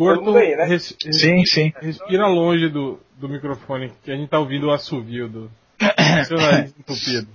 Corto, 0.00 0.34
aí, 0.34 0.56
né? 0.56 0.64
res- 0.64 0.96
res- 1.04 1.20
Sim, 1.20 1.44
sim. 1.44 1.72
respira 1.78 2.26
longe 2.26 2.70
do, 2.70 2.98
do 3.18 3.28
microfone, 3.28 3.92
que 4.02 4.10
a 4.10 4.16
gente 4.16 4.30
tá 4.30 4.38
ouvindo 4.38 4.68
o 4.68 4.70
assovio 4.70 5.28
do 5.28 5.50
seu 6.26 6.38
nariz 6.38 6.72
entupido. 6.80 7.28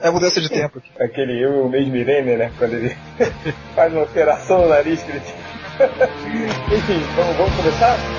É 0.00 0.10
mudança 0.10 0.40
de 0.40 0.48
tempo 0.48 0.78
aqui. 0.78 0.90
Aquele 0.98 1.38
eu, 1.38 1.66
o 1.66 1.68
mesmo 1.68 1.94
Irene, 1.94 2.36
né? 2.36 2.50
Quando 2.56 2.72
ele 2.74 2.96
faz 3.76 3.92
uma 3.92 4.04
operação 4.04 4.62
no 4.62 4.68
nariz 4.68 5.02
que 5.02 5.10
ele 5.10 5.20
Enfim, 6.74 7.00
vamos, 7.14 7.36
vamos 7.36 7.56
começar? 7.56 8.15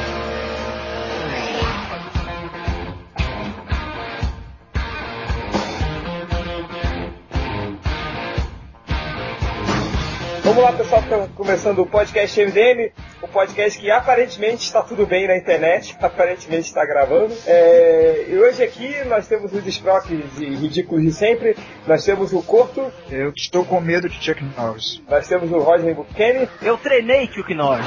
Vamos 10.58 10.72
lá, 10.72 10.76
pessoal, 10.76 11.04
tá 11.04 11.28
começando 11.36 11.80
o 11.84 11.86
podcast 11.86 12.42
MDM, 12.44 12.92
o 13.22 13.28
podcast 13.28 13.80
que 13.80 13.90
aparentemente 13.90 14.64
está 14.64 14.82
tudo 14.82 15.06
bem 15.06 15.28
na 15.28 15.38
internet, 15.38 15.96
aparentemente 16.02 16.68
está 16.68 16.86
gravando. 16.86 17.34
É, 17.46 18.26
e 18.30 18.38
hoje 18.38 18.64
aqui 18.64 18.96
nós 19.06 19.28
temos 19.28 19.52
os 19.54 19.64
desproques 19.64 20.20
e 20.40 20.46
ridículos 20.46 21.04
de 21.04 21.12
sempre, 21.12 21.56
nós 21.86 22.04
temos 22.04 22.34
o 22.34 22.42
Corto, 22.42 22.92
Eu 23.10 23.34
estou 23.36 23.66
com 23.66 23.80
medo 23.82 24.08
de 24.08 24.24
Chuck 24.24 24.44
Norris. 24.58 25.02
nós 25.10 25.28
temos 25.28 25.52
o 25.52 25.60
Roger 25.60 25.96
Buchanan, 25.96 26.48
Eu 26.62 26.78
treinei 26.78 27.28
Chuck 27.28 27.54
Norris. 27.54 27.86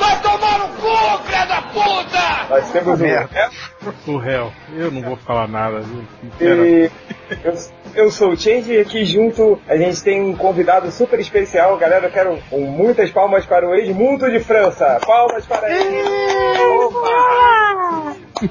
nós 2.49 2.71
temos 2.71 3.01
o 3.01 3.03
merda. 3.03 3.51
O 4.07 4.17
réu. 4.17 4.53
Eu 4.77 4.91
não 4.91 5.03
vou 5.03 5.17
falar 5.17 5.49
nada. 5.49 5.83
E 6.41 6.91
eu, 7.45 7.55
eu 7.95 8.11
sou 8.11 8.31
o 8.31 8.37
Change 8.37 8.73
e 8.73 8.81
aqui 8.81 9.05
junto 9.05 9.61
a 9.69 9.77
gente 9.77 10.03
tem 10.03 10.21
um 10.21 10.37
convidado 10.37 10.91
super 10.91 11.19
especial. 11.19 11.77
Galera, 11.79 12.07
eu 12.07 12.11
quero 12.11 12.39
muitas 12.53 13.11
palmas 13.11 13.47
para 13.47 13.69
o 13.69 13.75
Edmundo 13.75 14.31
de 14.31 14.41
França. 14.41 14.99
Palmas 15.07 15.20
para 15.47 15.71
ele. 15.71 16.03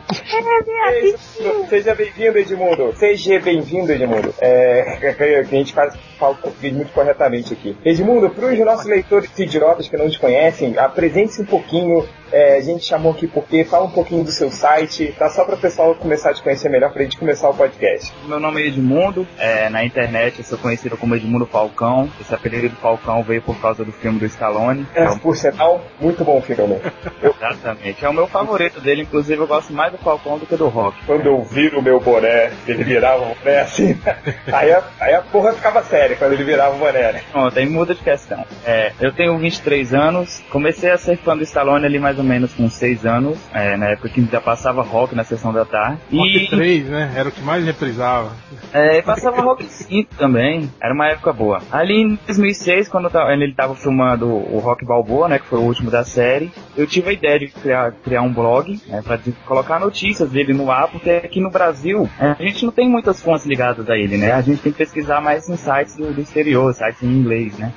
Seja- 0.99 1.67
Seja 1.69 1.95
bem-vindo, 1.95 2.37
Edmundo. 2.37 2.93
Seja 2.95 3.39
bem-vindo, 3.39 3.91
Edmundo. 3.91 4.33
É, 4.39 5.15
a 5.39 5.43
gente 5.43 5.73
faz, 5.73 5.93
fala 6.19 6.33
o 6.33 6.37
português 6.37 6.73
muito 6.73 6.91
corretamente 6.91 7.53
aqui. 7.53 7.75
Edmundo, 7.83 8.29
para 8.29 8.45
os 8.45 8.59
nossos 8.59 8.85
leitores 8.85 9.31
idiotas 9.39 9.87
que 9.87 9.97
não 9.97 10.09
te 10.09 10.19
conhecem, 10.19 10.77
apresente-se 10.77 11.41
um 11.41 11.45
pouquinho. 11.45 12.05
É, 12.31 12.57
a 12.57 12.61
gente 12.61 12.85
chamou 12.85 13.11
aqui 13.11 13.25
porque 13.25 13.63
fala 13.63 13.85
um 13.85 13.91
pouquinho 13.91 14.23
do 14.23 14.29
seu 14.31 14.51
site, 14.51 15.15
tá? 15.17 15.29
Só 15.29 15.43
para 15.45 15.55
o 15.55 15.57
pessoal 15.57 15.95
começar 15.95 16.29
a 16.29 16.33
te 16.33 16.43
conhecer 16.43 16.69
melhor, 16.69 16.91
para 16.91 17.01
a 17.01 17.03
gente 17.03 17.17
começar 17.17 17.49
o 17.49 17.55
podcast. 17.55 18.13
Meu 18.27 18.39
nome 18.39 18.61
é 18.61 18.67
Edmundo, 18.67 19.27
é, 19.39 19.67
na 19.69 19.83
internet 19.83 20.37
eu 20.37 20.45
sou 20.45 20.57
conhecido 20.59 20.95
como 20.95 21.15
Edmundo 21.15 21.47
Falcão. 21.47 22.07
Esse 22.21 22.35
apelido 22.35 22.69
do 22.69 22.75
Falcão 22.75 23.23
veio 23.23 23.41
por 23.41 23.59
causa 23.59 23.83
do 23.83 23.91
filme 23.91 24.19
do 24.19 24.27
Stallone. 24.27 24.85
É, 24.93 25.05
Então, 25.05 25.17
por 25.17 25.35
sinal, 25.35 25.81
muito 25.99 26.23
bom 26.23 26.39
filme. 26.41 26.79
Eu, 27.19 27.33
exatamente. 27.41 28.05
É 28.05 28.09
o 28.09 28.13
meu 28.13 28.27
favorito 28.27 28.79
dele, 28.79 29.03
inclusive 29.03 29.41
eu 29.41 29.47
gosto 29.47 29.73
mais 29.73 29.91
do 29.91 29.97
Falcão 29.97 30.37
do 30.37 30.45
que 30.45 30.55
do 30.55 30.67
Rock. 30.67 31.03
quando 31.07 31.25
eu 31.25 31.41
viro 31.43 31.79
o 31.79 31.81
meu 31.81 31.99
boné, 31.99 32.51
ele 32.67 32.83
virava 32.83 33.23
o 33.23 33.35
boné 33.35 33.61
assim, 33.61 33.99
aí 34.53 34.71
a, 34.71 34.83
aí 34.99 35.15
a 35.15 35.21
porra 35.23 35.53
ficava 35.53 35.81
séria 35.81 36.08
quando 36.15 36.33
ele 36.33 36.43
virava 36.43 36.75
o 36.75 36.79
boné, 36.79 37.11
né? 37.13 37.21
Pronto, 37.31 37.57
aí 37.57 37.67
muda 37.67 37.93
de 37.93 38.01
questão. 38.01 38.43
É, 38.65 38.91
eu 38.99 39.11
tenho 39.11 39.37
23 39.37 39.93
anos, 39.93 40.41
comecei 40.49 40.91
a 40.91 40.97
ser 40.97 41.17
fã 41.17 41.35
do 41.35 41.43
Stallone 41.43 41.85
ali 41.85 41.99
mais 41.99 42.17
ou 42.17 42.23
menos 42.23 42.53
com 42.53 42.69
6 42.69 43.05
anos, 43.05 43.37
é, 43.53 43.77
na 43.77 43.89
época 43.89 44.09
que 44.09 44.19
ainda 44.19 44.41
passava 44.41 44.81
rock 44.81 45.15
na 45.15 45.23
sessão 45.23 45.53
da 45.53 45.65
tarde. 45.65 45.99
Rock 46.11 46.37
E 46.37 46.49
3, 46.49 46.85
né? 46.89 47.13
Era 47.15 47.29
o 47.29 47.31
que 47.31 47.41
mais 47.41 47.63
reprisava. 47.63 48.31
É, 48.73 49.01
passava 49.01 49.41
Rock 49.41 49.65
5 49.65 50.15
também. 50.15 50.69
Era 50.81 50.93
uma 50.93 51.07
época 51.07 51.33
boa. 51.33 51.61
Ali 51.71 52.01
em 52.01 52.19
2006, 52.25 52.87
quando 52.87 53.09
ele 53.29 53.53
tava 53.53 53.75
filmando 53.75 54.27
o 54.27 54.59
Rock 54.59 54.85
Balboa, 54.85 55.27
né, 55.27 55.39
que 55.39 55.45
foi 55.45 55.59
o 55.59 55.63
último 55.63 55.89
da 55.89 56.03
série, 56.03 56.51
eu 56.75 56.85
tive 56.85 57.09
a 57.09 57.13
ideia 57.13 57.39
de 57.39 57.47
criar, 57.47 57.91
criar 58.03 58.21
um 58.21 58.31
blog, 58.31 58.79
né, 58.87 59.01
pra 59.03 59.19
colocar 59.45 59.79
notícias 59.79 60.29
dele 60.29 60.53
no 60.53 60.71
ar, 60.71 60.87
porque 60.87 61.09
aqui 61.09 61.39
no 61.41 61.49
Brasil, 61.49 62.09
é, 62.19 62.35
a 62.39 62.43
gente 62.43 62.65
não 62.65 62.71
tem 62.71 62.87
muitas 62.87 63.21
fontes 63.21 63.45
ligadas 63.45 63.89
a 63.89 63.97
ele, 63.97 64.17
né? 64.17 64.31
A 64.31 64.41
gente 64.41 64.61
tem 64.61 64.71
que 64.71 64.77
pesquisar 64.77 65.21
mais 65.21 65.49
em 65.49 65.55
sites 65.55 65.97
do, 65.99 66.13
do 66.13 66.21
exterior, 66.21 66.73
sites 66.73 67.03
em 67.03 67.07
inglês, 67.07 67.57
né? 67.57 67.71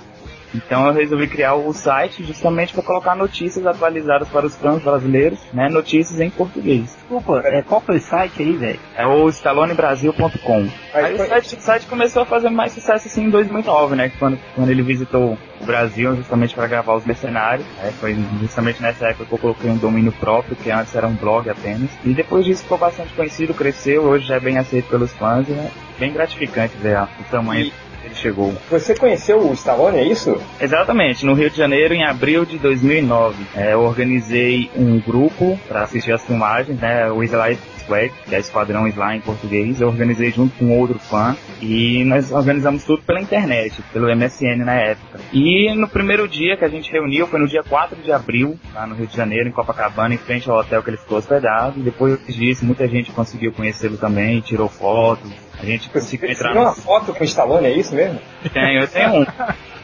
Então 0.54 0.86
eu 0.86 0.92
resolvi 0.92 1.26
criar 1.28 1.54
o 1.54 1.72
site 1.72 2.22
justamente 2.24 2.74
para 2.74 2.82
colocar 2.82 3.14
notícias 3.16 3.66
atualizadas 3.66 4.28
para 4.28 4.44
os 4.44 4.54
fãs 4.54 4.82
brasileiros, 4.82 5.38
né? 5.50 5.66
Notícias 5.70 6.20
em 6.20 6.28
português. 6.28 6.94
Desculpa, 6.94 7.40
é, 7.46 7.62
qual 7.62 7.80
foi 7.80 7.96
o 7.96 8.00
site 8.00 8.42
aí, 8.42 8.52
velho? 8.52 8.78
É 8.94 9.06
o 9.06 9.30
stalonebrasil.com. 9.30 10.68
Aí 10.92 11.04
Aí 11.06 11.14
o 11.14 11.16
foi- 11.16 11.26
site, 11.28 11.56
o 11.56 11.60
site 11.60 11.86
começou 11.86 12.22
a 12.22 12.26
fazer 12.26 12.50
mais 12.50 12.72
sucesso 12.72 13.08
assim 13.08 13.24
em 13.24 13.30
2009, 13.30 13.96
né? 13.96 14.12
Quando, 14.18 14.38
quando 14.54 14.68
ele 14.70 14.82
visitou 14.82 15.38
o 15.58 15.64
Brasil 15.64 16.14
justamente 16.16 16.54
para 16.54 16.66
gravar 16.66 16.96
os 16.96 17.04
mercenários. 17.06 17.66
né, 17.78 17.90
foi 17.98 18.14
justamente 18.40 18.82
nessa 18.82 19.06
época 19.06 19.24
que 19.24 19.32
eu 19.32 19.38
coloquei 19.38 19.70
um 19.70 19.78
domínio 19.78 20.12
próprio, 20.12 20.54
que 20.54 20.70
antes 20.70 20.94
era 20.94 21.06
um 21.06 21.14
blog 21.14 21.48
apenas. 21.48 21.88
E 22.04 22.12
depois 22.12 22.44
disso 22.44 22.62
ficou 22.64 22.76
bastante 22.76 23.12
conhecido, 23.14 23.54
cresceu, 23.54 24.02
hoje 24.02 24.26
já 24.26 24.36
é 24.36 24.40
bem 24.40 24.58
aceito 24.58 24.88
pelos 24.90 25.12
fãs 25.14 25.48
e 25.48 25.52
é 25.52 25.70
bem 25.98 26.12
gratificante 26.12 26.76
ver 26.76 26.98
o 26.98 27.24
tamanho 27.30 27.66
E- 27.66 27.72
ele 28.04 28.14
chegou. 28.14 28.54
Você 28.70 28.94
conheceu 28.94 29.38
o 29.38 29.52
Stallone, 29.52 29.98
é 29.98 30.04
isso? 30.04 30.40
Exatamente, 30.60 31.24
no 31.24 31.34
Rio 31.34 31.50
de 31.50 31.56
Janeiro, 31.56 31.94
em 31.94 32.04
abril 32.04 32.44
de 32.44 32.58
2009, 32.58 33.36
é, 33.54 33.72
eu 33.74 33.80
organizei 33.80 34.70
um 34.76 35.00
grupo 35.00 35.58
para 35.68 35.82
assistir 35.82 36.12
as 36.12 36.24
filmagens, 36.24 36.78
né, 36.78 37.10
o 37.10 37.22
Sly 37.22 37.58
Squad, 37.78 38.12
que 38.28 38.34
é 38.34 38.38
Esquadrão 38.38 38.86
Sly 38.86 39.16
em 39.16 39.20
português, 39.20 39.80
eu 39.80 39.88
organizei 39.88 40.30
junto 40.30 40.56
com 40.56 40.78
outro 40.78 40.98
fã 40.98 41.36
e 41.60 42.04
nós 42.04 42.30
organizamos 42.30 42.84
tudo 42.84 43.02
pela 43.02 43.20
internet, 43.20 43.82
pelo 43.92 44.14
MSN 44.14 44.64
na 44.64 44.74
época. 44.74 45.20
E 45.32 45.74
no 45.74 45.88
primeiro 45.88 46.26
dia 46.28 46.56
que 46.56 46.64
a 46.64 46.68
gente 46.68 46.90
reuniu, 46.90 47.26
foi 47.26 47.40
no 47.40 47.46
dia 47.46 47.62
4 47.62 48.00
de 48.02 48.12
abril, 48.12 48.58
lá 48.74 48.86
no 48.86 48.94
Rio 48.94 49.06
de 49.06 49.16
Janeiro, 49.16 49.48
em 49.48 49.52
Copacabana, 49.52 50.14
em 50.14 50.18
frente 50.18 50.48
ao 50.48 50.58
hotel 50.58 50.82
que 50.82 50.90
ele 50.90 50.96
ficou 50.96 51.18
hospedado. 51.18 51.78
E 51.78 51.82
depois 51.82 52.18
disso, 52.26 52.64
muita 52.64 52.86
gente 52.88 53.12
conseguiu 53.12 53.52
conhecê-lo 53.52 53.96
também, 53.96 54.40
tirou 54.40 54.68
fotos. 54.68 55.30
A 55.62 55.66
gente 55.66 55.84
Você 55.88 55.92
conseguiu 56.00 56.26
você 56.28 56.32
entrar 56.34 56.52
tem 56.52 56.60
uma 56.60 56.70
no... 56.70 56.76
foto 56.76 57.14
com 57.14 57.20
o 57.22 57.24
Stallone, 57.26 57.66
é 57.66 57.70
isso 57.72 57.94
mesmo? 57.94 58.18
Tenho, 58.52 58.80
eu 58.82 58.88
tenho 58.88 59.10
um. 59.20 59.26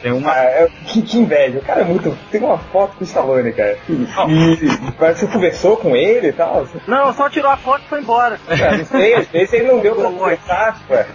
Tenho 0.03 0.17
uma 0.17 0.31
Ah, 0.33 0.45
é- 0.45 0.69
que, 0.87 1.03
que 1.03 1.19
inveja, 1.19 1.59
o 1.59 1.63
cara 1.63 1.81
é 1.81 1.85
muito. 1.85 2.17
Tem 2.31 2.41
uma 2.41 2.59
foto 2.59 2.97
com 2.97 3.01
o 3.03 3.07
Stallone, 3.07 3.53
cara. 3.53 3.77
E, 3.89 3.93
e- 3.93 4.59
mas 4.99 5.19
você 5.19 5.27
conversou 5.27 5.77
com 5.77 5.95
ele 5.97 6.29
e 6.29 6.33
tal? 6.33 6.67
Você- 6.67 6.79
Não, 6.87 7.13
só 7.15 7.29
tirou 7.29 7.51
a 7.51 7.57
foto 7.57 7.83
e 7.85 7.89
foi 7.89 8.01
embora. 8.01 8.39
Ah, 8.49 8.77
não 8.77 8.85
sei, 8.85 9.15
às 9.15 9.27
vezes 9.29 9.53
ele 9.55 9.69
não 9.69 9.81
deu 9.81 9.95
pra 9.97 10.11
conversar, 10.11 10.81
ué. 10.91 11.07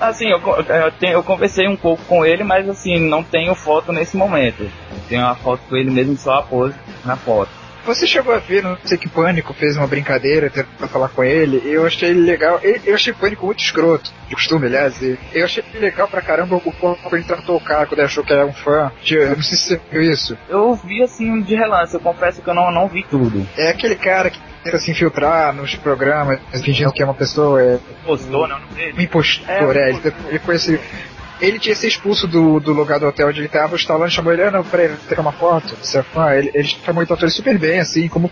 Assim, 0.00 0.28
eu, 0.30 0.40
co- 0.40 0.56
eu, 0.56 0.92
tenho- 0.92 1.12
eu 1.14 1.22
conversei 1.22 1.66
um 1.68 1.76
pouco 1.76 2.02
com 2.04 2.24
ele, 2.24 2.42
mas 2.44 2.68
assim, 2.68 2.98
não 3.08 3.22
tenho 3.22 3.54
foto 3.54 3.92
nesse 3.92 4.16
momento. 4.16 4.68
Tenho 5.08 5.22
uma 5.22 5.34
foto 5.36 5.60
com 5.68 5.76
ele 5.76 5.90
mesmo, 5.90 6.16
só 6.16 6.38
a 6.38 6.42
pose 6.42 6.74
na 7.04 7.16
foto. 7.16 7.50
Você 7.86 8.06
chegou 8.06 8.34
a 8.34 8.38
ver, 8.38 8.62
não 8.62 8.76
sei 8.84 8.98
que 8.98 9.08
Pânico 9.08 9.54
fez 9.54 9.76
uma 9.76 9.86
brincadeira 9.86 10.50
tentou 10.50 10.88
falar 10.88 11.08
com 11.08 11.22
ele, 11.22 11.62
e 11.64 11.72
eu 11.72 11.86
achei 11.86 12.10
ele 12.10 12.20
legal. 12.20 12.60
Eu, 12.62 12.94
achei 12.94 13.12
Pânico 13.12 13.46
muito 13.46 13.60
escroto, 13.60 14.12
de 14.28 14.34
costume, 14.34 14.66
aliás. 14.66 15.00
e 15.00 15.16
Eu 15.32 15.44
achei 15.44 15.62
ele 15.72 15.84
legal 15.84 16.08
pra 16.08 16.20
caramba 16.20 16.56
o 16.56 16.60
como 16.60 16.96
ele 17.12 17.24
tratou 17.24 17.56
o 17.56 17.60
cara 17.60 17.86
quando 17.86 18.00
ele 18.00 18.06
achou 18.06 18.24
que 18.24 18.32
era 18.32 18.44
um 18.44 18.52
fã. 18.52 18.90
Eu 19.08 19.36
não 19.36 19.42
sei 19.42 19.56
se 19.56 19.64
você 19.68 19.80
viu 19.90 20.02
isso. 20.02 20.36
Eu 20.48 20.74
vi 20.74 21.02
assim 21.02 21.40
de 21.42 21.54
relance, 21.54 21.94
eu 21.94 22.00
confesso 22.00 22.42
que 22.42 22.48
eu 22.48 22.54
não, 22.54 22.72
não 22.72 22.88
vi 22.88 23.04
tudo. 23.04 23.46
É 23.56 23.70
aquele 23.70 23.94
cara 23.94 24.30
que 24.30 24.40
tenta 24.64 24.78
se 24.78 24.90
infiltrar 24.90 25.54
nos 25.54 25.74
programas, 25.76 26.40
fingindo 26.62 26.92
que 26.92 27.02
é 27.02 27.04
uma 27.04 27.14
pessoa, 27.14 27.62
é 27.62 27.78
Postou, 28.04 28.48
né? 28.48 28.54
o 28.54 28.58
nome 28.58 28.92
um 28.96 29.00
impostor, 29.00 29.48
É, 29.48 29.64
um 29.64 29.72
é, 29.72 29.90
ele, 29.90 30.14
ele 30.28 30.38
foi 30.40 30.56
esse. 30.56 30.80
Ele 31.40 31.58
tinha 31.58 31.74
sido 31.74 31.88
expulso 31.88 32.26
do, 32.26 32.58
do 32.60 32.72
lugar 32.72 32.98
do 32.98 33.06
hotel 33.06 33.28
onde 33.28 33.40
ele 33.40 33.48
tava, 33.48 33.74
o 33.74 33.76
Stallone 33.76 34.10
chamou 34.10 34.32
ele, 34.32 34.42
ah, 34.42 34.50
não, 34.50 34.64
peraí, 34.64 34.90
tirar 35.08 35.20
uma 35.20 35.32
foto, 35.32 35.76
você 35.76 35.98
é 35.98 36.02
fã, 36.02 36.32
ele, 36.32 36.50
ele 36.54 36.66
chamou 36.66 37.04
o 37.04 37.12
ator 37.12 37.30
super 37.30 37.58
bem, 37.58 37.80
assim, 37.80 38.08
como 38.08 38.30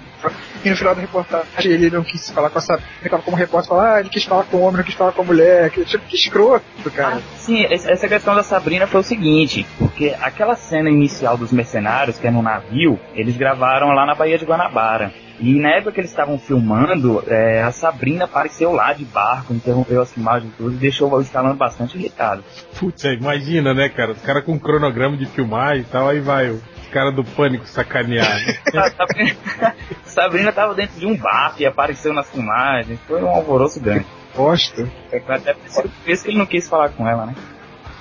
e 0.64 0.70
no 0.70 0.76
final 0.76 0.94
da 0.94 1.02
reportagem 1.02 1.72
ele 1.72 1.90
não 1.90 2.02
quis 2.02 2.30
falar 2.30 2.48
com 2.48 2.58
essa, 2.58 2.80
ele 3.00 3.10
tava 3.10 3.22
como 3.22 3.36
repórter, 3.36 3.68
falar, 3.68 3.96
ah, 3.96 4.00
ele 4.00 4.08
quis 4.08 4.24
falar 4.24 4.44
com 4.44 4.56
o 4.56 4.60
homem, 4.62 4.78
não 4.78 4.84
quis 4.84 4.94
falar 4.94 5.12
com 5.12 5.22
a 5.22 5.24
mulher, 5.24 5.70
que, 5.70 5.84
tipo, 5.84 6.04
que 6.06 6.16
escroto, 6.16 6.90
cara. 6.90 7.16
Ah, 7.16 7.20
sim, 7.36 7.66
essa 7.70 8.08
questão 8.08 8.34
da 8.34 8.42
Sabrina 8.42 8.86
foi 8.86 9.00
o 9.00 9.04
seguinte, 9.04 9.66
porque 9.78 10.14
aquela 10.20 10.56
cena 10.56 10.88
inicial 10.88 11.36
dos 11.36 11.52
mercenários, 11.52 12.18
que 12.18 12.26
é 12.26 12.30
no 12.30 12.42
navio, 12.42 12.98
eles 13.14 13.36
gravaram 13.36 13.88
lá 13.88 14.06
na 14.06 14.14
Baía 14.14 14.38
de 14.38 14.46
Guanabara. 14.46 15.12
E 15.38 15.58
na 15.58 15.70
época 15.70 15.92
que 15.92 16.00
eles 16.00 16.10
estavam 16.10 16.38
filmando, 16.38 17.22
é, 17.26 17.62
a 17.62 17.72
Sabrina 17.72 18.24
apareceu 18.24 18.72
lá 18.72 18.92
de 18.92 19.04
barco, 19.04 19.52
interrompeu 19.52 20.00
as 20.00 20.12
filmagens 20.12 20.52
e 20.52 20.56
tudo, 20.56 20.74
e 20.74 20.78
deixou 20.78 21.12
o 21.12 21.20
Stallone 21.20 21.56
bastante 21.56 21.98
irritado. 21.98 22.44
Putz, 22.78 23.04
é, 23.04 23.14
imagina, 23.14 23.74
né, 23.74 23.88
cara? 23.88 24.12
Os 24.12 24.22
caras 24.22 24.44
com 24.44 24.52
um 24.52 24.58
cronograma 24.58 25.16
de 25.16 25.26
filmar 25.26 25.76
e 25.76 25.84
tal, 25.84 26.08
aí 26.08 26.20
vai 26.20 26.50
o 26.50 26.62
cara 26.92 27.10
do 27.10 27.24
pânico 27.24 27.66
sacanear. 27.66 28.28
né? 28.46 28.54
A 28.78 28.90
Sabrina, 28.90 29.74
Sabrina 30.04 30.52
tava 30.52 30.74
dentro 30.74 30.98
de 30.98 31.06
um 31.06 31.16
barco 31.16 31.60
e 31.60 31.66
apareceu 31.66 32.12
nas 32.12 32.30
filmagens, 32.30 33.00
foi 33.06 33.22
um 33.22 33.28
alvoroço 33.28 33.80
grande. 33.80 34.06
Bosta. 34.36 34.88
Foi 35.10 35.22
até 35.28 35.54
por 35.54 35.90
isso 36.06 36.24
que 36.24 36.30
ele 36.30 36.38
não 36.38 36.46
quis 36.46 36.68
falar 36.68 36.90
com 36.90 37.08
ela, 37.08 37.26
né? 37.26 37.34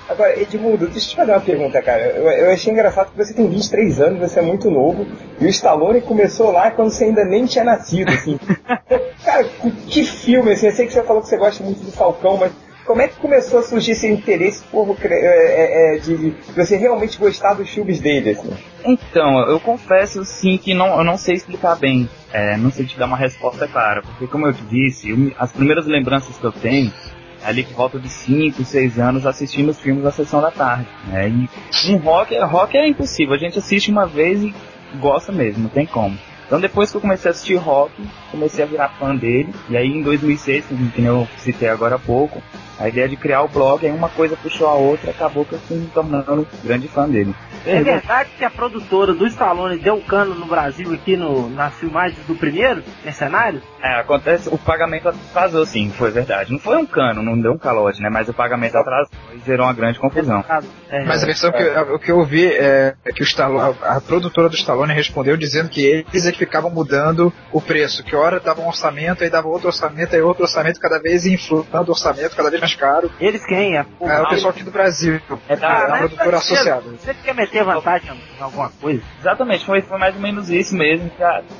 Agora, 0.08 0.38
Edmundo, 0.38 0.86
deixa 0.86 1.06
eu 1.06 1.10
te 1.10 1.16
fazer 1.16 1.32
uma 1.32 1.40
pergunta, 1.40 1.80
cara. 1.80 2.02
Eu, 2.02 2.28
eu 2.28 2.50
achei 2.52 2.72
engraçado 2.72 3.10
que 3.10 3.16
você 3.16 3.32
tem 3.32 3.48
23 3.48 4.00
anos, 4.00 4.20
você 4.20 4.38
é 4.38 4.42
muito 4.42 4.70
novo, 4.70 5.06
e 5.40 5.46
o 5.46 5.48
Stallone 5.48 6.02
começou 6.02 6.50
lá 6.50 6.70
quando 6.70 6.90
você 6.90 7.04
ainda 7.04 7.24
nem 7.24 7.46
tinha 7.46 7.64
nascido, 7.64 8.10
assim. 8.10 8.38
cara, 9.24 9.44
que 9.88 10.04
filme, 10.04 10.52
assim, 10.52 10.66
eu 10.66 10.72
sei 10.72 10.86
que 10.86 10.92
você 10.92 11.02
falou 11.02 11.22
que 11.22 11.28
você 11.28 11.36
gosta 11.38 11.64
muito 11.64 11.82
do 11.82 11.90
Falcão, 11.90 12.36
mas 12.36 12.52
como 12.84 13.00
é 13.00 13.08
que 13.08 13.16
começou 13.16 13.60
a 13.60 13.62
surgir 13.62 13.92
esse 13.92 14.06
interesse 14.06 14.62
por, 14.64 14.94
é, 15.02 15.96
é, 15.96 15.98
de, 15.98 16.30
de 16.30 16.52
você 16.54 16.76
realmente 16.76 17.18
gostar 17.18 17.54
dos 17.54 17.70
filmes 17.70 17.98
dele? 17.98 18.30
Assim? 18.30 18.50
Então, 18.84 19.38
eu 19.48 19.58
confesso 19.58 20.22
sim 20.24 20.58
que 20.58 20.74
não, 20.74 20.98
eu 20.98 21.04
não 21.04 21.16
sei 21.16 21.34
explicar 21.34 21.76
bem. 21.76 22.08
É, 22.30 22.56
não 22.56 22.70
sei 22.70 22.84
te 22.84 22.98
dar 22.98 23.06
uma 23.06 23.16
resposta 23.16 23.66
clara, 23.66 24.02
porque 24.02 24.26
como 24.26 24.46
eu 24.46 24.52
te 24.52 24.62
disse, 24.64 25.08
eu, 25.08 25.32
as 25.38 25.52
primeiras 25.52 25.86
lembranças 25.86 26.36
que 26.36 26.44
eu 26.44 26.52
tenho 26.52 26.88
é 26.88 27.13
ali 27.44 27.62
que 27.62 27.72
volta 27.74 27.98
de 27.98 28.08
5, 28.08 28.64
6 28.64 28.98
anos 28.98 29.26
assistindo 29.26 29.70
os 29.70 29.80
filmes 29.80 30.02
da 30.02 30.10
sessão 30.10 30.40
da 30.40 30.50
tarde. 30.50 30.88
Né? 31.06 31.28
E 31.28 31.92
um 31.92 31.96
rock, 31.98 32.36
rock 32.38 32.76
é 32.76 32.88
impossível, 32.88 33.34
a 33.34 33.38
gente 33.38 33.58
assiste 33.58 33.90
uma 33.90 34.06
vez 34.06 34.42
e 34.42 34.54
gosta 34.98 35.30
mesmo, 35.30 35.64
não 35.64 35.70
tem 35.70 35.86
como. 35.86 36.18
Então 36.46 36.60
depois 36.60 36.90
que 36.90 36.96
eu 36.96 37.00
comecei 37.00 37.30
a 37.30 37.32
assistir 37.32 37.56
rock, 37.56 37.92
comecei 38.30 38.64
a 38.64 38.66
virar 38.66 38.88
fã 38.90 39.14
dele. 39.14 39.52
E 39.68 39.76
aí 39.76 39.88
em 39.88 40.02
2006, 40.02 40.66
que 40.94 41.02
eu 41.02 41.26
citei 41.38 41.68
agora 41.68 41.96
há 41.96 41.98
pouco, 41.98 42.42
a 42.78 42.88
ideia 42.88 43.08
de 43.08 43.16
criar 43.16 43.42
o 43.42 43.48
blog, 43.48 43.86
aí 43.86 43.92
uma 43.92 44.08
coisa 44.08 44.36
puxou 44.36 44.66
a 44.66 44.74
outra, 44.74 45.10
acabou 45.10 45.44
que 45.44 45.52
eu 45.52 45.58
fui 45.60 45.78
me 45.78 45.86
tornando 45.86 46.46
grande 46.62 46.88
fã 46.88 47.08
dele. 47.08 47.34
É 47.66 47.82
verdade 47.82 48.30
que 48.36 48.44
a 48.44 48.50
produtora 48.50 49.14
do 49.14 49.26
Stallone 49.26 49.78
deu 49.78 50.00
cano 50.02 50.34
no 50.34 50.46
Brasil 50.46 50.92
aqui 50.92 51.16
no, 51.16 51.48
nas 51.48 51.74
filmagens 51.74 52.18
do 52.26 52.34
primeiro 52.34 52.82
Mercenário? 53.02 53.62
É, 53.82 54.00
acontece, 54.00 54.48
o 54.50 54.58
pagamento 54.58 55.08
atrasou 55.08 55.64
sim, 55.64 55.90
foi 55.90 56.10
verdade. 56.10 56.52
Não 56.52 56.58
foi 56.58 56.76
um 56.76 56.86
cano, 56.86 57.22
não 57.22 57.40
deu 57.40 57.52
um 57.52 57.58
calote, 57.58 58.02
né? 58.02 58.10
Mas 58.10 58.28
o 58.28 58.34
pagamento 58.34 58.76
atrasou 58.76 59.10
e 59.34 59.38
gerou 59.46 59.66
uma 59.66 59.72
grande 59.72 59.98
confusão. 59.98 60.44
É, 60.90 61.04
Mas 61.04 61.22
a 61.22 61.26
versão 61.26 61.52
que, 61.52 61.62
o 61.62 61.98
que 61.98 62.10
eu 62.10 62.18
ouvi 62.18 62.46
é 62.46 62.94
que 63.14 63.22
o 63.22 63.24
Stallone, 63.24 63.76
a, 63.82 63.96
a, 63.96 64.00
produtora 64.00 64.48
do 64.48 64.54
Stallone 64.54 64.92
respondeu 64.92 65.36
dizendo 65.36 65.68
que 65.68 66.04
eles 66.12 66.26
é 66.26 66.32
que 66.32 66.38
ficavam 66.38 66.70
mudando 66.70 67.32
o 67.52 67.60
preço, 67.60 68.02
que 68.04 68.14
hora 68.14 68.40
dava 68.40 68.60
um 68.60 68.66
orçamento, 68.66 69.22
aí 69.22 69.30
dava 69.30 69.48
outro 69.48 69.68
orçamento, 69.68 70.14
aí 70.14 70.20
outro 70.20 70.42
orçamento, 70.42 70.80
cada 70.80 70.98
vez 70.98 71.24
inflando 71.24 71.88
o 71.88 71.90
orçamento, 71.90 72.36
cada 72.36 72.50
vez 72.50 72.63
mais 72.64 72.74
caro. 72.74 73.10
Eles 73.20 73.44
quem? 73.46 73.76
É, 73.76 73.86
é 74.00 74.20
o 74.22 74.28
pessoal 74.28 74.50
aqui 74.50 74.62
do 74.62 74.70
Brasil. 74.70 75.20
É 75.48 75.56
da 75.56 75.68
ah, 75.68 75.98
produtora 75.98 76.36
associada. 76.38 76.82
Você 76.82 77.14
quer 77.14 77.34
meter 77.34 77.64
vantagem 77.64 78.12
em 78.12 78.42
alguma 78.42 78.70
coisa? 78.70 79.02
Exatamente, 79.20 79.64
foi, 79.64 79.82
foi 79.82 79.98
mais 79.98 80.14
ou 80.14 80.20
menos 80.20 80.50
isso 80.50 80.74
mesmo. 80.74 81.10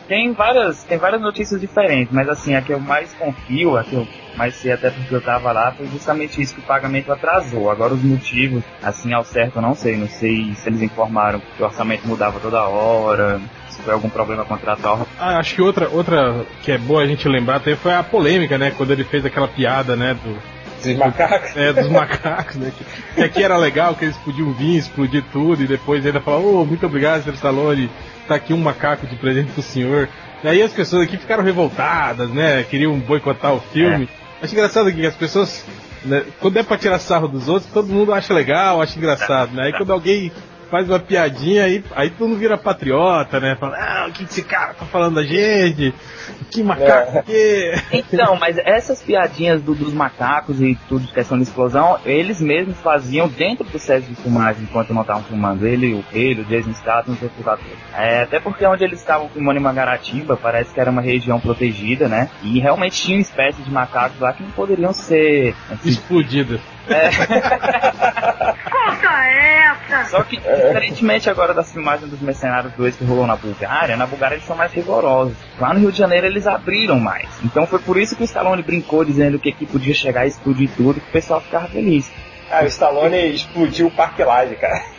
Tem 0.08 0.32
várias, 0.32 0.82
tem 0.84 0.98
várias 0.98 1.20
notícias 1.20 1.60
diferentes, 1.60 2.12
mas 2.12 2.28
assim, 2.28 2.54
a 2.54 2.62
que 2.62 2.72
eu 2.72 2.80
mais 2.80 3.12
confio, 3.14 3.76
a 3.76 3.84
que 3.84 3.94
eu 3.94 4.06
mais 4.36 4.54
sei 4.56 4.72
até 4.72 4.90
porque 4.90 5.14
eu 5.14 5.20
tava 5.20 5.52
lá, 5.52 5.72
foi 5.72 5.86
justamente 5.86 6.40
isso 6.40 6.54
que 6.54 6.60
o 6.60 6.64
pagamento 6.64 7.12
atrasou. 7.12 7.70
Agora 7.70 7.94
os 7.94 8.02
motivos, 8.02 8.64
assim, 8.82 9.12
ao 9.12 9.24
certo 9.24 9.56
eu 9.56 9.62
não 9.62 9.74
sei. 9.74 9.96
Não 9.96 10.08
sei 10.08 10.54
se 10.54 10.68
eles 10.68 10.82
informaram 10.82 11.40
que 11.40 11.62
o 11.62 11.66
orçamento 11.66 12.06
mudava 12.06 12.40
toda 12.40 12.62
hora, 12.64 13.40
se 13.68 13.82
foi 13.82 13.92
algum 13.92 14.08
problema 14.08 14.44
contratual. 14.44 15.06
Ah, 15.18 15.38
acho 15.38 15.54
que 15.54 15.62
outra, 15.62 15.88
outra 15.88 16.44
que 16.62 16.72
é 16.72 16.78
boa 16.78 17.02
a 17.02 17.06
gente 17.06 17.28
lembrar 17.28 17.56
até 17.56 17.76
foi 17.76 17.92
a 17.92 18.02
polêmica, 18.02 18.58
né? 18.58 18.72
Quando 18.76 18.92
ele 18.92 19.04
fez 19.04 19.24
aquela 19.24 19.48
piada, 19.48 19.94
né? 19.96 20.14
Do, 20.14 20.53
dos 20.82 20.96
macacos? 20.96 21.56
É, 21.56 21.72
dos 21.72 21.88
macacos, 21.88 22.56
né? 22.56 22.72
Que, 23.14 23.22
aqui 23.22 23.42
era 23.42 23.56
legal, 23.56 23.94
que 23.94 24.04
eles 24.04 24.16
podiam 24.18 24.52
vir, 24.52 24.76
explodir 24.76 25.24
tudo 25.32 25.62
e 25.62 25.66
depois 25.66 26.04
ainda 26.04 26.20
falar, 26.20 26.38
oh, 26.38 26.64
muito 26.64 26.84
obrigado, 26.86 27.24
Sr. 27.24 27.34
Stallone, 27.34 27.90
tá 28.26 28.34
aqui 28.34 28.52
um 28.52 28.58
macaco 28.58 29.06
de 29.06 29.16
presente 29.16 29.52
pro 29.52 29.62
senhor. 29.62 30.08
E 30.42 30.48
aí 30.48 30.62
as 30.62 30.72
pessoas 30.72 31.04
aqui 31.04 31.16
ficaram 31.16 31.42
revoltadas, 31.42 32.30
né? 32.30 32.62
Queriam 32.64 32.98
boicotar 32.98 33.54
o 33.54 33.60
filme. 33.60 34.08
É. 34.40 34.44
Acho 34.44 34.54
engraçado 34.54 34.92
que 34.92 35.06
as 35.06 35.14
pessoas, 35.14 35.64
né, 36.04 36.22
quando 36.40 36.58
é 36.58 36.62
pra 36.62 36.76
tirar 36.76 36.98
sarro 36.98 37.28
dos 37.28 37.48
outros, 37.48 37.72
todo 37.72 37.88
mundo 37.88 38.12
acha 38.12 38.34
legal, 38.34 38.82
acha 38.82 38.98
engraçado, 38.98 39.54
né? 39.54 39.64
Aí 39.66 39.72
quando 39.72 39.92
alguém 39.92 40.30
faz 40.74 40.88
uma 40.88 40.98
piadinha 40.98 41.66
aí, 41.66 41.84
aí 41.94 42.10
todo 42.10 42.30
mundo 42.30 42.40
vira 42.40 42.58
patriota, 42.58 43.38
né? 43.38 43.54
Fala, 43.54 43.76
ah, 43.76 44.08
o 44.08 44.12
que 44.12 44.24
esse 44.24 44.42
cara 44.42 44.74
tá 44.74 44.84
falando 44.84 45.14
da 45.14 45.22
gente? 45.22 45.94
Que 46.50 46.64
macaco 46.64 47.18
é. 47.18 47.22
que... 47.22 47.74
Então, 48.12 48.34
mas 48.40 48.58
essas 48.58 49.00
piadinhas 49.00 49.62
do, 49.62 49.72
dos 49.72 49.92
macacos 49.92 50.60
e 50.60 50.76
tudo 50.88 51.06
de 51.06 51.12
questão 51.12 51.38
de 51.38 51.44
explosão, 51.44 52.00
eles 52.04 52.40
mesmos 52.40 52.76
faziam 52.80 53.28
dentro 53.28 53.64
do 53.64 53.78
set 53.78 54.04
de 54.04 54.16
filmagem 54.16 54.64
enquanto 54.64 54.92
não 54.92 55.02
estavam 55.02 55.22
filmando. 55.22 55.64
Ele, 55.64 55.94
o 55.94 56.04
ele, 56.12 56.40
o 56.40 56.44
Jason 56.44 56.72
Statham, 56.72 57.14
os 57.14 57.22
outros 57.22 57.46
atores. 57.46 57.78
É, 57.96 58.22
até 58.22 58.40
porque 58.40 58.66
onde 58.66 58.82
eles 58.82 58.98
estavam 58.98 59.28
filmando 59.28 59.60
em 59.60 59.62
Mangaratiba, 59.62 60.36
parece 60.36 60.74
que 60.74 60.80
era 60.80 60.90
uma 60.90 61.02
região 61.02 61.38
protegida, 61.38 62.08
né? 62.08 62.28
E 62.42 62.58
realmente 62.58 63.00
tinha 63.00 63.20
espécies 63.20 63.64
de 63.64 63.70
macacos 63.70 64.18
lá 64.18 64.32
que 64.32 64.42
não 64.42 64.50
poderiam 64.50 64.92
ser... 64.92 65.54
Assim, 65.70 65.88
Explodidas. 65.88 66.60
É. 66.88 67.10
Corta 68.70 69.08
essa! 69.26 70.04
Só 70.10 70.22
que, 70.22 70.36
diferentemente 70.36 71.30
agora 71.30 71.54
das 71.54 71.72
filmagens 71.72 72.10
dos 72.10 72.20
Mercenários 72.20 72.72
2 72.74 72.96
que 72.96 73.04
rolou 73.04 73.26
na 73.26 73.36
Bulgária, 73.36 73.96
na 73.96 74.06
Bulgária 74.06 74.34
eles 74.34 74.46
são 74.46 74.56
mais 74.56 74.72
rigorosos. 74.72 75.36
Lá 75.58 75.72
no 75.72 75.80
Rio 75.80 75.92
de 75.92 75.98
Janeiro 75.98 76.26
eles 76.26 76.46
abriram 76.46 76.98
mais. 76.98 77.28
Então 77.42 77.66
foi 77.66 77.78
por 77.78 77.96
isso 77.96 78.16
que 78.16 78.22
o 78.22 78.24
Stallone 78.24 78.62
brincou 78.62 79.04
dizendo 79.04 79.38
que 79.38 79.50
aqui 79.50 79.66
podia 79.66 79.94
chegar 79.94 80.24
e 80.24 80.28
explodir 80.28 80.70
tudo, 80.76 81.00
que 81.00 81.08
o 81.08 81.12
pessoal 81.12 81.40
ficava 81.40 81.68
feliz. 81.68 82.10
Ah, 82.50 82.62
o 82.62 82.66
Stallone 82.66 83.34
explodiu 83.34 83.86
o 83.86 83.90
Parque 83.90 84.22
cara. 84.24 84.93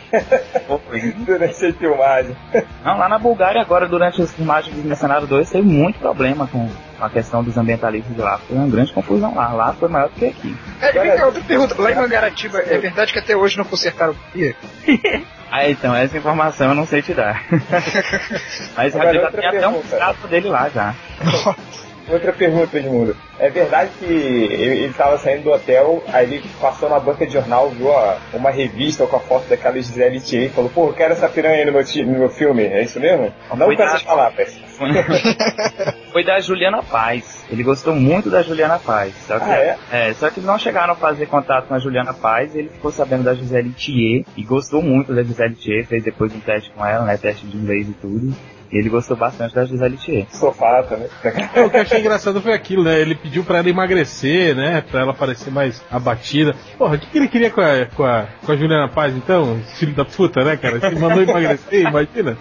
Durante 1.24 1.66
a 1.66 1.72
filmagem. 1.72 2.36
Não, 2.84 2.98
lá 2.98 3.08
na 3.08 3.18
Bulgária 3.18 3.60
agora, 3.60 3.88
durante 3.88 4.22
as 4.22 4.32
filmagens 4.32 4.74
do 4.74 4.86
Mercenário 4.86 5.26
2, 5.26 5.50
teve 5.50 5.66
muito 5.66 5.98
problema 5.98 6.46
com 6.46 6.68
a 7.00 7.10
questão 7.10 7.42
dos 7.42 7.56
ambientalistas 7.56 8.14
de 8.14 8.20
lá. 8.20 8.38
Foi 8.38 8.56
uma 8.56 8.68
grande 8.68 8.92
confusão 8.92 9.34
lá. 9.34 9.52
Lá 9.52 9.72
foi 9.74 9.88
maior 9.88 10.08
do 10.08 10.14
que 10.14 10.26
aqui. 10.26 10.56
É, 10.80 10.92
vem 10.92 11.16
cá, 11.16 11.26
outra 11.26 11.42
pergunta. 11.42 11.80
Lá 11.80 11.92
em 11.92 11.94
Mangaratiba, 11.94 12.58
é 12.60 12.78
verdade 12.78 13.12
que 13.12 13.18
até 13.18 13.36
hoje 13.36 13.56
não 13.56 13.64
consertaram 13.64 14.12
o 14.12 14.16
pia? 14.32 14.54
ah, 15.50 15.68
então, 15.68 15.94
essa 15.94 16.16
informação 16.16 16.70
eu 16.70 16.74
não 16.74 16.86
sei 16.86 17.02
te 17.02 17.14
dar. 17.14 17.44
Mas 18.76 18.92
já 18.92 19.30
tem 19.30 19.46
até 19.46 19.68
um 19.68 19.82
caso 19.82 20.28
dele 20.28 20.48
lá 20.48 20.68
já. 20.68 20.94
Outra 22.08 22.32
pergunta, 22.32 22.78
Edmundo. 22.78 23.16
É 23.38 23.50
verdade 23.50 23.90
que 23.98 24.04
ele 24.04 24.86
estava 24.86 25.18
saindo 25.18 25.44
do 25.44 25.52
hotel, 25.52 26.02
aí 26.08 26.34
ele 26.34 26.48
passou 26.60 26.88
na 26.88 26.98
banca 26.98 27.26
de 27.26 27.32
jornal, 27.32 27.68
viu 27.70 27.88
ó, 27.88 28.16
uma 28.32 28.50
revista 28.50 29.06
com 29.06 29.16
a 29.16 29.20
foto 29.20 29.48
daquela 29.48 29.76
Gisele 29.76 30.20
Thier 30.20 30.44
e 30.44 30.48
falou, 30.48 30.70
pô, 30.70 30.86
eu 30.88 30.94
quero 30.94 31.12
essa 31.12 31.28
piranha 31.28 31.56
aí 31.56 31.64
no 31.64 31.72
meu, 31.72 31.82
no 31.82 32.18
meu 32.18 32.28
filme. 32.30 32.62
É 32.64 32.82
isso 32.82 33.00
mesmo? 33.00 33.32
Não 33.54 33.66
com 33.74 33.82
essas 33.82 34.02
palavras. 34.02 34.56
Foi 36.12 36.24
da 36.24 36.40
Juliana 36.40 36.82
Paz. 36.82 37.44
Ele 37.50 37.62
gostou 37.62 37.94
muito 37.94 38.30
da 38.30 38.42
Juliana 38.42 38.78
Paz. 38.78 39.14
Só 39.26 39.38
que, 39.38 39.50
ah, 39.50 39.56
é? 39.56 39.78
é? 39.92 40.14
Só 40.14 40.30
que 40.30 40.40
não 40.40 40.58
chegaram 40.58 40.92
a 40.92 40.96
fazer 40.96 41.26
contato 41.26 41.66
com 41.66 41.74
a 41.74 41.78
Juliana 41.78 42.14
Paz, 42.14 42.54
ele 42.54 42.68
ficou 42.68 42.90
sabendo 42.90 43.24
da 43.24 43.34
Gisele 43.34 43.70
Thier 43.70 44.24
e 44.36 44.42
gostou 44.42 44.80
muito 44.80 45.14
da 45.14 45.22
Gisele 45.22 45.54
Thier, 45.54 45.86
fez 45.86 46.02
depois 46.04 46.32
um 46.34 46.40
teste 46.40 46.70
com 46.70 46.86
ela, 46.86 47.04
né, 47.04 47.16
teste 47.16 47.46
de 47.46 47.56
inglês 47.56 47.88
e 47.88 47.92
tudo. 47.92 48.34
E 48.72 48.78
ele 48.78 48.88
gostou 48.88 49.16
bastante 49.16 49.54
da 49.54 49.64
Gisele 49.64 49.96
Thier. 49.96 50.26
Sofá 50.30 50.82
também. 50.82 51.08
É, 51.54 51.62
o 51.62 51.70
que 51.70 51.76
eu 51.76 51.80
achei 51.82 52.00
engraçado 52.00 52.40
foi 52.40 52.52
aquilo, 52.52 52.84
né? 52.84 53.00
Ele 53.00 53.14
pediu 53.14 53.44
pra 53.44 53.58
ela 53.58 53.68
emagrecer, 53.68 54.54
né? 54.54 54.82
Pra 54.90 55.00
ela 55.00 55.14
parecer 55.14 55.50
mais 55.50 55.82
abatida. 55.90 56.54
Porra, 56.76 56.96
o 56.96 56.98
que, 56.98 57.06
que 57.06 57.18
ele 57.18 57.28
queria 57.28 57.50
com 57.50 57.60
a, 57.60 57.86
com, 57.86 58.04
a, 58.04 58.26
com 58.44 58.52
a 58.52 58.56
Juliana 58.56 58.88
Paz, 58.88 59.14
então? 59.16 59.60
Filho 59.78 59.94
da 59.94 60.04
puta, 60.04 60.44
né, 60.44 60.56
cara? 60.56 60.78
Ele 60.82 60.98
mandou 60.98 61.22
emagrecer, 61.22 61.86
imagina. 61.86 62.36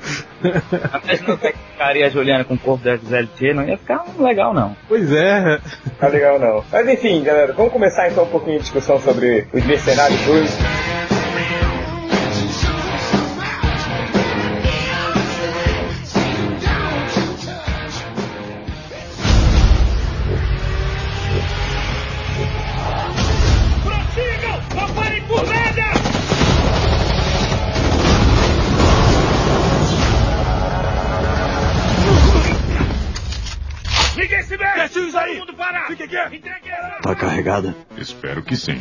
Mas 1.06 1.22
não 1.22 1.38
ficaria 1.38 2.07
a 2.07 2.10
Juliana 2.10 2.44
com 2.44 2.56
o 2.56 2.60
corpo 2.60 2.83
da 2.83 2.95
Gisele 2.95 3.27
Thier, 3.27 3.55
não 3.55 3.67
ia 3.67 3.77
ficar 3.77 4.03
legal, 4.20 4.53
não. 4.53 4.75
Pois 4.88 5.12
é. 5.12 5.60
Ficar 5.84 6.08
legal, 6.08 6.39
não. 6.39 6.63
Mas 6.72 6.88
enfim, 6.88 7.24
galera, 7.24 7.53
vamos 7.53 7.72
começar 7.72 8.10
então 8.10 8.24
um 8.24 8.29
pouquinho 8.29 8.58
de 8.58 8.63
discussão 8.63 9.00
sobre 9.00 9.48
os 9.53 9.65
mercenários 9.65 10.27
hoje. 10.27 11.14
Tá 37.01 37.15
carregada? 37.15 37.75
Espero 37.97 38.43
que 38.43 38.55
sim. 38.55 38.79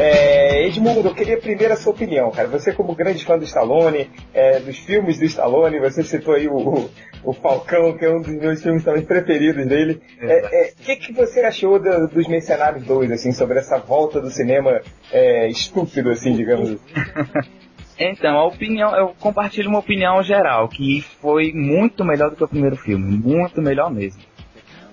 É, 0.00 0.64
Edmundo, 0.64 1.08
eu 1.08 1.14
queria 1.14 1.36
primeiro 1.40 1.74
a 1.74 1.76
sua 1.76 1.92
opinião, 1.92 2.30
cara. 2.30 2.46
Você, 2.48 2.72
como 2.72 2.94
grande 2.94 3.24
fã 3.24 3.36
do 3.36 3.44
Stallone, 3.44 4.08
é, 4.32 4.60
dos 4.60 4.78
filmes 4.78 5.18
do 5.18 5.24
Stallone, 5.24 5.80
você 5.80 6.04
citou 6.04 6.34
aí 6.34 6.46
o, 6.46 6.88
o, 7.24 7.32
Falcão, 7.32 7.96
que 7.98 8.04
é 8.04 8.10
um 8.10 8.20
dos 8.20 8.32
meus 8.32 8.62
filmes 8.62 8.84
também 8.84 9.02
preferidos 9.02 9.66
dele. 9.66 10.00
O 10.22 10.24
é, 10.24 10.38
é, 10.68 10.72
que, 10.84 10.96
que 10.96 11.12
você 11.12 11.40
achou 11.40 11.80
do, 11.80 12.06
dos 12.06 12.28
Mercenários 12.28 12.84
2, 12.84 13.10
assim, 13.10 13.32
sobre 13.32 13.58
essa 13.58 13.76
volta 13.78 14.20
do 14.20 14.30
cinema 14.30 14.80
é, 15.10 15.48
estúpido, 15.48 16.10
assim, 16.10 16.36
digamos 16.36 16.70
assim? 16.70 17.48
Então, 18.00 18.38
a 18.38 18.46
opinião, 18.46 18.96
eu 18.96 19.12
compartilho 19.18 19.68
uma 19.68 19.80
opinião 19.80 20.22
geral, 20.22 20.68
que 20.68 21.02
foi 21.20 21.52
muito 21.52 22.04
melhor 22.04 22.30
do 22.30 22.36
que 22.36 22.44
o 22.44 22.48
primeiro 22.48 22.76
filme, 22.76 23.04
muito 23.04 23.60
melhor 23.60 23.90
mesmo. 23.90 24.22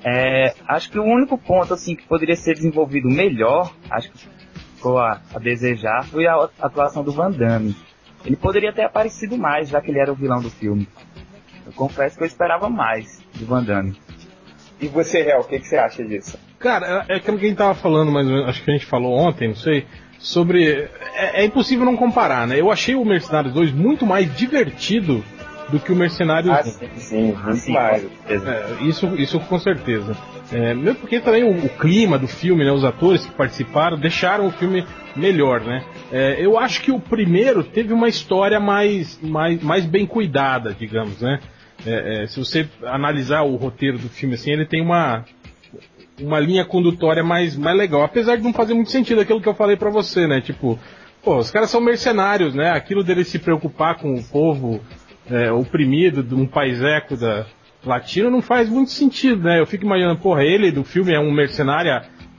É, 0.07 0.53
acho 0.67 0.91
que 0.91 0.99
o 0.99 1.03
único 1.03 1.35
ponto 1.35 1.73
assim 1.73 1.95
que 1.95 2.05
poderia 2.05 2.35
ser 2.35 2.53
desenvolvido 2.53 3.09
melhor, 3.09 3.73
acho 3.89 4.11
que 4.11 4.19
ficou 4.75 4.99
a, 4.99 5.19
a 5.33 5.39
desejar, 5.39 6.05
foi 6.05 6.27
a 6.27 6.47
atuação 6.61 7.03
do 7.03 7.11
Van 7.11 7.31
Damme. 7.31 7.75
Ele 8.23 8.35
poderia 8.35 8.71
ter 8.71 8.83
aparecido 8.83 9.35
mais, 9.35 9.67
já 9.67 9.81
que 9.81 9.89
ele 9.89 9.99
era 9.99 10.11
o 10.11 10.15
vilão 10.15 10.39
do 10.39 10.49
filme. 10.51 10.87
Eu 11.65 11.73
confesso 11.73 12.17
que 12.17 12.23
eu 12.23 12.27
esperava 12.27 12.69
mais 12.69 13.19
do 13.33 13.47
Van 13.47 13.63
Damme. 13.63 13.97
E 14.79 14.87
você, 14.87 15.23
Real, 15.23 15.41
o 15.41 15.43
que, 15.43 15.59
que, 15.59 15.67
você 15.67 15.77
acha 15.77 16.03
disso? 16.05 16.37
Cara, 16.59 17.05
é 17.09 17.15
aquilo 17.15 17.39
que 17.39 17.45
a 17.45 17.49
gente 17.49 17.57
tava 17.57 17.73
falando, 17.73 18.11
mas 18.11 18.29
acho 18.47 18.63
que 18.63 18.69
a 18.69 18.73
gente 18.73 18.85
falou 18.85 19.11
ontem, 19.11 19.47
não 19.47 19.55
sei, 19.55 19.87
sobre. 20.19 20.87
É, 21.15 21.41
é 21.41 21.45
impossível 21.45 21.83
não 21.83 21.97
comparar, 21.97 22.45
né? 22.45 22.59
Eu 22.59 22.71
achei 22.71 22.93
o 22.93 23.03
Mercenários 23.03 23.53
2 23.53 23.71
muito 23.71 24.05
mais 24.05 24.31
divertido 24.35 25.23
do 25.69 25.79
que 25.79 25.91
o 25.91 25.95
Mercenários 25.95 26.51
Ah, 26.53 26.61
1. 26.61 26.63
sim, 26.63 26.89
sim, 26.95 27.23
muito 27.33 27.49
Assim, 27.49 27.73
mais. 27.73 28.05
É, 28.27 28.83
isso, 28.83 29.07
isso 29.15 29.39
com 29.41 29.57
certeza. 29.59 30.15
É, 30.51 30.73
mesmo 30.73 30.95
porque 30.99 31.19
também 31.19 31.43
o, 31.43 31.65
o 31.65 31.69
clima 31.69 32.19
do 32.19 32.27
filme, 32.27 32.63
né, 32.63 32.71
os 32.71 32.83
atores 32.85 33.25
que 33.25 33.31
participaram, 33.31 33.97
deixaram 33.97 34.47
o 34.47 34.51
filme 34.51 34.85
melhor, 35.15 35.61
né? 35.61 35.83
É, 36.11 36.35
eu 36.39 36.57
acho 36.59 36.81
que 36.81 36.91
o 36.91 36.99
primeiro 36.99 37.63
teve 37.63 37.93
uma 37.93 38.07
história 38.07 38.59
mais, 38.59 39.19
mais, 39.21 39.61
mais 39.63 39.85
bem 39.85 40.05
cuidada, 40.05 40.75
digamos, 40.77 41.21
né? 41.21 41.39
É, 41.85 42.23
é, 42.23 42.27
se 42.27 42.39
você 42.39 42.67
analisar 42.83 43.41
o 43.41 43.55
roteiro 43.55 43.97
do 43.97 44.07
filme 44.09 44.35
assim, 44.35 44.51
ele 44.51 44.65
tem 44.65 44.81
uma, 44.81 45.25
uma 46.21 46.39
linha 46.39 46.63
condutória 46.63 47.23
mais, 47.23 47.55
mais 47.57 47.77
legal. 47.77 48.03
Apesar 48.03 48.35
de 48.37 48.43
não 48.43 48.53
fazer 48.53 48.73
muito 48.73 48.91
sentido 48.91 49.21
aquilo 49.21 49.41
que 49.41 49.49
eu 49.49 49.53
falei 49.55 49.75
pra 49.75 49.89
você, 49.89 50.27
né? 50.27 50.41
Tipo, 50.41 50.79
pô, 51.23 51.37
os 51.37 51.49
caras 51.51 51.69
são 51.69 51.81
mercenários, 51.81 52.53
né? 52.53 52.69
Aquilo 52.71 53.03
dele 53.03 53.23
se 53.23 53.39
preocupar 53.39 53.95
com 53.97 54.13
o 54.13 54.23
povo 54.23 54.79
é, 55.29 55.51
oprimido 55.51 56.21
de 56.23 56.35
um 56.35 56.45
paiseco 56.45 57.15
da 57.17 57.45
latino 57.85 58.31
não 58.31 58.41
faz 58.41 58.67
muito 58.69 58.91
sentido, 58.91 59.43
né? 59.43 59.59
Eu 59.59 59.65
fico 59.67 59.85
imaginando, 59.85 60.19
porra, 60.19 60.43
ele 60.43 60.71
do 60.71 60.83
filme 60.83 61.13
é 61.13 61.19
um 61.19 61.31
mercenário 61.31 61.91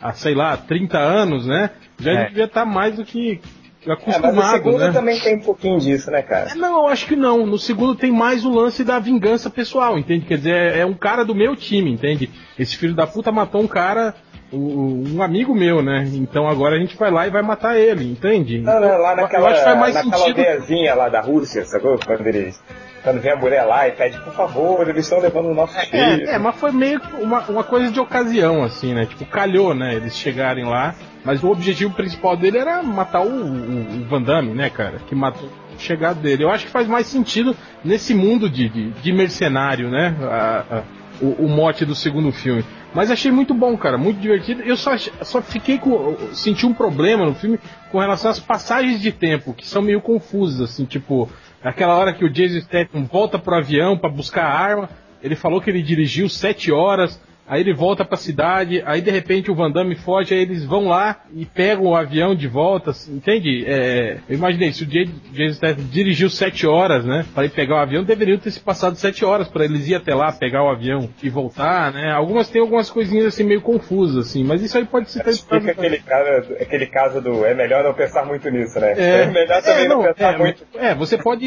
há, 0.03 0.13
sei 0.13 0.35
lá, 0.35 0.57
30 0.57 0.99
anos, 0.99 1.47
né? 1.47 1.71
Já 2.01 2.13
É. 2.13 2.25
devia 2.29 2.45
estar 2.45 2.65
mais 2.65 2.97
do 2.97 3.05
que 3.05 3.41
É, 3.87 3.89
mas 3.89 3.89
o 3.89 3.93
acostumado, 3.93 4.51
segundo 4.57 4.79
né? 4.79 4.91
também 4.93 5.21
tem 5.21 5.37
um 5.37 5.41
pouquinho 5.43 5.79
disso, 5.79 6.11
né, 6.11 6.21
cara? 6.21 6.51
É, 6.51 6.55
Não, 6.57 6.81
eu 6.83 6.89
acho 6.89 7.07
que 7.07 7.15
não. 7.15 7.47
No 7.47 7.57
segundo 7.57 7.95
tem 7.95 8.11
mais 8.11 8.45
o 8.45 8.51
lance 8.51 8.83
da 8.83 8.99
vingança 8.99 9.49
pessoal, 9.49 9.97
entende? 9.97 10.27
Quer 10.27 10.39
dizer, 10.39 10.55
é, 10.55 10.79
é 10.81 10.87
um 10.87 10.95
cara 10.95 11.25
do 11.25 11.35
meu 11.37 11.55
time, 11.55 11.93
entende? 11.93 12.29
Esse 12.59 12.77
filho 12.77 12.95
da 12.95 13.07
puta 13.07 13.31
matou 13.31 13.63
um 13.63 13.69
cara, 13.69 14.13
um 14.53 15.23
amigo 15.23 15.55
meu, 15.55 15.83
né? 15.83 16.09
Então 16.15 16.49
agora 16.49 16.77
a 16.77 16.79
gente 16.79 16.97
vai 16.97 17.11
lá 17.11 17.27
e 17.27 17.31
vai 17.31 17.43
matar 17.43 17.77
ele, 17.79 18.05
entende? 18.11 18.59
Não, 18.61 18.81
não, 18.81 18.99
lá 18.99 19.17
naquela, 19.17 19.43
eu 19.43 19.47
acho 19.49 19.59
que 19.59 19.65
faz 19.65 19.79
mais 19.79 19.95
naquela 19.95 20.25
aldeiazinha 20.25 20.95
lá 20.95 21.09
da 21.09 21.21
Rússia, 21.21 21.65
sacou? 21.65 21.99
Quando 22.05 22.27
eles. 22.27 22.61
Quando 23.03 23.21
vem 23.21 23.31
a 23.33 23.37
mulher 23.37 23.63
lá 23.63 23.87
e 23.87 23.93
pede, 23.93 24.19
por 24.21 24.33
favor, 24.33 24.89
eles 24.89 25.05
estão 25.05 25.21
levando 25.21 25.51
os 25.51 25.55
nossos 25.57 25.81
filhos. 25.85 26.29
É, 26.29 26.35
é, 26.35 26.39
mas 26.39 26.57
foi 26.57 26.73
meio 26.73 26.99
que 26.99 27.15
uma, 27.23 27.41
uma 27.49 27.63
coisa 27.63 27.91
de 27.93 28.01
ocasião, 28.01 28.65
assim, 28.65 28.95
né? 28.95 29.07
Tipo, 29.07 29.25
calhou, 29.27 29.75
né? 29.77 29.95
Eles 29.95 30.17
chegarem 30.17 30.65
lá. 30.65 30.93
Mas 31.25 31.43
o 31.45 31.51
objetivo 31.51 31.95
principal 31.95 32.37
dele 32.37 32.59
era 32.59 32.83
matar 32.83 33.21
o, 33.23 33.29
o, 33.29 34.01
o 34.03 34.05
Van 34.09 34.23
Damme, 34.23 34.55
né, 34.55 34.71
cara? 34.71 34.99
Que 35.07 35.15
matou 35.15 35.49
o 35.49 35.81
chegado 35.81 36.19
dele. 36.21 36.43
Eu 36.43 36.51
acho 36.51 36.67
que 36.67 36.71
faz 36.73 36.89
mais 36.89 37.07
sentido 37.07 37.55
nesse 37.85 38.13
mundo 38.13 38.51
de, 38.51 38.69
de, 38.69 38.91
de 38.91 39.13
mercenário, 39.13 39.89
né? 39.89 40.15
A- 40.23 40.65
a- 40.79 40.83
o, 41.21 41.45
o 41.45 41.49
mote 41.49 41.85
do 41.85 41.95
segundo 41.95 42.31
filme. 42.33 42.65
Mas 42.97 43.11
achei 43.11 43.31
muito 43.31 43.53
bom, 43.53 43.77
cara, 43.77 43.99
muito 43.99 44.19
divertido. 44.19 44.63
Eu 44.63 44.75
só, 44.75 44.97
só 44.97 45.43
fiquei 45.43 45.77
com. 45.77 46.17
senti 46.33 46.65
um 46.65 46.73
problema 46.73 47.27
no 47.27 47.35
filme 47.35 47.61
com 47.93 47.99
relação 47.99 48.31
às 48.31 48.41
passagens 48.41 49.03
de 49.03 49.13
tempo, 49.13 49.53
que 49.53 49.67
são 49.67 49.83
meio 49.83 50.01
confusas, 50.01 50.63
assim, 50.63 50.87
tipo, 50.87 51.29
aquela 51.63 51.95
hora 51.95 52.15
que 52.15 52.25
o 52.25 52.31
Jason 52.31 52.59
Statham 52.61 53.05
volta 53.05 53.39
pro 53.39 53.55
avião 53.55 53.99
pra 53.99 54.09
buscar 54.09 54.47
a 54.47 54.59
arma, 54.59 54.89
ele 55.23 55.37
falou 55.37 55.61
que 55.61 55.69
ele 55.69 55.83
dirigiu 55.83 56.27
sete 56.27 56.73
horas, 56.73 57.21
aí 57.49 57.61
ele 57.61 57.75
volta 57.75 58.05
pra 58.05 58.17
cidade, 58.17 58.83
aí 58.87 59.01
de 59.01 59.11
repente 59.11 59.51
o 59.51 59.55
Van 59.55 59.71
Damme 59.71 59.95
foge, 59.95 60.35
aí 60.35 60.41
eles 60.41 60.65
vão 60.65 60.89
lá 60.89 61.21
e 61.35 61.45
pegam 61.47 61.87
o 61.87 61.97
avião 61.97 62.35
de 62.35 62.49
volta, 62.49 62.91
assim, 62.91 63.15
entende? 63.17 63.65
É, 63.67 64.19
eu 64.29 64.37
imaginei, 64.37 64.73
se 64.73 64.83
o 64.85 64.87
Jason 64.87 65.55
Statham 65.55 65.85
dirigiu 65.91 66.29
sete 66.31 66.67
horas, 66.67 67.05
né, 67.05 67.25
para 67.35 67.45
ir 67.45 67.51
pegar 67.51 67.77
o 67.77 67.79
avião, 67.79 68.05
deveriam 68.05 68.39
ter 68.39 68.51
se 68.51 68.61
passado 68.61 68.97
sete 68.97 69.25
horas 69.25 69.49
para 69.49 69.65
eles 69.65 69.89
ir 69.89 69.95
até 69.95 70.15
lá, 70.15 70.33
pegar 70.33 70.63
o 70.65 70.69
avião 70.69 71.09
e 71.23 71.29
voltar, 71.29 71.93
né? 71.93 72.11
Algumas 72.13 72.49
tem 72.49 72.61
algumas 72.61 72.91
coisinhas 72.91 73.27
assim 73.27 73.45
meio 73.45 73.61
confusas, 73.61 74.27
assim, 74.29 74.45
mas 74.45 74.63
isso 74.63 74.77
aí 74.77 74.85
pode 74.85 75.11
ser 75.11 75.25
Fica 75.25 75.71
aquele, 75.73 75.99
cara, 75.99 76.39
aquele 76.61 76.87
caso 76.87 77.21
do 77.21 77.45
é 77.45 77.55
melhor 77.55 77.85
não 77.85 77.95
pensar 77.95 78.25
muito 78.25 78.49
nisso, 78.51 78.79
né? 78.81 78.93
É, 78.97 79.27
melhor 79.27 79.63
também 79.63 79.85
é, 79.85 79.89
não, 79.89 80.03
não, 80.03 80.13
pensar 80.15 80.35
é, 80.35 80.39
muito. 80.39 80.67
é, 80.75 80.95
você 80.95 81.19
pode 81.19 81.45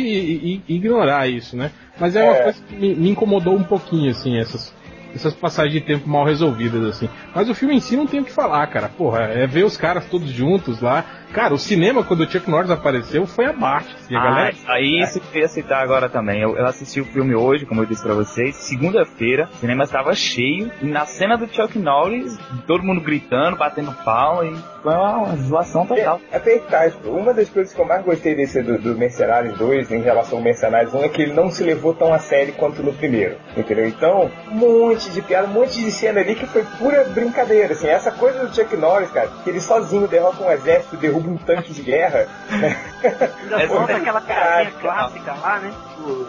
ignorar 0.67 1.27
isso, 1.27 1.55
né? 1.55 1.71
Mas 1.99 2.15
é 2.15 2.23
uma 2.23 2.35
É. 2.35 2.43
coisa 2.43 2.61
que 2.63 2.75
me, 2.75 2.95
me 2.95 3.09
incomodou 3.09 3.55
um 3.55 3.63
pouquinho, 3.63 4.11
assim, 4.11 4.37
essas, 4.39 4.73
essas 5.13 5.33
passagens 5.33 5.73
de 5.73 5.81
tempo 5.81 6.09
mal 6.09 6.25
resolvidas, 6.25 6.83
assim. 6.83 7.09
Mas 7.33 7.49
o 7.49 7.53
filme 7.53 7.75
em 7.75 7.79
si 7.79 7.95
não 7.95 8.07
tem 8.07 8.19
o 8.19 8.25
que 8.25 8.31
falar, 8.31 8.65
cara. 8.67 8.89
Porra, 8.89 9.21
é 9.23 9.47
ver 9.47 9.65
os 9.65 9.77
caras 9.77 10.05
todos 10.05 10.29
juntos 10.29 10.81
lá. 10.81 11.05
Cara, 11.33 11.53
o 11.53 11.57
cinema, 11.59 12.03
quando 12.03 12.21
o 12.21 12.29
Chuck 12.29 12.49
Norris 12.49 12.71
apareceu, 12.71 13.25
foi 13.27 13.45
abaixo. 13.45 13.89
Assim, 13.95 14.15
a 14.15 14.19
Ah, 14.19 14.23
galera... 14.23 14.51
isso 14.51 14.71
aí 14.71 15.01
isso 15.01 15.19
que 15.19 15.37
eu 15.37 15.41
ia 15.41 15.47
citar 15.47 15.83
agora 15.83 16.09
também. 16.09 16.41
Eu, 16.41 16.57
eu 16.57 16.65
assisti 16.65 16.99
o 16.99 17.05
filme 17.05 17.35
hoje, 17.35 17.65
como 17.65 17.81
eu 17.81 17.85
disse 17.85 18.01
pra 18.03 18.13
vocês, 18.13 18.55
segunda-feira, 18.55 19.47
o 19.53 19.55
cinema 19.57 19.83
estava 19.83 20.13
cheio, 20.15 20.71
e 20.81 20.85
na 20.85 21.05
cena 21.05 21.37
do 21.37 21.47
Chuck 21.47 21.77
Norris, 21.77 22.37
todo 22.65 22.83
mundo 22.83 23.01
gritando, 23.01 23.57
batendo 23.57 23.91
palma, 24.03 24.45
e 24.45 24.55
foi 24.81 24.93
uma 24.93 25.35
zoação 25.35 25.85
total. 25.85 26.19
É, 26.31 26.39
tá, 26.39 26.89
tipo, 26.89 27.09
uma 27.09 27.33
das 27.33 27.49
coisas 27.49 27.73
que 27.73 27.79
eu 27.79 27.85
mais 27.85 28.03
gostei 28.03 28.33
desse 28.35 28.61
do, 28.63 28.77
do 28.79 28.97
Mercenários 28.97 29.57
2 29.57 29.91
em 29.91 30.01
relação 30.01 30.39
ao 30.39 30.43
Mercenários 30.43 30.93
1 30.93 31.03
é 31.03 31.09
que 31.09 31.21
ele 31.21 31.33
não 31.33 31.51
se 31.51 31.63
levou 31.63 31.93
tão 31.93 32.13
a 32.13 32.17
sério 32.19 32.53
quanto 32.53 32.81
no 32.81 32.93
primeiro, 32.93 33.35
entendeu? 33.55 33.87
Então, 33.87 34.31
um 34.51 34.55
monte 34.55 35.09
de 35.11 35.21
piada, 35.21 35.47
um 35.47 35.51
monte 35.53 35.79
de 35.79 35.91
cena 35.91 36.21
ali 36.21 36.33
que 36.35 36.45
foi 36.47 36.63
pura 36.79 37.03
brincadeira, 37.05 37.73
assim, 37.73 37.87
essa 37.87 38.11
coisa 38.11 38.45
do 38.45 38.55
Chuck 38.55 38.75
Norris, 38.77 39.11
cara, 39.11 39.29
que 39.43 39.49
ele 39.49 39.59
sozinho 39.59 40.07
derrota 40.07 40.43
um 40.43 40.51
exército, 40.51 40.97
derruba 40.97 41.18
um 41.19 41.37
tanque 41.37 41.73
de 41.73 41.81
guerra? 41.81 42.27
Ainda 42.51 43.63
É, 43.63 43.67
solta 43.67 43.91
é, 43.93 43.95
aquela 43.95 44.21
piadinha 44.21 44.71
clássica 44.81 45.33
lá, 45.33 45.59
né? 45.59 45.71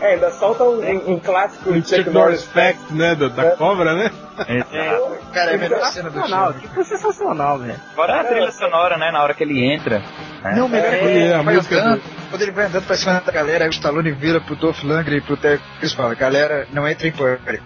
É, 0.01 0.07
ainda 0.15 0.31
solta 0.33 0.65
um, 0.65 0.81
um- 0.81 1.13
um 1.15 1.19
clássico 1.21 1.71
O 1.71 1.73
do 1.81 1.89
Chuck 1.89 2.11
Norris 2.11 2.45
Fact, 2.45 2.93
né? 2.93 3.15
Da, 3.15 3.29
da 3.29 3.43
É. 3.45 3.51
cobra, 3.57 3.95
né? 3.95 4.11
Exato. 4.49 5.19
Cara, 5.33 5.51
é 5.53 5.55
a 5.55 5.59
melhor 5.59 5.85
cena 5.87 6.11
do 6.11 6.15
Sensacional, 6.15 6.53
filme. 6.55 6.69
tipo 6.69 6.85
sensacional, 6.85 7.59
velho. 7.59 7.81
Fora 7.95 8.21
a 8.21 8.25
trilha 8.25 8.51
sonora, 8.53 8.97
né, 8.97 9.11
na 9.13 9.23
hora 9.23 9.35
que 9.35 9.45
ele 9.45 9.63
entra. 9.73 9.99
né? 10.43 10.55
Não, 10.57 10.69
melhor 10.69 10.93
é, 10.93 10.97
É, 10.97 10.99
quando 11.01 11.11
ele 11.11 11.33
a 11.35 11.43
vai 11.43 11.55
música 11.55 11.77
andando, 11.79 12.03
quando 12.31 12.43
ele 12.43 12.51
vai 12.53 12.65
andando 12.67 12.87
pra 12.87 12.97
cima 12.97 13.21
da 13.21 13.33
galera, 13.33 13.65
aí 13.65 13.69
o 13.69 13.73
Stallone 13.73 14.11
vira 14.13 14.41
pro 14.41 14.57
Dolph 14.57 14.83
Lundgren 14.83 15.19
e 15.19 15.21
pro 15.21 15.37
Terry 15.37 15.61
Crews 15.79 15.93
fala, 15.93 16.15
galera, 16.15 16.67
não 16.73 16.89
entra 16.89 17.07
em 17.07 17.13
pânico. 17.13 17.63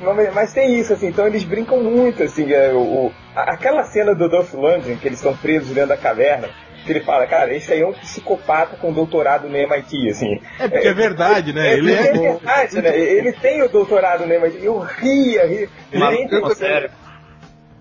Mas, 0.00 0.34
mas 0.34 0.52
tem 0.52 0.78
isso, 0.78 0.92
assim, 0.92 1.08
então 1.08 1.26
eles 1.26 1.44
brincam 1.44 1.82
muito, 1.82 2.22
assim, 2.22 2.52
é, 2.52 2.72
o, 2.72 3.10
aquela 3.34 3.82
cena 3.84 4.14
do 4.14 4.28
Dolph 4.28 4.54
Lundgren, 4.54 4.96
que 4.96 5.08
eles 5.08 5.18
estão 5.18 5.36
presos 5.36 5.74
dentro 5.74 5.88
da 5.88 5.96
caverna, 5.96 6.48
que 6.84 6.92
ele 6.92 7.00
fala, 7.00 7.26
cara, 7.26 7.52
esse 7.52 7.72
aí 7.72 7.80
é 7.82 7.86
um 7.86 7.92
psicopata 7.92 8.76
com 8.76 8.92
doutorado 8.92 9.48
no 9.48 9.56
MIT, 9.56 10.10
assim. 10.10 10.40
É 10.58 10.68
porque 10.68 10.88
é 10.88 10.94
verdade, 10.94 11.52
né? 11.52 11.68
É, 11.68 11.74
Ele 11.74 11.92
é 11.92 12.08
é 12.08 12.12
verdade, 12.12 12.80
né? 12.80 12.96
Ele 12.98 13.32
tem 13.32 13.62
o 13.62 13.68
doutorado 13.68 14.24
no 14.24 14.32
MIT. 14.32 14.64
Eu 14.64 14.78
ria, 14.78 15.46
ria. 15.46 15.68
Um 15.92 15.98
maluco 15.98 16.30
Gente, 16.30 16.40
com 16.40 16.54
cérebro. 16.54 16.96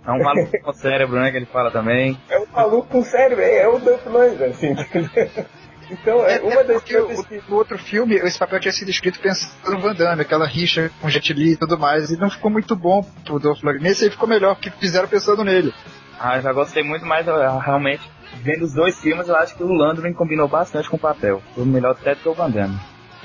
É 0.05 0.11
um 0.11 0.23
maluco 0.23 0.61
com 0.61 0.73
cérebro, 0.73 1.19
né, 1.19 1.31
que 1.31 1.37
ele 1.37 1.45
fala 1.45 1.69
também. 1.69 2.17
É 2.29 2.39
um 2.39 2.47
maluco 2.51 2.87
com 2.87 3.03
cérebro, 3.03 3.43
é, 3.43 3.59
é 3.59 3.67
o 3.67 3.77
Dolph 3.77 4.05
Lundgren, 4.05 4.51
assim. 4.51 4.75
Então, 5.89 6.25
é, 6.25 6.37
É, 6.37 6.39
uma 6.41 6.63
das 6.63 6.81
porque 6.81 6.97
coisas 6.97 7.19
o- 7.19 7.23
que... 7.23 7.41
no 7.49 7.55
outro 7.55 7.77
filme, 7.77 8.15
esse 8.15 8.37
papel 8.37 8.59
tinha 8.59 8.71
sido 8.73 8.89
escrito 8.91 9.19
pensando 9.19 9.71
no 9.71 9.79
Van 9.79 9.93
Damme, 9.95 10.21
aquela 10.21 10.45
rixa 10.45 10.91
com 11.01 11.09
Jet 11.09 11.31
Li 11.33 11.53
e 11.53 11.57
tudo 11.57 11.77
mais, 11.77 12.09
e 12.11 12.17
não 12.17 12.29
ficou 12.29 12.51
muito 12.51 12.75
bom 12.75 13.01
pro 13.23 13.39
Dolph 13.39 13.63
Lundgren. 13.63 13.83
Nesse 13.83 14.03
aí 14.03 14.09
ficou 14.09 14.27
melhor, 14.27 14.55
porque 14.55 14.69
fizeram 14.71 15.07
pensando 15.07 15.43
nele. 15.43 15.73
Ah, 16.19 16.37
eu 16.37 16.41
já 16.41 16.51
gostei 16.51 16.83
muito 16.83 17.05
mais, 17.05 17.25
realmente. 17.25 18.01
Vendo 18.41 18.63
os 18.65 18.73
dois 18.73 18.99
filmes, 18.99 19.27
eu 19.27 19.35
acho 19.35 19.55
que 19.55 19.63
o 19.63 19.71
Landry 19.71 20.13
combinou 20.13 20.47
bastante 20.47 20.89
com 20.89 20.97
o 20.97 20.99
papel. 20.99 21.41
Foi 21.55 21.63
melhor 21.65 21.91
até 21.91 22.13
do 22.15 22.21
que 22.21 22.29
o 22.29 22.33
Van 22.33 22.49
Damme. 22.49 22.77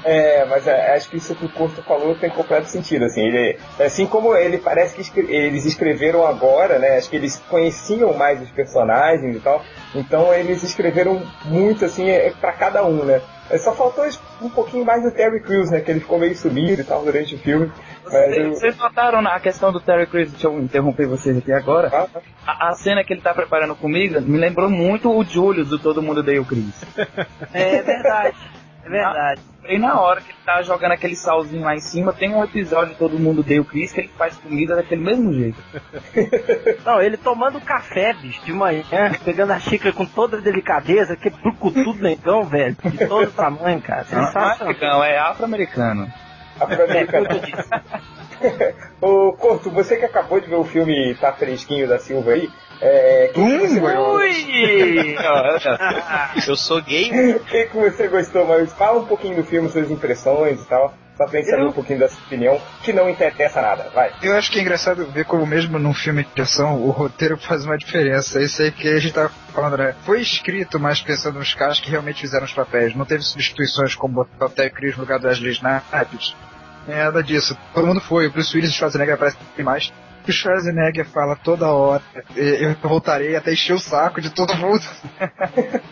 É, 0.04 0.44
mas 0.46 0.66
é, 0.66 0.94
acho 0.94 1.08
que 1.08 1.16
isso 1.16 1.34
que 1.34 1.44
o 1.44 1.48
Corto 1.48 1.82
falou 1.82 2.14
tem 2.16 2.28
completo 2.30 2.66
sentido, 2.66 3.04
assim, 3.04 3.22
ele, 3.22 3.58
assim 3.78 4.04
como 4.06 4.34
ele 4.34 4.58
parece 4.58 4.94
que 4.96 5.00
escre- 5.00 5.32
eles 5.32 5.64
escreveram 5.64 6.26
agora, 6.26 6.78
né, 6.78 6.96
acho 6.98 7.08
que 7.08 7.16
eles 7.16 7.40
conheciam 7.48 8.12
mais 8.14 8.42
os 8.42 8.50
personagens 8.50 9.36
e 9.36 9.40
tal, 9.40 9.62
então 9.94 10.34
eles 10.34 10.62
escreveram 10.64 11.22
muito, 11.44 11.84
assim, 11.84 12.10
é, 12.10 12.32
para 12.40 12.52
cada 12.52 12.84
um, 12.84 13.04
né, 13.04 13.20
É, 13.50 13.58
só 13.58 13.72
faltou 13.74 14.04
um 14.40 14.48
pouquinho 14.48 14.84
mais 14.84 15.02
do 15.02 15.10
Terry 15.10 15.40
Crews, 15.40 15.70
né, 15.70 15.80
que 15.80 15.90
ele 15.90 16.00
ficou 16.00 16.18
meio 16.18 16.34
sumido 16.34 16.80
e 16.80 16.84
tal 16.84 17.04
durante 17.04 17.34
o 17.34 17.38
filme, 17.38 17.70
Vocês, 18.02 18.36
eu... 18.36 18.48
vocês 18.54 18.76
notaram 18.78 19.20
na 19.22 19.38
questão 19.40 19.70
do 19.70 19.78
Terry 19.80 20.06
Crews? 20.06 20.30
Deixa 20.32 20.46
eu 20.48 20.58
interromper 20.58 21.06
vocês 21.06 21.36
aqui 21.36 21.52
agora. 21.52 21.88
Ah, 21.92 22.08
A, 22.46 22.68
a 22.70 22.74
cena 22.74 23.04
que 23.04 23.12
ele 23.12 23.20
tá 23.20 23.32
preparando 23.34 23.74
comigo 23.76 24.20
me 24.22 24.38
lembrou 24.38 24.68
muito 24.70 25.10
o 25.14 25.22
Julius 25.22 25.68
do 25.68 25.78
Todo 25.78 26.02
Mundo 26.02 26.22
Deu 26.22 26.42
o 26.42 26.46
Chris. 26.46 26.72
É 27.52 27.82
verdade. 27.82 28.36
É 28.84 28.88
verdade. 28.88 29.40
E 29.68 29.78
na 29.78 30.00
hora 30.00 30.20
que 30.20 30.30
ele 30.30 30.38
tá 30.44 30.60
jogando 30.62 30.92
aquele 30.92 31.14
salzinho 31.14 31.62
lá 31.62 31.74
em 31.74 31.80
cima, 31.80 32.12
tem 32.12 32.34
um 32.34 32.42
episódio 32.42 32.94
de 32.94 32.98
Todo 32.98 33.18
Mundo 33.18 33.44
Deu 33.44 33.62
o 33.62 33.64
Chris 33.64 33.92
que 33.92 34.00
ele 34.00 34.10
faz 34.18 34.36
comida 34.36 34.74
daquele 34.74 35.02
mesmo 35.02 35.32
jeito. 35.32 35.58
Não, 36.84 37.00
ele 37.00 37.16
tomando 37.16 37.60
café, 37.60 38.12
bicho, 38.12 38.44
de 38.44 38.52
manhã, 38.52 38.82
pegando 39.24 39.52
a 39.52 39.60
xícara 39.60 39.92
com 39.92 40.04
toda 40.04 40.38
a 40.38 40.40
delicadeza, 40.40 41.16
que 41.16 41.30
tudo 41.30 41.94
negão, 42.02 42.42
velho, 42.42 42.76
de 42.84 43.06
todo 43.06 43.30
tamanho, 43.30 43.80
cara. 43.80 44.00
É 44.00 44.04
Sensacional. 44.04 45.04
é 45.04 45.18
afro-americano. 45.18 46.12
É, 46.60 46.64
afro-americano. 46.64 47.28
isso. 47.46 47.70
Ô, 49.00 49.32
Corto, 49.34 49.70
você 49.70 49.96
que 49.96 50.04
acabou 50.04 50.40
de 50.40 50.48
ver 50.48 50.56
o 50.56 50.64
filme 50.64 51.14
Tá 51.14 51.32
Fresquinho 51.32 51.88
da 51.88 52.00
Silva 52.00 52.32
aí, 52.32 52.50
É, 52.84 53.30
que 53.32 53.40
que 53.40 53.68
você- 53.80 53.80
Ui! 53.96 55.16
Eu 56.48 56.56
sou 56.56 56.82
gay. 56.82 57.10
O 57.36 57.40
que, 57.46 57.66
que 57.66 57.76
você 57.76 58.08
gostou, 58.08 58.46
mas 58.46 58.72
fala 58.72 58.98
um 59.00 59.06
pouquinho 59.06 59.36
do 59.36 59.44
filme, 59.44 59.68
suas 59.68 59.90
impressões 59.90 60.60
e 60.60 60.66
tal. 60.66 60.92
Só 61.16 61.26
pra 61.26 61.38
gente 61.40 61.50
saber 61.50 61.62
Eu- 61.62 61.68
um 61.68 61.72
pouquinho 61.72 61.98
da 62.00 62.08
sua 62.08 62.20
opinião, 62.24 62.60
que 62.82 62.92
não 62.92 63.08
interessa 63.08 63.60
nada. 63.60 63.88
Vai. 63.94 64.10
Eu 64.22 64.34
acho 64.34 64.50
que 64.50 64.58
é 64.58 64.62
engraçado 64.62 65.06
ver 65.12 65.24
como 65.26 65.46
mesmo 65.46 65.78
num 65.78 65.92
filme 65.94 66.26
de 66.34 66.42
ação 66.42 66.82
o 66.82 66.90
roteiro 66.90 67.36
faz 67.36 67.64
uma 67.66 67.76
diferença. 67.76 68.40
Isso 68.40 68.62
aí 68.62 68.72
que 68.72 68.88
a 68.88 68.98
gente 68.98 69.12
tava 69.14 69.28
falando, 69.52 69.76
né? 69.76 69.94
Foi 70.04 70.20
escrito 70.20 70.80
mais 70.80 71.00
pensando 71.02 71.38
nos 71.38 71.52
caras 71.54 71.78
que 71.78 71.90
realmente 71.90 72.22
fizeram 72.22 72.46
os 72.46 72.52
papéis. 72.54 72.96
Não 72.96 73.04
teve 73.04 73.22
substituições 73.22 73.94
como 73.94 74.14
botar 74.14 74.46
o 74.46 74.48
Terry 74.48 74.70
Crews 74.70 74.96
no 74.96 75.02
lugar 75.02 75.18
do 75.20 75.28
Wesley 75.28 75.52
Snipes. 75.52 76.34
É 76.88 76.96
nada 77.04 77.22
disso. 77.22 77.56
Todo 77.74 77.86
mundo 77.86 78.00
foi. 78.00 78.26
O 78.26 78.32
Bruce 78.32 78.56
Willis 78.56 78.70
e 78.72 78.74
o 78.74 78.76
Schwarzenegger 78.78 79.14
aparecem 79.14 79.38
mais. 79.58 79.92
O 80.26 80.32
Schwarzenegger 80.32 81.04
fala 81.06 81.36
toda 81.36 81.68
hora. 81.68 82.02
Eu 82.36 82.74
voltarei 82.82 83.34
até 83.34 83.52
encher 83.52 83.74
o 83.74 83.78
saco 83.78 84.20
de 84.20 84.30
todo 84.30 84.56
mundo. 84.56 84.82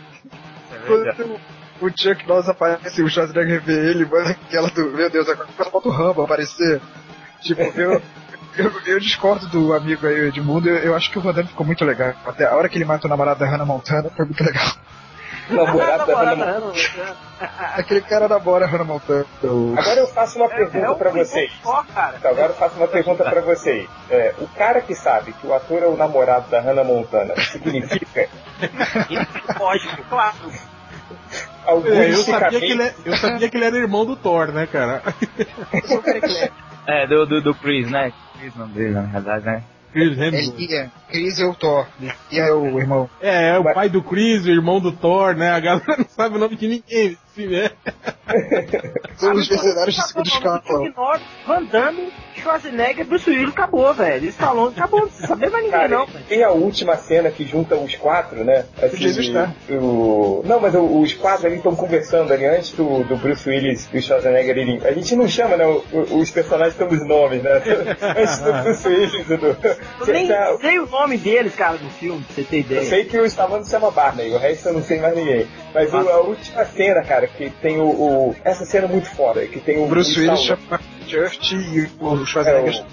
Quando 0.87 1.40
o 1.80 1.88
Chuck 1.88 2.26
Norris 2.26 2.49
aparece, 2.49 3.02
o 3.02 3.08
Schwarzenegger 3.08 3.62
vê 3.62 3.90
ele, 3.90 4.04
manda 4.04 4.30
aquela 4.30 4.68
do, 4.70 4.90
meu 4.90 5.10
Deus, 5.10 5.28
agora 5.28 5.49
falta 5.49 5.88
o 5.88 5.90
Rambo 5.90 6.22
aparecer. 6.22 6.80
Tipo, 7.40 7.62
eu, 7.62 8.02
eu, 8.56 8.72
eu 8.87 9.00
discordo 9.00 9.46
do 9.49 9.72
amigo 9.72 10.06
aí, 10.06 10.28
Edmundo, 10.28 10.68
eu, 10.68 10.76
eu 10.76 10.94
acho 10.94 11.10
que 11.10 11.18
o 11.18 11.20
Van 11.20 11.32
Damme 11.32 11.49
ficou 11.49 11.66
muito 11.66 11.84
legal. 11.84 12.14
Até 12.25 12.46
a 12.46 12.54
hora 12.54 12.68
que 12.68 12.76
ele 12.76 12.84
mata 12.84 13.06
o 13.06 13.10
namorado 13.10 13.40
da 13.40 13.46
Hannah 13.46 13.64
Montana 13.64 14.10
foi 14.10 14.25
muito 14.25 14.44
legal. 14.44 14.66
Namorado 15.50 16.07
da 16.07 16.19
Hannah 16.19 16.37
Namorada, 16.37 16.61
Montana. 16.61 17.16
Aquele 17.76 18.00
cara 18.02 18.28
namora 18.28 18.64
a 18.64 18.69
Hannah 18.69 18.85
Montana. 18.85 19.26
Agora 19.42 20.00
eu 20.00 20.07
faço 20.09 20.38
uma 20.38 20.49
pergunta 20.49 20.78
É, 20.87 20.90
é 20.90 20.95
pra 20.95 21.11
vocês. 21.11 21.52
só, 21.62 21.83
cara. 21.95 22.16
Então, 22.19 22.30
agora 22.30 22.49
eu 22.49 22.54
faço 22.54 22.76
uma 22.76 22.88
pergunta 22.88 23.25
pra 23.25 23.40
vocês. 23.40 23.88
É, 24.11 24.35
o 24.38 24.47
cara 24.49 24.80
que 24.80 24.95
sabe 24.95 25.33
que 25.33 25.47
o 25.47 25.54
ator 25.54 25.83
é 25.83 25.87
o 25.87 25.97
namorado 25.97 26.49
da 26.50 26.61
Hannah 26.61 26.85
Montana 26.85 27.35
significa 27.40 28.28
Lógico, 29.59 30.02
claro. 30.09 30.37
algum 31.66 31.88
É, 31.88 32.11
eu, 32.12 32.23
sabia 32.23 32.61
que 32.61 32.73
ele, 32.73 32.83
é- 32.83 32.95
eu 33.04 33.16
sabia 33.16 33.49
que 33.49 33.57
ele 33.57 33.64
era 33.64 33.76
irmão 33.76 34.04
do 34.04 34.16
Thor, 34.16 34.49
né, 34.52 34.66
cara? 34.66 35.02
É, 36.87 37.07
do, 37.07 37.26
do, 37.26 37.40
do 37.42 37.54
Chris, 37.54 37.90
né? 37.90 38.12
Chris 38.38 38.54
não 38.57 38.66
dele, 38.69 38.95
na 38.95 39.02
verdade, 39.02 39.45
né? 39.45 39.62
Chris 39.92 40.18
Hemsworth. 40.18 40.61
Ele 40.61 40.73
ia. 40.73 40.92
Chris 41.09 41.38
é 41.40 41.44
o 41.44 41.54
Thor. 41.54 41.87
E 42.30 42.38
é 42.38 42.52
o 42.52 42.78
irmão. 42.78 43.11
É, 43.20 43.50
é 43.50 43.59
o 43.59 43.64
pai 43.64 43.88
do 43.88 44.02
Chris, 44.02 44.44
o 44.44 44.50
irmão 44.50 44.80
do 44.80 44.92
Thor, 44.92 45.35
né? 45.35 45.50
A 45.50 45.61
galera 45.61 45.97
não 45.99 46.09
sabe 46.09 46.37
o 46.37 46.38
nome 46.38 46.56
de 46.56 46.68
ninguém. 46.68 47.18
Nesse 47.47 47.49
filme, 47.49 47.56
é. 47.56 47.70
São 49.16 49.32
os 49.35 49.49
mercenários 49.49 49.94
de 49.97 50.06
segunda 50.06 50.28
escala. 50.28 50.62
Chuck 50.66 50.92
Norris, 50.97 51.23
Van 51.47 51.62
Damme, 51.64 52.12
Schwarzenegger, 52.37 53.04
Bruce 53.06 53.28
Willis, 53.28 53.49
acabou, 53.50 53.92
velho. 53.92 54.28
Stallone, 54.28 54.75
acabou. 54.76 55.00
Não 55.00 55.06
precisa 55.09 55.26
saber 55.28 55.50
mais 55.50 55.64
ninguém, 55.64 55.80
Cara, 55.80 55.88
não, 55.99 56.06
tem 56.28 56.42
a 56.44 56.50
última 56.50 56.97
cena 56.97 57.30
que 57.30 57.44
junta 57.44 57.75
os 57.76 57.94
quatro, 57.97 58.44
né? 58.44 58.64
Assim, 58.80 58.97
Jesus 58.99 59.28
tá. 59.30 59.52
o... 59.70 60.42
Não, 60.47 60.61
mas 60.61 60.75
o- 60.75 61.00
os 61.00 61.12
quatro 61.14 61.47
ali 61.47 61.56
estão 61.56 61.75
conversando 61.75 62.32
ali 62.32 62.47
antes 62.47 62.73
do, 62.73 63.02
do 63.04 63.16
Bruce 63.16 63.49
Willis 63.49 63.88
e 63.92 63.99
o 63.99 64.02
Schwarzenegger 64.02 64.56
irem. 64.56 64.80
A 64.85 64.92
gente 64.92 65.14
não 65.16 65.28
chama, 65.28 65.56
né? 65.56 65.66
o- 65.66 65.85
o- 65.92 66.18
os 66.20 66.30
personagens 66.30 66.75
pelos 66.76 67.04
nomes, 67.06 67.42
né? 67.42 67.50
antes 68.16 68.38
do 68.38 68.52
Bruce 68.62 68.88
Willis 68.88 69.14
e 69.30 69.37
do. 69.37 69.47
Eu 70.06 70.12
nem 70.12 70.26
Já- 70.26 70.56
sei 70.59 70.78
o 70.78 70.87
nome 70.87 71.16
deles, 71.18 71.54
cara, 71.56 71.76
do 71.78 71.90
filme, 71.90 72.23
pra 72.23 72.35
você 72.37 72.42
ter 72.44 72.56
Eu 72.56 72.61
ideia. 72.61 72.85
sei 72.85 73.04
que 73.04 73.18
o 73.18 73.26
Stallone 73.26 73.64
se 73.64 73.70
chama 73.73 73.90
Barney, 73.90 74.30
o 74.32 74.38
resto 74.38 74.68
eu 74.68 74.75
não 74.75 74.82
sei 74.82 75.00
mais 75.00 75.14
ninguém. 75.16 75.47
Mas 75.75 75.92
o- 75.92 75.97
a 76.09 76.20
última 76.20 76.64
cena, 76.64 77.02
cara, 77.02 77.28
que 77.37 77.50
tem 77.50 77.78
o, 77.80 77.84
o- 77.88 78.37
Essa 78.44 78.64
cena 78.64 78.87
é 78.87 78.88
muito 78.88 79.08
foda, 79.10 79.44
que 79.46 79.60
tem 79.60 79.78
o. 79.78 79.84
O 79.84 79.88
Bruce 79.88 80.18
o 80.18 80.22
Willis 80.22 80.40
chama 80.40 80.80
Just 81.06 81.52
e 81.52 81.88
o 82.00 82.25
Schwarzenegger. 82.26 82.84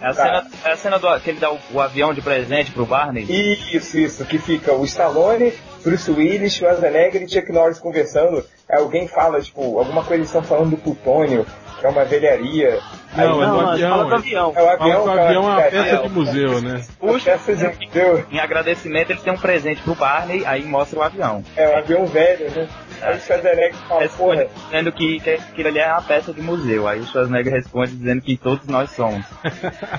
É 0.00 0.06
a 0.08 0.12
cena, 0.14 0.46
é 0.64 0.72
a 0.72 0.76
cena 0.76 0.98
do, 0.98 1.20
que 1.20 1.30
ele 1.30 1.38
dá 1.40 1.50
o, 1.52 1.58
o 1.72 1.80
avião 1.80 2.12
de 2.12 2.20
presente 2.20 2.70
pro 2.72 2.84
Barney. 2.86 3.24
Isso, 3.28 3.98
isso, 3.98 4.24
que 4.24 4.38
fica 4.38 4.72
o 4.74 4.84
Stallone, 4.84 5.52
Bruce 5.84 6.10
Willis, 6.10 6.54
Schwarzenegger 6.54 7.22
e 7.22 7.28
Chuck 7.28 7.50
Norris 7.52 7.78
conversando. 7.78 8.44
Aí 8.68 8.78
alguém 8.78 9.06
fala, 9.08 9.40
tipo, 9.40 9.78
alguma 9.78 10.02
coisa 10.02 10.14
eles 10.16 10.28
estão 10.28 10.42
falando 10.42 10.70
do 10.70 10.76
plutônio, 10.76 11.46
que 11.78 11.86
é 11.86 11.88
uma 11.88 12.04
velharia. 12.04 12.78
Aí, 13.16 13.26
Não, 13.26 13.42
é 13.42 13.46
do 13.46 13.52
não, 13.52 13.68
avião. 13.70 13.90
fala 13.90 14.04
do 14.08 14.14
avião. 14.14 14.46
é 14.46 14.50
o 14.50 14.52
Fala 14.54 14.72
avião, 14.74 15.02
que 15.02 15.08
o 15.08 15.12
é 15.18 15.26
avião 15.26 15.42
é 15.42 15.46
uma 15.46 15.62
peça 15.62 15.96
de 16.02 16.08
museu, 16.08 16.60
né? 16.62 16.84
Uma 17.00 17.18
peça 17.20 17.56
de 17.56 17.86
museu. 17.86 18.26
Em 18.30 18.38
agradecimento, 18.38 19.10
ele 19.10 19.20
tem 19.20 19.32
um 19.32 19.38
presente 19.38 19.80
pro 19.82 19.94
Barney, 19.94 20.44
aí 20.46 20.62
mostra 20.64 20.98
o 20.98 21.02
avião. 21.02 21.42
É 21.56 21.68
um 21.68 21.78
avião 21.78 22.06
velho, 22.06 22.50
né? 22.50 22.68
Aí 23.02 23.16
o 23.16 23.20
Schwarzenegger 23.20 23.74
fala, 23.88 24.00
Responde 24.02 24.44
porra, 24.44 24.50
dizendo 24.66 24.92
que, 24.92 25.20
que 25.20 25.30
aquilo 25.30 25.68
ali 25.68 25.78
é 25.78 25.92
uma 25.92 26.02
peça 26.02 26.32
de 26.32 26.42
museu. 26.42 26.86
Aí 26.88 27.00
o 27.00 27.06
Schwarzenegger 27.06 27.52
responde 27.52 27.96
dizendo 27.96 28.20
que 28.22 28.36
todos 28.36 28.66
nós 28.66 28.90
somos. 28.90 29.24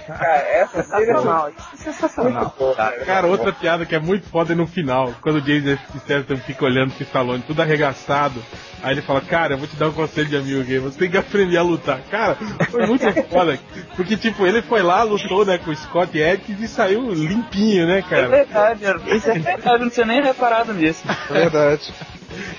cara, 0.08 0.38
essa 0.48 0.78
é 0.80 0.84
muito, 0.84 0.90
Sensacional, 0.90 1.50
isso 1.50 1.60
é 1.74 1.78
sensacional. 1.78 2.56
muito 2.60 3.06
cara. 3.06 3.28
Outra 3.28 3.52
piada 3.54 3.86
que 3.86 3.96
é 3.96 4.00
muito 4.00 4.28
foda 4.30 4.54
é 4.54 4.56
no 4.56 4.68
final, 4.68 5.14
quando 5.22 5.38
o 5.38 5.42
Jason 5.42 5.78
Statham 6.00 6.38
fica 6.38 6.66
olhando 6.66 6.92
pro 6.94 7.04
Stallone, 7.04 7.44
tudo 7.46 7.62
arregaçado. 7.62 8.42
Aí 8.84 8.94
ele 8.96 9.02
fala, 9.04 9.22
cara, 9.22 9.54
eu 9.54 9.58
vou 9.60 9.68
te 9.68 9.76
dar 9.76 9.90
um 9.90 9.94
conselho 9.94 10.28
de 10.28 10.36
amigo 10.38 10.64
gay, 10.64 10.80
você 10.80 10.98
tem 10.98 11.12
que 11.12 11.18
aprender 11.18 11.58
a 11.58 11.62
lutar. 11.62 12.00
Cara, 12.10 12.36
foi 12.70 12.88
muito 12.88 13.06
foda. 13.30 13.60
Porque, 13.96 14.18
tipo, 14.18 14.46
ele 14.46 14.62
foi 14.64 14.82
lá, 14.82 15.04
lutou, 15.04 15.46
né, 15.46 15.60
com 15.60 15.70
o 15.70 15.76
Scott 15.76 16.22
Adkins 16.22 16.60
e 16.60 16.68
saiu 16.68 17.12
limpinho, 17.14 17.86
né, 17.86 18.00
É 18.00 18.02
cara? 18.02 18.28
verdade, 18.28 18.84
isso 19.16 19.30
é 19.30 19.38
verdade, 19.38 19.76
eu 19.76 19.80
não 19.80 19.90
tinha 19.90 20.06
nem 20.06 20.22
reparado 20.24 20.74
nisso. 20.74 21.04
É 21.30 21.34
verdade. 21.34 21.94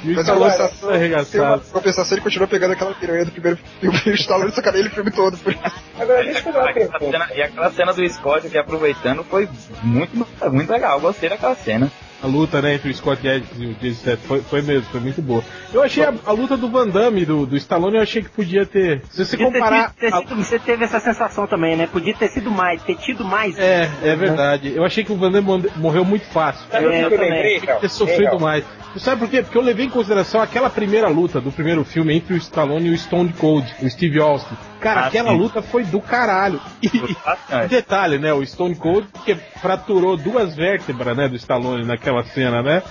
E 0.04 0.12
o 0.12 0.14
Mas 0.14 0.18
a 0.18 0.20
Stallone 0.22 0.50
compensação, 0.52 0.88
uma 0.88 0.96
arregaçado. 0.96 1.62
compensação, 1.72 2.14
ele 2.16 2.22
continua 2.22 2.48
pegando 2.48 2.72
aquela 2.72 2.94
piranha 2.94 3.24
do 3.24 3.30
primeiro 3.30 3.58
filme 3.80 4.00
e 4.06 4.10
o 4.10 4.14
Stallone 4.14 4.52
sacaneia 4.52 4.80
ele 4.82 4.88
o 4.88 4.92
filme 4.92 5.10
todo. 5.10 5.36
Por 5.38 5.52
isso. 5.52 5.62
Agora, 5.98 6.24
deixa 6.24 6.48
eu 6.48 6.52
fazer 6.52 6.88
uma 6.88 6.98
cena- 6.98 7.28
e 7.34 7.42
aquela 7.42 7.70
cena 7.70 7.92
do 7.92 8.08
Scott 8.08 8.46
aqui 8.46 8.58
aproveitando 8.58 9.24
foi 9.24 9.48
muito, 9.82 10.26
muito 10.50 10.70
legal. 10.70 10.96
Eu 10.96 11.00
gostei 11.00 11.28
daquela 11.28 11.54
cena. 11.54 11.90
A 12.22 12.26
luta, 12.28 12.62
né, 12.62 12.74
entre 12.74 12.88
o 12.88 12.94
Scott 12.94 13.20
e 13.26 13.66
o 13.66 13.74
Jason 13.74 13.94
Statham 14.00 14.20
foi, 14.28 14.40
foi 14.42 14.62
mesmo, 14.62 14.84
foi 14.92 15.00
muito 15.00 15.20
boa. 15.20 15.42
Eu 15.74 15.82
achei 15.82 16.04
a, 16.04 16.14
a 16.24 16.30
luta 16.30 16.56
do 16.56 16.68
Van 16.70 16.86
Damme, 16.86 17.24
do, 17.24 17.44
do 17.44 17.56
Stallone, 17.56 17.96
eu 17.96 18.02
achei 18.02 18.22
que 18.22 18.28
podia 18.28 18.64
ter... 18.64 19.02
Se 19.10 19.24
você 19.24 19.36
ter 19.36 19.42
comparar... 19.44 19.92
ter 19.94 20.14
a- 20.14 20.18
sido- 20.18 20.36
você 20.36 20.56
teve 20.56 20.84
essa 20.84 21.00
sensação 21.00 21.48
também, 21.48 21.74
né? 21.74 21.88
Podia 21.88 22.14
ter 22.14 22.28
sido 22.28 22.48
mais, 22.48 22.80
ter 22.84 22.94
tido 22.94 23.24
mais. 23.24 23.58
É, 23.58 23.90
é 24.04 24.14
verdade. 24.14 24.72
Eu 24.72 24.84
achei 24.84 25.02
que 25.02 25.10
o 25.10 25.16
Van 25.16 25.32
Damme 25.32 25.68
morreu 25.74 26.04
muito 26.04 26.24
fácil. 26.26 26.64
Sabe 26.70 26.86
o 26.86 26.90
que 26.90 26.94
É, 26.94 27.04
eu 27.06 27.10
também. 27.10 27.30
lembrei, 27.32 27.58
Tinha 27.58 27.74
que 27.74 27.80
ter 27.80 27.88
sofrido 27.90 28.38
mais. 28.38 28.64
Sabe 28.98 29.20
por 29.20 29.30
quê? 29.30 29.42
Porque 29.42 29.56
eu 29.56 29.62
levei 29.62 29.86
em 29.86 29.90
consideração 29.90 30.40
aquela 30.40 30.68
primeira 30.68 31.08
luta 31.08 31.40
do 31.40 31.50
primeiro 31.50 31.82
filme 31.84 32.14
entre 32.14 32.34
o 32.34 32.36
Stallone 32.36 32.88
e 32.88 32.92
o 32.92 32.98
Stone 32.98 33.32
Cold, 33.32 33.66
o 33.82 33.88
Steve 33.88 34.20
Austin. 34.20 34.54
Cara, 34.80 35.02
Ah, 35.02 35.06
aquela 35.06 35.30
sim. 35.30 35.38
luta 35.38 35.62
foi 35.62 35.84
do 35.84 36.00
caralho. 36.00 36.60
E, 36.82 36.88
e 36.88 37.68
detalhe, 37.68 38.18
né? 38.18 38.32
O 38.32 38.44
Stone 38.44 38.74
Cold 38.74 39.06
que 39.24 39.34
fraturou 39.34 40.16
duas 40.16 40.54
vértebras, 40.54 41.16
né, 41.16 41.28
do 41.28 41.36
Stallone 41.36 41.84
naquela 41.86 42.22
cena, 42.24 42.62
né? 42.62 42.82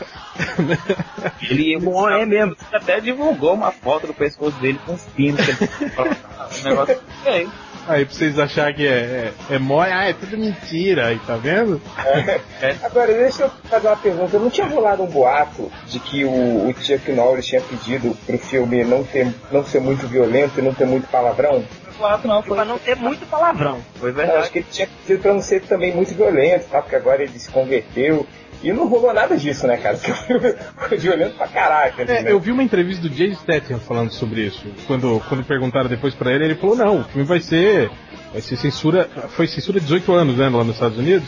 Ele 1.50 1.78
Bom, 1.80 2.10
é 2.10 2.26
mesmo. 2.26 2.56
até 2.74 3.00
divulgou 3.00 3.54
uma 3.54 3.72
foto 3.72 4.08
do 4.08 4.14
pescoço 4.14 4.58
dele 4.60 4.80
com 4.86 4.94
os 4.94 5.04
pinos 5.08 5.40
que 5.46 5.52
ele 5.64 5.72
um 6.60 6.64
negócio 6.70 7.00
feio. 7.24 7.52
Aí 7.88 8.06
pra 8.06 8.14
vocês 8.14 8.38
acharem 8.40 8.76
que 8.76 8.88
é, 8.88 9.34
é, 9.50 9.56
é 9.56 9.60
mó, 9.60 9.82
ah, 9.82 10.06
é 10.08 10.14
tudo 10.14 10.38
mentira, 10.38 11.08
aí 11.08 11.20
tá 11.26 11.36
vendo? 11.36 11.82
Agora, 12.84 13.12
deixa 13.14 13.44
eu 13.44 13.50
fazer 13.70 13.88
uma 13.88 13.98
pergunta. 13.98 14.38
Não 14.40 14.50
tinha 14.50 14.68
rolado 14.68 15.04
um 15.04 15.08
boato 15.08 15.72
de 15.88 16.00
que 16.00 16.24
o, 16.24 16.30
o 16.70 16.74
Chuck 16.80 17.12
Norris 17.12 17.48
tinha 17.48 17.62
pedido 17.62 18.16
pro 18.26 18.38
filme 18.38 18.84
não, 18.84 19.04
ter, 19.04 19.34
não 19.52 19.66
ser 19.66 19.82
muito 19.82 20.08
violento 20.08 20.60
e 20.60 20.62
não 20.62 20.74
ter 20.74 20.86
muito 20.86 21.08
palavrão? 21.08 21.64
Claro, 21.98 22.28
não, 22.28 22.42
foi, 22.42 22.56
Pra 22.56 22.66
não 22.66 22.78
ter 22.80 22.96
muito 22.96 23.26
palavrão. 23.28 23.80
foi 24.00 24.10
Eu 24.10 24.14
verdade. 24.14 24.40
acho 24.40 24.52
que 24.52 24.60
ele 24.60 24.68
tinha 24.72 24.88
pedido 24.88 25.22
pra 25.22 25.34
não 25.34 25.42
ser 25.42 25.62
também 25.64 25.94
muito 25.96 26.14
violento, 26.16 26.66
tá? 26.70 26.82
Porque 26.82 26.96
agora 26.96 27.24
ele 27.24 27.38
se 27.38 27.50
converteu. 27.50 28.26
E 28.64 28.72
não 28.72 28.88
rolou 28.88 29.14
nada 29.14 29.36
disso, 29.38 29.66
né, 29.68 29.78
cara? 29.78 29.98
Porque 30.02 30.12
o 30.12 30.16
filme 30.40 30.56
foi 30.88 30.98
violento 30.98 31.36
pra 31.36 31.48
caraca. 31.48 32.02
ali, 32.02 32.12
É, 32.12 32.22
né? 32.24 32.32
eu 32.32 32.40
vi 32.40 32.52
uma 32.52 32.64
entrevista 32.64 33.02
do 33.02 33.10
Jason 33.10 33.40
Statham 33.42 33.80
falando 33.80 34.12
sobre 34.12 34.42
isso. 34.42 34.66
Quando, 34.88 35.22
quando 35.28 35.44
perguntaram 35.44 35.90
depois 35.90 36.14
pra 36.14 36.32
ele, 36.32 36.46
ele 36.46 36.56
falou, 36.56 36.76
não, 36.76 37.00
o 37.02 37.04
filme 37.06 37.28
vai 37.28 37.40
ser. 37.40 37.90
Vai 38.32 38.40
ser 38.42 38.56
censura. 38.56 39.10
Foi 39.36 39.46
censura 39.46 39.80
18 39.80 40.14
anos, 40.14 40.38
né, 40.38 40.48
lá 40.48 40.64
nos 40.64 40.76
Estados 40.76 40.98
Unidos? 40.98 41.28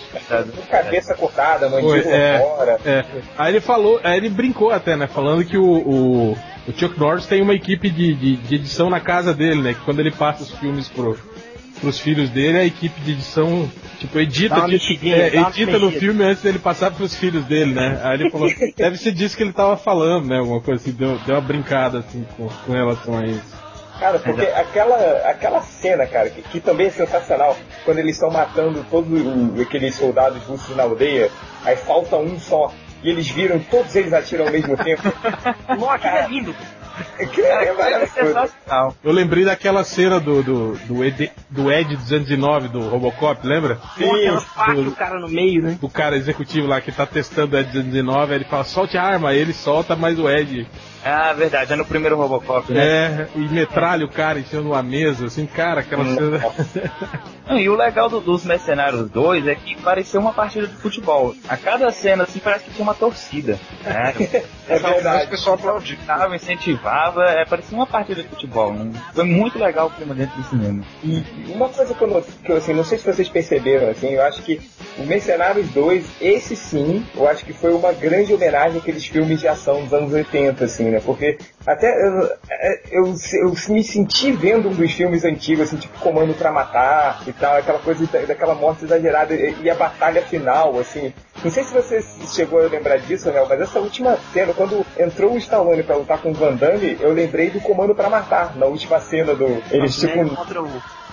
Cabeça 0.69 1.13
cortada, 1.15 1.67
mandíbula 1.69 1.97
é. 1.97 2.39
fora. 2.39 2.79
É. 2.85 3.05
Aí 3.37 3.51
ele 3.53 3.59
falou, 3.61 3.99
aí 4.03 4.17
ele 4.17 4.29
brincou 4.29 4.71
até, 4.71 4.95
né? 4.95 5.07
Falando 5.07 5.43
que 5.43 5.57
o, 5.57 5.65
o, 5.65 6.31
o 6.31 6.73
Chuck 6.77 6.97
Norris 6.97 7.25
tem 7.25 7.41
uma 7.41 7.53
equipe 7.53 7.89
de, 7.89 8.13
de, 8.13 8.35
de 8.37 8.55
edição 8.55 8.89
na 8.89 9.01
casa 9.01 9.33
dele, 9.33 9.61
né? 9.61 9.73
Que 9.73 9.81
quando 9.81 9.99
ele 9.99 10.11
passa 10.11 10.43
os 10.43 10.51
filmes 10.51 10.87
pro, 10.87 11.17
pros 11.83 11.99
filhos 11.99 12.29
dele, 12.29 12.59
a 12.59 12.65
equipe 12.65 12.99
de 13.01 13.11
edição, 13.11 13.69
tipo, 13.99 14.17
edita, 14.17 14.55
tipo, 14.79 15.05
é, 15.05 15.27
edita 15.49 15.77
no 15.79 15.91
filme 15.99 16.23
antes 16.23 16.41
dele 16.41 16.57
passar 16.59 16.91
pros 16.91 17.13
filhos 17.15 17.43
dele, 17.45 17.73
né? 17.73 17.99
Aí 18.03 18.21
ele 18.21 18.31
falou, 18.31 18.49
deve 18.77 18.97
ser 18.97 19.11
disso 19.11 19.35
que 19.35 19.43
ele 19.43 19.51
tava 19.51 19.75
falando, 19.75 20.27
né? 20.27 20.39
Alguma 20.39 20.61
coisa 20.61 20.81
assim, 20.81 20.91
deu, 20.93 21.17
deu 21.25 21.35
uma 21.35 21.41
brincada 21.41 21.99
assim 21.99 22.25
com, 22.37 22.47
com 22.47 22.71
relação 22.71 23.17
a 23.17 23.25
isso. 23.25 23.53
Cara, 23.99 24.17
porque 24.19 24.41
aquela, 24.47 24.95
aquela 25.29 25.61
cena, 25.61 26.05
cara, 26.07 26.29
que, 26.29 26.41
que 26.41 26.59
também 26.59 26.87
é 26.87 26.89
sensacional, 26.89 27.55
quando 27.85 27.99
eles 27.99 28.15
estão 28.15 28.31
matando 28.31 28.85
todos 28.89 29.09
o- 29.21 29.61
aqueles 29.61 29.95
soldados 29.95 30.41
russos 30.43 30.75
na 30.75 30.83
aldeia, 30.83 31.29
aí 31.63 31.75
falta 31.75 32.15
um 32.17 32.39
só, 32.39 32.71
e 33.03 33.09
eles 33.09 33.29
viram, 33.29 33.59
todos 33.59 33.93
eles 33.95 34.11
atiram 34.13 34.45
ao 34.45 34.51
mesmo 34.51 34.75
tempo. 34.77 35.03
Nossa, 35.79 36.07
é 36.07 36.27
lindo. 36.27 36.55
É, 37.17 37.65
é 37.65 37.73
maravilhoso. 37.73 38.53
Eu 39.03 39.11
lembrei 39.11 39.45
daquela 39.45 39.83
cena 39.83 40.19
do, 40.19 40.43
do, 40.43 40.77
do, 40.85 41.03
Ed, 41.03 41.31
do 41.49 41.71
Ed 41.71 41.95
209 41.95 42.67
do 42.67 42.87
Robocop, 42.87 43.45
lembra? 43.45 43.79
Sim, 43.97 44.39
faca, 44.39 44.79
o 44.79 44.91
cara 44.91 45.19
no 45.19 45.27
meio, 45.27 45.61
né? 45.61 45.77
Do 45.79 45.89
cara 45.89 46.15
executivo 46.15 46.67
lá 46.67 46.81
que 46.81 46.91
tá 46.91 47.05
testando 47.05 47.55
o 47.55 47.59
Ed 47.59 47.71
209, 47.71 48.33
aí 48.33 48.39
ele 48.39 48.45
fala, 48.45 48.63
solte 48.63 48.97
a 48.97 49.03
arma, 49.03 49.29
aí 49.29 49.39
ele 49.39 49.53
solta, 49.53 49.95
mas 49.95 50.19
o 50.19 50.29
Ed 50.29 50.67
Ah, 51.05 51.33
verdade, 51.33 51.73
é 51.73 51.75
no 51.75 51.85
primeiro 51.85 52.15
Robocop, 52.15 52.71
né? 52.71 52.81
é, 52.81 53.27
e 53.35 53.39
metralha 53.49 54.05
o 54.05 54.09
cara 54.09 54.39
em 54.39 54.43
cima 54.45 54.61
de 54.61 54.67
uma 54.67 54.81
mesa, 54.83 55.25
assim, 55.25 55.45
cara, 55.45 55.81
aquela 55.81 56.05
cena. 56.05 56.39
Não, 57.45 57.59
e 57.59 57.67
o 57.67 57.75
legal 57.75 58.07
do- 58.09 58.21
dos 58.21 58.45
Mercenários 58.45 59.09
2 59.09 59.45
é 59.47 59.53
que 59.55 59.75
parecia 59.81 60.17
uma 60.17 60.31
partida 60.31 60.65
de 60.65 60.75
futebol. 60.75 61.35
A 61.49 61.57
cada 61.57 61.91
cena, 61.91 62.23
assim, 62.23 62.39
parece 62.39 62.63
que 62.63 62.71
tinha 62.71 62.83
uma 62.83 62.93
torcida. 62.93 63.59
Né? 63.83 64.13
É 64.65 64.77
O 64.77 64.79
verdade. 64.79 65.29
pessoal 65.29 65.55
aplaudiu. 65.57 65.97
Incentivava, 66.33 67.23
é, 67.25 67.43
parecia 67.45 67.77
uma 67.77 67.85
partida 67.85 68.23
de 68.23 68.29
futebol. 68.29 68.71
né? 68.73 68.91
Foi 69.13 69.25
muito 69.25 69.59
legal 69.59 69.87
o 69.87 69.89
clima 69.91 70.15
dentro 70.15 70.37
do 70.41 70.43
cinema. 70.47 70.83
E 71.03 71.21
uma 71.49 71.67
coisa 71.67 71.93
que 71.93 72.01
eu, 72.01 72.07
not- 72.07 72.27
que 72.43 72.49
eu 72.49 72.55
assim, 72.57 72.73
não 72.73 72.85
sei 72.85 72.97
se 72.97 73.05
vocês 73.05 73.27
perceberam, 73.27 73.89
assim, 73.89 74.07
eu 74.11 74.23
acho 74.23 74.41
que 74.41 74.61
o 74.97 75.03
Mercenários 75.03 75.67
2, 75.71 76.05
esse 76.21 76.55
sim, 76.55 77.05
eu 77.13 77.27
acho 77.27 77.43
que 77.43 77.51
foi 77.51 77.73
uma 77.73 77.91
grande 77.91 78.33
homenagem 78.33 78.77
àqueles 78.79 79.05
filmes 79.05 79.41
de 79.41 79.47
ação 79.49 79.83
dos 79.83 79.93
anos 79.93 80.13
80, 80.13 80.63
assim, 80.63 80.92
né? 80.93 81.01
Porque 81.05 81.37
até 81.65 81.91
eu, 81.91 82.29
eu, 82.91 83.15
eu 83.41 83.53
me 83.69 83.83
senti 83.83 84.31
vendo 84.31 84.69
um 84.69 84.73
dos 84.73 84.91
filmes 84.91 85.25
antigos, 85.25 85.67
assim, 85.67 85.77
tipo 85.77 85.97
Comando 85.99 86.33
pra 86.33 86.51
Matar 86.51 87.21
e 87.27 87.33
tal, 87.33 87.57
aquela 87.57 87.79
coisa 87.79 88.05
da- 88.07 88.21
daquela 88.25 88.55
morte 88.55 88.85
exagerada 88.85 89.33
e, 89.33 89.55
e 89.63 89.69
a 89.69 89.75
batalha 89.75 90.21
final, 90.21 90.79
assim. 90.79 91.13
Não 91.43 91.51
sei 91.51 91.63
se 91.63 91.73
você 91.73 92.01
chegou 92.33 92.59
a 92.63 92.67
lembrar 92.67 92.97
disso, 92.99 93.29
Real, 93.29 93.47
mas 93.49 93.59
essa 93.59 93.79
última 93.79 94.17
cena, 94.31 94.53
quando 94.53 94.85
entrou 94.97 95.33
o 95.33 95.37
Stallone 95.37 95.83
pra 95.83 95.97
lutar 95.97 96.19
com 96.19 96.29
o 96.31 96.33
Van 96.33 96.55
Damme, 96.55 96.97
eu 97.01 97.11
lembrei 97.11 97.49
do 97.49 97.59
Comando 97.59 97.93
pra 97.95 98.09
Matar, 98.09 98.55
na 98.55 98.65
última 98.65 98.99
cena 98.99 99.33
do. 99.35 99.61
Eles 99.71 100.01
Né, 100.03 100.09
tipo. 100.23 100.35
contra 100.35 100.61
o 100.61 100.67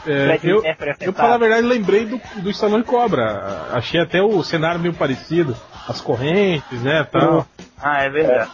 É, 0.07 0.27
Fred 0.39 0.49
eu, 0.49 0.63
eu, 1.01 1.13
pra 1.13 1.23
falar 1.23 1.35
a 1.35 1.39
verdade, 1.39 1.67
lembrei 1.67 2.07
do, 2.07 2.21
do 2.37 2.51
Stallone 2.51 2.85
Cobra. 2.85 3.67
Achei 3.73 4.01
até 4.01 4.23
o 4.23 4.43
cenário 4.43 4.81
meio 4.81 4.95
parecido. 4.95 5.57
As 5.89 6.01
correntes, 6.01 6.81
né, 6.83 7.07
tal. 7.11 7.47
Ah, 7.83 8.05
é 8.05 8.09
verdade. 8.11 8.51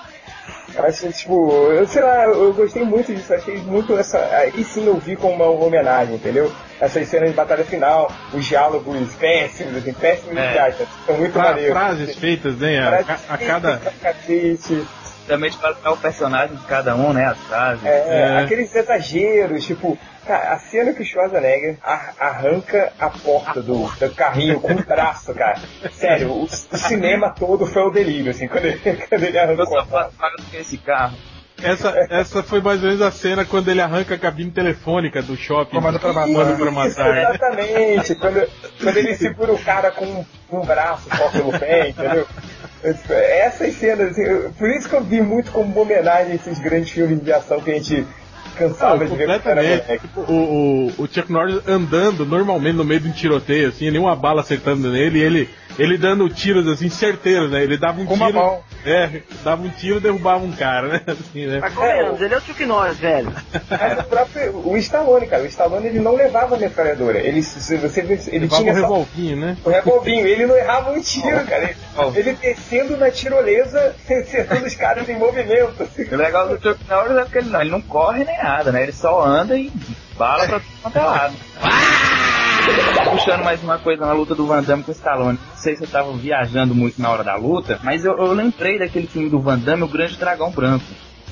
Acho, 0.79 1.11
tipo, 1.13 1.51
eu 1.73 1.87
sei 1.87 2.03
lá, 2.03 2.25
eu 2.25 2.53
gostei 2.53 2.85
muito 2.85 3.15
disso, 3.15 3.33
achei 3.33 3.57
muito 3.59 3.97
essa. 3.99 4.19
Aí 4.19 4.63
sim 4.65 4.87
eu 4.87 4.97
vi 4.97 5.17
como 5.17 5.35
uma 5.35 5.47
homenagem, 5.67 6.17
entendeu? 6.17 6.53
Essas 6.81 7.09
cenas 7.09 7.31
de 7.31 7.35
batalha 7.35 7.65
final, 7.65 8.13
os 8.35 8.45
diálogos 8.45 9.15
péssimos, 9.15 9.77
assim, 9.77 9.93
péssimos 9.95 10.37
É. 10.37 10.53
de 10.53 10.59
arte, 10.59 10.87
são 11.07 11.17
muito 11.17 11.33
Fra- 11.33 11.43
maneiros. 11.51 11.73
frases 11.73 12.17
feitas, 12.17 12.57
né, 12.59 12.79
a, 12.81 13.03
Frases 13.05 13.25
a 13.31 13.39
cada... 13.39 13.77
pra 13.79 13.93
cacete. 13.93 14.87
Também 15.27 15.51
de 15.51 15.57
para 15.57 15.91
o 15.93 15.97
personagem 15.97 16.55
de 16.55 16.65
cada 16.67 16.95
um, 16.95 17.13
né? 17.13 17.25
As 17.25 17.39
frases. 17.39 17.85
É, 17.85 18.35
É. 18.37 18.39
Aqueles 18.45 18.73
exageros, 18.75 19.65
tipo, 19.67 19.99
cara, 20.27 20.53
a 20.53 20.59
cena 20.59 20.93
que 20.93 21.03
o 21.03 21.05
Schwarzenegger 21.05 21.77
ar- 21.83 22.15
arranca 22.19 22.93
a 22.99 23.09
porta 23.11 23.63
do, 23.63 23.87
do 23.89 24.15
carrinho 24.15 24.61
com 24.61 24.73
o 24.73 24.85
braço, 24.85 25.33
cara. 25.35 25.59
Sério, 25.93 26.31
o, 26.33 26.45
o 26.45 26.49
cinema 26.77 27.31
todo 27.31 27.67
foi 27.67 27.83
o 27.83 27.91
delírio, 27.91 28.31
assim, 28.31 28.49
quando 28.49 28.65
ele, 28.67 28.79
quando 29.09 29.23
ele 29.23 29.37
Eu 29.39 29.43
arrancou 29.43 29.67
só 29.67 29.85
falo 29.87 30.11
que 30.51 30.57
esse 30.57 30.77
carro. 30.79 31.17
Essa, 31.63 31.89
essa 32.11 32.43
foi 32.43 32.61
mais 32.61 32.83
ou 32.83 32.89
menos 32.89 33.01
a 33.01 33.11
cena 33.11 33.43
quando 33.43 33.71
ele 33.71 33.81
arranca 33.81 34.15
a 34.15 34.19
cabine 34.19 34.51
telefônica 34.51 35.23
do 35.23 35.35
shopping. 35.39 35.77
Comando 35.77 35.99
pra 35.99 36.13
matar. 36.13 36.27
Comando 36.27 36.57
pra 36.59 36.71
matar. 36.71 37.13
né? 37.15 37.23
Exatamente, 37.23 38.15
quando, 38.17 38.49
quando 38.83 38.97
ele 38.99 39.15
segura 39.15 39.53
o 39.55 39.59
cara 39.65 39.91
com 39.91 40.05
um, 40.05 40.25
um 40.53 40.61
braço 40.67 41.09
só 41.17 41.31
pelo 41.31 41.59
pé, 41.59 41.89
entendeu? 41.89 42.27
Essas 43.09 43.75
cenas, 43.77 44.11
assim, 44.11 44.23
eu- 44.23 44.53
por 44.53 44.69
isso 44.69 44.87
que 44.89 44.95
eu 44.97 45.03
vi 45.03 45.21
muito 45.23 45.51
como 45.51 45.73
uma 45.73 45.81
homenagem 45.81 46.33
a 46.33 46.35
esses 46.35 46.59
grandes 46.59 46.91
filmes 46.91 47.23
de 47.23 47.33
ação 47.33 47.59
que 47.61 47.71
a 47.71 47.75
gente 47.75 48.07
cansava 48.57 49.05
Não, 49.05 49.07
de 49.07 49.17
ver 49.17 50.01
o, 50.17 50.33
o, 50.33 50.87
o 50.99 51.07
Chuck 51.07 51.31
Norris 51.31 51.61
andando 51.69 52.25
normalmente 52.25 52.77
no 52.77 52.85
meio 52.85 53.01
de 53.01 53.09
um 53.09 53.13
tiroteio, 53.13 53.69
assim, 53.69 53.91
nenhuma 53.91 54.17
bala 54.17 54.41
acertando 54.41 54.91
nele, 54.91 55.19
e 55.19 55.23
ele, 55.23 55.51
ele 55.79 55.99
dando 55.99 56.29
tiros 56.29 56.67
assim, 56.69 56.89
certeiros, 56.89 57.51
né? 57.51 57.63
Ele 57.63 57.77
dava 57.77 58.01
um 58.01 58.07
Com 58.07 58.17
tiro. 58.17 58.59
É, 58.85 59.21
dava 59.43 59.63
um 59.63 59.69
tiro 59.69 59.97
e 59.97 60.01
derrubava 60.01 60.45
um 60.45 60.53
cara, 60.53 60.89
né? 60.89 61.01
Assim, 61.07 61.47
né? 61.47 61.59
Mas 61.61 61.75
convenhamos, 61.75 62.21
ele 62.21 62.35
é 62.35 62.37
o 62.39 62.41
Chuck 62.41 62.65
Norris, 62.65 62.99
velho. 62.99 63.33
Mas 63.69 63.99
o 63.99 64.05
próprio 64.05 64.57
o 64.65 64.77
Stallone, 64.77 65.27
cara, 65.27 65.43
o 65.43 65.47
Stallone 65.47 65.87
ele 65.89 65.99
não 65.99 66.15
levava 66.15 66.57
metralhadora. 66.57 67.19
Ele, 67.19 67.43
se 67.43 67.77
você 67.77 68.03
vê, 68.03 68.15
ele 68.29 68.41
Levava 68.47 68.63
tinha 68.63 68.73
um 68.73 68.77
só 68.77 68.83
revolvinho, 68.83 69.37
né? 69.37 69.57
o 69.65 69.71
revolvinho, 69.71 70.27
ele 70.27 70.47
não 70.47 70.57
errava 70.57 70.93
um 70.93 71.01
tiro, 71.01 71.45
cara. 71.47 71.65
Ele, 71.65 71.77
Oh. 71.99 72.13
ele 72.15 72.35
descendo 72.35 72.95
na 72.99 73.11
tirolesa, 73.11 73.95
acertando 74.05 74.67
os 74.67 74.75
caras 74.75 75.09
em 75.09 75.17
movimento. 75.19 75.83
assim. 75.83 76.05
O 76.13 76.17
legal 76.17 76.47
do 76.47 76.63
Chuck 76.63 76.79
Norris 76.91 77.17
é 77.17 77.23
porque 77.25 77.39
ele 77.39 77.49
não, 77.49 77.61
ele 77.63 77.71
não 77.71 77.81
corre 77.81 78.23
nem 78.25 78.37
nada, 78.47 78.71
né? 78.73 78.83
Ele 78.85 78.93
só 78.93 79.25
anda 79.25 79.57
e 79.59 79.73
bala 80.17 80.47
pra 80.47 80.61
tudo 80.61 80.73
quanto 80.83 80.97
é 80.99 81.03
lado. 81.03 81.35
Puxando 83.11 83.45
mais 83.45 83.63
uma 83.63 83.79
coisa 83.79 84.07
na 84.07 84.13
luta 84.13 84.35
do 84.35 84.47
Van 84.47 84.63
Damme 84.63 84.83
com 84.85 84.91
o 84.91 84.95
Stallone. 84.95 85.39
Não 85.51 85.57
sei 85.57 85.77
se 85.77 85.85
eu 85.85 85.89
tava 85.89 86.13
viajando 86.13 86.75
muito 86.75 87.01
na 87.01 87.11
hora 87.11 87.25
da 87.25 87.35
luta, 87.37 87.79
mas 87.83 88.05
eu, 88.05 88.17
eu 88.17 88.33
lembrei 88.33 88.79
daquele 88.79 89.07
filme 89.07 89.29
do 89.29 89.41
Van 89.41 89.59
Damme, 89.59 89.83
O 89.83 89.89
Grande 89.89 90.17
Dragão 90.17 90.51
Branco. 90.51 90.85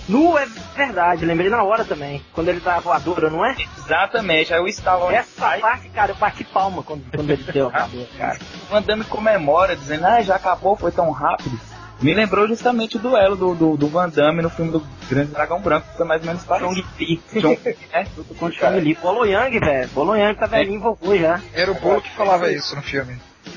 Nu 0.08 0.36
é 0.36 0.46
verdade, 0.76 1.24
lembrei 1.24 1.48
na 1.48 1.62
hora 1.62 1.84
também. 1.84 2.22
Quando 2.32 2.48
ele 2.48 2.60
tá 2.60 2.78
voadora, 2.78 3.30
não 3.30 3.44
é? 3.44 3.56
Exatamente, 3.78 4.52
aí 4.52 4.60
o 4.60 4.68
Stallone 4.68 5.16
Essa 5.16 5.40
sai, 5.40 5.60
parte, 5.60 5.88
cara, 5.88 6.12
eu 6.12 6.16
bati 6.16 6.44
palma 6.44 6.82
quando, 6.82 7.04
quando 7.14 7.30
ele 7.30 7.42
deu 7.44 7.68
a 7.68 7.70
voadora, 7.88 8.08
cara. 8.18 8.38
o 8.68 8.72
Van 8.72 8.82
Damme 8.82 9.04
comemora, 9.04 9.74
dizendo, 9.74 10.04
ah, 10.06 10.20
já 10.22 10.36
acabou, 10.36 10.76
foi 10.76 10.92
tão 10.92 11.10
rápido. 11.10 11.58
Me 12.00 12.12
lembrou 12.12 12.46
justamente 12.46 12.96
o 12.96 13.00
duelo 13.00 13.36
do, 13.36 13.54
do, 13.54 13.76
do 13.76 13.88
Van 13.88 14.08
Damme 14.08 14.42
no 14.42 14.50
filme 14.50 14.70
do 14.70 14.84
Grande 15.08 15.32
Dragão 15.32 15.60
Branco, 15.60 15.88
que 15.90 15.96
foi 15.96 16.06
mais 16.06 16.20
ou 16.20 16.26
menos 16.26 16.44
parecido. 16.44 16.74
Chong 16.74 16.86
Li. 16.98 17.22
Chong, 17.40 17.58
né? 17.92 18.06
Luta 18.16 18.34
contra 18.34 18.46
o 18.46 18.52
Chong 18.52 18.80
Li. 18.80 18.94
Bolo 19.00 19.24
Yang, 19.24 19.60
velho. 19.60 19.88
Bolo 19.88 20.16
Yang 20.16 20.38
tá 20.38 20.46
velhinho, 20.46 20.80
vovô 20.80 21.16
já. 21.16 21.40
Era 21.54 21.70
o 21.70 21.74
bolo 21.74 22.02
que 22.02 22.10
falava 22.10 22.50
isso 22.50 22.74
no 22.76 22.82
filme. 22.82 23.16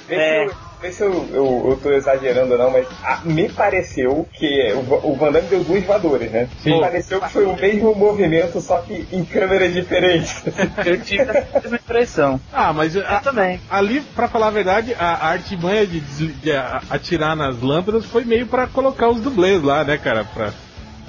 É. 0.09 0.47
se, 0.47 0.55
vê 0.81 0.91
se 0.91 1.03
eu, 1.03 1.11
eu, 1.31 1.65
eu 1.71 1.79
tô 1.81 1.91
exagerando 1.91 2.53
ou 2.53 2.57
não, 2.57 2.71
mas 2.71 2.87
ah, 3.03 3.21
me 3.23 3.49
pareceu 3.49 4.27
que 4.33 4.73
o, 4.73 5.11
o 5.11 5.15
Van 5.15 5.31
Damme 5.31 5.47
deu 5.47 5.63
duas 5.63 5.83
voadoras, 5.83 6.29
né? 6.31 6.47
Sim. 6.61 6.75
Me 6.75 6.79
pareceu 6.81 7.19
que 7.21 7.29
foi 7.29 7.45
o 7.45 7.55
mesmo 7.55 7.95
movimento, 7.95 8.61
só 8.61 8.77
que 8.79 9.07
em 9.11 9.25
câmeras 9.25 9.73
diferentes. 9.73 10.43
Eu 10.85 11.01
tive 11.01 11.23
essa 11.23 11.59
mesma 11.61 11.77
impressão. 11.77 12.39
Ah, 12.53 12.71
mas 12.73 12.95
Eu 12.95 13.03
a- 13.07 13.19
também. 13.19 13.59
ali, 13.69 14.01
pra 14.15 14.27
falar 14.27 14.47
a 14.47 14.51
verdade, 14.51 14.95
a 14.97 15.07
a 15.17 15.27
artimanha 15.29 15.85
de, 15.87 15.99
de 15.99 16.51
a- 16.51 16.81
atirar 16.89 17.35
nas 17.35 17.59
lâmpadas 17.61 18.05
foi 18.05 18.23
meio 18.23 18.45
pra 18.47 18.67
colocar 18.67 19.09
os 19.09 19.19
dublês 19.19 19.61
lá, 19.63 19.83
né, 19.83 19.97
cara? 19.97 20.23
Pra, 20.25 20.51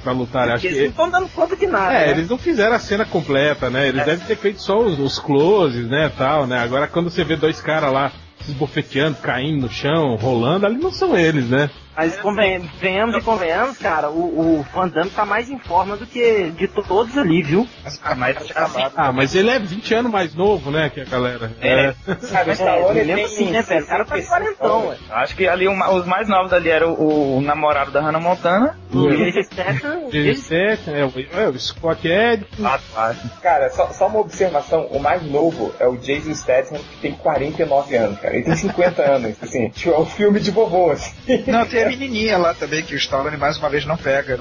pra 0.03 0.13
lutar. 0.13 0.49
Acho 0.51 0.67
eles 0.67 0.79
não 0.79 0.85
que. 0.85 0.91
estão 0.91 1.11
dando 1.11 1.29
conta 1.29 1.55
de 1.57 1.67
nada. 1.67 1.93
É, 1.95 2.07
né? 2.07 2.11
eles 2.13 2.29
não 2.29 2.39
fizeram 2.39 2.75
a 2.75 2.79
cena 2.79 3.05
completa, 3.05 3.69
né? 3.69 3.89
Eles 3.89 4.05
devem 4.05 4.27
ter 4.27 4.37
feito 4.37 4.61
só 4.63 4.79
os, 4.81 4.99
os 4.99 5.19
closes, 5.19 5.87
né, 5.89 6.11
tal, 6.17 6.47
né? 6.47 6.59
Agora 6.59 6.87
quando 6.87 7.11
você 7.11 7.23
vê 7.23 7.37
dois 7.37 7.61
caras 7.61 7.93
lá 7.93 8.11
esbofeteando, 8.51 9.19
caindo 9.19 9.63
no 9.63 9.71
chão, 9.71 10.17
rolando, 10.17 10.67
ali 10.67 10.79
não 10.79 10.91
são 10.91 11.17
eles, 11.17 11.49
né? 11.49 11.71
Mas 11.99 12.17
conven- 12.21 12.61
venhamos 12.81 13.17
e 13.17 13.21
convenhamos, 13.21 13.77
cara, 13.77 14.09
o, 14.09 14.61
o 14.61 14.67
Van 14.73 14.87
Damme 14.89 15.11
tá 15.11 15.25
mais 15.27 15.51
em 15.51 15.59
forma 15.59 15.97
do 15.97 16.07
que 16.07 16.51
de 16.57 16.69
to- 16.69 16.85
todos 16.85 17.19
ali, 17.19 17.43
viu? 17.43 17.67
Mas, 17.83 18.01
Mas 18.17 18.37
assim, 18.57 18.83
Ah, 18.97 19.11
mas 19.13 19.35
ele 19.35 19.51
é 19.51 19.59
20 19.59 19.95
anos 19.95 20.13
mais 20.13 20.33
novo, 20.33 20.71
né, 20.71 20.89
que 20.95 21.01
a 21.01 21.05
galera. 21.05 21.51
É. 21.61 21.89
O 22.07 22.51
É, 22.51 22.53
Stallone 22.53 22.95
me 23.01 23.05
lembro 23.05 23.15
tem 23.17 23.25
assim, 23.25 23.51
né, 23.51 23.63
velho? 23.63 23.85
O 23.85 23.89
cara 23.89 24.05
tá 24.05 24.15
65 24.15 24.29
quarentão, 24.29 24.91
anos. 24.91 25.01
ué. 25.11 25.17
acho 25.17 25.35
que 25.37 25.49
ali 25.49 25.67
uma- 25.67 25.91
os 25.91 26.07
mais 26.07 26.29
novos 26.29 26.53
ali 26.53 26.71
eram 26.71 26.93
o, 26.93 27.39
o 27.39 27.41
namorado 27.41 27.91
da 27.91 28.01
Hannah 28.01 28.21
Montana 28.21 28.79
O 28.95 29.11
E- 29.11 29.33
Jason 29.33 29.43
Statham, 29.51 30.09
Jason 30.11 30.41
Statham, 30.41 30.95
é, 30.95 31.05
o, 31.05 31.41
é, 31.41 31.49
o 31.49 31.59
Scott 31.59 32.07
Ed. 32.07 32.47
Ah, 32.65 32.79
acho. 32.97 33.29
Cara, 33.43 33.71
só, 33.71 33.89
só 33.89 34.07
uma 34.07 34.21
observação, 34.21 34.87
o 34.87 35.01
mais 35.01 35.23
novo 35.25 35.75
é 35.81 35.87
o 35.89 35.97
Jason 35.97 36.33
Statham, 36.33 36.79
que 36.79 36.97
tem 37.03 37.13
49 37.13 37.97
anos, 37.97 38.21
cara. 38.21 38.35
Ele 38.37 38.45
tem 38.45 38.55
50 38.57 39.03
anos, 39.11 39.37
assim. 39.43 39.69
Tipo, 39.71 39.95
é 39.95 39.99
um 39.99 40.07
filme 40.07 40.39
de 40.39 40.51
vovô, 40.53 40.91
assim. 40.93 41.13
não, 41.47 41.67
tem 41.67 41.88
menininha 41.89 42.39
lá 42.39 42.55
também 42.55 42.83
que 42.83 42.95
o 42.95 42.99
Stallone 42.99 43.37
mais 43.37 43.57
uma 43.59 43.69
vez 43.69 43.85
não 43.85 43.97
pega. 43.97 44.41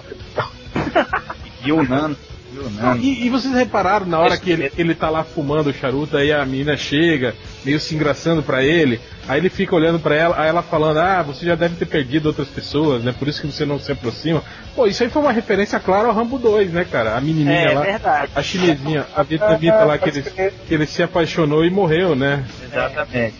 E 1.65 1.71
o 1.71 1.83
Nano. 1.83 2.15
E. 2.15 2.27
E, 2.99 3.25
e 3.25 3.29
vocês 3.29 3.53
repararam 3.53 4.05
na 4.07 4.19
hora 4.19 4.37
que 4.37 4.49
ele, 4.49 4.71
ele 4.77 4.95
tá 4.95 5.09
lá 5.09 5.23
fumando 5.23 5.67
o 5.69 5.73
charuto, 5.73 6.17
aí 6.17 6.31
a 6.31 6.43
menina 6.45 6.75
chega, 6.75 7.35
meio 7.63 7.79
se 7.79 7.93
engraçando 7.93 8.41
pra 8.41 8.63
ele, 8.63 8.99
aí 9.27 9.39
ele 9.39 9.49
fica 9.49 9.75
olhando 9.75 9.99
pra 9.99 10.15
ela, 10.15 10.41
aí 10.41 10.47
ela 10.49 10.63
falando, 10.63 10.97
ah, 10.97 11.21
você 11.21 11.45
já 11.45 11.53
deve 11.55 11.75
ter 11.75 11.85
perdido 11.85 12.27
outras 12.27 12.47
pessoas, 12.47 13.03
né? 13.03 13.13
Por 13.17 13.27
isso 13.27 13.41
que 13.41 13.47
você 13.47 13.65
não 13.65 13.77
se 13.77 13.91
aproxima. 13.91 14.41
Pô, 14.75 14.87
isso 14.87 15.03
aí 15.03 15.09
foi 15.09 15.21
uma 15.21 15.31
referência 15.33 15.79
clara 15.79 16.07
ao 16.07 16.13
Rambo 16.13 16.39
2, 16.39 16.71
né, 16.71 16.85
cara? 16.89 17.15
A 17.17 17.21
menininha 17.21 17.53
É, 17.69 17.73
lá, 17.73 17.81
verdade. 17.81 18.31
a 18.33 18.41
chinesinha, 18.41 19.05
a 19.15 19.21
vietnamita 19.23 19.83
lá 19.83 19.97
que 19.97 20.09
ele, 20.09 20.21
que 20.67 20.73
ele 20.73 20.87
se 20.87 21.03
apaixonou 21.03 21.63
e 21.63 21.69
morreu, 21.69 22.15
né? 22.15 22.43
Exatamente. 22.63 23.35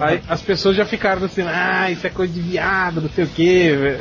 Aí 0.00 0.20
as 0.28 0.42
pessoas 0.42 0.76
já 0.76 0.84
ficaram 0.84 1.24
assim, 1.24 1.42
ah, 1.42 1.90
isso 1.90 2.06
é 2.06 2.10
coisa 2.10 2.32
de 2.32 2.40
viado, 2.40 3.00
não 3.00 3.08
sei 3.10 3.24
o 3.24 3.28
quê. 3.28 3.98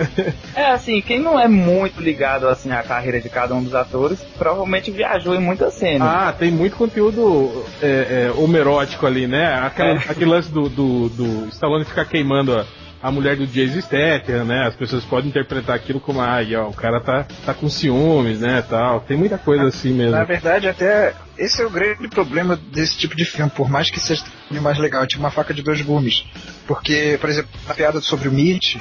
É 0.55 0.71
assim, 0.71 1.01
quem 1.01 1.19
não 1.19 1.39
é 1.39 1.47
muito 1.47 2.01
ligado 2.01 2.47
assim 2.47 2.71
à 2.71 2.83
carreira 2.83 3.19
de 3.19 3.29
cada 3.29 3.53
um 3.53 3.63
dos 3.63 3.75
atores, 3.75 4.19
provavelmente 4.37 4.91
viajou 4.91 5.35
em 5.35 5.39
muitas 5.39 5.73
cenas. 5.73 6.07
Ah, 6.07 6.33
tem 6.37 6.51
muito 6.51 6.75
conteúdo 6.75 7.65
é, 7.81 8.31
é, 8.35 8.39
homerótico 8.39 9.05
ali, 9.05 9.27
né? 9.27 9.55
Aquela, 9.55 9.89
É. 9.89 9.97
Aquele 10.09 10.31
lance 10.31 10.51
do, 10.51 10.69
do, 10.69 11.09
do 11.09 11.47
Stallone 11.49 11.85
ficar 11.85 12.05
queimando 12.05 12.57
a, 12.57 12.65
a 13.01 13.11
mulher 13.11 13.35
do 13.35 13.45
Jason 13.47 13.81
Statham, 13.81 14.45
né? 14.45 14.67
As 14.67 14.75
pessoas 14.75 15.03
podem 15.05 15.29
interpretar 15.29 15.75
aquilo 15.75 15.99
como, 15.99 16.21
ah, 16.21 16.39
ó, 16.59 16.69
o 16.69 16.73
cara 16.73 16.99
tá, 16.99 17.25
tá 17.45 17.53
com 17.53 17.69
ciúmes, 17.69 18.39
né, 18.39 18.63
tal. 18.67 19.01
Tem 19.01 19.17
muita 19.17 19.37
coisa 19.37 19.65
assim 19.67 19.93
mesmo. 19.93 20.11
Na 20.11 20.23
verdade, 20.23 20.67
até 20.67 21.13
esse 21.37 21.61
é 21.61 21.65
o 21.65 21.69
grande 21.69 22.07
problema 22.07 22.55
desse 22.55 22.97
tipo 22.97 23.15
de 23.15 23.25
filme, 23.25 23.51
por 23.51 23.69
mais 23.69 23.89
que 23.89 23.99
seja 23.99 24.23
mais 24.61 24.77
legal, 24.77 25.05
tipo 25.07 25.21
uma 25.21 25.31
faca 25.31 25.53
de 25.53 25.61
dois 25.61 25.81
gumes. 25.81 26.23
Porque, 26.67 27.17
por 27.19 27.29
exemplo, 27.29 27.49
na 27.67 27.73
piada 27.73 28.01
sobre 28.01 28.27
o 28.27 28.31
Mitch, 28.31 28.77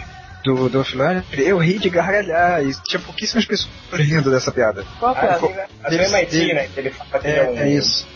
do, 0.47 0.69
do 0.69 0.81
Offline, 0.81 1.23
eu 1.33 1.59
ri 1.59 1.79
de 1.79 1.91
gargalhar 1.91 2.65
e 2.65 2.73
tinha 2.85 3.01
pouquíssimas 3.01 3.45
pessoas 3.45 3.69
rindo 3.93 4.31
dessa 4.31 4.53
piada. 4.53 4.85
Qual 5.01 5.11
Ah, 5.13 5.21
piada? 5.21 5.41
sim, 5.41 5.53
né? 5.53 5.67
A 5.83 5.91
do 5.91 5.95
MIT, 5.97 6.55
né? 6.55 6.69
Que 6.73 6.81
ele 6.81 6.91
fala 6.91 7.19
que 7.21 7.27
É, 7.27 7.37
é 7.39 7.51
um. 7.51 7.59
é 7.59 7.71
isso. 7.71 8.07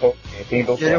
Tem 0.49 0.65
Que 0.65 0.85
ele 0.85 0.95
é 0.95 0.97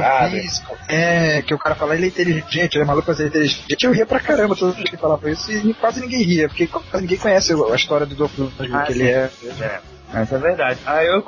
é, 0.90 1.42
que 1.42 1.54
o 1.54 1.58
cara 1.58 1.76
fala, 1.76 1.96
ele 1.96 2.06
é 2.06 2.08
inteligente, 2.10 2.76
ele 2.76 2.84
é 2.84 2.86
maluco, 2.86 3.06
mas 3.08 3.20
ele 3.20 3.28
é 3.28 3.30
inteligente. 3.30 3.78
Eu 3.82 3.92
ria 3.94 4.06
pra 4.06 4.20
caramba 4.20 4.56
toda 4.56 4.74
vez 4.74 4.84
que 4.84 4.96
ele 4.96 5.02
falava 5.02 5.32
isso 5.32 5.52
e 5.52 5.74
quase 5.74 6.02
ninguém 6.02 6.22
ria, 6.22 6.48
porque 6.50 6.68
quase 6.68 7.02
ninguém 7.02 7.18
conhece 7.18 7.54
a 7.54 7.76
história 7.76 8.06
do 8.06 8.16
Dr. 8.16 8.50
Ah, 8.74 8.84
que 8.84 8.94
sim. 8.94 9.00
ele 9.00 9.10
é. 9.10 9.30
É, 9.62 9.80
isso 10.24 10.36
é 10.36 10.38
verdade. 10.40 10.80
Ah, 10.86 11.04
eu, 11.04 11.14
eu, 11.16 11.24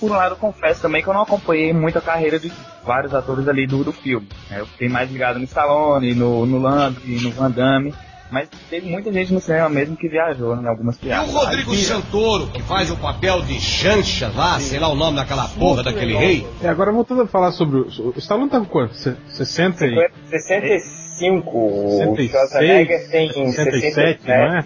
por 0.00 0.10
um 0.10 0.14
lado, 0.14 0.36
confesso 0.36 0.82
também 0.82 1.02
que 1.02 1.08
eu 1.08 1.14
não 1.14 1.22
acompanhei 1.22 1.72
muito 1.72 1.98
a 1.98 2.02
carreira 2.02 2.38
de 2.38 2.52
vários 2.84 3.14
atores 3.14 3.48
ali 3.48 3.66
do, 3.66 3.82
do 3.84 3.92
filme. 3.92 4.28
né? 4.50 4.60
Eu 4.60 4.66
fiquei 4.66 4.88
mais 4.88 5.10
ligado 5.10 5.38
no 5.38 5.44
Stallone, 5.44 6.14
no, 6.14 6.44
no 6.46 6.58
Landry, 6.58 7.20
no 7.22 7.30
Van 7.32 7.50
Damme. 7.50 7.94
Mas 8.30 8.46
teve 8.68 8.90
muita 8.90 9.10
gente 9.10 9.32
no 9.32 9.40
cinema 9.40 9.70
mesmo 9.70 9.96
que 9.96 10.06
viajou 10.06 10.54
em 10.54 10.66
algumas 10.66 10.96
E 10.96 10.98
o 10.98 11.00
piadas. 11.00 11.32
Rodrigo 11.32 11.74
Santoro, 11.76 12.48
que 12.48 12.60
faz 12.62 12.90
o 12.90 12.96
papel 12.98 13.40
de 13.40 13.58
Chancha 13.58 14.30
lá, 14.36 14.60
sei 14.60 14.78
lá 14.78 14.88
o 14.88 14.94
nome 14.94 15.16
daquela 15.16 15.48
porra 15.48 15.82
daquele 15.82 16.14
rei. 16.14 16.46
É, 16.62 16.68
agora 16.68 16.92
voltando 16.92 17.22
a 17.22 17.26
falar 17.26 17.52
sobre 17.52 17.78
o. 17.78 17.86
O 18.14 18.18
Stallone 18.18 18.50
tá 18.50 18.58
com 18.60 18.66
quanto? 18.66 18.94
Se- 18.96 19.16
60 19.28 19.86
e. 19.86 20.10
65. 20.28 21.50
O 21.58 21.88
66, 22.16 22.30
Schwarzenegger 22.30 23.10
tem 23.10 23.32
67, 23.52 24.20
não 24.26 24.34
é? 24.58 24.62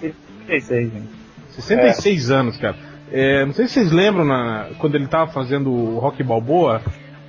36, 0.47 0.93
gente. 0.93 1.09
66 1.51 2.31
anos, 2.33 2.57
cara. 2.57 2.77
É, 3.13 3.45
não 3.45 3.53
sei 3.53 3.67
se 3.69 3.75
vocês 3.75 3.93
lembram 3.93 4.25
na- 4.25 4.67
quando 4.79 4.95
ele 4.95 5.07
tava 5.07 5.31
fazendo 5.33 5.71
o 5.71 5.99
Rock 5.99 6.23
Balboa, 6.23 6.81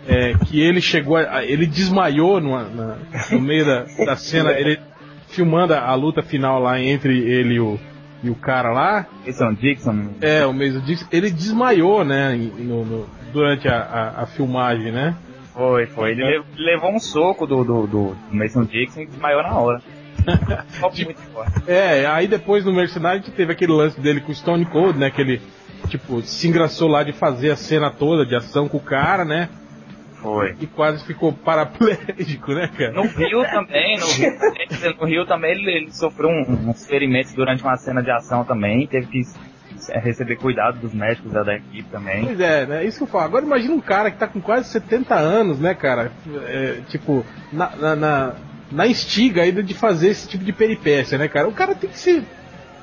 é, 0.08 0.34
que 0.46 0.62
ele 0.62 0.80
chegou, 0.82 1.18
a, 1.18 1.44
ele 1.44 1.66
desmaiou 1.66 2.40
numa- 2.40 2.64
na- 2.70 2.98
no 3.32 3.42
meio 3.42 3.66
da, 3.66 3.84
da 4.06 4.16
cena, 4.16 4.52
ele 4.54 4.80
filmando 5.28 5.74
a, 5.74 5.94
luta 5.96 6.22
final 6.22 6.60
lá 6.62 6.80
entre 6.80 7.18
ele 7.20 7.56
e 7.56 7.60
o, 7.60 7.80
e 8.24 8.30
o 8.30 8.36
cara 8.36 8.72
lá. 8.72 9.06
Jason 9.26 9.54
Dixon. 9.54 10.10
É, 10.22 10.46
o 10.46 10.54
Mason 10.54 10.80
Dixon, 10.82 11.06
ele 11.12 11.30
desmaiou, 11.30 12.06
né, 12.06 12.34
no- 12.60 12.86
no- 12.86 13.06
durante 13.34 13.68
a, 13.68 13.78
a- 13.78 14.22
a 14.24 14.26
filmagem, 14.28 14.92
né? 14.92 15.16
Foi, 15.54 15.86
foi. 15.88 16.12
Ele 16.12 16.24
le- 16.24 16.44
levou 16.58 16.92
um 16.94 17.00
soco 17.00 17.46
do, 17.46 17.64
do, 17.64 17.88
do 17.88 18.18
Mason 18.32 18.64
Dixon 18.64 19.02
e 19.02 19.06
desmaiou 19.08 19.44
na 19.44 19.54
hora. 19.56 19.82
É, 21.68 22.06
aí 22.06 22.28
depois 22.28 22.64
no 22.64 22.72
Mercenário 22.74 23.20
a 23.20 23.24
gente 23.26 23.36
teve 23.36 23.52
aquele 23.52 23.74
lance 23.74 24.00
dele 24.00 24.22
com 24.22 24.32
o 24.32 24.36
Stone 24.36 24.66
Cold, 24.66 24.98
né, 24.98 25.10
que 25.12 25.20
ele, 25.22 25.42
tipo, 25.88 26.22
se 26.22 26.48
engraçou 26.48 26.88
lá 26.88 27.04
de 27.04 27.14
fazer 27.14 27.52
a 27.52 27.56
cena 27.56 27.90
toda 27.90 28.26
de 28.26 28.36
ação 28.36 28.68
com 28.68 28.78
o 28.78 28.82
cara, 28.82 29.24
né? 29.26 29.50
Foi. 30.22 30.56
E 30.62 30.68
quase 30.68 31.06
ficou 31.06 31.34
paraplégico, 31.34 32.54
né, 32.54 32.70
cara? 32.78 32.94
No 32.94 33.04
Rio 33.04 33.44
também, 33.44 34.00
no 34.00 34.06
Rio, 34.08 34.40
também- 34.40 34.98
no 35.00 35.06
Rio 35.06 35.26
também 35.26 35.52
ele, 35.52 35.70
ele 35.72 35.92
sofreu 35.92 36.30
um- 36.30 36.70
uns 36.70 36.86
ferimentos 36.86 37.34
durante 37.34 37.62
uma 37.62 37.76
cena 37.78 38.02
de 38.02 38.10
ação 38.10 38.44
também, 38.46 38.88
teve 38.88 39.08
que 39.08 39.22
é, 39.90 40.00
receber 40.00 40.38
cuidado 40.38 40.80
dos 40.80 40.94
médicos 40.94 41.34
da, 41.34 41.44
da 41.44 41.56
equipe 41.56 41.90
também. 41.90 42.24
Pois 42.26 42.40
é, 42.40 42.66
né? 42.66 42.86
Isso 42.86 43.00
que 43.00 43.04
eu 43.04 43.08
falo. 43.08 43.26
Agora 43.26 43.44
imagina 43.46 43.74
um 43.74 43.82
cara 43.82 44.10
que 44.12 44.18
tá 44.18 44.28
com 44.28 44.40
quase 44.40 44.70
70 44.70 45.14
anos, 45.16 45.60
né, 45.60 45.74
cara? 45.74 46.10
É, 46.46 46.78
tipo, 46.88 47.26
na, 47.52 47.76
na, 47.76 47.96
na, 47.96 48.34
na 48.72 48.88
instiga 48.88 49.42
ainda 49.42 49.62
de 49.62 49.74
fazer 49.74 50.08
esse 50.10 50.26
tipo 50.30 50.46
de 50.46 50.54
peripécia, 50.54 51.18
né, 51.18 51.28
cara? 51.28 51.50
O 51.50 51.54
cara 51.54 51.76
tem 51.76 51.90
que 51.90 52.00
ser. 52.00 52.24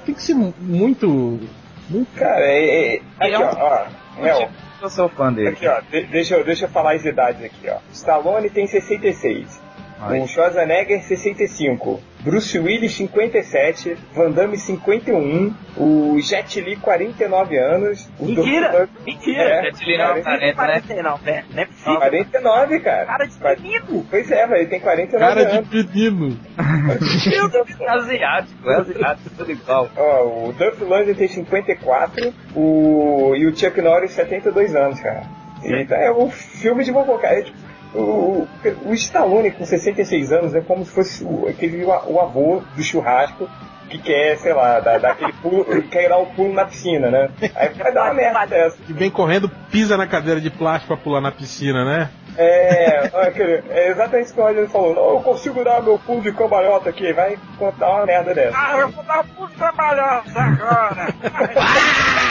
Tem 0.04 0.14
que 0.14 0.22
ser 0.22 0.34
muito. 0.34 1.40
Cara, 2.16 2.40
é, 2.44 2.94
é, 2.96 3.00
aqui, 3.18 3.34
É 3.34 3.38
um- 3.38 3.42
ó, 3.42 3.86
ó. 4.16 4.20
Mel, 4.22 4.48
Eu 4.82 4.90
sou 4.90 5.08
fã 5.08 5.32
dele. 5.32 5.48
aqui, 5.48 5.66
ó. 5.66 5.80
de- 5.90 6.06
deixa, 6.06 6.34
eu- 6.36 6.44
deixa 6.44 6.64
eu 6.66 6.68
falar 6.70 6.94
as 6.94 7.04
idades 7.04 7.44
aqui, 7.44 7.68
ó. 7.68 7.78
Stallone 7.92 8.48
tem 8.50 8.66
66. 8.66 9.60
Ai. 10.00 10.20
O 10.20 10.26
Schwarzenegger 10.26 11.02
65. 11.02 12.00
Bruce 12.20 12.58
Willis 12.58 12.94
57. 12.94 13.96
Van 14.14 14.30
Damme 14.30 14.56
51. 14.56 15.54
O 15.76 16.18
Jet 16.20 16.60
Li 16.60 16.76
49 16.76 17.58
anos. 17.58 18.08
O 18.18 18.26
Mentira! 18.26 18.68
Dr. 18.86 18.88
Mentira! 19.04 19.42
É, 19.42 19.62
Jet 19.64 19.84
Li 19.84 19.98
não 19.98 20.16
é 20.16 20.22
40, 20.22 20.38
né? 20.38 20.52
40, 20.52 21.02
não, 21.02 21.18
né? 21.18 21.44
Não 21.52 21.62
é 21.62 21.66
possível. 21.66 21.96
49, 21.96 22.80
cara. 22.80 23.06
Cara 23.06 23.26
de 23.26 23.62
menino! 23.62 24.06
Pois 24.10 24.30
é, 24.30 24.46
velho, 24.46 24.60
ele 24.60 24.70
tem 24.70 24.80
49 24.80 25.34
Cara 25.34 25.56
anos. 25.56 25.70
de 25.70 25.76
menino. 25.76 26.38
Asiático, 27.88 28.70
é 28.70 28.76
asiático, 28.76 29.30
tudo 29.36 29.50
igual. 29.52 29.90
Ó, 29.96 30.48
o 30.48 30.52
Duff 30.52 30.82
Lundgren 30.82 31.14
tem 31.14 31.28
54 31.28 32.32
o... 32.54 33.34
e 33.36 33.46
o 33.46 33.56
Chuck 33.56 33.80
Norris 33.80 34.12
72 34.12 34.74
anos, 34.74 35.00
cara. 35.00 35.22
Então 35.62 35.96
é 35.96 36.10
um 36.12 36.30
filme 36.30 36.84
de 36.84 36.90
vovô, 36.90 37.18
cara. 37.18 37.38
É, 37.38 37.42
tipo, 37.42 37.58
o, 37.94 38.46
o 38.84 38.94
Stallone 38.94 39.50
com 39.50 39.64
66 39.64 40.32
anos 40.32 40.54
é 40.54 40.60
como 40.60 40.84
se 40.84 40.92
fosse 40.92 41.24
o, 41.24 41.48
aquele, 41.48 41.84
o 41.84 42.20
avô 42.20 42.62
do 42.76 42.82
churrasco 42.82 43.48
que 43.88 43.98
quer, 43.98 44.36
sei 44.38 44.52
lá, 44.54 44.78
dar, 44.78 45.00
dar 45.00 45.10
aquele 45.12 45.32
pulo, 45.34 45.64
quer 45.90 46.08
dar 46.08 46.18
um 46.18 46.26
pulo 46.26 46.52
na 46.54 46.64
piscina, 46.64 47.10
né? 47.10 47.28
Aí 47.56 47.70
vai 47.70 47.92
dar 47.92 48.04
uma 48.04 48.14
merda 48.14 48.46
dessa. 48.46 48.76
Que 48.86 48.92
vem 48.92 49.10
correndo, 49.10 49.50
pisa 49.70 49.96
na 49.96 50.06
cadeira 50.06 50.40
de 50.40 50.48
plástico 50.50 50.94
pra 50.94 51.02
pular 51.02 51.20
na 51.20 51.32
piscina, 51.32 51.84
né? 51.84 52.08
É, 52.38 53.10
olha, 53.12 53.28
aquele- 53.28 53.62
é 53.70 53.88
exatamente 53.90 54.26
isso 54.26 54.34
que 54.34 54.40
o 54.40 54.44
Roger 54.44 54.68
falou. 54.68 54.94
Não, 54.94 55.10
eu 55.14 55.20
consigo 55.20 55.64
dar 55.64 55.82
meu 55.82 55.98
pulo 55.98 56.22
de 56.22 56.30
cambalhota 56.32 56.88
aqui, 56.88 57.12
vai 57.12 57.36
contar 57.58 57.90
uma 57.90 58.06
merda 58.06 58.32
dessa. 58.32 58.56
Ah, 58.56 58.78
eu 58.78 58.88
vou 58.90 59.02
dar 59.02 59.20
um 59.20 59.28
pulo 59.34 59.50
trabalhando 59.58 60.38
agora! 60.38 61.08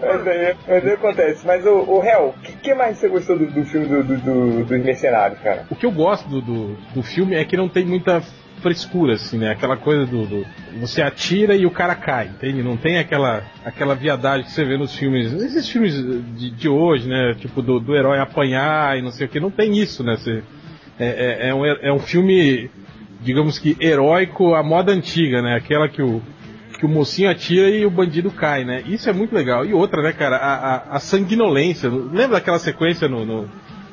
mas, 0.00 0.26
aí, 0.26 0.56
mas 0.66 0.86
aí 0.86 0.92
acontece. 0.92 1.46
Mas 1.46 1.66
o, 1.66 1.74
o 1.98 2.02
Hel, 2.04 2.34
o 2.36 2.40
que, 2.42 2.52
que 2.52 2.74
mais 2.74 2.98
você 2.98 3.08
gostou 3.08 3.38
do, 3.38 3.46
do 3.46 3.64
filme 3.64 3.86
do, 3.86 4.02
do, 4.02 4.16
do- 4.16 4.64
dos 4.64 4.84
mercenários, 4.84 5.38
cara? 5.40 5.66
O 5.70 5.76
que 5.76 5.86
eu 5.86 5.90
gosto 5.92 6.28
do, 6.28 6.40
do, 6.40 6.76
do 6.94 7.02
filme 7.02 7.34
é 7.34 7.44
que 7.44 7.56
não 7.56 7.68
tem 7.68 7.84
muita 7.84 8.22
frescura, 8.62 9.14
assim, 9.14 9.38
né? 9.38 9.50
Aquela 9.50 9.76
coisa 9.76 10.06
do, 10.06 10.24
do- 10.26 10.46
Você 10.80 11.02
atira 11.02 11.54
e 11.54 11.66
o 11.66 11.70
cara 11.70 11.94
cai, 11.94 12.26
entende? 12.28 12.62
Não 12.62 12.76
tem 12.76 12.98
aquela, 12.98 13.42
aquela 13.64 13.94
viadagem 13.94 14.44
que 14.44 14.52
você 14.52 14.64
vê 14.64 14.76
nos 14.76 14.94
filmes. 14.96 15.32
Esses 15.32 15.68
filmes 15.68 15.94
de, 16.36 16.50
de 16.50 16.68
hoje, 16.68 17.08
né? 17.08 17.34
Tipo, 17.38 17.60
do, 17.62 17.80
do 17.80 17.94
herói 17.96 18.18
apanhar 18.18 18.96
e 18.98 19.02
não 19.02 19.10
sei 19.10 19.26
o 19.26 19.28
que. 19.28 19.40
Não 19.40 19.50
tem 19.50 19.76
isso, 19.78 20.02
né? 20.04 20.16
Você, 20.16 20.42
é, 20.98 21.06
é, 21.06 21.48
é 21.48 21.54
um, 21.54 21.66
é 21.66 21.92
um 21.92 21.98
filme, 21.98 22.70
digamos 23.20 23.58
que, 23.58 23.76
heróico 23.80 24.54
à 24.54 24.62
moda 24.62 24.92
antiga, 24.92 25.42
né? 25.42 25.56
Aquela 25.56 25.88
que 25.88 26.00
o. 26.02 26.22
Que 26.82 26.86
o 26.86 26.88
mocinho 26.88 27.30
atira 27.30 27.68
e 27.70 27.86
o 27.86 27.90
bandido 27.90 28.28
cai, 28.32 28.64
né? 28.64 28.82
Isso 28.86 29.08
é 29.08 29.12
muito 29.12 29.32
legal. 29.32 29.64
E 29.64 29.72
outra, 29.72 30.02
né, 30.02 30.12
cara? 30.12 30.34
A, 30.36 30.54
a, 30.74 30.96
a 30.96 30.98
sanguinolência. 30.98 31.88
Lembra 31.88 32.38
daquela 32.38 32.58
sequência 32.58 33.06
no, 33.08 33.24
no- 33.24 33.48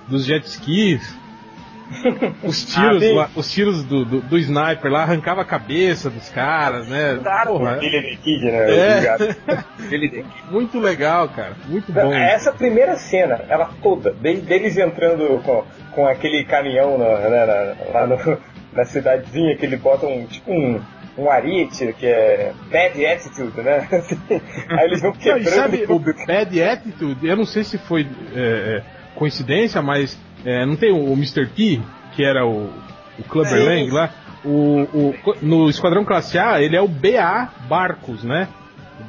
dos 0.07 0.25
jet 0.25 0.43
skis? 0.47 1.15
Os 2.43 2.65
tiros, 2.65 3.03
Ah, 3.03 3.13
lá, 3.15 3.29
os 3.35 3.51
tiros 3.51 3.83
do, 3.83 4.05
do, 4.05 4.21
do 4.21 4.37
sniper 4.39 4.91
lá 4.91 5.01
arrancava 5.03 5.41
a 5.41 5.45
cabeça 5.45 6.09
dos 6.09 6.29
caras, 6.29 6.87
né? 6.87 7.19
Claro. 7.21 7.49
Porra, 7.57 7.77
Billy 7.77 8.01
the 8.01 8.15
Kid, 8.23 8.45
né? 8.45 8.71
É. 8.71 9.17
Muito 10.51 10.79
legal, 10.79 11.29
cara. 11.29 11.53
Muito 11.67 11.91
bom. 11.91 12.13
Essa 12.13 12.51
primeira 12.51 12.95
cena, 12.95 13.43
ela 13.49 13.69
toda, 13.81 14.11
deles 14.13 14.77
entrando 14.77 15.41
com, 15.43 15.63
com 15.91 16.07
aquele 16.07 16.43
caminhão 16.43 16.97
na, 16.97 17.17
né, 17.29 17.45
na- 17.45 17.99
lá 17.99 18.07
no- 18.07 18.37
na 18.73 18.85
cidadezinha, 18.85 19.55
que 19.57 19.65
ele 19.65 19.77
bota 19.77 20.05
um 20.05 20.25
tipo 20.27 20.51
um, 20.51 20.79
um 21.19 21.29
ariete, 21.29 21.93
que 21.93 22.05
é 22.05 22.53
bad 22.71 23.05
attitude, 23.05 23.61
né? 23.61 23.87
Aí 24.69 24.85
eles 24.85 25.01
vão 25.01 25.11
Não, 25.11 25.17
quebrando 25.17 25.49
sabe, 25.49 25.85
o. 25.87 25.99
Bad 25.99 26.63
Attitude, 26.63 27.27
eu 27.27 27.35
não 27.35 27.45
sei 27.45 27.63
se 27.63 27.77
foi 27.77 28.07
é, 28.33 28.37
é, 28.77 28.83
coincidência, 29.15 29.81
mas 29.81 30.17
é, 30.45 30.65
não 30.65 30.75
tem 30.75 30.91
o, 30.91 31.13
Mr. 31.13 31.47
P, 31.47 31.81
que 32.15 32.23
era 32.23 32.45
o, 32.45 32.71
o 33.17 33.23
Clubber 33.27 33.59
Sim. 33.59 33.65
Lang 33.65 33.91
lá? 33.91 34.09
O, 34.45 34.81
o, 34.93 35.15
no 35.41 35.69
Esquadrão 35.69 36.05
Classe 36.05 36.39
A, 36.39 36.61
ele 36.61 36.75
é 36.75 36.81
o 36.81 36.87
BA 36.87 37.49
Barcos, 37.67 38.23
né? 38.23 38.47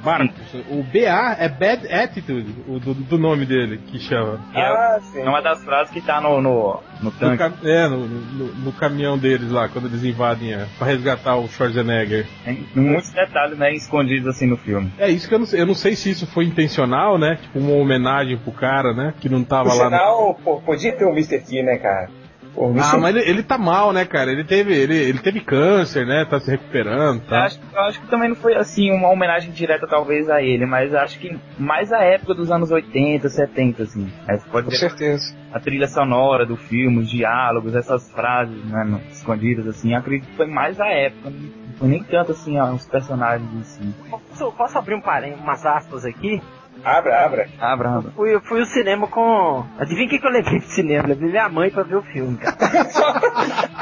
Barcos. 0.03 0.55
O 0.71 0.83
BA 0.83 1.37
é 1.39 1.49
Bad 1.49 1.87
Attitude, 1.93 2.55
o 2.69 2.79
do, 2.79 2.95
do 2.95 3.19
nome 3.19 3.45
dele, 3.47 3.79
que 3.87 3.99
chama. 3.99 4.41
Ah, 4.55 4.99
sim. 5.03 5.21
É 5.21 5.29
uma 5.29 5.41
das 5.43 5.63
frases 5.65 5.93
que 5.93 6.01
tá 6.01 6.21
no, 6.21 6.41
no, 6.41 6.81
no 7.01 7.05
No, 7.05 7.11
tanque. 7.13 7.39
cam- 7.39 7.53
é, 7.65 7.89
no, 7.89 8.07
no, 8.07 8.47
no 8.55 8.73
caminhão 8.73 9.19
deles 9.19 9.51
lá, 9.51 9.69
quando 9.69 9.87
eles 9.87 10.05
invadem 10.05 10.55
a, 10.55 10.67
pra 10.79 10.87
resgatar 10.87 11.37
o 11.37 11.49
Schwarzenegger. 11.49 12.27
Tem 12.45 12.67
muitos 12.75 13.11
detalhes 13.11 13.59
né, 13.59 13.73
escondidos 13.75 14.27
assim 14.29 14.47
no 14.47 14.57
filme. 14.57 14.93
É 14.99 15.09
isso 15.11 15.29
que 15.29 15.35
eu 15.35 15.39
não 15.39 15.47
sei. 15.47 15.61
Eu 15.61 15.67
não 15.67 15.75
sei 15.75 15.95
se 15.97 16.11
isso 16.11 16.27
foi 16.27 16.45
intencional, 16.45 17.19
né? 17.19 17.37
Tipo, 17.43 17.59
uma 17.59 17.73
homenagem 17.75 18.37
pro 18.39 18.53
cara, 18.53 18.93
né? 18.95 19.15
Que 19.21 19.29
não 19.29 19.45
tava 19.45 19.71
Por 19.71 19.77
lá 19.79 19.85
no. 19.85 19.91
sinal, 19.91 20.35
pô, 20.43 20.61
podia 20.61 20.93
ter 20.93 21.05
o 21.05 21.11
Mr. 21.11 21.41
T, 21.41 21.63
né, 21.63 21.77
cara? 21.79 22.09
Pô, 22.55 22.73
Ah, 22.77 22.83
senti- 22.83 23.01
mas 23.01 23.17
ele, 23.17 23.31
ele 23.31 23.43
tá 23.43 23.57
mal, 23.57 23.93
né, 23.93 24.05
cara? 24.05 24.31
Ele 24.33 24.45
teve, 24.45 24.75
ele, 24.75 24.95
ele 24.97 25.19
teve 25.21 25.41
câncer, 25.41 26.05
né? 26.07 26.25
Tá 26.25 26.41
se 26.41 26.51
recuperando, 26.51 27.23
Eu 27.23 27.29
tá? 27.29 27.45
acho, 27.45 27.61
eu 27.73 27.81
acho 27.83 28.01
que 28.01 28.07
também 28.09 28.29
não 28.29 28.37
foi 28.37 28.55
assim 28.57 28.91
uma 28.91 29.09
homenagem 29.09 29.53
direta 29.53 29.87
talvez 29.87 30.29
a 30.29 30.43
ele, 30.43 30.67
mas 30.67 30.93
acho 30.95 31.19
que 31.21 31.39
mais 31.59 31.93
a 31.93 32.03
época 32.03 32.35
dos 32.35 32.51
anos 32.51 32.71
80, 32.71 33.29
70, 33.29 33.85
assim. 33.85 34.13
Você 34.29 34.49
pode 34.51 34.65
Com 34.65 34.71
ver 34.71 34.77
certeza. 34.79 35.35
a 35.53 35.61
trilha 35.61 35.87
sonora 35.87 36.45
do 36.45 36.57
filme, 36.57 36.99
os 36.99 37.09
diálogos, 37.11 37.75
essas 37.75 38.11
frases 38.11 38.65
né, 38.65 38.85
no- 38.85 39.01
escondidas, 39.11 39.67
assim, 39.69 39.93
eu 39.93 39.99
acredito 39.99 40.29
que 40.29 40.37
foi 40.37 40.47
mais 40.47 40.81
a 40.81 40.89
época, 40.89 41.31
não 41.31 41.73
foi 41.79 41.89
nem 41.89 42.03
tanto 42.03 42.33
assim 42.33 42.59
ó, 42.59 42.73
os 42.73 42.87
personagens 42.87 43.49
em 43.55 43.63
si. 43.63 43.95
Posso, 44.29 44.53
posso 44.53 44.77
abrir 44.79 44.95
um 44.97 45.01
parênteses, 45.01 45.43
umas 45.43 45.65
aspas 45.65 46.05
aqui? 46.05 46.43
Abra, 46.85 47.25
abra. 47.25 47.49
Ah, 47.61 47.73
Abraham. 47.73 48.03
Fui, 48.17 48.35
eu 48.35 48.41
fui 48.41 48.61
ao 48.61 48.67
cinema 48.67 49.07
com. 49.07 49.65
Adivinha 49.79 50.09
quem 50.09 50.19
que 50.19 50.27
eu 50.27 50.31
levei 50.31 50.59
pro 50.59 50.69
cinema? 50.69 51.09
Levei 51.09 51.31
minha 51.31 51.49
mãe 51.49 51.71
pra 51.71 51.83
ver 51.83 51.97
o 51.97 52.03
filme, 52.03 52.37
cara. 52.39 52.57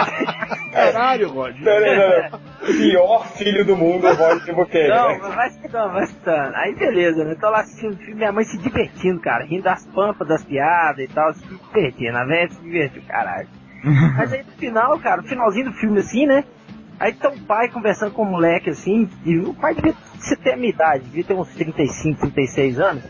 Caralho, 0.72 1.30
Rod. 1.30 1.56
Não, 1.60 1.80
não, 1.80 1.96
não, 1.96 2.30
não. 2.30 2.48
Pior 2.68 3.26
filho 3.28 3.64
do 3.64 3.76
mundo, 3.76 4.06
Roger 4.06 4.54
Buquet. 4.54 4.88
Não, 4.88 5.08
né? 5.08 5.18
mas 5.22 5.34
vai 5.34 5.48
escutando, 5.48 5.92
vai 5.92 6.04
escutando. 6.04 6.54
Aí 6.54 6.74
beleza, 6.74 7.24
né? 7.24 7.34
Tô 7.40 7.48
lá 7.48 7.60
assistindo 7.60 7.94
o 7.94 7.96
filme, 7.96 8.14
minha 8.14 8.32
mãe 8.32 8.44
se 8.44 8.58
divertindo, 8.58 9.20
cara. 9.20 9.44
Rindo 9.44 9.62
das 9.62 9.86
pampas, 9.86 10.28
das 10.28 10.44
piadas 10.44 10.98
e 10.98 11.08
tal, 11.08 11.32
se 11.32 11.44
divertindo. 11.46 12.18
A 12.18 12.24
velha 12.24 12.50
se 12.50 12.60
divertiu, 12.60 13.02
caralho. 13.08 13.48
Mas 14.16 14.32
aí 14.32 14.42
no 14.42 14.52
final, 14.52 14.98
cara, 14.98 15.22
no 15.22 15.28
finalzinho 15.28 15.66
do 15.66 15.72
filme 15.72 16.00
assim, 16.00 16.26
né? 16.26 16.44
Aí 16.98 17.12
tá 17.12 17.28
o 17.28 17.38
pai 17.40 17.68
conversando 17.68 18.12
com 18.12 18.22
o 18.22 18.30
moleque 18.30 18.70
assim, 18.70 19.08
e 19.24 19.38
o 19.38 19.54
pai 19.54 19.74
devia 19.74 19.94
ter 20.42 20.52
a 20.52 20.56
minha 20.56 20.70
idade, 20.70 21.04
devia 21.04 21.24
ter 21.24 21.34
uns 21.34 21.48
35, 21.54 22.20
36 22.20 22.80
anos. 22.80 23.04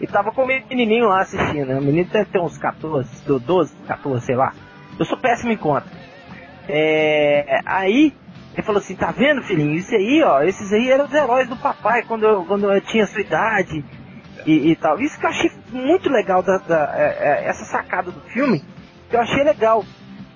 E 0.00 0.06
tava 0.06 0.32
com 0.32 0.42
o 0.44 0.46
menininho 0.46 1.06
lá 1.06 1.20
assistindo, 1.22 1.66
né? 1.66 1.78
O 1.78 1.82
menino 1.82 2.08
deve 2.10 2.26
ter 2.30 2.40
uns 2.40 2.56
14, 2.58 3.08
12, 3.24 3.74
14, 3.86 4.26
sei 4.26 4.36
lá. 4.36 4.52
Eu 4.98 5.04
sou 5.04 5.18
péssimo 5.18 5.52
em 5.52 5.56
conta. 5.56 5.86
É, 6.68 7.60
aí 7.66 8.12
ele 8.54 8.62
falou 8.62 8.80
assim, 8.80 8.94
tá 8.94 9.10
vendo, 9.10 9.42
filhinho? 9.42 9.74
Isso 9.74 9.94
aí, 9.94 10.22
ó, 10.22 10.42
esses 10.42 10.72
aí 10.72 10.90
eram 10.90 11.06
os 11.06 11.12
heróis 11.12 11.48
do 11.48 11.56
papai 11.56 12.02
quando 12.02 12.24
eu, 12.24 12.44
quando 12.44 12.70
eu 12.72 12.80
tinha 12.80 13.06
sua 13.06 13.20
idade 13.20 13.84
e, 14.46 14.70
e 14.70 14.76
tal. 14.76 15.00
Isso 15.00 15.18
que 15.18 15.24
eu 15.24 15.30
achei 15.30 15.50
muito 15.72 16.10
legal 16.10 16.42
da, 16.42 16.58
da- 16.58 16.92
é- 16.96 17.44
é- 17.44 17.48
essa 17.48 17.64
sacada 17.64 18.10
do 18.10 18.20
filme, 18.32 18.62
que 19.08 19.16
eu 19.16 19.20
achei 19.20 19.42
legal 19.42 19.84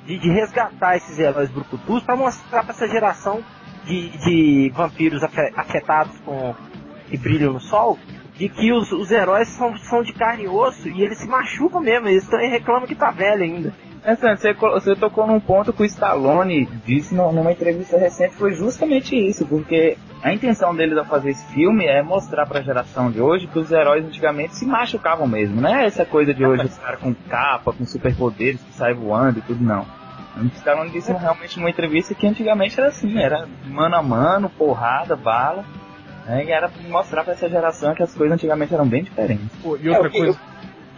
de, 0.06 0.18
de 0.18 0.30
resgatar 0.30 0.96
esses 0.96 1.18
heróis 1.18 1.50
brucutus 1.50 2.02
para 2.04 2.16
mostrar 2.16 2.62
para 2.64 2.72
essa 2.74 2.88
geração 2.88 3.42
de, 3.84 4.10
de 4.18 4.70
vampiros 4.74 5.22
afe- 5.22 5.52
afetados 5.56 6.18
com 6.20 6.54
que 7.08 7.18
brilham 7.18 7.52
no 7.54 7.60
sol, 7.60 7.98
de 8.36 8.48
que 8.48 8.72
os, 8.72 8.90
os 8.92 9.10
heróis 9.10 9.48
são, 9.50 9.76
são 9.78 10.02
de 10.02 10.12
carne 10.14 10.44
e 10.44 10.48
osso 10.48 10.88
e 10.88 11.02
eles 11.02 11.18
se 11.18 11.28
machucam 11.28 11.80
mesmo, 11.80 12.08
eles 12.08 12.26
também 12.28 12.50
reclamam 12.50 12.86
que 12.88 12.96
tá 12.96 13.10
velho 13.12 13.44
ainda. 13.44 13.74
Interessante, 14.06 14.40
você, 14.40 14.54
colo- 14.54 14.74
você 14.80 14.94
tocou 14.94 15.26
num 15.26 15.40
ponto 15.40 15.72
que 15.72 15.82
o 15.82 15.84
Stallone 15.84 16.66
disse 16.84 17.12
no- 17.12 17.32
numa 17.32 17.50
entrevista 17.50 17.98
recente, 17.98 18.34
foi 18.36 18.54
justamente 18.54 19.16
isso, 19.16 19.44
porque 19.46 19.98
a 20.22 20.32
intenção 20.32 20.72
deles 20.76 20.96
ao 20.96 21.04
fazer 21.04 21.30
esse 21.30 21.44
filme 21.52 21.84
é 21.86 22.00
mostrar 22.02 22.46
pra 22.46 22.62
geração 22.62 23.10
de 23.10 23.20
hoje 23.20 23.48
que 23.48 23.58
os 23.58 23.70
heróis 23.72 24.04
antigamente 24.04 24.54
se 24.54 24.64
machucavam 24.64 25.26
mesmo, 25.26 25.60
não 25.60 25.74
é 25.74 25.86
essa 25.86 26.04
coisa 26.04 26.32
de 26.32 26.46
hoje, 26.46 26.66
os 26.66 26.78
caras 26.78 27.00
com 27.00 27.12
capa, 27.28 27.72
com 27.72 27.84
superpoderes, 27.84 28.60
que 28.62 28.74
saem 28.74 28.94
voando 28.94 29.40
e 29.40 29.42
tudo, 29.42 29.64
não. 29.64 29.84
O 30.36 30.44
Stallone 30.54 30.90
disse 30.90 31.12
realmente 31.12 31.58
numa 31.58 31.70
entrevista 31.70 32.14
que 32.14 32.28
antigamente 32.28 32.78
era 32.78 32.90
assim, 32.90 33.18
era 33.18 33.48
mano 33.64 33.96
a 33.96 34.02
mano, 34.02 34.48
porrada, 34.50 35.16
bala, 35.16 35.64
né, 36.26 36.44
e 36.44 36.50
era 36.52 36.68
pra 36.68 36.80
mostrar 36.88 37.24
pra 37.24 37.32
essa 37.32 37.48
geração 37.48 37.92
que 37.94 38.02
as 38.04 38.14
coisas 38.14 38.34
antigamente 38.34 38.72
eram 38.72 38.86
bem 38.86 39.02
diferentes. 39.02 39.48
Pô, 39.62 39.76
E 39.80 39.88
outra 39.88 40.08
É, 40.08 40.10
coisa. 40.10 40.38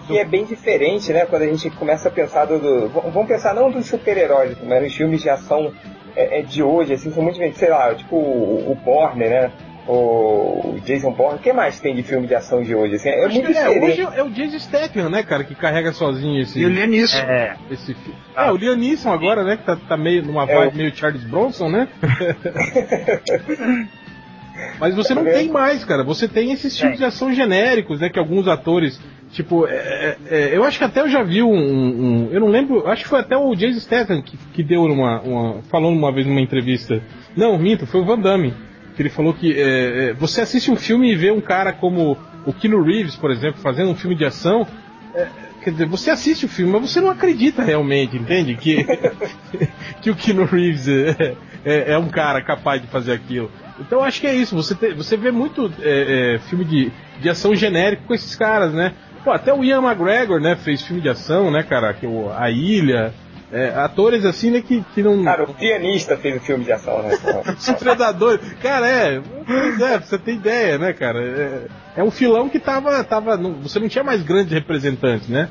Que 0.09 0.19
é 0.19 0.25
bem 0.25 0.45
diferente, 0.45 1.13
né? 1.13 1.25
Quando 1.27 1.43
a 1.43 1.47
gente 1.47 1.71
começa 1.71 2.09
a 2.09 2.13
pensar 2.13 2.47
do. 2.47 2.59
do- 2.59 2.89
vamos 2.89 3.29
pensar 3.29 3.55
não 3.55 3.71
dos 3.71 3.87
super-heróis, 3.87 4.57
mas 4.67 4.87
os 4.87 4.95
filmes 4.97 5.21
de 5.23 5.29
ação 5.31 5.73
é, 6.17 6.41
é, 6.41 6.43
de 6.43 6.63
hoje, 6.63 6.93
assim, 6.95 7.11
são 7.13 7.23
muito 7.23 7.35
diferentes. 7.35 7.61
Sei 7.61 7.71
lá, 7.71 7.95
tipo 7.95 8.17
o, 8.17 8.73
o 8.73 8.75
Bourne, 8.75 9.29
né? 9.29 9.51
O 9.91 10.77
Jason 10.85 11.13
Bourne. 11.13 11.37
O 11.39 11.43
que 11.43 11.51
mais 11.53 11.81
tem 11.81 11.95
de 11.95 12.03
filme 12.03 12.27
de 12.27 12.35
ação 12.35 12.63
de 12.63 12.75
hoje? 12.75 12.97
Assim, 12.97 13.09
é 13.09 13.25
Acho 13.25 13.35
muito 13.37 13.51
que, 13.53 13.57
é, 13.59 13.69
hoje 13.71 14.01
é 14.19 14.23
o 14.23 14.29
Jason 14.29 14.59
Statham, 14.59 15.09
né, 15.09 15.23
cara, 15.23 15.45
que 15.45 15.55
carrega 15.55 15.93
sozinho 15.93 16.43
esse, 16.43 16.59
E 16.61 16.65
o 16.67 16.69
Lianisson. 16.69 17.17
É, 17.17 17.57
esse 17.71 17.95
fi- 17.95 18.15
É, 18.37 18.51
o 18.51 18.57
Liam 18.57 18.77
Neeson 18.77 19.11
agora, 19.11 19.43
né, 19.45 19.57
que 19.57 19.65
tá, 19.65 19.77
tá 19.89 19.97
meio 19.97 20.23
numa 20.23 20.43
É, 20.45 20.55
vibe 20.55 20.75
o- 20.75 20.77
meio 20.77 20.95
Charles 20.95 21.25
Bronson, 21.25 21.71
né? 21.71 21.89
Mas 24.81 24.95
você 24.95 25.15
não 25.15 25.25
Tá 25.25 25.31
tem 25.33 25.49
mais, 25.49 25.85
cara. 25.85 26.03
Você 26.05 26.27
tem 26.29 26.53
esses 26.53 26.77
filmes 26.77 26.99
Tem. 26.99 27.09
de 27.09 27.15
ação 27.15 27.33
genéricos, 27.33 28.01
né? 28.01 28.09
Que 28.11 28.19
alguns 28.19 28.49
atores, 28.49 29.01
tipo, 29.33 29.67
é, 29.67 29.73
é, 29.75 30.17
é, 30.31 30.57
eu 30.57 30.65
acho 30.65 30.79
que 30.79 30.85
até 30.85 31.01
eu 31.01 31.09
já 31.09 31.23
vi 31.23 31.43
um, 31.43 31.53
um- 31.55 32.29
eu 32.31 32.41
não 32.41 32.49
lembro, 32.49 32.87
acho 32.89 33.03
que 33.05 33.09
foi 33.09 33.21
até 33.21 33.37
o 33.37 33.55
Jason 33.55 33.81
Statham 33.81 34.23
que, 34.23 34.37
que 34.55 34.63
deu 34.63 34.83
uma, 34.85 35.21
uma, 35.21 35.63
falou 35.71 35.93
uma 35.93 36.13
vez 36.13 36.27
numa 36.27 36.41
entrevista. 36.41 37.03
Não, 37.37 37.59
minto, 37.59 37.87
foi 37.87 38.01
o 38.01 38.05
Van 38.05 38.19
Damme 38.19 38.53
que 38.97 39.03
ele 39.03 39.11
falou 39.11 39.33
que 39.33 39.53
é, 39.53 40.09
é, 40.09 40.13
você 40.15 40.41
assiste 40.41 40.73
um 40.73 40.77
filme 40.77 41.13
e 41.13 41.15
vê 41.15 41.31
um 41.31 41.41
cara 41.41 41.73
como 41.73 42.19
o 42.45 42.53
Keanu 42.53 42.83
Reeves, 42.83 43.15
por 43.15 43.31
exemplo, 43.31 43.61
fazendo 43.61 43.91
um 43.91 43.95
filme 43.95 44.17
de 44.17 44.25
ação. 44.25 44.67
é, 45.15 45.29
Quer 45.63 45.71
dizer, 45.73 45.87
você 45.87 46.11
assiste 46.11 46.47
o 46.47 46.49
filme, 46.49 46.73
mas 46.73 46.91
você 46.91 47.01
não 47.01 47.11
acredita 47.11 47.63
realmente, 47.63 48.17
entende? 48.17 48.55
Que, 48.57 48.85
que 50.03 50.11
o 50.11 50.17
Keanu 50.17 50.45
Reeves 50.47 50.87
é, 51.65 51.99
um 51.99 52.09
cara 52.09 52.41
capaz 52.43 52.81
de 52.81 52.89
fazer 52.89 53.13
aquilo. 53.13 53.51
Então 53.79 53.99
eu 54.01 54.05
acho 54.05 54.21
que 54.21 54.27
é 54.27 54.35
isso, 54.35 54.55
você, 54.57 54.75
te- 54.75 54.95
você 54.95 55.17
vê 55.17 55.31
muito 55.31 55.71
filme 56.49 56.65
de, 56.65 56.91
de 57.21 57.29
ação 57.29 57.55
genérico 57.55 58.03
com 58.05 58.15
esses 58.15 58.35
caras, 58.35 58.73
né? 58.73 58.93
Pô, 59.25 59.31
até 59.33 59.53
o 59.53 59.63
Ian 59.65 59.83
McGregor, 59.83 60.41
né, 60.41 60.57
fez 60.57 60.83
filme 60.83 61.01
de 61.03 61.09
ação, 61.09 61.51
né, 61.51 61.63
cara? 61.63 61.93
Que 61.95 62.07
o, 62.07 62.31
a 62.37 62.51
Ilha. 62.51 63.13
é, 63.53 63.71
atores 63.77 64.25
assim, 64.25 64.51
né, 64.51 64.61
que, 64.63 64.85
que 64.95 65.03
não. 65.03 65.23
Cara, 65.25 65.45
o 65.45 65.55
pianista 65.55 66.17
fez 66.17 66.37
o 66.37 66.41
filme 66.41 66.65
de 66.65 66.73
ação, 66.73 67.03
né? 67.03 67.17
São 67.59 67.75
predadores. 67.77 68.41
Cara, 68.63 68.87
é. 68.87 69.21
Pois 69.47 69.81
é, 69.81 69.99
pra 69.99 70.07
você 70.07 70.19
ter 70.19 70.35
ideia, 70.35 70.79
né, 70.79 70.93
cara? 70.93 71.19
É, 71.21 71.67
é 71.97 72.05
um 72.05 72.11
filão 72.11 72.49
que 72.49 72.59
tava. 72.59 73.03
tava 73.05 73.37
não- 73.37 73.55
você 73.55 73.79
não 73.79 73.89
tinha 73.89 74.05
mais 74.05 74.23
grandes 74.23 74.53
representantes, 74.53 75.29
né? 75.29 75.49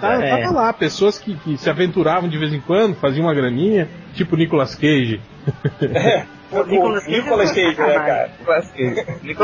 Tava, 0.00 0.24
É. 0.24 0.42
tava 0.42 0.52
lá, 0.52 0.72
pessoas 0.72 1.16
que, 1.18 1.36
que 1.36 1.56
se 1.56 1.70
aventuravam 1.70 2.28
de 2.28 2.36
vez 2.36 2.52
em 2.52 2.58
quando, 2.60 2.96
faziam 2.96 3.24
uma 3.26 3.34
graninha, 3.34 3.88
tipo 4.14 4.36
Nicolas 4.36 4.74
Cage. 4.74 5.20
o 6.50 6.64
Nicolas 6.66 7.04
Cage 7.04 7.16
Nicolas 7.16 7.50
é 7.50 7.54
Cage, 7.54 7.80
né, 7.80 7.94
cara? 7.94 8.30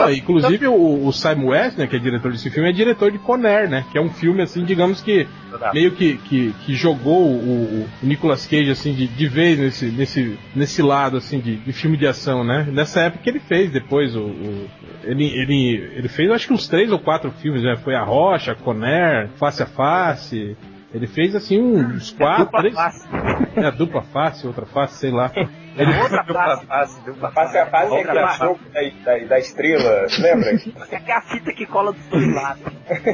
Não, 0.07 0.13
inclusive 0.19 0.67
o, 0.69 1.07
o 1.07 1.13
Simon 1.13 1.49
West, 1.49 1.77
né, 1.79 1.87
que 1.87 1.97
é 1.97 1.99
diretor 1.99 2.31
desse 2.33 2.51
filme, 2.51 2.69
é 2.69 2.73
diretor 2.73 3.11
de 3.11 3.19
Conner, 3.19 3.69
né? 3.69 3.85
Que 3.91 3.99
é 3.99 4.01
um 4.01 4.11
filme, 4.11 4.43
assim, 4.43 4.65
digamos 4.65 5.01
que 5.01 5.27
meio 5.75 5.91
que, 5.93 6.17
que, 6.19 6.53
que 6.65 6.75
jogou 6.75 7.27
o, 7.27 7.83
o 7.85 7.89
Nicolas 8.03 8.47
Cage, 8.47 8.71
assim, 8.71 8.95
de, 8.95 9.07
de 9.07 9.29
vez 9.29 9.59
nesse, 9.59 9.87
nesse, 9.87 10.39
nesse 10.55 10.81
lado, 10.83 11.17
assim, 11.17 11.41
de, 11.41 11.57
de 11.57 11.73
filme 11.73 11.97
de 11.97 12.07
ação, 12.07 12.43
né? 12.45 12.67
Nessa 12.71 13.03
época 13.03 13.23
que 13.25 13.31
ele 13.31 13.41
fez 13.41 13.71
depois, 13.71 14.15
o, 14.17 14.21
o- 14.23 14.69
ele, 15.05 15.25
ele, 15.27 15.91
ele 15.97 16.09
fez 16.09 16.31
acho 16.31 16.47
que 16.47 16.53
uns 16.53 16.69
três 16.69 16.91
ou 16.93 16.99
quatro 16.99 17.31
filmes, 17.33 17.63
né? 17.63 17.77
Foi 17.83 17.95
A 17.95 18.05
Rocha, 18.05 18.55
Conner, 18.55 19.29
Face 19.37 19.63
a 19.63 19.67
Face. 19.67 20.57
Ele 20.95 21.07
fez, 21.07 21.35
assim, 21.35 21.59
uns 21.61 22.11
quatro, 22.11 22.45
Dupla 22.45 22.61
três... 22.61 22.75
face. 22.75 23.09
É, 23.57 23.71
dupla 23.71 24.03
face, 24.03 24.47
outra 24.47 24.67
face, 24.67 24.99
sei 24.99 25.11
lá. 25.11 25.31
Ele, 25.35 25.91
Outra 26.03 26.23
Dupla 26.23 26.59
face. 26.67 27.01
dupla 27.05 27.31
Face 27.33 27.57
a 27.59 27.67
face 27.67 27.87
é 27.95 27.97
Outra 27.97 28.13
aquele 28.27 28.27
face. 28.27 29.03
da, 29.05 29.13
da, 29.19 29.25
da 29.27 29.39
estrela, 29.39 30.07
lembra? 30.21 30.51
É 30.91 31.03
é 31.11 31.13
a 31.17 31.23
fita 31.23 31.53
que 31.55 31.65
cola 31.67 31.93
dos 31.93 32.07
dois 32.09 32.35
lados. 32.35 32.63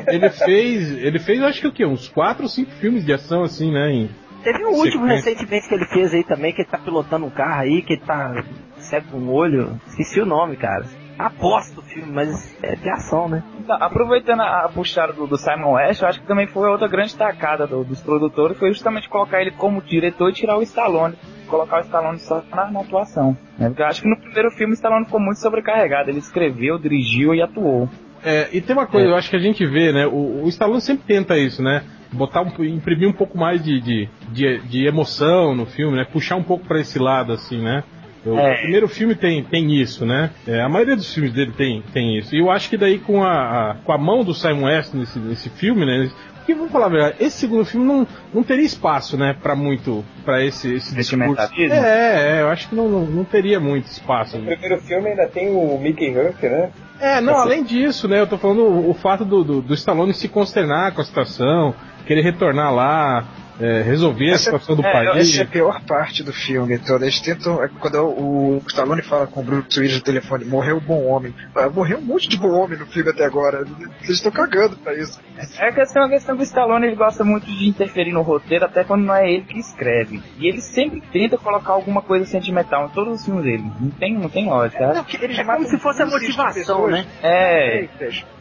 ele 0.09 0.29
fez, 0.31 0.91
ele 1.05 1.19
fez 1.21 1.41
acho 1.43 1.61
que 1.61 1.67
o 1.69 1.73
quê? 1.73 1.85
Uns 1.87 2.09
quatro 2.09 2.43
ou 2.45 2.49
cinco 2.49 2.73
filmes 2.73 3.05
de 3.05 3.13
ação, 3.13 3.43
assim, 3.45 3.71
né? 3.73 3.93
em- 3.93 4.11
Teve 4.43 4.65
um 4.65 4.71
último 4.71 5.05
Sequência. 5.07 5.31
recentemente 5.31 5.69
que 5.69 5.75
ele 5.75 5.87
fez 5.87 6.15
aí 6.15 6.25
também, 6.25 6.53
que 6.53 6.63
ele 6.63 6.69
tá 6.71 6.79
pilotando 6.79 7.27
um 7.27 7.31
carro 7.31 7.61
aí, 7.61 7.83
que 7.83 7.95
ele 7.95 8.03
tá 8.03 8.45
cego 8.79 9.07
com 9.11 9.19
o 9.19 9.33
olho. 9.33 9.81
Esqueci 9.87 10.21
o 10.21 10.27
nome, 10.27 10.57
cara. 10.57 10.85
Aposto 11.19 11.81
o 11.81 11.83
filme, 11.83 12.13
mas 12.13 12.57
é 12.63 12.77
de 12.77 12.89
ação, 12.91 13.29
né? 13.29 13.43
Então, 13.59 13.77
aproveitando 13.81 14.41
a, 14.41 14.67
a 14.67 14.69
puxada 14.69 15.13
do, 15.13 15.27
do 15.27 15.37
Simon 15.37 15.73
West, 15.73 16.01
eu 16.03 16.09
acho 16.09 16.21
que 16.21 16.27
também 16.27 16.47
foi 16.47 16.69
outra 16.69 16.87
grande 16.87 17.15
tacada 17.17 17.67
do- 17.67 17.83
dos 17.83 18.01
produtores, 18.01 18.57
foi 18.57 18.69
justamente 18.73 19.09
colocar 19.09 19.41
ele 19.41 19.51
como 19.51 19.83
diretor 19.83 20.31
e 20.31 20.33
tirar 20.33 20.57
o 20.57 20.63
Stallone. 20.63 21.17
Colocar 21.49 21.79
o 21.79 21.81
Stallone 21.81 22.19
só 22.21 22.43
na, 22.55 22.71
na 22.71 22.81
atuação. 22.81 23.37
né? 23.59 23.69
Porque 23.69 23.83
eu 23.83 23.87
acho 23.87 24.03
que 24.03 24.09
no 24.09 24.17
primeiro 24.21 24.51
filme 24.53 24.73
o 24.73 24.75
Stallone 24.75 25.07
ficou 25.07 25.19
muito 25.21 25.41
sobrecarregado. 25.41 26.09
Ele 26.11 26.19
escreveu, 26.19 26.79
dirigiu 26.79 27.35
e 27.35 27.43
atuou. 27.43 27.89
É, 28.25 28.49
e 28.53 28.61
tem 28.61 28.75
uma 28.77 28.87
coisa, 28.87 29.09
eu 29.09 29.17
acho 29.17 29.31
que 29.31 29.37
a 29.37 29.41
gente 29.41 29.65
vê, 29.67 29.93
né? 29.93 30.07
O, 30.07 30.45
o 30.45 30.49
Stallone 30.49 30.81
sempre 30.81 31.05
tenta 31.07 31.37
isso, 31.39 31.63
né? 31.63 31.83
Botar 32.13 32.43
um, 32.43 32.65
imprimir 32.65 33.09
um 33.09 33.13
pouco 33.13 33.37
mais 33.39 33.63
de, 33.63 33.81
de, 33.81 34.09
de, 34.31 34.59
de 34.61 34.87
emoção 34.87 35.55
no 35.55 35.67
filme, 35.67 35.97
né? 35.97 36.05
Puxar 36.05 36.37
um 36.37 36.43
pouco 36.43 36.65
pra 36.67 36.81
esse 36.81 36.99
lado, 36.99 37.33
assim, 37.33 37.61
né? 37.63 37.83
O 38.27 38.37
É. 38.39 38.57
primeiro 38.63 38.89
filme 38.89 39.15
tem, 39.15 39.43
tem 39.45 39.73
isso, 39.81 40.05
né? 40.05 40.31
É, 40.47 40.61
a 40.61 40.69
maioria 40.69 40.97
dos 40.97 41.13
filmes 41.15 41.33
dele 41.33 41.53
tem, 41.57 41.83
tem 41.93 42.19
isso. 42.19 42.35
E 42.35 42.41
eu 42.41 42.51
acho 42.51 42.69
que 42.69 42.77
daí 42.77 42.99
com 42.99 43.23
a, 43.23 43.71
a- 43.71 43.75
com 43.85 43.93
a 43.93 43.99
mão 43.99 44.25
do 44.25 44.35
Simon 44.35 44.65
West 44.67 44.93
nesse, 44.95 45.19
nesse 45.19 45.49
filme, 45.51 45.87
né? 45.87 46.11
Porque 46.37 46.55
vamos 46.55 46.73
falar 46.73 46.87
a 46.87 46.89
verdade, 46.89 47.17
esse 47.21 47.37
segundo 47.41 47.65
filme 47.67 47.87
não, 47.87 48.07
não 48.33 48.43
teria 48.43 48.65
espaço, 48.65 49.17
né? 49.19 49.37
Pra 49.43 49.55
muito, 49.55 50.03
pra 50.25 50.43
esse, 50.43 50.75
esse 50.75 50.95
discurso. 50.95 51.37
É, 51.59 52.39
é, 52.39 52.43
eu 52.43 52.49
acho 52.49 52.69
que 52.71 52.75
não, 52.75 52.89
não, 52.89 53.05
não 53.05 53.25
teria 53.25 53.61
muito 53.61 53.85
espaço. 53.87 54.39
Né? 54.39 54.57
primeiro 54.57 54.81
filme 54.83 55.11
ainda 55.11 55.27
tem 55.29 55.51
o 55.51 55.79
Mickey 55.79 56.11
Rourke, 56.11 56.49
né? 56.49 56.71
É, 57.01 57.21
não, 57.21 57.37
além 57.37 57.63
disso, 57.63 58.09
né, 58.09 58.19
eu 58.19 58.27
tô 58.27 58.37
falando 58.39 58.63
o, 58.63 58.91
o 58.91 58.95
fato 58.95 59.25
do, 59.25 59.45
do, 59.45 59.61
do 59.63 59.75
Stallone 59.75 60.13
se 60.15 60.27
consternar 60.27 60.93
com 60.95 61.01
a 61.01 61.05
situação, 61.05 61.75
querer 62.07 62.23
retornar 62.23 62.75
lá, 62.75 63.25
é, 63.61 63.83
resolver 63.83 64.27
Essa- 64.31 64.35
a 64.35 64.59
situação 64.59 64.77
do 64.77 64.87
é, 64.87 64.93
país. 64.93 65.31
Essa 65.31 65.41
é 65.41 65.45
a 65.45 65.47
pior 65.49 65.81
parte 65.85 66.23
do 66.23 66.33
filme 66.33 66.79
todo. 66.79 67.03
Eles 67.05 67.21
tentam. 67.21 67.63
é 67.63 67.69
Quando 67.69 67.97
o 68.07 68.63
Stallone 68.69 69.03
fala 69.03 69.27
com 69.27 69.41
o 69.41 69.43
Bruce 69.43 69.79
Willis 69.79 69.97
no 69.97 70.03
telefone, 70.03 70.45
morreu 70.45 70.77
um 70.77 70.81
bom 70.81 71.05
homem. 71.07 71.35
Ah, 71.55 71.69
morreu 71.69 71.99
um 71.99 72.03
monte 72.03 72.29
de 72.29 72.37
bom 72.37 72.51
homem 72.53 72.79
no 72.79 72.87
filme 72.87 73.11
até 73.11 73.25
agora. 73.25 73.65
Eles 74.03 74.11
estão 74.11 74.31
cagando 74.33 74.77
pra 74.77 74.95
isso. 74.95 75.21
É 75.59 75.73
questão, 75.73 76.05
a 76.05 76.09
questão 76.09 76.37
do 76.37 76.43
Stallone, 76.43 76.87
ele 76.87 76.97
gosta 76.97 77.25
muito 77.25 77.47
de 77.47 77.69
interferir 77.69 78.13
no 78.13 78.23
roteiro, 78.23 78.65
até 78.65 78.83
quando 78.85 79.05
não 79.05 79.15
é 79.15 79.31
ele 79.31 79.45
que 79.45 79.59
escreve. 79.59 80.23
E 80.39 80.49
ele 80.49 80.61
sempre 80.61 81.01
tenta 81.13 81.37
colocar 81.39 81.73
alguma 81.73 82.03
coisa 82.03 82.25
sentimental 82.27 82.87
em 82.87 82.89
todos 82.91 83.21
os 83.21 83.25
filmes 83.25 83.45
dele. 83.45 83.65
Não 83.81 83.91
tem, 83.91 84.15
não 84.19 84.29
tem 84.29 84.47
lógica. 84.47 84.93
Não, 84.95 85.05
que 85.05 85.17
eles 85.25 85.39
É 85.39 85.45
como 85.45 85.65
se 85.67 85.79
fosse 85.79 86.03
a 86.03 86.07
motivação, 86.07 86.55
pessoas. 86.55 86.93
né? 86.93 87.07
É, 87.23 87.89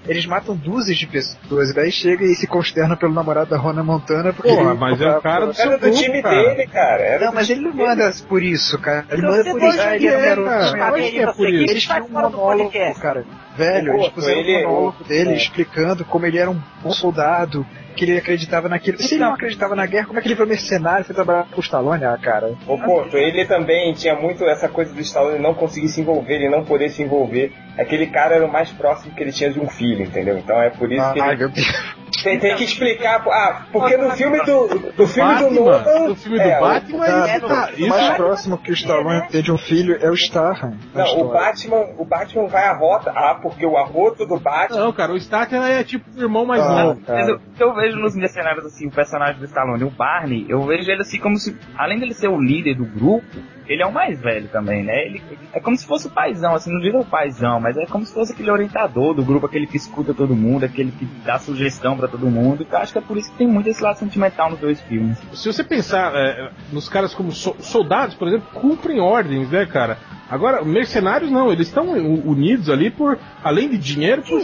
Eles 0.07 0.25
matam 0.25 0.55
dúzias 0.55 0.97
de 0.97 1.05
pessoas, 1.07 1.69
e 1.71 1.73
daí 1.75 1.91
chega 1.91 2.23
e 2.25 2.35
se 2.35 2.47
consterna 2.47 2.95
pelo 2.95 3.13
namorado 3.13 3.49
da 3.49 3.57
Rona 3.57 3.83
Montana 3.83 4.31
porque 4.33 4.49
Porra, 4.49 4.71
ele 4.71 4.79
mas 4.79 5.01
é 5.01 5.09
o 5.17 5.21
cara 5.21 5.45
do 5.47 5.53
seu 5.53 5.65
Era 5.65 5.77
do 5.77 5.81
grupo, 5.81 5.97
time 5.97 6.21
cara. 6.21 6.35
dele, 6.35 6.67
cara. 6.67 7.03
Era 7.03 7.25
Não, 7.27 7.33
mas 7.33 7.49
ele 7.49 7.61
não 7.61 7.71
dele. 7.71 7.83
manda 7.89 8.11
por 8.27 8.41
isso, 8.43 8.79
cara. 8.79 9.05
Ele 9.09 9.21
manda 9.21 9.43
por 9.51 9.61
isso. 9.63 9.81
Ah, 9.81 9.95
ele 9.95 10.07
é, 10.07 10.19
garoto. 10.29 10.49
cara. 10.49 10.77
Eu 10.77 10.95
acho 10.95 11.11
que 11.11 11.19
é 11.19 11.33
por 11.33 11.49
isso. 11.49 11.71
Eles 11.71 11.83
tinham 11.83 12.05
um 12.05 12.09
monólogo, 12.09 12.71
cara. 12.99 13.25
Velho, 13.57 13.93
O 13.93 13.95
eles 13.95 14.09
puseram 14.09 14.39
ele- 14.39 14.65
um 14.65 14.69
monólogo 14.69 15.03
dele 15.03 15.33
explicando 15.33 16.05
como 16.05 16.25
ele 16.25 16.37
era 16.37 16.49
um 16.49 16.59
bom 16.83 16.91
soldado, 16.91 17.65
que 17.95 18.05
ele 18.05 18.17
acreditava 18.17 18.69
naquilo. 18.69 18.99
Se 19.01 19.15
ele 19.15 19.23
não 19.23 19.33
acreditava 19.33 19.75
na 19.75 19.85
guerra, 19.87 20.05
como 20.05 20.19
é 20.19 20.21
que 20.21 20.27
ele 20.27 20.35
foi 20.35 20.45
mercenário 20.45 21.01
e 21.01 21.05
foi 21.05 21.15
trabalhar 21.15 21.47
com 21.49 21.57
o 21.57 21.63
Stallone? 21.63 22.05
Ah, 22.05 22.17
cara. 22.21 22.53
O 22.67 22.77
Porto, 22.77 23.17
ele 23.17 23.43
também 23.45 23.91
tinha 23.93 24.15
muito 24.15 24.43
essa 24.45 24.69
coisa 24.69 24.93
do 24.93 25.01
Stallone 25.01 25.39
não 25.39 25.55
conseguir 25.55 25.87
se 25.89 26.01
envolver, 26.01 26.35
ele 26.35 26.49
não 26.49 26.63
poder 26.63 26.89
se 26.89 27.01
envolver. 27.01 27.51
Aquele 27.77 28.05
cara 28.07 28.35
era 28.35 28.45
o 28.45 28.51
mais 28.51 28.69
próximo 28.71 29.13
que 29.15 29.23
ele 29.23 29.31
tinha 29.31 29.49
de 29.51 29.59
um 29.59 29.67
filho, 29.67 30.03
entendeu? 30.03 30.37
Então 30.37 30.61
é 30.61 30.69
por 30.69 30.91
isso 30.91 31.13
que 31.13 31.19
Ai, 31.19 31.29
ele 31.31 31.37
meu 31.37 31.49
Deus. 31.49 31.96
Tem, 32.23 32.39
tem 32.39 32.55
que 32.55 32.63
explicar. 32.63 33.23
Ah, 33.27 33.65
porque 33.71 33.97
no 33.97 34.11
filme 34.11 34.37
do, 34.43 34.67
do 34.91 35.07
filme 35.07 35.35
do 35.35 35.43
Batman, 35.43 35.59
Nolan. 35.59 36.07
no 36.09 36.15
filme 36.15 36.39
é, 36.39 36.55
do 36.55 36.61
Batman, 36.61 37.05
Cara, 37.05 37.37
isso, 37.37 37.47
tá, 37.47 37.69
o 37.69 37.79
isso 37.79 37.89
mais 37.89 38.09
é- 38.09 38.15
próximo 38.15 38.57
que 38.57 38.71
o 38.71 38.73
Stallone 38.73 39.27
tem 39.29 39.41
de 39.41 39.51
um 39.51 39.57
filho 39.57 39.97
é 40.01 40.09
o 40.09 40.13
Starham. 40.13 40.77
Não, 40.93 41.19
o. 41.21 41.27
Batman, 41.31 41.85
o 41.97 42.05
Batman 42.05 42.47
vai 42.47 42.65
à 42.67 42.73
rota. 42.73 43.11
Ah, 43.15 43.35
porque 43.41 43.65
o 43.65 43.77
arroto 43.77 44.25
do 44.25 44.39
Batman. 44.39 44.79
Não, 44.79 44.93
cara, 44.93 45.13
o 45.13 45.19
Statham 45.19 45.65
é 45.65 45.83
tipo 45.83 46.05
o 46.15 46.21
irmão 46.21 46.45
mais 46.45 46.61
Ah, 46.61 46.83
novo. 46.83 47.01
O 47.01 47.55
que 47.55 47.63
eu 47.63 47.73
vejo 47.75 47.97
nos 47.97 48.15
mercenários, 48.15 48.65
assim, 48.65 48.87
o 48.87 48.91
personagem 48.91 49.39
do 49.39 49.45
Stallone, 49.45 49.83
o 49.83 49.89
Barney, 49.89 50.45
eu 50.49 50.61
vejo 50.63 50.89
ele 50.89 51.01
assim 51.01 51.19
como 51.19 51.37
se, 51.37 51.57
além 51.77 51.99
dele 51.99 52.13
ser 52.13 52.27
o 52.29 52.39
líder 52.39 52.75
do 52.75 52.85
grupo, 52.85 53.25
ele 53.67 53.81
é 53.83 53.85
o 53.85 53.91
mais 53.91 54.19
velho 54.19 54.47
também, 54.49 54.83
né? 54.83 55.05
Ele, 55.05 55.21
é 55.53 55.59
como 55.59 55.77
se 55.77 55.85
fosse 55.85 56.07
o 56.07 56.09
paizão, 56.09 56.55
assim, 56.55 56.71
não 56.71 56.79
digo 56.79 56.99
o 56.99 57.05
paizão, 57.05 57.59
mas 57.59 57.77
é 57.77 57.85
como 57.85 58.05
se 58.05 58.13
fosse 58.13 58.33
aquele 58.33 58.51
orientador 58.51 59.13
do 59.13 59.23
grupo, 59.23 59.45
aquele 59.45 59.67
que 59.67 59.77
escuta 59.77 60.13
todo 60.13 60.35
mundo, 60.35 60.63
aquele 60.65 60.91
que 60.91 61.05
dá 61.25 61.37
sugestão 61.37 61.97
pra 61.97 62.07
todo 62.07 62.27
mundo. 62.27 62.63
Então, 62.63 62.79
acho 62.79 62.91
que 62.93 62.99
é 62.99 63.01
por 63.01 63.17
isso 63.17 63.31
que 63.31 63.37
tem 63.37 63.47
muito 63.47 63.67
esse 63.69 63.81
lado 63.83 63.97
sentimental 63.97 64.49
nos 64.49 64.59
dois 64.59 64.79
filmes. 64.81 65.17
Se 65.33 65.51
você 65.51 65.63
pensar 65.63 66.13
é, 66.15 66.49
nos 66.71 66.87
caras 66.89 67.13
como 67.13 67.31
so- 67.31 67.55
soldados, 67.59 68.15
por 68.15 68.27
exemplo, 68.27 68.47
cumprem 68.53 68.99
ordens, 68.99 69.49
né, 69.49 69.65
cara? 69.65 69.97
Agora, 70.29 70.63
mercenários 70.63 71.31
não, 71.31 71.51
eles 71.51 71.67
estão 71.67 71.89
unidos 71.91 72.69
ali 72.69 72.89
por, 72.89 73.17
além 73.43 73.69
de 73.69 73.77
dinheiro, 73.77 74.21
por, 74.23 74.41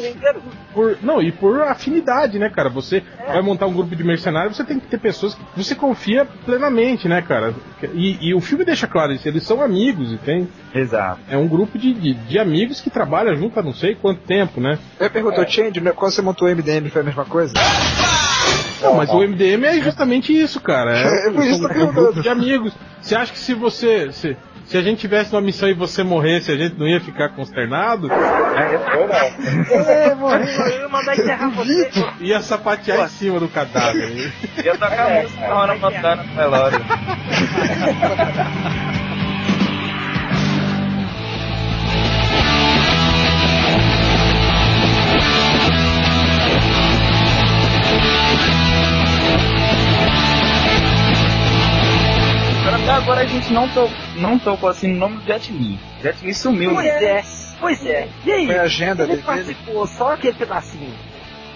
por- 0.73 0.97
não, 1.01 1.21
e 1.21 1.31
por 1.31 1.61
afinidade, 1.61 2.39
né, 2.39 2.49
cara? 2.49 2.69
Você 2.69 3.03
vai 3.27 3.41
montar 3.41 3.65
um 3.67 3.73
grupo 3.73 3.93
de 3.95 4.03
mercenários, 4.03 4.55
você 4.55 4.63
tem 4.63 4.79
que 4.79 4.87
ter 4.87 4.97
pessoas 4.97 5.33
que 5.35 5.41
você 5.55 5.75
confia 5.75 6.25
plenamente, 6.45 7.07
né, 7.07 7.21
cara? 7.21 7.53
E, 7.93 8.29
e 8.29 8.33
o 8.33 8.39
filme 8.39 8.63
deixa 8.63 8.87
claro 8.87 9.11
isso, 9.11 9.27
eles 9.27 9.43
são 9.43 9.61
amigos, 9.61 10.11
entende? 10.11 10.47
Exato. 10.73 11.19
É 11.29 11.35
um 11.37 11.47
grupo 11.47 11.77
de, 11.77 11.93
de, 11.93 12.13
de 12.13 12.39
amigos 12.39 12.79
que 12.79 12.89
trabalham 12.89 13.35
junto 13.35 13.59
há 13.59 13.63
não 13.63 13.73
sei 13.73 13.93
quanto 13.95 14.21
tempo, 14.21 14.61
né? 14.61 14.79
Eu 14.99 15.09
perguntou, 15.09 15.45
Change, 15.47 15.81
né, 15.81 15.91
quando 15.91 16.11
você 16.11 16.21
montou 16.21 16.47
o 16.47 16.51
MDM 16.55 16.89
foi 16.89 17.01
a 17.01 17.05
mesma 17.05 17.25
coisa? 17.25 17.53
Não, 18.81 18.95
mas 18.95 19.09
o 19.09 19.19
MDM 19.19 19.63
é 19.65 19.81
justamente 19.81 20.33
isso, 20.33 20.59
cara. 20.59 20.91
É, 20.97 21.27
É 21.27 21.27
eu 21.27 21.33
tô 21.59 21.67
um 21.85 21.93
grupo 21.93 22.21
de 22.21 22.29
amigos. 22.29 22.73
Você 23.01 23.15
acha 23.15 23.31
que 23.31 23.39
se 23.39 23.53
você. 23.53 24.11
Se, 24.11 24.35
se 24.65 24.77
a 24.77 24.81
gente 24.81 24.99
tivesse 24.99 25.33
uma 25.33 25.41
missão 25.41 25.69
e 25.69 25.73
você 25.73 26.03
morresse, 26.03 26.51
a 26.51 26.55
gente 26.55 26.77
não 26.77 26.87
ia 26.87 26.99
ficar 26.99 27.29
consternado? 27.29 28.07
Eu 28.07 29.07
não. 29.07 29.75
É, 29.75 30.15
morreu. 30.15 30.45
Eu 30.45 30.81
ia 30.81 30.89
mandar 30.89 31.17
enterrar 31.17 31.49
você. 31.51 31.89
Ia 32.21 32.41
sapatear 32.41 33.05
em 33.05 33.09
cima 33.09 33.39
do 33.39 33.47
cadáver. 33.47 34.31
Eu 34.63 34.77
tocar 34.77 35.11
a 35.11 35.21
música 35.21 35.41
da 35.41 35.53
Rona 35.53 35.75
Montana 35.75 36.23
no 36.23 36.35
velório. 36.35 36.79
Agora, 53.03 53.21
a 53.21 53.25
gente 53.25 53.51
não, 53.51 53.67
to, 53.69 53.89
não 54.17 54.39
tocou 54.39 54.69
assim 54.69 54.87
no 54.93 54.99
nome 54.99 55.17
do 55.17 55.23
Jet 55.25 55.51
Li. 55.51 55.77
Jet 56.01 56.25
Li 56.25 56.33
sumiu. 56.33 56.73
Pois 56.73 56.87
é, 56.87 57.23
pois 57.59 57.85
é. 57.85 58.07
E 58.25 58.31
aí? 58.31 58.45
Foi 58.45 58.57
a 58.57 58.61
agenda 58.63 59.03
Ele 59.03 59.11
dele. 59.13 59.23
participou 59.23 59.87
só 59.87 60.13
aquele 60.13 60.33
pedacinho. 60.37 60.93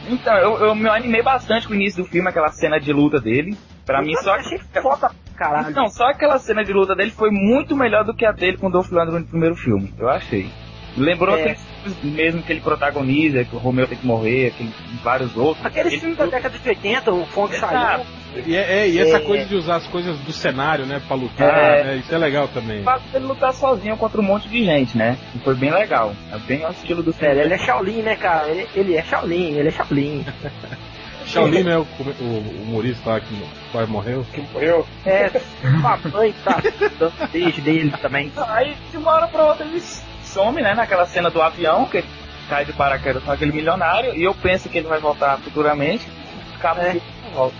Então, 0.09 0.35
eu, 0.37 0.57
eu 0.67 0.75
me 0.75 0.89
animei 0.89 1.21
bastante 1.21 1.65
com 1.67 1.73
o 1.73 1.75
início 1.75 2.03
do 2.03 2.09
filme, 2.09 2.29
aquela 2.29 2.49
cena 2.51 2.79
de 2.79 2.91
luta 2.91 3.19
dele. 3.19 3.57
Pra 3.85 4.01
mim, 4.01 4.13
só 4.17 4.33
achei 4.35 4.59
foda 4.81 5.09
caralho. 5.37 5.73
Não, 5.73 5.87
só 5.87 6.07
aquela 6.07 6.37
cena 6.39 6.63
de 6.65 6.73
luta 6.73 6.95
dele 6.95 7.11
foi 7.11 7.29
muito 7.31 7.75
melhor 7.77 8.03
do 8.03 8.13
que 8.13 8.25
a 8.25 8.31
dele 8.31 8.57
com 8.57 8.67
o 8.67 8.71
Dolph 8.71 8.91
Lundgren 8.91 9.21
no 9.21 9.27
primeiro 9.27 9.55
filme. 9.55 9.93
Eu 9.97 10.09
achei. 10.09 10.49
Lembrou 10.97 11.37
É. 11.37 11.41
aqueles 11.41 11.61
filmes 11.83 12.03
mesmo 12.15 12.41
que 12.43 12.51
ele 12.51 12.59
protagoniza, 12.61 13.45
que 13.45 13.55
o 13.55 13.59
Romeu 13.59 13.87
tem 13.87 13.97
que 13.97 14.05
morrer, 14.05 14.47
aquele, 14.47 14.73
vários 15.03 15.37
outros. 15.37 15.65
Aquele 15.65 15.89
Ele- 15.89 15.99
filme 15.99 16.15
da 16.15 16.25
década 16.25 16.57
de 16.57 16.67
80, 16.67 17.13
o 17.13 17.21
Exato. 17.21 17.55
saiu. 17.59 18.05
E, 18.45 18.55
é, 18.55 18.79
é, 18.81 18.89
e 18.89 18.99
essa 18.99 19.17
É. 19.17 19.19
coisa 19.21 19.45
de 19.45 19.55
usar 19.55 19.77
as 19.77 19.87
coisas 19.87 20.17
do 20.19 20.31
cenário, 20.31 20.85
né, 20.85 21.01
pra 21.07 21.15
lutar, 21.15 21.47
É. 21.47 21.83
né, 21.83 21.95
isso 21.97 22.13
é 22.13 22.17
legal 22.17 22.47
também. 22.49 22.81
O 22.81 22.83
fato 22.83 23.03
dele 23.11 23.25
lutar 23.25 23.53
sozinho 23.53 23.97
contra 23.97 24.19
um 24.21 24.23
monte 24.23 24.47
de 24.47 24.63
gente, 24.63 24.97
né? 24.97 25.17
E 25.35 25.39
foi 25.39 25.55
bem 25.55 25.71
legal. 25.71 26.13
É 26.31 26.37
bem 26.39 26.63
ao 26.63 26.71
estilo 26.71 27.01
do 27.01 27.11
Sério, 27.13 27.41
ele 27.41 27.53
é 27.53 27.57
Shaolin, 27.57 28.01
né, 28.03 28.15
cara? 28.15 28.49
Ele, 28.49 28.67
ele 28.75 28.95
é 28.95 29.01
Shaolin, 29.01 29.53
ele 29.55 29.69
é 29.69 29.71
Shaolin. 29.71 30.25
Shaolin, 31.25 31.63
né, 31.63 31.77
o, 31.77 31.81
o, 31.81 32.23
o 32.23 32.61
humorista 32.63 33.09
lá 33.09 33.19
que 33.19 33.43
quase 33.71 33.91
morreu. 33.91 34.25
Que 34.33 34.41
morreu. 34.53 34.87
É, 35.05 35.27
o 35.63 35.81
papai 35.81 36.33
tá 36.43 36.61
dando 36.99 37.31
beijo 37.31 37.61
dele 37.61 37.91
também. 38.01 38.31
Aí, 38.49 38.75
de 38.91 38.97
uma 38.97 39.11
hora 39.13 39.27
pra 39.27 39.45
outra, 39.45 39.65
ele 39.65 39.81
some, 40.23 40.61
né? 40.61 40.73
Naquela 40.73 41.05
cena 41.05 41.29
do 41.29 41.41
avião, 41.41 41.85
que 41.85 41.97
ele 41.97 42.07
cai 42.47 42.63
de 42.63 42.71
paraquedas 42.73 43.23
com 43.23 43.31
aquele 43.31 43.51
milionário. 43.51 44.15
E 44.15 44.23
eu 44.23 44.33
penso 44.35 44.69
que 44.69 44.77
ele 44.77 44.87
vai 44.87 44.99
voltar 44.99 45.37
futuramente. 45.39 46.07
Acaba 46.55 46.81
É. 46.81 46.91
que 46.91 46.97
ele 46.97 47.03
volta. 47.33 47.55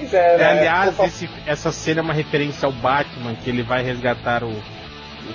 É, 0.00 0.16
É, 0.16 0.38
né? 0.38 0.44
aliás, 0.58 0.98
esse- 1.00 1.28
essa 1.46 1.70
cena 1.70 2.00
é 2.00 2.02
uma 2.02 2.12
referência 2.14 2.66
ao 2.66 2.72
Batman, 2.72 3.34
que 3.34 3.48
ele 3.48 3.62
vai 3.62 3.82
resgatar 3.82 4.42
o, 4.42 4.48
o 4.50 4.62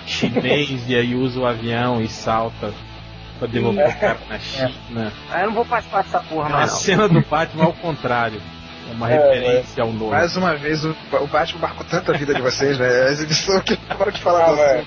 chinês 0.06 0.84
e 0.88 0.96
aí 0.96 1.16
usa 1.16 1.40
o 1.40 1.46
avião 1.46 2.02
e 2.02 2.08
salta 2.08 2.74
pra 3.38 3.48
devolver 3.48 3.88
o 3.88 4.00
cara 4.00 4.20
na 4.30 4.38
China. 4.40 5.14
Aí 5.32 5.42
eu 5.44 5.48
não 5.48 5.54
vou 5.56 5.66
participar 5.66 6.04
dessa 6.04 6.20
porra 6.20 6.48
A 6.48 6.50
mais 6.50 6.72
não. 6.72 6.78
cena 6.80 7.08
do 7.08 7.22
Batman 7.22 7.66
ao 7.66 7.74
contrário. 7.74 8.42
É 8.90 8.94
uma 8.94 9.12
É, 9.12 9.16
referência 9.18 9.84
ao 9.84 9.92
novo. 9.92 10.12
Mais 10.12 10.36
uma 10.36 10.56
vez, 10.56 10.84
o, 10.84 10.96
o 11.22 11.28
Batman 11.28 11.62
marcou 11.62 11.86
tanto 11.86 12.12
a 12.12 12.18
vida 12.18 12.34
de 12.34 12.42
vocês, 12.42 12.78
né? 12.80 12.88
A 12.88 13.12
exibição 13.12 13.60
que 13.62 13.78
para 13.78 14.12
de 14.12 14.20
falar 14.22 14.46
Calma, 14.46 14.56
do 14.56 14.62
é. 14.62 14.84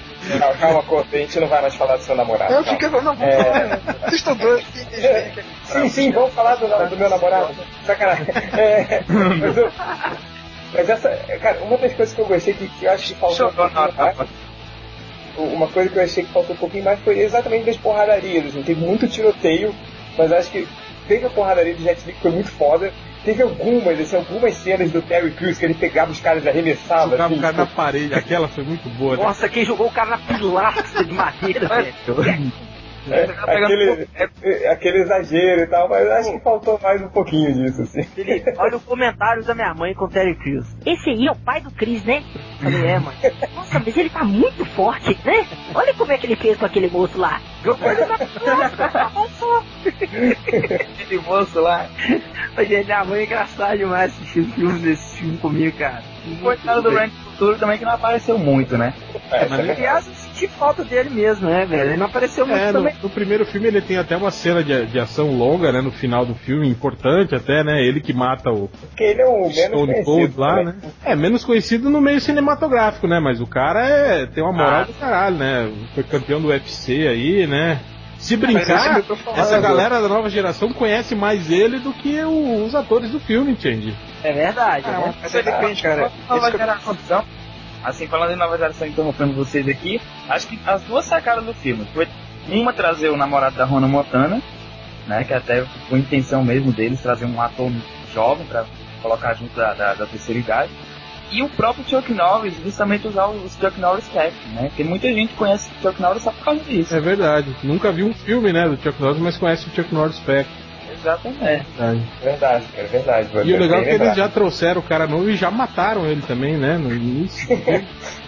calma, 0.59 0.83
Corto, 0.83 1.15
a 1.15 1.19
gente 1.19 1.39
não 1.41 1.47
vai 1.49 1.63
mais 1.63 1.75
falar 1.77 1.97
do 1.97 2.03
seu 2.03 2.17
namorado. 2.17 2.53
Eu 2.53 2.65
fiquei, 2.65 2.89
não, 2.89 3.01
vamos 3.03 3.23
É. 3.23 3.43
falar. 3.43 3.81
Vocês 4.01 4.15
estão 4.15 4.37
doidos. 4.37 4.65
sim, 4.75 4.85
sim, 4.91 5.43
sim. 5.83 5.89
Sim, 5.89 6.11
vamos 6.11 6.33
falar 6.35 6.57
do, 6.57 6.67
do 6.89 6.97
meu 6.97 7.09
namorado. 7.09 7.55
Sacanagem. 7.87 8.27
É, 8.59 9.05
mas, 9.09 9.57
eu- 9.57 9.73
mas 10.75 10.89
essa, 10.91 11.09
cara, 11.41 11.61
uma 11.63 11.77
das 11.79 11.93
coisas 11.95 12.15
que 12.15 12.21
eu 12.21 12.27
gostei 12.27 12.55
que, 12.55 12.67
que 12.69 12.85
eu 12.85 12.93
acho 12.93 13.07
que 13.07 13.15
faltou 13.21 13.49
um 13.49 13.53
pouquinho 13.53 13.95
mais, 13.97 14.29
uma 15.37 15.69
coisa 15.69 15.89
que 15.91 15.99
eu 15.99 16.03
achei 16.03 16.25
que 16.25 16.33
faltou 16.33 16.55
um 16.55 16.59
pouquinho 16.59 16.85
mais 16.85 17.01
foi 17.01 17.19
exatamente 17.21 17.67
das 17.67 17.77
porradarias. 17.77 18.47
Assim, 18.47 18.63
teve 18.63 18.81
muito 18.85 19.07
tiroteio, 19.09 19.75
mas 20.19 20.33
acho 20.33 20.51
que 20.51 20.67
teve 21.09 21.27
a 21.27 21.31
porradaria 21.31 21.75
do 21.75 21.83
Jet 21.83 22.03
Li 22.07 22.13
que 22.13 22.21
foi 22.21 22.31
muito 22.33 22.51
foda. 22.51 22.93
Teve 23.25 23.43
algumas, 23.43 24.01
assim, 24.01 24.17
algumas 24.17 24.55
cenas 24.55 24.91
do 24.91 25.01
Terry 25.01 25.31
Crews 25.31 25.57
que 25.57 25.65
ele 25.65 25.75
pegava 25.75 26.11
os 26.11 26.21
caras 26.21 26.45
e 26.45 26.49
arremessava. 26.49 27.11
Jogava 27.13 27.27
assim, 27.27 27.39
o 27.39 27.43
cara 27.43 27.57
na 27.57 27.67
parede, 27.67 28.15
aquela 28.15 28.49
foi 28.49 28.65
muito 28.65 28.89
boa, 28.91 29.17
né? 29.17 29.23
Nossa, 29.23 29.49
quem 29.49 29.65
jogou 29.65 29.87
o 29.87 29.93
cara 29.93 30.11
na 30.11 30.19
pilastra 30.19 31.05
de 31.05 31.13
madeira, 31.13 31.69
velho. 32.05 32.53
É, 33.11 33.27
tá 33.27 33.43
aquele, 33.45 34.09
é, 34.43 34.69
aquele 34.69 34.99
exagero 35.03 35.63
e 35.63 35.67
tal, 35.67 35.89
mas 35.89 36.07
acho 36.09 36.33
que 36.33 36.41
faltou 36.41 36.79
mais 36.81 37.03
um 37.03 37.09
pouquinho 37.09 37.53
disso, 37.53 37.83
assim. 37.83 38.03
Felipe, 38.05 38.53
olha 38.57 38.77
o 38.77 38.81
comentário 38.81 39.43
da 39.45 39.55
minha 39.55 39.75
mãe 39.75 39.93
com 39.95 40.05
o 40.05 40.09
Terry 40.09 40.35
Crews. 40.37 40.67
Esse 40.87 41.11
aí 41.11 41.27
é 41.27 41.33
o 41.33 41.37
pai 41.37 41.61
do 41.61 41.71
Chris, 41.73 42.05
né? 42.05 42.23
Falei, 42.61 42.87
é, 42.87 42.99
mãe. 43.01 43.15
Nossa, 43.57 43.81
mas 43.85 43.97
ele 43.97 44.09
tá 44.11 44.23
muito 44.25 44.65
forte, 44.67 45.19
né? 45.25 45.47
Olha 45.75 45.93
como 45.95 46.13
é 46.13 46.19
que 46.19 46.27
ele 46.27 46.37
fez 46.37 46.57
com 46.57 46.67
aquele 46.67 46.89
moço 46.89 47.19
lá. 47.19 47.41
Nossa. 47.65 49.63
Aquele 51.03 51.21
moço 51.23 51.61
lá. 51.61 51.87
Mas, 52.57 52.69
gente, 52.69 52.85
minha 52.87 53.05
mãe 53.05 53.21
é 53.21 53.25
engraçada 53.25 53.77
demais 53.77 54.13
assistir 54.13 54.45
filmes 54.45 54.81
desse 54.83 55.17
filme 55.19 55.37
comigo, 55.39 55.77
cara. 55.79 56.03
O 56.27 56.37
coitado 56.37 56.83
do 56.83 56.91
Rank 56.91 57.11
Futuro 57.13 57.59
também 57.59 57.79
que 57.79 57.85
não 57.85 57.93
apareceu 57.93 58.39
muito, 58.39 58.77
né? 58.79 58.95
É, 59.31 59.49
mas 59.49 59.59
ele- 59.61 59.71
Aliás, 59.73 60.07
senti 60.47 60.59
falta 60.59 60.85
dele 60.85 61.11
mesmo, 61.11 61.49
né, 61.49 61.65
velho? 61.67 61.91
Ele 61.91 61.97
não 61.97 62.07
apareceu 62.07 62.47
muito 62.47 62.61
É, 62.61 62.67
no, 62.73 62.79
também. 62.81 62.95
no 63.03 63.11
primeiro 63.11 63.45
filme 63.47 63.67
ele 63.69 63.81
tem 63.81 63.97
até 63.99 64.17
uma 64.17 64.31
cena 64.31 64.63
de, 64.63 64.87
de 64.87 64.99
ação 64.99 65.31
longa, 65.37 65.73
né? 65.73 65.81
No 65.81 65.91
final 65.93 66.25
do 66.27 66.35
filme, 66.35 66.69
importante 66.69 67.35
até, 67.35 67.63
né? 67.65 67.83
Ele 67.83 68.01
que 68.01 68.13
mata 68.13 68.51
o 68.51 68.69
Porque 68.69 69.05
ele 69.05 69.23
é 69.23 69.27
o 69.27 69.41
menos 69.43 69.55
Stone 69.57 69.95
Cold 70.05 70.05
conhecido. 70.05 70.41
lá, 70.41 70.49
também. 70.57 70.65
né? 70.67 70.75
É, 71.05 71.15
menos 71.15 71.45
conhecido 71.45 71.89
no 71.91 72.01
meio 72.01 72.21
cinematográfico, 72.21 73.07
né? 73.07 73.21
Mas 73.21 73.41
o 73.41 73.47
cara 73.47 73.87
é, 73.87 74.27
tem 74.27 74.43
uma 74.43 74.53
moral 74.53 74.81
Ah. 74.83 74.85
do 74.85 74.93
caralho, 74.95 75.37
né? 75.37 75.73
Foi 75.95 76.03
campeão 76.03 76.41
do 76.41 76.49
UFC 76.49 77.07
aí, 77.09 77.47
né? 77.47 77.81
Se 78.19 78.35
esse 78.35 78.37
brincar, 78.37 79.03
essa 79.35 79.59
galera 79.59 80.01
da 80.01 80.09
nova 80.09 80.31
geração 80.31 80.73
conhece 80.73 81.13
mais 81.13 81.51
ele 81.51 81.81
do 81.81 81.93
que 81.93 82.21
o- 82.23 82.65
os 82.65 82.73
atores 82.73 83.11
do 83.11 83.19
filme, 83.19 83.51
entende? 83.51 83.93
É 84.23 84.33
verdade, 84.33 84.85
Ah, 84.87 84.93
né? 85.07 85.15
mas 85.21 85.35
aí 85.35 85.43
depende, 85.43 85.83
cara. 85.83 86.09
Nova 86.29 86.49
Esse 86.49 86.57
geração, 86.57 86.97
assim, 87.85 88.07
falando 88.07 88.33
em 88.33 88.37
nova 88.37 88.57
geração, 88.57 88.87
interrompendo 88.87 89.33
vocês 89.35 89.67
aqui, 89.69 90.01
acho 90.29 90.47
que 90.47 90.59
as 90.67 90.83
duas 90.83 91.05
sacadas 91.05 91.45
do 91.45 91.55
filme 91.55 91.87
foi 91.93 92.09
uma 92.49 92.73
trazer 92.73 93.09
o 93.11 93.17
namorado 93.17 93.57
da 93.57 93.65
Rona 93.65 93.87
Montana, 93.87 94.41
né, 95.07 95.25
que 95.25 95.35
até 95.35 95.65
foi 95.89 95.99
intenção 95.99 96.45
mesmo 96.45 96.73
deles, 96.73 97.01
trazer 97.01 97.25
um 97.25 97.41
ator 97.41 97.71
jovem 98.13 98.47
pra 98.47 98.65
colocar 99.01 99.35
junto 99.35 99.55
da, 99.55 99.75
da, 99.75 99.95
da 99.95 100.07
terceira 100.07 100.41
idade, 100.41 100.71
e 101.31 101.43
o 101.43 101.49
próprio 101.49 101.85
Chuck 101.89 102.13
Norris, 102.13 102.55
justamente 102.63 103.09
usar 103.09 103.27
os 103.27 103.55
Chuck 103.55 103.81
Norris 103.81 104.07
Tech, 104.09 104.35
né, 104.55 104.69
porque 104.69 104.85
muita 104.85 105.09
gente 105.13 105.33
conhece 105.35 105.71
o 105.71 105.83
Chuck 105.83 106.01
Norris 106.01 106.23
só 106.23 106.31
por 106.31 106.45
causa 106.45 106.63
disso. 106.65 106.95
É 106.95 107.01
verdade. 107.01 107.57
Nunca 107.63 107.91
vi 107.91 108.03
um 108.03 108.13
filme, 108.13 108.53
né, 108.53 108.69
do 108.69 108.77
Chuck 108.77 109.01
Norris, 109.01 109.19
mas 109.19 109.39
conhece 109.39 109.67
o 109.67 109.75
Chuck 109.75 109.93
Norris 109.95 110.19
Peck. 110.21 110.49
Exatamente. 111.03 111.45
É. 111.45 111.57
Verdade. 111.59 112.03
Verdade, 112.23 112.67
cara, 112.75 112.89
verdade. 112.89 113.29
E 113.45 113.55
o 113.55 113.59
legal 113.59 113.81
é 113.81 113.85
que 113.85 113.91
eles 113.91 114.17
já 114.17 114.29
trouxeram 114.29 114.81
o 114.81 114.85
cara 114.85 115.07
novo 115.07 115.29
e 115.29 115.37
já 115.37 115.51
mataram 115.51 116.07
ele 116.07 116.23
também, 116.23 116.57
né? 116.57 116.79
No 116.79 116.95
início. 116.95 117.49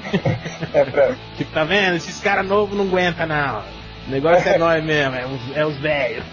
É 0.72 0.84
pra... 0.84 1.14
tipo, 1.36 1.50
tá 1.52 1.64
vendo? 1.64 1.96
Esses 1.96 2.20
caras 2.20 2.46
novos 2.46 2.76
não 2.76 2.84
aguentam, 2.84 3.26
não. 3.26 3.62
O 4.06 4.10
negócio 4.10 4.48
é 4.48 4.58
nós 4.58 4.84
mesmo, 4.84 5.14
é 5.14 5.26
os, 5.26 5.56
é 5.56 5.66
os 5.66 5.76
velhos. 5.78 6.24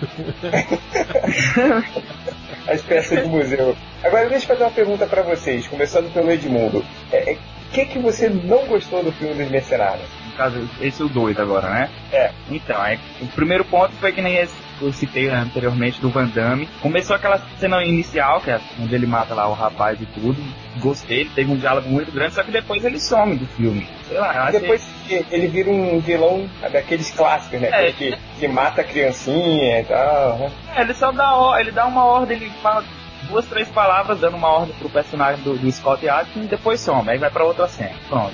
as 2.68 2.82
peças 2.82 3.24
de 3.24 3.28
museu. 3.30 3.76
Agora 4.04 4.30
deixa 4.30 4.44
eu 4.44 4.48
fazer 4.50 4.64
uma 4.64 4.72
pergunta 4.72 5.08
pra 5.08 5.22
vocês, 5.24 5.68
começando 5.68 6.14
pelo 6.14 6.30
Edmundo. 6.30 6.86
É, 7.12 7.32
é, 7.32 7.34
O 7.34 7.72
que, 7.72 7.86
que 7.86 8.00
você 8.00 8.30
não 8.30 8.66
gostou 8.68 9.04
do 9.04 9.12
filme 9.14 9.34
dos 9.36 9.50
Mercenários? 9.50 10.06
No 10.28 10.34
caso, 10.34 10.70
esse 10.82 11.02
é 11.02 11.06
o 11.06 11.10
2 11.10 11.40
agora, 11.40 11.70
né? 11.70 11.90
É. 12.12 12.32
Então, 12.50 12.86
é, 12.86 13.00
o 13.22 13.28
primeiro 13.28 13.64
ponto 13.66 13.94
foi 13.96 14.12
que 14.12 14.22
nem 14.22 14.36
esse 14.36 14.54
que 14.82 14.86
eu 14.88 14.94
citei 14.94 15.30
anteriormente 15.30 16.02
do 16.02 16.10
Van 16.10 16.26
Damme. 16.26 16.68
Começou 16.82 17.16
aquela 17.16 17.38
cena 17.60 17.84
inicial, 17.84 18.42
que 18.42 18.50
é 18.50 18.60
onde 18.80 18.96
ele 18.96 19.06
mata 19.06 19.36
lá 19.36 19.48
o 19.48 19.54
rapaz 19.54 20.02
e 20.02 20.06
tudo. 20.08 20.42
Gostei, 20.80 21.26
teve 21.26 21.52
um 21.52 21.56
diálogo 21.56 21.88
muito 21.88 22.12
grande, 22.12 22.34
só 22.34 22.44
que 22.44 22.52
depois 22.52 22.84
ele 22.84 23.00
some 23.00 23.36
do 23.36 23.46
filme. 23.46 23.88
Sei 24.08 24.18
lá, 24.18 24.52
eu. 24.52 24.60
Depois 24.60 24.88
ele 25.30 25.48
vira 25.48 25.70
um 25.70 26.00
vilão 26.00 26.50
daqueles 26.72 27.12
clássicos, 27.12 27.62
né? 27.62 27.70
É. 27.72 27.92
Que, 27.92 28.18
que 28.40 28.48
mata 28.48 28.82
a 28.82 28.84
criancinha 28.84 29.82
e 29.82 29.84
tal. 29.84 30.38
né? 30.40 30.52
É, 30.76 30.82
ele 30.82 30.94
só 30.96 31.12
dá, 31.12 31.32
ele 31.60 31.72
dá 31.72 31.86
uma 31.86 32.04
ordem, 32.04 32.38
ele 32.38 32.50
fala 32.64 32.84
duas, 33.30 33.46
três 33.46 33.70
palavras 33.70 34.20
dando 34.20 34.38
uma 34.38 34.50
ordem 34.50 34.76
pro 34.80 34.90
personagem 34.90 35.44
do, 35.44 35.58
do 35.58 35.72
Scott 35.72 36.08
Adkins 36.10 36.46
e 36.46 36.50
depois 36.50 36.80
some, 36.80 37.08
aí 37.08 37.20
vai 37.20 37.30
pra 37.30 37.44
outra 37.46 37.68
cena. 37.68 37.96
Pronto. 38.10 38.34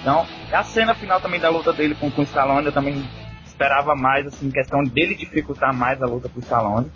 Então, 0.00 0.26
a 0.52 0.62
cena 0.64 0.94
final 0.94 1.20
também 1.20 1.40
da 1.40 1.48
luta 1.48 1.72
dele 1.72 1.94
com, 1.94 2.10
com 2.10 2.22
o 2.22 2.24
Stallone, 2.24 2.66
eu 2.66 2.72
também 2.72 3.02
esperava 3.54 3.94
mais, 3.94 4.26
assim, 4.26 4.50
questão 4.50 4.82
dele 4.82 5.14
dificultar 5.14 5.72
mais 5.72 6.02
a 6.02 6.06
luta 6.06 6.28
pro 6.28 6.40
Stallone. 6.40 6.90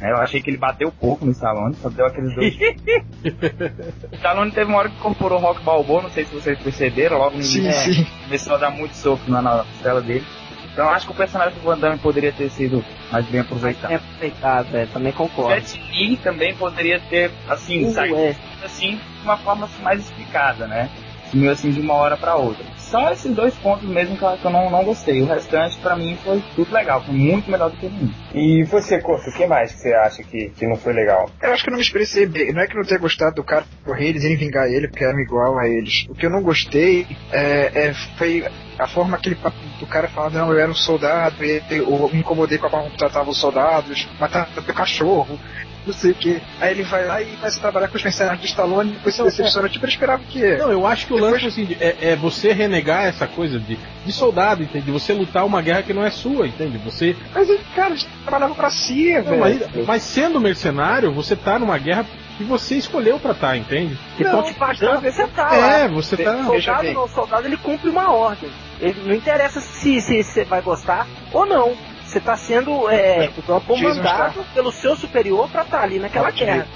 É, 0.00 0.10
eu 0.10 0.16
achei 0.18 0.42
que 0.42 0.50
ele 0.50 0.58
bateu 0.58 0.92
pouco 0.92 1.24
no 1.24 1.32
Stallone, 1.32 1.74
só 1.76 1.88
deu 1.88 2.06
aqueles 2.06 2.34
dois. 2.34 2.54
o 4.12 4.14
Stallone 4.14 4.52
teve 4.52 4.70
uma 4.70 4.78
hora 4.78 4.88
que 4.90 4.96
incorporou 4.96 5.38
o 5.38 5.42
Rock 5.42 5.62
Balboa, 5.62 6.02
não 6.02 6.10
sei 6.10 6.24
se 6.24 6.34
vocês 6.34 6.58
perceberam, 6.58 7.18
logo 7.18 7.36
no 7.36 7.42
início 7.42 7.94
sim. 7.94 8.06
começou 8.24 8.54
a 8.54 8.58
dar 8.58 8.70
muito 8.70 8.94
soco 8.94 9.30
na, 9.30 9.40
na 9.40 9.64
costela 9.64 10.00
dele. 10.02 10.24
Então 10.70 10.90
acho 10.90 11.06
que 11.06 11.12
o 11.12 11.16
personagem 11.16 11.58
do 11.58 11.64
Van 11.64 11.78
Damme 11.78 11.98
poderia 11.98 12.30
ter 12.30 12.50
sido 12.50 12.84
mais 13.10 13.24
bem 13.26 13.40
aproveitado. 13.40 13.90
É 13.90 13.94
aproveitado, 13.94 14.76
é, 14.76 14.84
também 14.84 15.12
concordo. 15.12 15.54
Jet 15.54 15.80
Li 15.90 16.18
também 16.18 16.54
poderia 16.54 17.00
ter, 17.00 17.30
assim, 17.48 17.86
Uh, 17.86 17.92
saído 17.94 18.18
é. 18.18 18.36
assim, 18.62 18.96
de 18.96 19.22
uma 19.22 19.38
forma 19.38 19.64
assim, 19.64 19.82
mais 19.82 20.00
explicada, 20.00 20.66
né? 20.66 20.90
Sumiu 21.30 21.50
assim 21.50 21.70
de 21.70 21.80
uma 21.80 21.94
hora 21.94 22.18
pra 22.18 22.36
outra. 22.36 22.64
São 22.90 23.08
esses 23.10 23.34
dois 23.34 23.54
pontos 23.56 23.88
mesmo 23.88 24.16
que 24.16 24.24
eu, 24.24 24.38
que 24.38 24.46
eu 24.46 24.50
não, 24.50 24.70
não 24.70 24.84
gostei. 24.84 25.20
O 25.22 25.26
restante, 25.26 25.76
pra 25.80 25.96
mim, 25.96 26.16
foi 26.22 26.40
tudo 26.54 26.72
legal. 26.72 27.02
Foi 27.04 27.14
muito 27.14 27.50
melhor 27.50 27.70
do 27.70 27.76
que 27.76 27.86
o 27.86 27.90
mim. 27.90 28.12
E 28.34 28.64
você, 28.64 29.00
Corto, 29.00 29.28
o 29.28 29.32
que 29.32 29.46
mais 29.46 29.72
que 29.72 29.80
você 29.80 29.94
acha 29.94 30.22
que, 30.22 30.50
que 30.56 30.66
não 30.66 30.76
foi 30.76 30.92
legal? 30.92 31.30
Eu 31.42 31.52
acho 31.52 31.62
que 31.64 31.68
eu 31.68 31.72
não 31.72 31.78
me 31.78 31.84
expressei 31.84 32.26
bem. 32.26 32.52
Não 32.52 32.62
é 32.62 32.66
que 32.66 32.74
eu 32.74 32.80
não 32.80 32.86
tenha 32.86 33.00
gostado 33.00 33.34
do 33.34 33.44
cara 33.44 33.64
correr 33.84 34.08
eles 34.08 34.22
irem 34.22 34.36
vingar 34.36 34.66
ele 34.68 34.88
porque 34.88 35.04
eram 35.04 35.18
igual 35.18 35.58
a 35.58 35.66
eles. 35.66 36.06
O 36.08 36.14
que 36.14 36.26
eu 36.26 36.30
não 36.30 36.42
gostei 36.42 37.06
é, 37.32 37.88
é- 37.88 37.94
foi 38.16 38.44
a 38.78 38.86
forma 38.86 39.18
que 39.18 39.30
ele, 39.30 39.38
do 39.80 39.86
cara 39.86 40.08
falando, 40.08 40.34
não, 40.34 40.52
eu 40.52 40.58
era 40.58 40.70
um 40.70 40.74
soldado, 40.74 41.42
e 41.42 41.62
eu 41.70 42.08
me 42.10 42.20
incomodei 42.20 42.58
com 42.58 42.66
a 42.66 42.70
forma 42.70 42.90
que 42.90 42.98
tratava 42.98 43.30
os 43.30 43.40
soldados, 43.40 44.06
matava 44.20 44.48
o 44.60 44.74
cachorro, 44.74 45.38
não 45.86 45.94
sei 45.94 46.10
o 46.10 46.14
que. 46.14 46.40
Aí 46.60 46.72
ele 46.72 46.82
vai 46.82 47.06
lá 47.06 47.22
e 47.22 47.26
começa 47.26 47.58
a 47.58 47.60
trabalhar 47.60 47.88
com 47.88 47.96
os 47.96 48.02
mercenários 48.02 48.40
de 48.40 48.48
Stallone 48.48 48.90
e 48.90 48.94
depois 48.94 49.14
se 49.14 49.22
decepciona. 49.22 49.68
Tipo, 49.68 49.84
eu 49.84 49.88
esperava 49.88 50.22
que. 50.24 50.56
Não, 50.56 50.70
eu 50.70 50.86
acho 50.86 51.06
que 51.06 51.12
o 51.12 51.16
lance 51.16 51.46
assim, 51.46 51.76
é, 51.80 51.96
é 52.12 52.16
você 52.16 52.52
renegar 52.52 53.04
essa 53.04 53.26
coisa 53.26 53.58
de, 53.58 53.78
de 54.04 54.12
soldado, 54.12 54.62
entende? 54.62 54.86
De 54.86 54.90
você 54.90 55.12
lutar 55.12 55.44
uma 55.44 55.62
guerra 55.62 55.82
que 55.82 55.92
não 55.92 56.04
é 56.04 56.10
sua, 56.10 56.46
entende? 56.46 56.78
Você. 56.78 57.16
Mas 57.34 57.48
ele, 57.48 57.60
cara, 57.74 57.90
eles 57.90 58.06
trabalhavam 58.22 58.56
pra 58.56 58.70
si, 58.70 59.14
Não, 59.14 59.22
velho. 59.22 59.40
mas, 59.40 59.86
mas 59.86 60.02
sendo 60.02 60.40
mercenário, 60.40 61.12
você 61.12 61.36
tá 61.36 61.58
numa 61.58 61.78
guerra 61.78 62.04
que 62.36 62.44
você 62.44 62.76
escolheu 62.76 63.18
pra 63.18 63.32
estar, 63.32 63.56
entende? 63.56 63.98
Que 64.16 64.24
te 64.24 64.54
pagando 64.54 65.00
pra 65.00 65.10
você 65.10 65.26
tá 65.28 65.50
lá. 65.50 65.78
É, 65.78 65.88
você 65.88 66.16
tá. 66.16 66.44
Soldado 66.44 66.92
não, 66.92 67.08
soldado 67.08 67.46
ele 67.46 67.56
cumpre 67.56 67.88
uma 67.88 68.12
ordem. 68.12 68.50
Ele 68.80 69.00
não 69.06 69.14
interessa 69.14 69.60
se 69.60 70.00
se 70.00 70.22
você 70.22 70.44
vai 70.44 70.60
gostar 70.60 71.06
ou 71.32 71.46
não. 71.46 71.74
Você 72.06 72.18
está 72.18 72.36
sendo 72.36 72.88
é, 72.88 73.28
comandado 73.66 74.44
pelo 74.54 74.70
seu 74.70 74.96
superior 74.96 75.48
para 75.50 75.62
estar 75.62 75.82
ali 75.82 75.98
naquela 75.98 76.26
Pode 76.26 76.44
guerra. 76.44 76.66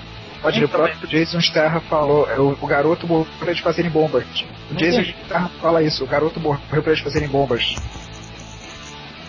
Pode 0.43 0.61
ir, 0.61 0.65
o 0.65 0.69
próprio 0.69 1.07
Jason 1.07 1.39
Starra 1.39 1.81
falou, 1.81 2.29
é, 2.29 2.39
o, 2.39 2.57
o 2.61 2.67
garoto 2.67 3.07
morreu 3.07 3.27
pra 3.39 3.49
eles 3.49 3.61
fazerem 3.61 3.91
bombas. 3.91 4.25
O 4.71 4.75
Jason 4.75 5.03
Starra 5.03 5.51
fala 5.61 5.83
isso, 5.83 6.03
o 6.03 6.07
garoto 6.07 6.41
morreu 6.41 6.83
pra 6.83 6.93
eles 6.93 7.01
fazerem 7.01 7.29
bombas. 7.29 7.77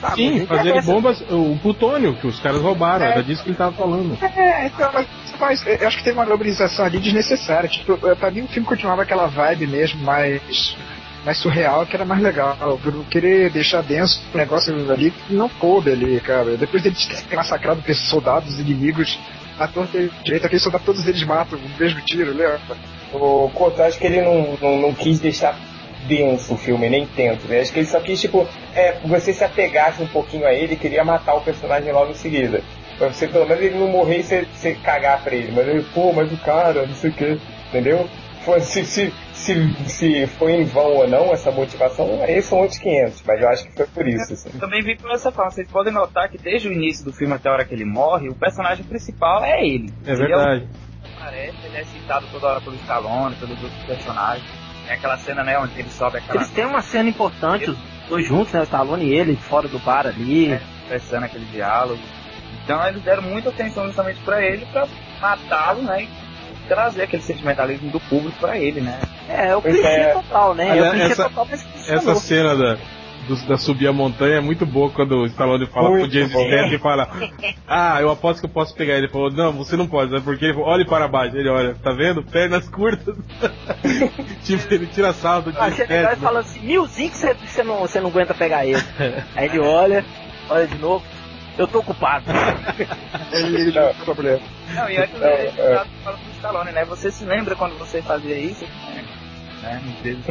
Tá, 0.02 0.10
mas 0.10 0.16
Sim, 0.16 0.46
fazerem 0.48 0.72
interessa. 0.72 0.92
bombas, 0.92 1.22
o 1.30 1.60
plutônio 1.62 2.16
que 2.16 2.26
os 2.26 2.40
caras 2.40 2.62
roubaram, 2.62 3.06
era 3.06 3.22
disso 3.22 3.44
que 3.44 3.50
ele 3.50 3.58
tava 3.58 3.74
falando. 3.74 4.18
É, 4.24 4.66
então, 4.66 4.90
mas, 4.92 5.08
mas 5.40 5.68
eu 5.68 5.88
acho 5.88 5.98
que 5.98 6.04
tem 6.04 6.14
uma 6.14 6.26
globalização 6.26 6.86
ali 6.86 7.00
desnecessária. 7.00 7.70
Tipo, 7.70 7.96
pra 8.16 8.32
mim 8.32 8.42
o 8.42 8.48
filme 8.48 8.68
continuava 8.68 9.04
aquela 9.04 9.28
vibe 9.28 9.68
mesmo, 9.68 10.02
mais, 10.04 10.76
mais 11.24 11.38
surreal, 11.38 11.86
que 11.86 11.96
era 11.96 12.06
mais 12.06 12.22
legal. 12.22 12.58
Eu 12.60 13.06
querer 13.10 13.50
deixar 13.50 13.82
denso 13.82 14.22
o 14.34 14.38
negócio 14.38 14.74
ali 14.92 15.14
não 15.30 15.48
coube 15.48 15.92
ali, 15.92 16.20
cara. 16.20 16.58
Depois 16.58 16.84
deles 16.84 17.06
terem 17.06 17.36
massacrado 17.36 17.82
soldados 17.94 18.60
inimigos, 18.60 19.20
a 19.60 19.68
torta 19.68 20.10
direita, 20.24 20.48
aqueles 20.48 20.64
soldados, 20.64 20.86
todos 20.86 21.08
eles 21.08 21.24
matam 21.24 21.60
o 21.60 21.80
mesmo 21.80 22.02
tiro, 22.02 22.32
lembra? 22.32 22.60
O 23.14 23.50
Couto, 23.54 23.82
acho 23.84 24.00
que 24.00 24.08
ele 24.08 24.22
não, 24.22 24.58
não, 24.62 24.82
não 24.82 24.94
quis 24.94 25.20
deixar 25.20 25.58
denso 26.08 26.54
o 26.54 26.58
filme, 26.58 26.90
nem 26.90 27.06
tanto. 27.06 27.48
Né? 27.48 27.60
Acho 27.60 27.72
que 27.72 27.80
ele 27.80 27.88
só 27.88 28.00
quis, 28.00 28.20
tipo, 28.20 28.48
é, 28.74 28.98
você 29.06 29.34
se 29.34 29.44
apegasse 29.44 30.02
um 30.02 30.08
pouquinho 30.08 30.46
a 30.46 30.54
ele 30.54 30.76
queria 30.76 31.04
matar 31.04 31.36
o 31.36 31.42
personagem 31.42 31.92
logo 31.92 32.12
em 32.12 32.16
seguida. 32.16 32.64
Pra 32.98 33.10
você, 33.10 33.28
pelo 33.28 33.48
menos, 33.48 33.64
ele 33.64 33.78
não 33.78 33.88
morrer 33.88 34.20
e 34.20 34.24
você, 34.24 34.48
você 34.54 34.74
cagar 34.76 35.22
pra 35.24 35.36
ele. 35.36 35.52
Mas 35.52 35.68
ele, 35.68 35.86
pô, 35.94 36.14
mas 36.14 36.32
o 36.32 36.38
cara, 36.38 36.86
não 36.86 36.96
sei 36.96 37.10
o 37.10 37.14
que, 37.14 37.40
entendeu? 37.70 38.08
Foi, 38.46 38.60
se, 38.62 38.84
se, 38.86 39.14
se, 39.34 39.74
se 39.88 40.28
foi 40.28 40.54
em 40.54 40.66
vão 40.66 40.96
ou 40.98 41.08
não 41.08 41.32
essa 41.32 41.52
motivação, 41.52 42.22
aí 42.24 42.42
são 42.42 42.60
outros 42.60 42.80
500, 42.80 43.24
mas 43.26 43.42
eu 43.42 43.50
acho 43.50 43.64
que 43.66 43.72
foi 43.76 43.86
por 43.88 44.08
isso. 44.08 44.34
Assim. 44.34 44.50
Também 44.58 44.82
vi 44.84 44.96
por 44.98 45.12
essa 45.12 45.32
forma. 45.32 45.52
Vocês 45.52 45.68
podem 45.70 45.94
notar 45.94 46.28
que 46.30 46.38
desde 46.38 46.68
o 46.68 46.74
início 46.74 47.06
do 47.06 47.14
filme 47.14 47.34
até 47.34 47.50
a 47.50 47.54
hora 47.54 47.66
que 47.66 47.74
ele 47.74 47.86
morre, 47.86 48.30
o 48.30 48.36
personagem 48.36 48.84
principal 48.84 49.44
é 49.44 49.64
ele. 49.64 49.94
É 50.06 50.12
Ele 50.12 50.18
verdade. 50.18 50.66
o 50.66 51.18
aparece, 51.22 51.58
ele 51.66 51.78
é 51.78 51.84
citado 51.84 52.26
toda 52.32 52.48
hora 52.48 52.62
pelo 52.62 52.76
Stallone, 52.78 53.36
pelos 53.36 53.64
outros 53.64 53.84
personagens. 53.84 54.46
É 54.88 54.94
aquela 54.94 55.18
cena, 55.18 55.44
né, 55.44 55.58
onde 55.60 55.80
ele 55.80 55.90
sobe 55.90 56.18
aquela 56.18 56.40
Eles 56.40 56.50
têm 56.50 56.66
uma 56.66 56.82
cena 56.82 57.08
importante, 57.10 57.70
os 57.70 57.78
dois 58.10 58.26
juntos, 58.28 58.52
né? 58.52 58.62
O 58.62 58.64
Stallone 58.64 59.06
e 59.06 59.14
ele, 59.14 59.36
fora 59.36 59.68
do 59.68 59.80
bar 59.80 60.08
ali. 60.08 60.52
É. 60.52 60.62
aquele 61.18 61.46
diálogo. 61.46 62.02
Então 62.64 62.86
eles 62.88 63.02
deram 63.04 63.24
muita 63.24 63.50
atenção 63.50 63.86
justamente 63.86 64.20
pra 64.22 64.44
ele, 64.44 64.66
pra 64.68 64.88
matá-lo, 65.22 65.84
né? 65.84 66.04
E 66.04 66.08
trazer 66.74 67.04
aquele 67.04 67.22
sentimentalismo 67.24 67.90
do 67.92 68.00
público 68.00 68.38
pra 68.40 68.58
ele, 68.58 68.80
né? 68.82 69.00
É, 69.28 69.56
o 69.56 69.62
clichê 69.62 69.86
é. 69.88 70.14
total, 70.14 70.56
né? 70.56 70.68
É 70.68 70.72
Aliás, 70.72 70.88
o 70.90 70.92
clichê 70.96 71.12
essa- 71.12 71.24
total, 71.30 71.48
mas. 71.50 71.90
Essa 71.90 72.16
cena 72.16 72.56
da, 72.56 72.78
do- 73.28 73.48
da 73.48 73.58
subir 73.58 73.88
a 73.88 73.94
montanha 73.94 74.36
é 74.38 74.40
muito 74.42 74.66
boa 74.66 74.90
quando 74.90 75.18
o 75.18 75.26
Stallone 75.26 75.68
fala 75.68 75.90
Muito 75.90 76.04
pro 76.04 76.10
Jason 76.12 76.34
bom. 76.34 76.46
Statham 76.48 76.72
e 76.74 76.78
fala 76.80 77.10
Ah, 77.68 78.02
eu 78.02 78.10
aposto 78.10 78.40
que 78.40 78.46
eu 78.46 78.50
posso 78.50 78.74
pegar 78.76 78.94
ele. 78.94 79.06
Ele 79.06 79.12
falou, 79.12 79.30
não, 79.32 79.52
você 79.54 79.76
não 79.76 79.88
pode, 79.88 80.12
né? 80.12 80.22
Porque 80.24 80.46
ele 80.46 80.54
falou, 80.54 80.70
olhe 80.70 80.86
para 80.86 81.08
baixo. 81.08 81.36
Ele 81.36 81.50
olha, 81.50 81.76
tá 81.76 81.92
vendo? 81.92 82.24
Pernas 82.24 82.68
curtas. 82.70 83.16
tipo, 84.44 84.74
ele 84.74 84.88
tira 84.88 85.14
sarro 85.14 85.44
do 85.52 85.54
Ah, 85.60 85.70
e 85.70 85.74
Statham. 85.74 86.16
fala 86.18 86.40
assim, 86.40 86.60
milzinho 86.62 87.10
que 87.12 87.18
você, 87.18 87.34
você, 87.34 87.64
não, 87.64 87.80
você 87.80 88.00
não 88.00 88.10
aguenta 88.10 88.34
pegar 88.34 88.66
ele. 88.66 88.82
Aí 89.36 89.46
ele 89.48 89.60
olha, 89.60 90.06
olha 90.50 90.68
de 90.68 90.78
novo, 90.78 91.04
eu 91.62 91.68
tô 91.68 91.80
ocupado. 91.80 92.26
Ele 93.32 93.72
Não. 93.72 94.16
mulher. 94.16 94.40
Não, 94.74 94.90
e 94.90 94.98
antes 94.98 95.16
ele 95.16 95.26
é. 95.26 95.86
fala 96.04 96.18
pro 96.18 96.32
Stallone, 96.34 96.72
né? 96.72 96.86
Você 96.86 97.12
se 97.12 97.26
lembra 97.26 97.56
quando 97.56 97.78
você 97.78 98.02
fazia 98.02 98.38
isso? 98.38 98.64
É. 98.66 99.21
né? 99.62 99.82
Às 99.86 100.02
vezes 100.04 100.26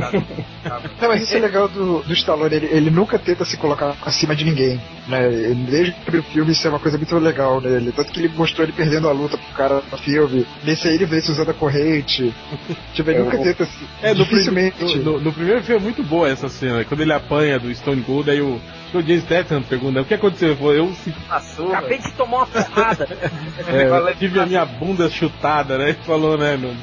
Não, 1.01 1.09
mas 1.09 1.23
isso 1.23 1.37
é 1.37 1.41
legal 1.41 1.69
do, 1.69 2.01
do 2.03 2.13
Stallone, 2.13 2.55
ele, 2.55 2.67
ele 2.67 2.91
nunca 2.91 3.19
tenta 3.19 3.45
se 3.45 3.57
colocar 3.57 3.95
acima 4.03 4.35
de 4.35 4.45
ninguém, 4.45 4.81
né? 5.09 5.29
Desde 5.69 5.91
o 5.93 5.95
primeiro 6.05 6.27
filme 6.29 6.53
isso 6.53 6.67
é 6.67 6.71
uma 6.71 6.79
coisa 6.81 6.97
muito 6.97 7.17
legal 7.19 7.61
nele. 7.61 7.93
Tanto 7.93 8.13
que 8.13 8.21
ele 8.21 8.29
mostrou 8.35 8.65
ele 8.65 8.73
perdendo 8.73 9.09
a 9.09 9.13
luta 9.13 9.37
pro 9.39 9.57
cara 9.57 9.83
no 9.91 9.99
filme. 9.99 10.47
Nesse 10.65 10.89
aí 10.89 10.95
ele 10.95 11.07
vê 11.07 11.21
se 11.21 11.31
usando 11.31 11.51
a 11.51 11.55
corrente. 11.55 12.35
Tipo, 12.95 13.11
ele 13.11 13.21
Eu 13.21 13.25
nunca 13.25 13.37
vou- 13.37 13.45
tenta 13.47 13.65
se. 13.67 13.85
É, 14.03 14.15
dificilmente. 14.15 14.99
no, 14.99 15.13
no- 15.13 15.21
no 15.21 15.33
primeiro 15.33 15.63
filme 15.63 15.81
é 15.81 15.85
muito 15.85 16.03
boa 16.03 16.29
essa 16.29 16.49
cena. 16.49 16.85
Quando 16.85 17.01
ele 17.01 17.13
apanha 17.13 17.59
do 17.59 17.73
Stone 17.75 18.03
Cold, 18.03 18.31
aí 18.31 18.41
o, 18.41 18.55
acho 18.57 18.91
que 18.93 18.97
o 18.99 19.03
James 19.03 19.23
Statham 19.25 19.63
pergunta, 19.63 20.01
o 20.01 20.05
que 20.05 20.15
aconteceu? 20.15 20.49
Ele 20.51 20.57
falou, 20.59 20.75
eu 20.75 20.93
se- 20.95 21.13
Passou, 21.29 21.69
Acabei 21.73 21.99
de 21.99 22.13
tomar 22.13 22.39
uma 22.39 22.47
porrada. 22.47 23.09
é, 24.11 24.15
tive 24.19 24.41
a 24.41 24.47
minha 24.47 24.65
bunda 24.65 25.09
chutada, 25.09 25.79
né? 25.79 25.91
Ele 25.91 25.99
falou, 26.05 26.37
né? 26.37 26.57
no- 26.57 26.75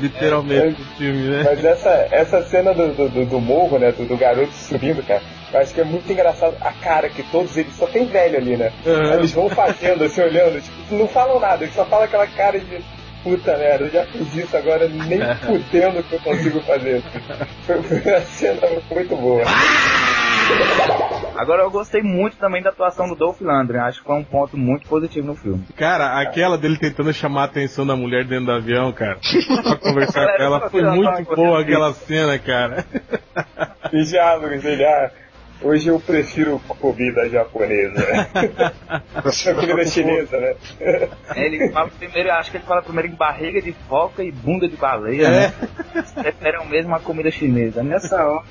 literalmente 0.00 0.80
no 0.80 0.86
filme, 0.96 1.28
né? 1.28 1.42
Mas 1.44 1.64
essa, 1.64 2.08
essa 2.10 2.42
cena 2.42 2.72
do, 2.74 2.88
do, 2.94 3.08
do- 3.08 3.26
do 3.26 3.40
morro, 3.40 3.78
né? 3.78 3.92
Do, 3.92 4.04
do 4.06 4.16
garoto 4.16 4.52
subindo, 4.52 5.02
cara, 5.06 5.22
eu 5.52 5.60
acho 5.60 5.74
que 5.74 5.80
é 5.80 5.84
muito 5.84 6.10
engraçado 6.10 6.56
a 6.60 6.72
cara 6.72 7.08
que 7.08 7.22
todos 7.24 7.56
eles 7.56 7.74
só 7.74 7.86
tem 7.86 8.06
velho 8.06 8.38
ali, 8.38 8.56
né? 8.56 8.72
Aham. 8.86 9.14
Eles 9.14 9.32
vão 9.32 9.48
fazendo, 9.50 10.04
assim, 10.04 10.22
olhando, 10.22 10.60
tipo, 10.62 10.94
não 10.94 11.06
falam 11.08 11.38
nada, 11.38 11.64
eles 11.64 11.74
só 11.74 11.84
falam 11.84 12.04
aquela 12.06 12.26
cara 12.26 12.58
de 12.58 12.82
puta 13.22 13.56
merda, 13.56 13.84
eu 13.84 13.90
já 13.90 14.04
fiz 14.06 14.34
isso, 14.34 14.56
agora 14.56 14.88
nem 14.88 15.20
fudendo 15.46 16.02
que 16.02 16.14
eu 16.14 16.20
consigo 16.20 16.60
fazer. 16.62 17.02
Foi, 17.66 17.82
foi 17.82 18.00
uma 18.12 18.20
cena 18.22 18.60
muito 18.90 19.14
boa. 19.16 19.44
Agora 21.36 21.62
eu 21.62 21.70
gostei 21.70 22.02
muito 22.02 22.36
também 22.36 22.62
da 22.62 22.70
atuação 22.70 23.08
do 23.08 23.14
Dolph 23.14 23.40
Lundgren, 23.40 23.80
acho 23.80 24.00
que 24.00 24.06
foi 24.06 24.16
um 24.16 24.24
ponto 24.24 24.56
muito 24.56 24.86
positivo 24.88 25.26
no 25.26 25.34
filme. 25.34 25.64
Cara, 25.76 26.20
aquela 26.20 26.58
dele 26.58 26.76
tentando 26.76 27.12
chamar 27.12 27.42
a 27.42 27.44
atenção 27.44 27.86
da 27.86 27.96
mulher 27.96 28.24
dentro 28.24 28.46
do 28.46 28.52
avião, 28.52 28.92
cara, 28.92 29.18
pra 29.62 29.76
conversar 29.76 30.36
com 30.36 30.42
ela, 30.42 30.70
foi 30.70 30.82
muito 30.82 31.34
boa 31.34 31.60
aquela 31.60 31.92
cena, 31.94 32.38
cara. 32.38 32.84
E 33.92 34.04
diálogos 34.04 34.62
dele, 34.62 34.84
ah, 34.84 35.10
hoje 35.62 35.88
eu 35.88 35.98
prefiro 36.00 36.58
comida 36.80 37.28
japonesa. 37.28 38.28
comida 39.54 39.86
chinesa, 39.86 40.38
né? 40.38 40.54
É, 40.80 41.08
Ele 41.36 41.70
fala 41.70 41.88
primeiro, 41.88 42.30
acho 42.32 42.50
que 42.50 42.56
ele 42.58 42.64
fala 42.64 42.82
primeiro 42.82 43.08
em 43.08 43.14
barriga 43.14 43.60
de 43.60 43.72
foca 43.88 44.22
e 44.22 44.30
bunda 44.30 44.68
de 44.68 44.76
baleia, 44.76 45.30
né? 45.30 45.54
Preferem 46.14 46.68
mesmo 46.68 46.94
a 46.94 47.00
comida 47.00 47.30
chinesa. 47.30 47.82
Nessa 47.82 48.24
hora. 48.24 48.44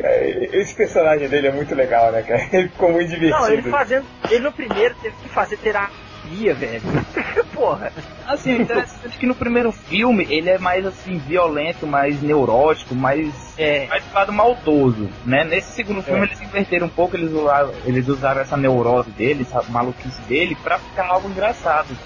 É, 0.00 0.48
Esse 0.52 0.74
personagem 0.74 1.28
dele 1.28 1.48
é 1.48 1.52
muito 1.52 1.74
legal, 1.74 2.12
né, 2.12 2.22
cara? 2.22 2.46
Ele 2.52 2.68
ficou 2.68 2.92
muito 2.92 3.08
divertido. 3.08 3.40
Não, 3.40 3.50
ele 3.50 3.62
fazendo. 3.62 4.06
Ele 4.30 4.40
no 4.40 4.52
primeiro 4.52 4.94
teve 4.96 5.16
que 5.22 5.28
fazer 5.28 5.56
terapia, 5.58 6.54
velho. 6.54 6.82
Porra. 7.52 7.92
Assim, 8.26 8.58
o 8.58 8.62
interessante 8.62 9.16
é 9.16 9.20
que 9.20 9.26
no 9.26 9.34
primeiro 9.34 9.72
filme 9.72 10.26
ele 10.28 10.50
é 10.50 10.58
mais 10.58 10.84
assim, 10.84 11.18
violento, 11.18 11.86
mais 11.86 12.22
neurótico, 12.22 12.94
mais. 12.94 13.54
É. 13.58 13.86
mais 13.86 14.04
do 14.04 14.14
lado 14.14 14.32
maldoso, 14.32 15.08
né? 15.24 15.44
Nesse 15.44 15.72
segundo 15.72 16.02
filme 16.02 16.26
eles 16.26 16.40
inverteram 16.40 16.86
um 16.86 16.90
pouco, 16.90 17.16
eles 17.16 17.32
usaram, 17.32 17.72
eles 17.84 18.08
usaram 18.08 18.40
essa 18.40 18.56
neurose 18.56 19.10
dele, 19.10 19.46
essa 19.48 19.62
maluquice 19.70 20.20
dele, 20.22 20.56
pra 20.62 20.78
ficar 20.78 21.06
algo 21.06 21.28
engraçado. 21.28 21.96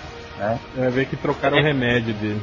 Né? 0.41 0.59
É, 0.79 0.89
ver 0.89 1.05
que 1.07 1.17
trocaram 1.17 1.59
o 1.59 1.63
remédio 1.63 2.15
dele. 2.15 2.41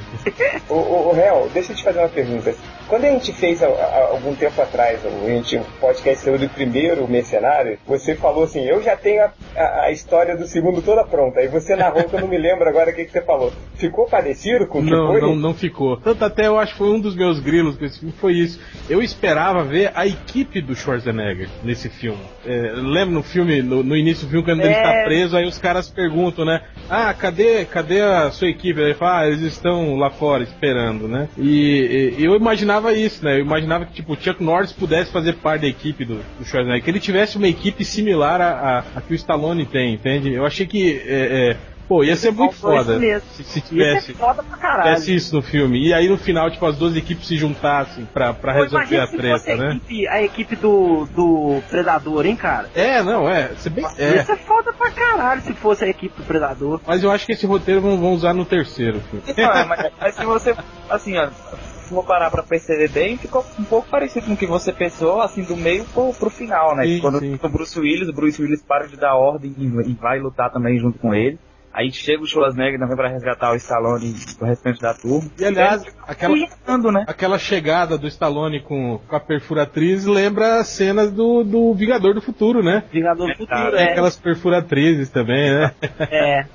Ô, 0.70 0.76
ô, 0.76 1.10
ô, 1.10 1.14
Real, 1.14 1.50
deixa 1.52 1.72
eu 1.72 1.76
te 1.76 1.84
fazer 1.84 1.98
uma 1.98 2.08
pergunta. 2.10 2.54
Quando 2.88 3.06
a 3.06 3.10
gente 3.10 3.34
fez 3.34 3.62
a- 3.64 3.68
a- 3.68 4.08
algum 4.12 4.36
tempo 4.36 4.62
atrás 4.62 5.00
o 5.04 5.08
a 5.26 5.30
gente, 5.30 5.58
um 5.58 5.64
podcast 5.82 6.24
sobre 6.24 6.46
o 6.46 6.50
primeiro 6.50 7.08
mercenário, 7.10 7.80
você 7.88 8.16
falou 8.16 8.44
assim, 8.44 8.64
eu 8.64 8.82
já 8.84 8.96
tenho 8.96 9.24
a, 9.24 9.32
a- 9.56 9.82
a 9.86 9.92
história 9.92 10.38
do 10.38 10.46
segundo 10.46 10.82
toda 10.84 11.04
pronta. 11.04 11.40
Aí 11.40 11.48
você 11.48 11.76
narrou 11.76 12.04
que 12.04 12.16
eu 12.16 12.22
não 12.22 12.28
me 12.28 12.38
lembro 12.38 12.70
agora 12.70 12.92
o 12.92 12.94
que, 12.94 13.06
que 13.06 13.12
você 13.12 13.22
falou. 13.22 13.52
Ficou 13.76 14.06
parecido 14.06 14.68
com 14.68 14.80
o 14.80 14.84
que 14.84 14.92
Não, 14.92 15.08
foi? 15.08 15.22
não, 15.22 15.36
não 15.36 15.54
ficou. 15.56 15.98
Tanto 15.98 16.24
até 16.24 16.46
eu 16.46 16.60
acho 16.60 16.74
que 16.74 16.78
foi 16.78 16.92
um 16.92 17.00
dos 17.00 17.16
meus 17.16 17.40
grilos 17.40 17.78
com 17.78 17.84
esse 17.86 18.00
filme, 18.00 18.14
foi 18.22 18.34
isso. 18.34 18.60
Eu 18.88 19.02
esperava 19.02 19.64
ver 19.64 19.92
a 19.96 20.06
equipe 20.06 20.62
do 20.62 20.76
Schwarzenegger 20.76 21.50
nesse 21.64 21.90
filme. 21.90 22.22
É, 22.46 22.72
lembra 22.76 23.16
no 23.16 23.24
filme, 23.24 23.62
no, 23.64 23.82
no 23.84 23.96
início 23.98 24.26
do 24.28 24.30
filme, 24.30 24.46
quando 24.46 24.60
ele 24.62 24.74
É. 24.74 24.78
está 24.78 25.04
preso, 25.04 25.36
aí 25.36 25.46
os 25.48 25.58
caras 25.58 25.90
perguntam, 25.90 26.46
né? 26.46 26.62
Ah, 26.90 27.12
cadê, 27.14 27.66
cadê 27.66 27.87
a 27.96 28.32
sua 28.32 28.50
equipe? 28.50 28.80
Ele 28.80 28.94
fala, 28.94 29.20
ah, 29.22 29.28
eles 29.28 29.42
estão 29.42 29.96
lá 29.96 30.10
fora 30.10 30.44
esperando, 30.44 31.08
né? 31.08 31.30
E, 31.38 32.16
e 32.18 32.26
eu 32.26 32.36
imaginava 32.36 32.94
isso, 32.94 33.24
né? 33.24 33.36
Eu 33.36 33.42
imaginava 33.42 33.86
que 33.86 33.94
tipo, 33.94 34.14
o 34.14 34.18
Chuck 34.18 34.44
Norris 34.44 34.72
pudesse 34.72 35.12
fazer 35.12 35.34
parte 35.34 35.62
da 35.62 35.68
equipe 35.68 36.06
do, 36.06 36.16
do 36.38 36.46
Schwarzenegger, 36.46 36.84
que 36.84 36.90
ele 36.90 37.00
tivesse 37.00 37.38
uma 37.38 37.48
equipe 37.48 37.84
similar 37.84 38.42
a 38.42 39.02
que 39.02 39.14
o 39.14 39.16
Stallone 39.16 39.66
tem, 39.66 39.94
entende? 39.94 40.34
Eu 40.34 40.46
achei 40.46 40.66
que. 40.66 41.02
é, 41.06 41.52
é, 41.52 41.58
pô, 41.88 42.04
ia 42.04 42.16
ser 42.16 42.32
muito 42.32 42.56
foda 42.56 42.98
mesmo. 43.00 43.28
se, 43.32 43.44
se 43.44 43.62
tivesse 43.62 44.14
foda 44.14 44.44
pra 44.44 44.58
caralho. 44.58 44.84
tivesse 44.84 45.16
isso 45.16 45.36
no 45.36 45.42
filme. 45.42 45.88
E 45.88 45.94
aí 45.94 46.08
no 46.10 46.18
final, 46.18 46.50
tipo, 46.52 46.66
as 46.66 46.78
duas 46.78 46.96
equipes 46.96 47.28
se 47.28 47.38
juntassem 47.38 48.06
pra, 48.14 48.34
pra 48.34 48.54
Pô, 48.54 48.62
resolver 48.62 49.00
a 49.00 49.08
treta, 49.08 49.52
a 49.54 49.56
né? 49.58 49.70
equipe, 49.76 50.08
a 50.08 50.24
equipe 50.24 50.56
do, 50.56 51.06
do 51.16 51.62
Predador, 51.70 52.26
hein, 52.26 52.36
cara? 52.36 52.70
É, 52.76 53.02
não, 53.04 53.30
é. 53.30 53.50
Se 53.58 53.70
bem, 53.70 53.84
Nossa, 53.84 54.02
é. 54.02 54.22
Isso 54.22 54.32
é 54.32 54.38
foda 54.38 54.74
pra 54.74 54.92
caralho 54.92 55.42
se 55.42 55.54
fosse 55.54 55.86
a 55.86 55.88
equipe 55.88 56.16
do 56.18 56.24
Predador. 56.26 56.80
Mas 56.86 57.04
eu 57.04 57.12
acho 57.12 57.26
que 57.26 57.34
esse 57.34 57.46
roteiro 57.46 57.82
vão, 57.82 57.98
vão 58.00 58.14
usar 58.14 58.34
no 58.34 58.46
terceiro 58.46 59.00
filme. 59.02 59.24
Então, 59.28 59.52
é, 59.52 59.66
mas, 59.66 59.92
mas 60.00 60.16
se 60.16 60.26
você, 60.26 60.56
assim, 60.90 61.18
ó, 61.18 61.30
se 61.30 61.90
for 61.90 62.04
parar 62.06 62.30
pra 62.30 62.44
perceber 62.44 62.90
bem, 62.90 63.18
ficou 63.18 63.46
um 63.58 63.64
pouco 63.64 63.88
parecido 63.90 64.26
com 64.26 64.34
o 64.34 64.38
que 64.38 64.46
você 64.46 64.74
pensou, 64.74 65.22
assim, 65.22 65.42
do 65.44 65.56
meio 65.56 65.86
pro, 65.86 66.12
pro 66.14 66.30
final, 66.30 66.76
né? 66.76 66.84
Sim, 66.84 67.00
Quando 67.00 67.20
sim. 67.20 67.40
o 67.42 67.50
Bruce 67.50 67.80
Willis, 67.80 68.10
o 68.10 68.14
Bruce 68.14 68.42
Willis 68.42 68.62
para 68.62 68.88
de 68.88 68.98
dar 68.98 69.16
ordem 69.16 69.54
e, 69.58 69.66
e 69.90 69.94
vai 69.94 70.20
lutar 70.20 70.52
também 70.52 70.78
junto 70.78 71.00
com 71.00 71.14
ele. 71.14 71.40
Aí 71.78 71.92
chega 71.92 72.24
o 72.24 72.26
Schwarzenegger 72.26 72.80
também 72.80 72.96
pra 72.98 73.08
resgatar 73.08 73.52
o 73.52 73.56
Stallone 73.56 74.08
e 74.08 74.44
o 74.44 74.46
restante 74.48 74.82
da 74.82 74.96
turma. 74.96 75.30
E 75.38 75.46
aliás, 75.46 75.84
aquela, 76.08 76.34
Lutando, 76.34 76.92
né? 76.92 77.06
aquela 77.06 77.38
chegada 77.38 78.00
do 78.00 78.08
Stallone 78.08 78.62
com, 78.62 79.00
com 79.08 79.16
a 79.16 79.20
perfuratriz 79.20 80.04
lembra 80.06 80.60
as 80.60 80.70
cenas 80.70 81.12
do, 81.12 81.44
do 81.44 81.76
Vingador 81.76 82.16
do 82.16 82.22
Futuro, 82.22 82.64
né? 82.64 82.84
Vingador 82.92 83.28
do 83.28 83.32
É, 83.32 83.36
Futuro, 83.36 83.76
é. 83.76 83.92
Aquelas 83.92 84.18
perfuratrizes 84.18 85.12
também, 85.12 85.52
né? 85.54 85.72
É. 86.10 86.46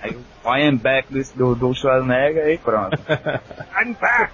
Aí 0.00 0.16
o 0.42 0.56
I 0.56 0.66
am 0.66 0.78
back 0.78 1.06
do, 1.12 1.22
do, 1.34 1.54
do 1.54 1.74
Schwarzenegger 1.74 2.48
e 2.48 2.56
pronto. 2.56 2.96
I'm 3.78 3.94
back! 4.00 4.32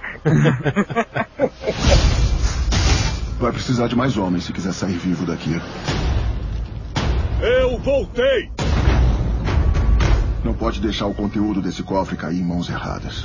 Vai 3.41 3.51
precisar 3.51 3.89
de 3.89 3.97
mais 3.97 4.16
homens 4.16 4.45
se 4.45 4.53
quiser 4.53 4.72
sair 4.72 4.93
vivo 4.99 5.26
daqui. 5.26 5.61
Eu 7.43 7.76
voltei! 7.80 8.67
Não 10.45 10.55
pode 10.55 10.80
deixar 10.80 11.07
o 11.07 11.14
conteúdo 11.14 11.61
desse 11.61 11.82
cofre 11.82 12.16
cair 12.16 12.39
em 12.39 12.45
mãos 12.45 12.68
erradas. 12.68 13.24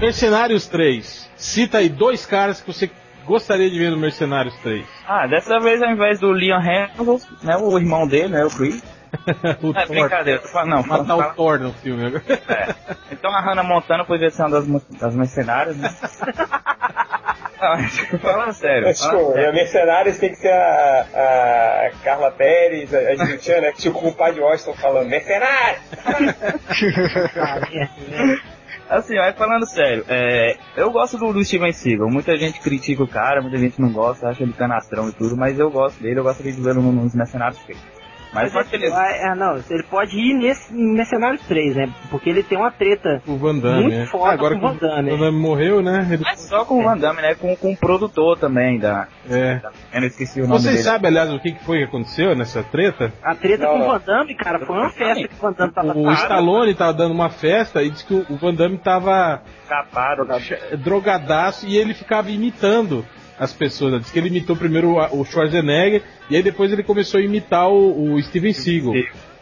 Mercenários 0.00 0.66
3. 0.66 1.28
Cita 1.36 1.78
aí 1.78 1.88
dois 1.88 2.24
caras 2.24 2.60
que 2.60 2.72
você 2.72 2.90
gostaria 3.26 3.70
de 3.70 3.78
ver 3.78 3.90
no 3.90 3.98
Mercenários 3.98 4.54
3. 4.62 4.86
Ah, 5.06 5.26
dessa 5.26 5.58
vez 5.60 5.82
ao 5.82 5.90
invés 5.90 6.18
do 6.18 6.30
Leon 6.32 6.58
Hamilton, 6.60 7.20
né, 7.42 7.56
o 7.56 7.78
irmão 7.78 8.06
dele, 8.06 8.28
né, 8.28 8.44
o 8.44 8.50
Chris. 8.50 8.82
o 9.62 9.70
É 9.70 9.86
Thor. 9.86 9.88
brincadeira, 9.88 10.42
não, 10.66 10.82
Matar 10.82 11.04
fala- 11.06 11.28
o 11.30 11.34
Thor 11.34 11.58
no 11.58 11.72
filme 11.72 12.06
agora. 12.06 12.22
É. 12.28 12.74
Então 13.10 13.30
a 13.34 13.40
Hannah 13.40 13.62
Montana 13.62 14.04
poderia 14.04 14.30
ser 14.30 14.42
uma 14.42 14.50
das, 14.50 14.66
das 15.00 15.14
mercenárias, 15.14 15.76
né? 15.76 15.94
Falando 18.22 18.52
sério. 18.52 18.84
Mas, 18.86 19.00
falando 19.00 19.18
tipo, 19.18 19.32
sério. 19.32 19.48
a 19.48 19.52
Mercenários 19.52 20.18
tem 20.18 20.30
que 20.30 20.36
ser 20.36 20.52
a, 20.52 21.86
a 21.86 21.90
Carla 22.04 22.30
Pérez, 22.30 22.94
a, 22.94 22.98
a 22.98 23.60
né? 23.60 23.72
Tipo 23.72 24.06
o 24.08 24.12
Padre 24.14 24.40
Washington 24.40 24.74
falando, 24.74 25.08
Mercenário! 25.08 25.80
Assim, 28.88 29.16
mas 29.16 29.36
falando 29.36 29.66
sério, 29.66 30.02
é, 30.08 30.56
eu 30.74 30.90
gosto 30.90 31.18
do, 31.18 31.30
do 31.30 31.44
Steven 31.44 31.72
Seagal. 31.72 32.08
Muita 32.08 32.34
gente 32.38 32.58
critica 32.60 33.02
o 33.02 33.08
cara, 33.08 33.42
muita 33.42 33.58
gente 33.58 33.78
não 33.78 33.92
gosta, 33.92 34.28
acha 34.28 34.42
ele 34.42 34.54
canastrão 34.54 35.10
e 35.10 35.12
tudo, 35.12 35.36
mas 35.36 35.58
eu 35.58 35.70
gosto 35.70 36.00
dele, 36.02 36.20
eu 36.20 36.24
gostaria 36.24 36.52
de 36.52 36.60
ver 36.62 36.74
no- 36.74 36.90
nos 36.90 37.14
mercenários 37.14 37.58
feitos. 37.60 37.97
Mas 38.32 38.52
só 38.52 38.62
que 38.62 38.76
ele. 38.76 38.86
Ah, 38.92 39.34
não, 39.34 39.56
ele 39.70 39.82
pode 39.84 40.16
ir 40.18 40.34
nesse 40.34 40.72
Mercenários 40.74 41.40
3, 41.46 41.76
né? 41.76 41.88
Porque 42.10 42.28
ele 42.28 42.42
tem 42.42 42.58
uma 42.58 42.70
treta. 42.70 43.22
O 43.26 43.36
Van 43.36 43.56
Damme, 43.58 43.82
Muito 43.84 43.96
né? 43.96 44.06
foda 44.06 44.32
agora 44.32 44.54
com 44.54 44.60
que 44.60 44.66
o 44.66 44.68
Van 44.68 44.76
Damme. 44.88 45.12
o 45.12 45.16
Van 45.16 45.24
Damme 45.26 45.38
morreu, 45.40 45.82
né? 45.82 46.06
Ele... 46.10 46.22
Mas 46.22 46.40
só 46.40 46.64
com 46.64 46.80
o 46.80 46.82
Van 46.84 46.96
Damme, 46.98 47.22
né? 47.22 47.34
Com, 47.34 47.56
com 47.56 47.72
o 47.72 47.76
produtor 47.76 48.38
também 48.38 48.78
da. 48.78 49.08
É. 49.30 49.60
eu 49.92 50.00
não 50.00 50.06
esqueci 50.06 50.40
o 50.40 50.46
nome 50.46 50.60
Vocês 50.60 50.74
dele. 50.76 50.84
sabem, 50.84 51.10
aliás, 51.10 51.32
o 51.32 51.38
que 51.40 51.52
que 51.52 51.64
foi 51.64 51.78
que 51.78 51.84
aconteceu 51.84 52.34
nessa 52.36 52.62
treta? 52.62 53.12
A 53.22 53.34
treta 53.34 53.64
Não, 53.64 53.78
com 53.78 53.84
o 53.84 53.86
Van 53.92 54.00
Damme, 54.06 54.34
cara, 54.34 54.58
foi 54.64 54.76
uma 54.76 54.90
festa 54.90 55.28
que 55.28 55.34
o 55.34 55.38
Van 55.40 55.52
Damme 55.52 55.72
tava 55.72 55.90
O 55.98 56.02
parado. 56.04 56.22
Stallone 56.22 56.74
tava 56.74 56.92
dando 56.94 57.12
uma 57.14 57.30
festa 57.30 57.82
e 57.82 57.90
disse 57.90 58.04
que 58.06 58.14
o 58.14 58.36
Van 58.36 58.54
Damme 58.54 58.78
tava 58.78 59.42
Chapado. 59.66 60.26
che- 60.40 60.76
drogadaço 60.76 61.66
e 61.66 61.76
ele 61.76 61.94
ficava 61.94 62.30
imitando 62.30 63.04
as 63.38 63.52
pessoas. 63.52 64.02
Diz 64.02 64.10
que 64.10 64.18
ele 64.18 64.28
imitou 64.28 64.56
primeiro 64.56 64.96
o 64.96 65.24
Schwarzenegger 65.24 66.02
e 66.28 66.36
aí 66.36 66.42
depois 66.42 66.72
ele 66.72 66.82
começou 66.82 67.20
a 67.20 67.22
imitar 67.22 67.68
o, 67.68 68.14
o 68.14 68.22
Steven 68.22 68.52
Seagal. 68.52 68.94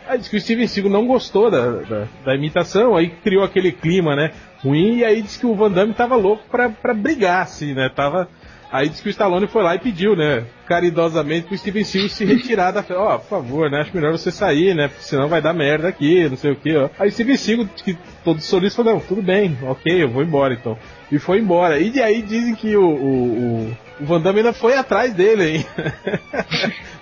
Aí 0.09 0.19
diz 0.19 0.29
que 0.29 0.37
o 0.37 0.41
Steven 0.41 0.67
Seagal 0.67 0.91
não 0.91 1.07
gostou 1.07 1.51
da, 1.51 1.81
da, 1.83 2.07
da 2.25 2.35
imitação, 2.35 2.95
aí 2.95 3.09
criou 3.09 3.43
aquele 3.43 3.73
clima, 3.73 4.15
né, 4.15 4.31
ruim, 4.63 4.99
e 4.99 5.05
aí 5.05 5.21
diz 5.21 5.37
que 5.37 5.47
o 5.47 5.55
Van 5.55 5.71
Damme 5.71 5.95
tava 5.95 6.15
louco 6.15 6.45
pra, 6.49 6.69
pra 6.69 6.95
brigar, 6.95 7.43
assim, 7.43 7.75
né, 7.75 7.89
tava... 7.89 8.29
Aí 8.71 8.89
disse 8.89 9.01
que 9.01 9.09
o 9.09 9.11
Stallone 9.11 9.47
foi 9.47 9.63
lá 9.63 9.77
e 9.77 9.79
pediu, 9.79 10.17
né? 10.17 10.45
Caridosamente 10.67 11.47
pro 11.47 11.57
Steven 11.57 11.85
Seagal 11.85 12.09
se 12.09 12.25
retirar 12.25 12.73
da. 12.73 12.85
Ó, 12.91 13.15
oh, 13.15 13.19
por 13.21 13.29
favor, 13.29 13.71
né? 13.71 13.81
Acho 13.81 13.95
melhor 13.95 14.11
você 14.11 14.33
sair, 14.33 14.75
né? 14.75 14.89
Porque 14.89 15.05
senão 15.05 15.29
vai 15.29 15.41
dar 15.41 15.55
merda 15.55 15.87
aqui, 15.87 16.29
não 16.29 16.37
sei 16.37 16.51
o 16.51 16.57
que, 16.57 16.77
ó. 16.77 16.91
Aí 16.99 17.11
Steven 17.13 17.37
Seagal, 17.37 17.67
que 17.67 17.97
todo 18.25 18.41
solista, 18.41 18.83
falou, 18.83 18.95
não, 18.95 19.01
tudo 19.01 19.23
bem, 19.23 19.57
ok, 19.63 20.03
eu 20.03 20.09
vou 20.09 20.23
embora 20.23 20.53
então. 20.53 20.77
E 21.11 21.19
foi 21.19 21.39
embora. 21.39 21.79
E 21.79 21.91
de 21.91 22.03
aí 22.03 22.21
dizem 22.23 22.57
que 22.57 22.77
o, 22.77 22.85
o, 22.85 23.69
o, 23.69 23.77
o 24.01 24.05
Van 24.05 24.21
Damme 24.21 24.41
ainda 24.41 24.53
foi 24.53 24.77
atrás 24.77 25.13
dele, 25.15 25.59
hein? 25.59 25.67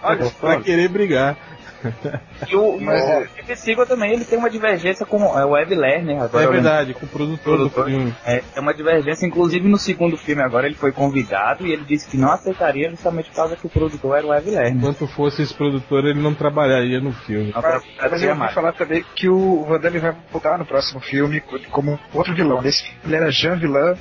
Olha, 0.03 0.31
pra 0.41 0.61
querer 0.61 0.89
brigar. 0.89 1.37
E 2.49 2.57
o, 2.57 2.79
Mas, 2.81 3.03
o 3.49 3.57
Steven 3.57 3.87
também 3.87 4.13
ele 4.13 4.25
tem 4.25 4.39
uma 4.39 4.51
divergência 4.51 5.07
com 5.07 5.23
é, 5.39 5.45
o 5.45 5.51
Web 5.51 5.75
Lerner 5.75 6.23
agora. 6.23 6.45
É 6.45 6.49
verdade, 6.49 6.95
com 6.95 7.07
o 7.07 7.09
produtor, 7.09 7.57
produtor 7.57 7.85
do 7.85 7.91
filme. 7.91 8.15
É, 8.25 8.39
tem 8.41 8.63
uma 8.63 8.75
divergência, 8.75 9.27
inclusive 9.27 9.69
no 9.69 9.79
segundo 9.79 10.17
filme 10.17 10.43
agora 10.43 10.67
ele 10.67 10.75
foi 10.75 10.93
convidado 10.93 11.67
e 11.67 11.73
ele 11.73 11.85
disse 11.85 12.09
que 12.09 12.17
não 12.17 12.31
aceitaria 12.31 12.91
justamente 12.91 13.31
por 13.31 13.37
causa 13.37 13.57
que 13.57 13.67
o 13.67 13.71
produtor 13.71 14.17
era 14.17 14.27
o 14.27 14.31
Web 14.31 14.51
Lerner. 14.51 14.77
Enquanto 14.77 15.07
fosse 15.07 15.43
esse 15.43 15.55
produtor, 15.55 16.05
ele 16.05 16.21
não 16.21 16.35
trabalharia 16.35 17.01
no 17.01 17.13
filme. 17.13 17.53
Não, 17.55 17.63
mas, 17.63 17.83
mas 18.11 18.23
eu 18.23 18.31
ouvi 18.31 18.53
falar 18.53 18.73
também 18.73 19.05
que 19.15 19.29
o 19.29 19.65
Van 19.65 19.81
Damme 19.81 19.99
vai 19.99 20.15
voltar 20.31 20.59
no 20.59 20.67
próximo 20.67 21.01
filme 21.01 21.43
como 21.71 21.99
outro 22.13 22.35
vilão. 22.35 22.61
Nesse 22.61 22.85
ele 23.05 23.17
era 23.17 23.31
Jean 23.31 23.57
Villan. 23.57 23.95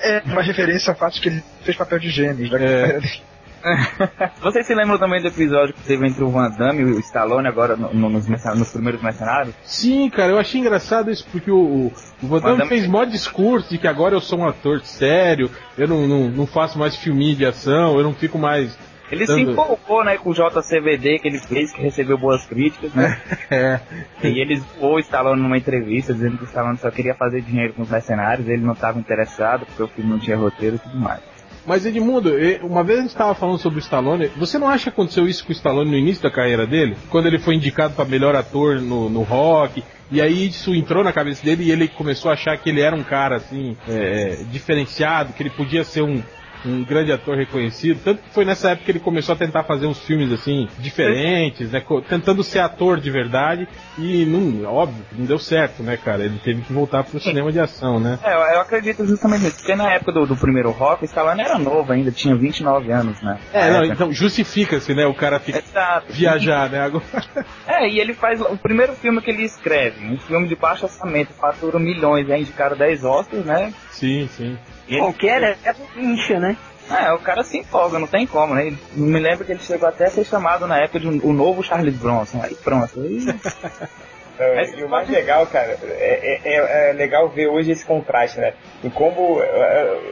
É, 0.00 0.16
é 0.18 0.22
uma 0.26 0.42
referência 0.42 0.90
ao 0.92 0.96
fato 0.96 1.14
de 1.14 1.20
que 1.20 1.28
ele 1.28 1.42
fez 1.64 1.76
papel 1.76 1.98
de 1.98 2.10
gêmeos. 2.10 2.50
Né? 2.50 2.64
É. 2.64 3.31
Vocês 4.42 4.66
se 4.66 4.74
lembram 4.74 4.98
também 4.98 5.20
do 5.20 5.28
episódio 5.28 5.74
que 5.74 5.82
teve 5.82 6.06
entre 6.06 6.22
o 6.22 6.30
Van 6.30 6.50
Damme 6.50 6.82
e 6.82 6.84
o 6.84 7.00
Stallone 7.00 7.46
agora 7.46 7.76
no, 7.76 7.92
no, 7.94 8.10
nos, 8.10 8.28
nos, 8.28 8.72
primeiros 8.72 9.02
mercenários? 9.02 9.54
Sim, 9.62 10.10
cara, 10.10 10.32
eu 10.32 10.38
achei 10.38 10.60
engraçado 10.60 11.10
isso 11.10 11.26
porque 11.30 11.50
o, 11.50 11.92
o, 12.22 12.26
Van, 12.26 12.40
Damme, 12.40 12.58
Damme 12.58 12.68
fez 12.68 12.86
mó 12.86 13.04
discurso 13.04 13.70
de 13.70 13.78
que 13.78 13.86
agora 13.86 14.14
eu 14.14 14.20
sou 14.20 14.40
um 14.40 14.48
ator 14.48 14.80
sério, 14.82 15.50
eu 15.78 15.86
não, 15.86 16.06
não, 16.06 16.28
não 16.28 16.46
faço 16.46 16.78
mais 16.78 16.96
filminho 16.96 17.36
de 17.36 17.46
ação, 17.46 17.96
eu 17.96 18.02
não 18.02 18.12
fico 18.12 18.38
mais 18.38 18.76
ele 19.12 19.26
se 19.26 19.38
empolgou, 19.42 20.02
né, 20.02 20.16
com 20.16 20.30
o 20.30 20.32
JCVD 20.32 21.18
que 21.18 21.28
ele 21.28 21.38
fez, 21.38 21.70
que 21.70 21.82
recebeu 21.82 22.16
boas 22.16 22.46
críticas, 22.46 22.94
né? 22.94 23.20
é. 23.50 23.78
E 24.24 24.40
ele 24.40 24.56
zoou 24.56 24.94
o 24.94 24.98
Stallone 25.00 25.42
numa 25.42 25.58
entrevista, 25.58 26.14
dizendo 26.14 26.38
que 26.38 26.44
o 26.44 26.46
Stallone 26.46 26.78
só 26.78 26.90
queria 26.90 27.14
fazer 27.14 27.42
dinheiro 27.42 27.74
com 27.74 27.82
os 27.82 27.90
mercenários, 27.90 28.48
ele 28.48 28.62
não 28.62 28.72
estava 28.72 28.98
interessado, 28.98 29.66
porque 29.66 29.82
o 29.82 29.88
filme 29.88 30.10
não 30.10 30.18
tinha 30.18 30.34
roteiro 30.34 30.76
e 30.76 30.78
tudo 30.78 30.96
mais. 30.96 31.20
Mas 31.64 31.86
Edmundo, 31.86 32.30
uma 32.62 32.82
vez 32.82 32.98
a 32.98 33.02
gente 33.02 33.10
estava 33.10 33.34
falando 33.34 33.58
sobre 33.58 33.78
o 33.78 33.80
Stallone, 33.80 34.26
você 34.36 34.58
não 34.58 34.68
acha 34.68 34.84
que 34.84 34.88
aconteceu 34.90 35.28
isso 35.28 35.44
com 35.44 35.50
o 35.50 35.54
Stallone 35.54 35.90
no 35.90 35.96
início 35.96 36.22
da 36.22 36.30
carreira 36.30 36.66
dele? 36.66 36.96
Quando 37.08 37.26
ele 37.26 37.38
foi 37.38 37.54
indicado 37.54 37.94
para 37.94 38.04
melhor 38.04 38.34
ator 38.34 38.80
no, 38.80 39.08
no 39.08 39.22
rock, 39.22 39.82
e 40.10 40.20
aí 40.20 40.48
isso 40.48 40.74
entrou 40.74 41.04
na 41.04 41.12
cabeça 41.12 41.44
dele 41.44 41.64
e 41.64 41.70
ele 41.70 41.88
começou 41.88 42.30
a 42.30 42.34
achar 42.34 42.56
que 42.58 42.68
ele 42.68 42.80
era 42.80 42.94
um 42.96 43.04
cara 43.04 43.36
assim, 43.36 43.76
é, 43.88 44.44
diferenciado, 44.50 45.32
que 45.32 45.42
ele 45.42 45.50
podia 45.50 45.84
ser 45.84 46.02
um, 46.02 46.20
um 46.64 46.84
grande 46.84 47.12
ator 47.12 47.36
reconhecido. 47.36 48.00
Tanto 48.02 48.22
que 48.22 48.30
foi 48.30 48.44
nessa 48.44 48.70
época 48.70 48.84
que 48.84 48.90
ele 48.92 49.00
começou 49.00 49.34
a 49.34 49.38
tentar 49.38 49.64
fazer 49.64 49.86
uns 49.86 49.98
filmes 49.98 50.32
assim, 50.32 50.68
diferentes, 50.78 51.70
né? 51.70 51.82
Tentando 52.08 52.42
ser 52.42 52.60
ator 52.60 53.00
de 53.00 53.10
verdade. 53.10 53.68
E 53.98 54.24
não, 54.24 54.64
óbvio, 54.64 55.04
não 55.12 55.26
deu 55.26 55.38
certo, 55.38 55.82
né, 55.82 55.96
cara? 55.96 56.24
Ele 56.24 56.38
teve 56.42 56.62
que 56.62 56.72
voltar 56.72 57.04
pro 57.04 57.20
cinema 57.20 57.52
de 57.52 57.60
ação, 57.60 57.98
né? 57.98 58.18
É, 58.22 58.54
eu 58.54 58.60
acredito 58.60 59.04
justamente 59.06 59.44
nisso. 59.44 59.56
Porque 59.58 59.74
na 59.74 59.92
época 59.92 60.12
do, 60.12 60.26
do 60.26 60.36
primeiro 60.36 60.70
rock, 60.70 61.02
o 61.02 61.06
Stallone 61.06 61.40
era 61.40 61.58
novo 61.58 61.92
ainda, 61.92 62.10
tinha 62.10 62.34
29 62.34 62.90
anos, 62.92 63.20
né? 63.22 63.38
É, 63.52 63.70
não, 63.70 63.84
então 63.84 64.12
justifica-se, 64.12 64.94
né? 64.94 65.06
O 65.06 65.14
cara 65.14 65.38
fica 65.38 65.58
Exato. 65.58 66.12
viajar, 66.12 66.68
né? 66.70 66.80
Agora... 66.80 67.02
É, 67.66 67.88
e 67.88 67.98
ele 67.98 68.12
faz 68.12 68.40
o 68.40 68.56
primeiro 68.56 68.92
filme 68.94 69.20
que 69.20 69.30
ele 69.30 69.44
escreve, 69.44 70.06
um 70.06 70.18
filme 70.18 70.46
de 70.46 70.54
baixo 70.54 70.84
orçamento, 70.84 71.32
fatura 71.32 71.78
milhões, 71.78 72.28
é 72.28 72.38
indicado 72.38 72.76
10 72.76 73.04
Oscars, 73.04 73.44
né? 73.44 73.72
Sim, 73.90 74.28
sim. 74.30 74.58
Qualquer 74.88 75.42
é, 75.42 75.58
é 75.64 75.74
incha, 75.96 76.38
né? 76.38 76.56
É, 76.90 77.12
o 77.12 77.18
cara 77.18 77.44
se 77.44 77.58
empolga, 77.58 77.98
não 77.98 78.06
tem 78.06 78.26
como, 78.26 78.54
né? 78.54 78.76
me 78.94 79.18
lembro 79.18 79.44
que 79.44 79.52
ele 79.52 79.60
chegou 79.60 79.88
até 79.88 80.06
a 80.06 80.10
ser 80.10 80.24
chamado 80.24 80.66
na 80.66 80.78
época 80.78 81.00
de 81.00 81.08
um, 81.08 81.20
o 81.22 81.32
novo 81.32 81.62
Charles 81.62 81.94
Bronson. 81.94 82.40
Aí 82.42 82.54
pronto. 82.56 83.00
Aí... 83.00 83.24
É, 84.38 84.80
e 84.80 84.82
o 84.82 84.88
mais 84.88 85.08
legal, 85.08 85.46
cara, 85.46 85.78
é, 85.84 86.40
é, 86.44 86.90
é, 86.90 86.92
legal 86.94 87.28
ver 87.28 87.48
hoje 87.48 87.70
esse 87.70 87.84
contraste, 87.84 88.40
né? 88.40 88.54
E 88.82 88.90
como 88.90 89.38
uh, 89.38 89.42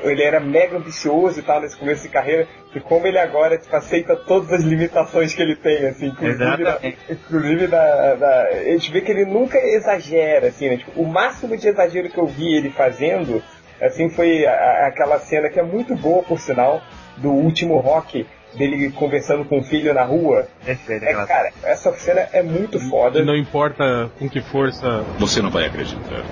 ele 0.04 0.22
era 0.22 0.38
mega 0.38 0.76
ambicioso 0.76 1.40
e 1.40 1.42
tal 1.42 1.60
nesse 1.60 1.76
começo 1.76 2.02
de 2.02 2.10
carreira, 2.10 2.46
e 2.74 2.78
como 2.78 3.06
ele 3.06 3.18
agora 3.18 3.58
tipo, 3.58 3.74
aceita 3.74 4.14
todas 4.14 4.52
as 4.52 4.62
limitações 4.62 5.34
que 5.34 5.42
ele 5.42 5.56
tem, 5.56 5.86
assim, 5.86 6.08
inclusive, 6.08 6.62
da, 6.62 6.78
inclusive 7.08 7.66
da, 7.66 8.14
da, 8.14 8.42
A 8.42 8.64
gente 8.64 8.92
vê 8.92 9.00
que 9.00 9.10
ele 9.10 9.24
nunca 9.24 9.58
exagera, 9.58 10.48
assim, 10.48 10.68
né? 10.68 10.76
Tipo, 10.76 11.00
o 11.00 11.08
máximo 11.08 11.56
de 11.56 11.68
exagero 11.68 12.10
que 12.10 12.18
eu 12.18 12.26
vi 12.26 12.54
ele 12.54 12.70
fazendo 12.70 13.42
Assim 13.80 14.10
foi 14.10 14.46
a, 14.46 14.86
aquela 14.86 15.18
cena 15.18 15.48
que 15.48 15.58
é 15.58 15.62
muito 15.62 15.94
boa, 15.96 16.22
por 16.22 16.38
sinal, 16.38 16.82
do 17.16 17.30
último 17.30 17.78
rock 17.78 18.26
dele 18.54 18.90
conversando 18.90 19.44
com 19.44 19.58
o 19.58 19.62
filho 19.62 19.94
na 19.94 20.02
rua. 20.02 20.48
É, 20.66 20.72
é 20.72 21.26
cara, 21.26 21.52
essa 21.62 21.92
cena 21.92 22.28
é 22.32 22.42
muito 22.42 22.78
foda. 22.88 23.24
Não 23.24 23.36
importa 23.36 24.10
com 24.18 24.28
que 24.28 24.40
força. 24.40 25.04
Você 25.18 25.40
não 25.40 25.50
vai 25.50 25.66
acreditar. 25.66 26.24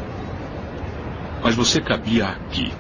Mas 1.42 1.54
você 1.54 1.80
cabia 1.80 2.26
aqui. 2.26 2.72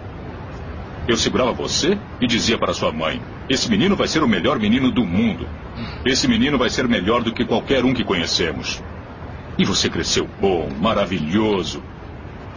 Eu 1.06 1.16
segurava 1.16 1.52
você 1.52 1.96
e 2.20 2.26
dizia 2.26 2.58
para 2.58 2.74
sua 2.74 2.92
mãe: 2.92 3.22
Esse 3.48 3.70
menino 3.70 3.96
vai 3.96 4.08
ser 4.08 4.22
o 4.22 4.28
melhor 4.28 4.58
menino 4.58 4.90
do 4.90 5.04
mundo. 5.04 5.48
Esse 6.04 6.28
menino 6.28 6.58
vai 6.58 6.68
ser 6.68 6.86
melhor 6.88 7.22
do 7.22 7.32
que 7.32 7.44
qualquer 7.44 7.84
um 7.84 7.94
que 7.94 8.04
conhecemos. 8.04 8.82
E 9.56 9.64
você 9.64 9.88
cresceu 9.88 10.28
bom, 10.40 10.68
maravilhoso, 10.78 11.82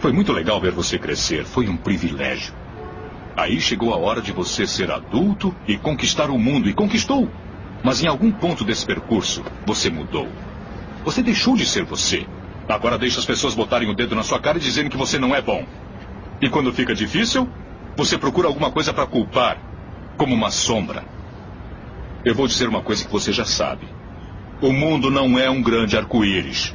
foi 0.02 0.12
muito 0.12 0.32
legal 0.32 0.60
ver 0.60 0.72
você 0.72 0.98
crescer. 0.98 1.44
Foi 1.44 1.68
um 1.68 1.76
privilégio. 1.76 2.52
Aí 3.36 3.60
chegou 3.60 3.94
a 3.94 3.96
hora 3.96 4.20
de 4.20 4.32
você 4.32 4.66
ser 4.66 4.90
adulto 4.90 5.54
e 5.66 5.78
conquistar 5.78 6.28
o 6.28 6.36
mundo. 6.36 6.68
E 6.68 6.74
conquistou. 6.74 7.30
Mas 7.84 8.02
em 8.02 8.08
algum 8.08 8.32
ponto 8.32 8.64
desse 8.64 8.84
percurso, 8.84 9.44
você 9.64 9.90
mudou. 9.90 10.28
Você 11.04 11.22
deixou 11.22 11.56
de 11.56 11.64
ser 11.64 11.84
você. 11.84 12.26
Agora 12.68 12.98
deixa 12.98 13.20
as 13.20 13.24
pessoas 13.24 13.54
botarem 13.54 13.88
o 13.88 13.94
dedo 13.94 14.16
na 14.16 14.24
sua 14.24 14.40
cara 14.40 14.58
e 14.58 14.60
dizerem 14.60 14.90
que 14.90 14.96
você 14.96 15.20
não 15.20 15.36
é 15.36 15.40
bom. 15.40 15.64
E 16.40 16.48
quando 16.48 16.72
fica 16.72 16.96
difícil, 16.96 17.48
você 17.96 18.18
procura 18.18 18.48
alguma 18.48 18.72
coisa 18.72 18.92
para 18.92 19.06
culpar, 19.06 19.56
como 20.16 20.34
uma 20.34 20.50
sombra. 20.50 21.04
Eu 22.24 22.34
vou 22.34 22.48
dizer 22.48 22.68
uma 22.68 22.82
coisa 22.82 23.04
que 23.04 23.12
você 23.12 23.32
já 23.32 23.44
sabe. 23.44 23.86
O 24.60 24.72
mundo 24.72 25.12
não 25.12 25.38
é 25.38 25.48
um 25.48 25.62
grande 25.62 25.96
arco-íris. 25.96 26.74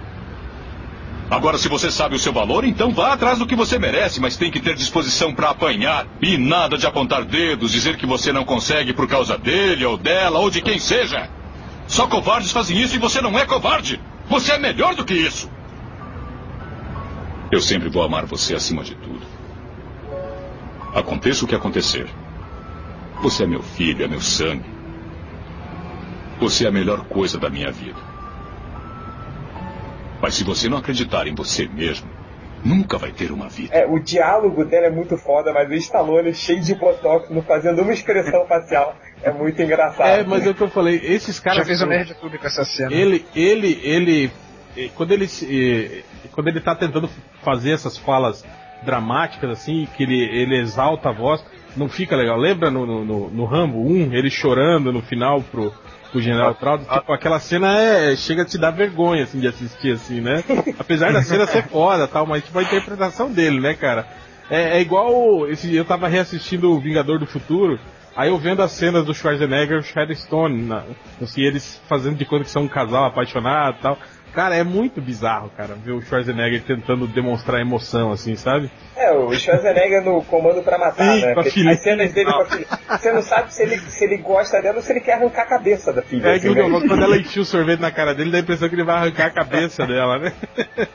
Agora, 1.31 1.57
se 1.57 1.69
você 1.69 1.89
sabe 1.89 2.13
o 2.13 2.19
seu 2.19 2.33
valor, 2.33 2.65
então 2.65 2.91
vá 2.91 3.13
atrás 3.13 3.39
do 3.39 3.47
que 3.47 3.55
você 3.55 3.79
merece, 3.79 4.19
mas 4.19 4.35
tem 4.35 4.51
que 4.51 4.59
ter 4.59 4.75
disposição 4.75 5.33
para 5.33 5.49
apanhar. 5.49 6.05
E 6.21 6.37
nada 6.37 6.77
de 6.77 6.85
apontar 6.85 7.23
dedos, 7.23 7.71
dizer 7.71 7.95
que 7.95 8.05
você 8.05 8.33
não 8.33 8.43
consegue 8.43 8.91
por 8.91 9.07
causa 9.07 9.37
dele 9.37 9.85
ou 9.85 9.95
dela 9.95 10.39
ou 10.39 10.49
de 10.49 10.61
quem 10.61 10.77
seja. 10.77 11.29
Só 11.87 12.05
covardes 12.05 12.51
fazem 12.51 12.77
isso 12.77 12.97
e 12.97 12.99
você 12.99 13.21
não 13.21 13.39
é 13.39 13.45
covarde. 13.45 13.97
Você 14.29 14.51
é 14.51 14.59
melhor 14.59 14.93
do 14.93 15.05
que 15.05 15.13
isso. 15.13 15.49
Eu 17.49 17.61
sempre 17.61 17.87
vou 17.87 18.03
amar 18.03 18.25
você 18.25 18.53
acima 18.53 18.83
de 18.83 18.95
tudo. 18.95 19.25
Aconteça 20.93 21.45
o 21.45 21.47
que 21.47 21.55
acontecer. 21.55 22.09
Você 23.21 23.43
é 23.43 23.47
meu 23.47 23.63
filho, 23.63 24.03
é 24.03 24.07
meu 24.09 24.19
sangue. 24.19 24.69
Você 26.41 26.65
é 26.65 26.67
a 26.67 26.73
melhor 26.73 27.05
coisa 27.05 27.37
da 27.37 27.49
minha 27.49 27.71
vida. 27.71 28.10
Mas 30.21 30.35
se 30.35 30.43
você 30.43 30.69
não 30.69 30.77
acreditar 30.77 31.27
em 31.27 31.33
você 31.33 31.67
mesmo, 31.67 32.07
nunca 32.63 32.97
vai 32.97 33.11
ter 33.11 33.31
uma 33.31 33.49
vida. 33.49 33.75
É, 33.75 33.85
o 33.85 33.99
diálogo 33.99 34.63
dela 34.65 34.87
é 34.87 34.91
muito 34.91 35.17
foda, 35.17 35.51
mas 35.51 35.69
o 35.69 35.73
Stallone 35.73 36.33
cheio 36.33 36.61
de 36.61 36.75
botox, 36.75 37.29
não 37.29 37.41
fazendo 37.41 37.81
uma 37.81 37.91
expressão 37.91 38.45
facial, 38.45 38.95
é 39.23 39.31
muito 39.31 39.61
engraçado. 39.61 40.07
É, 40.07 40.23
mas 40.23 40.45
é 40.45 40.51
o 40.51 40.53
que 40.53 40.61
eu 40.61 40.69
falei, 40.69 41.01
esses 41.03 41.39
caras... 41.39 41.59
Já 41.59 41.65
fez 41.65 41.81
o 41.81 41.85
nerd 41.85 42.13
tudo 42.15 42.37
com 42.37 42.47
essa 42.47 42.63
cena. 42.63 42.93
Ele, 42.93 43.25
ele, 43.35 43.79
ele... 43.83 44.31
Quando 44.95 45.11
ele, 45.11 45.27
quando 46.31 46.47
ele 46.47 46.61
tá 46.61 46.75
tentando 46.75 47.09
fazer 47.43 47.71
essas 47.71 47.97
falas 47.97 48.45
dramáticas, 48.83 49.49
assim, 49.49 49.87
que 49.97 50.03
ele, 50.03 50.23
ele 50.23 50.57
exalta 50.57 51.09
a 51.09 51.11
voz, 51.11 51.43
não 51.75 51.89
fica 51.89 52.15
legal. 52.15 52.37
Lembra 52.37 52.71
no, 52.71 52.85
no, 53.03 53.29
no 53.29 53.45
Rambo 53.45 53.79
1, 53.79 54.13
ele 54.13 54.29
chorando 54.29 54.93
no 54.93 55.01
final 55.01 55.41
pro, 55.41 55.73
o 56.17 56.21
General 56.21 56.53
Traudo, 56.55 56.85
tipo, 56.85 57.13
aquela 57.13 57.39
cena 57.39 57.79
é, 57.79 58.15
chega 58.15 58.41
a 58.41 58.45
te 58.45 58.57
dar 58.57 58.71
vergonha, 58.71 59.23
assim, 59.23 59.39
de 59.39 59.47
assistir, 59.47 59.93
assim, 59.93 60.21
né? 60.21 60.43
Apesar 60.77 61.11
da 61.13 61.21
cena 61.23 61.45
ser 61.45 61.63
foda 61.67 62.07
tal, 62.07 62.25
mas 62.25 62.43
tipo, 62.43 62.59
a 62.59 62.63
interpretação 62.63 63.31
dele, 63.31 63.59
né, 63.59 63.73
cara? 63.73 64.05
É, 64.49 64.77
é 64.77 64.81
igual, 64.81 65.47
esse, 65.49 65.73
eu 65.73 65.85
tava 65.85 66.07
reassistindo 66.07 66.71
o 66.71 66.79
Vingador 66.79 67.19
do 67.19 67.25
Futuro, 67.25 67.79
Aí 68.15 68.29
eu 68.29 68.37
vendo 68.37 68.61
as 68.61 68.73
cenas 68.73 69.05
do 69.05 69.13
Schwarzenegger 69.13 69.77
e 69.77 69.79
o 69.79 69.83
Sharon 69.83 70.13
Stone, 70.13 70.63
na, 70.63 70.83
assim, 71.21 71.41
eles 71.41 71.81
fazendo 71.87 72.17
de 72.17 72.25
conta 72.25 72.43
que 72.43 72.49
são 72.49 72.63
um 72.63 72.67
casal 72.67 73.05
apaixonado 73.05 73.77
e 73.79 73.81
tal. 73.81 73.97
Cara, 74.33 74.55
é 74.55 74.63
muito 74.63 75.01
bizarro, 75.01 75.49
cara, 75.57 75.75
ver 75.75 75.91
o 75.91 76.01
Schwarzenegger 76.01 76.63
tentando 76.63 77.05
demonstrar 77.07 77.59
emoção, 77.59 78.11
assim, 78.11 78.35
sabe? 78.35 78.71
É, 78.95 79.11
o 79.11 79.33
Schwarzenegger 79.33 80.03
no 80.03 80.23
comando 80.23 80.61
pra 80.63 80.77
matar, 80.77 81.15
Sim, 81.15 81.21
né? 81.21 81.33
com 81.33 81.39
a 81.39 81.43
Porque 81.43 81.49
filha. 81.51 81.71
As 81.71 81.83
cenas 81.83 82.13
dele 82.13 82.31
com 82.31 82.41
a 82.41 82.45
filha. 82.45 82.67
Você 82.89 83.11
não 83.11 83.21
sabe 83.21 83.53
se 83.53 83.63
ele, 83.63 83.77
se 83.79 84.05
ele 84.05 84.17
gosta 84.17 84.61
dela 84.61 84.77
ou 84.77 84.81
se 84.83 84.91
ele 84.93 85.01
quer 85.01 85.13
arrancar 85.13 85.41
a 85.43 85.45
cabeça 85.47 85.91
da 85.91 86.01
filha. 86.01 86.27
É 86.27 86.35
assim, 86.35 86.53
que 86.53 86.61
né? 86.61 86.87
quando 86.87 87.03
ela 87.03 87.17
enchia 87.17 87.41
o 87.41 87.45
sorvete 87.45 87.79
na 87.81 87.91
cara 87.91 88.13
dele, 88.13 88.31
dá 88.31 88.37
a 88.37 88.41
impressão 88.41 88.69
que 88.69 88.75
ele 88.75 88.83
vai 88.85 88.95
arrancar 88.95 89.25
a 89.27 89.31
cabeça 89.31 89.85
dela, 89.85 90.17
né? 90.19 90.33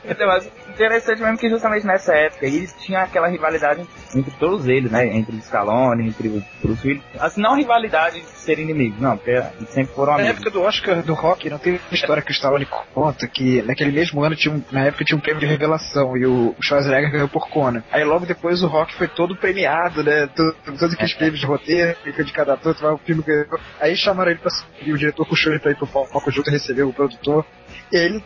Então, 0.05 0.27
mas 0.27 0.49
interessante 0.69 1.21
mesmo 1.21 1.37
que 1.37 1.49
justamente 1.49 1.85
nessa 1.85 2.13
época 2.13 2.45
eles 2.45 2.73
tinham 2.79 3.01
aquela 3.01 3.27
rivalidade 3.27 3.81
entre 4.15 4.31
todos 4.39 4.67
eles, 4.67 4.91
né? 4.91 5.05
Entre 5.15 5.35
o 5.35 5.39
Stallone, 5.39 6.07
entre 6.07 6.27
o 6.29 6.43
Bruce 6.61 6.87
Willis. 6.87 7.03
Assim, 7.19 7.41
não 7.41 7.55
rivalidade 7.55 8.21
de 8.21 8.27
serem 8.27 8.65
inimigos, 8.65 8.99
não, 8.99 9.17
porque 9.17 9.41
sempre 9.69 9.93
foram 9.93 10.13
Na 10.13 10.19
amigos. 10.19 10.35
época 10.37 10.49
do 10.51 10.61
Oscar 10.63 11.01
do 11.03 11.13
Rock, 11.13 11.49
não 11.49 11.57
teve 11.59 11.77
uma 11.77 11.95
história 11.95 12.21
que 12.23 12.31
o 12.31 12.33
Stallone 12.33 12.67
conta 12.93 13.26
que 13.27 13.61
naquele 13.63 13.91
mesmo 13.91 14.23
ano 14.23 14.35
tinha 14.35 14.53
um, 14.53 14.61
na 14.71 14.85
época 14.85 15.03
tinha 15.05 15.17
um 15.17 15.21
prêmio 15.21 15.39
de 15.39 15.45
revelação 15.45 16.15
e 16.17 16.25
o 16.25 16.55
Schwarzenegger 16.61 17.11
ganhou 17.11 17.27
por 17.27 17.47
Conan. 17.49 17.83
Aí 17.91 18.03
logo 18.03 18.25
depois 18.25 18.61
o 18.63 18.67
Rock 18.67 18.93
foi 18.95 19.07
todo 19.07 19.35
premiado, 19.35 20.03
né? 20.03 20.27
Todo- 20.35 20.55
Todos 20.77 20.93
aqueles 20.93 21.13
prêmios 21.13 21.39
de 21.39 21.45
roteiro, 21.45 21.95
de 22.03 22.31
cada 22.33 22.53
ator, 22.53 22.75
o 22.93 22.97
filme 22.99 23.23
ganhou. 23.23 23.45
Aí 23.79 23.95
chamaram 23.95 24.31
ele 24.31 24.39
pra 24.39 24.51
e 24.81 24.91
o 24.93 24.97
diretor 24.97 25.25
puxou 25.27 25.51
ele 25.51 25.59
pra 25.61 25.71
ir 25.71 25.75
pro 25.75 25.87
palco 25.87 26.31
junto 26.31 26.49
e 26.49 26.53
recebeu 26.53 26.89
o 26.89 26.93
produtor. 26.93 27.45
E 27.91 27.97
aí 27.97 28.05
ele, 28.05 28.23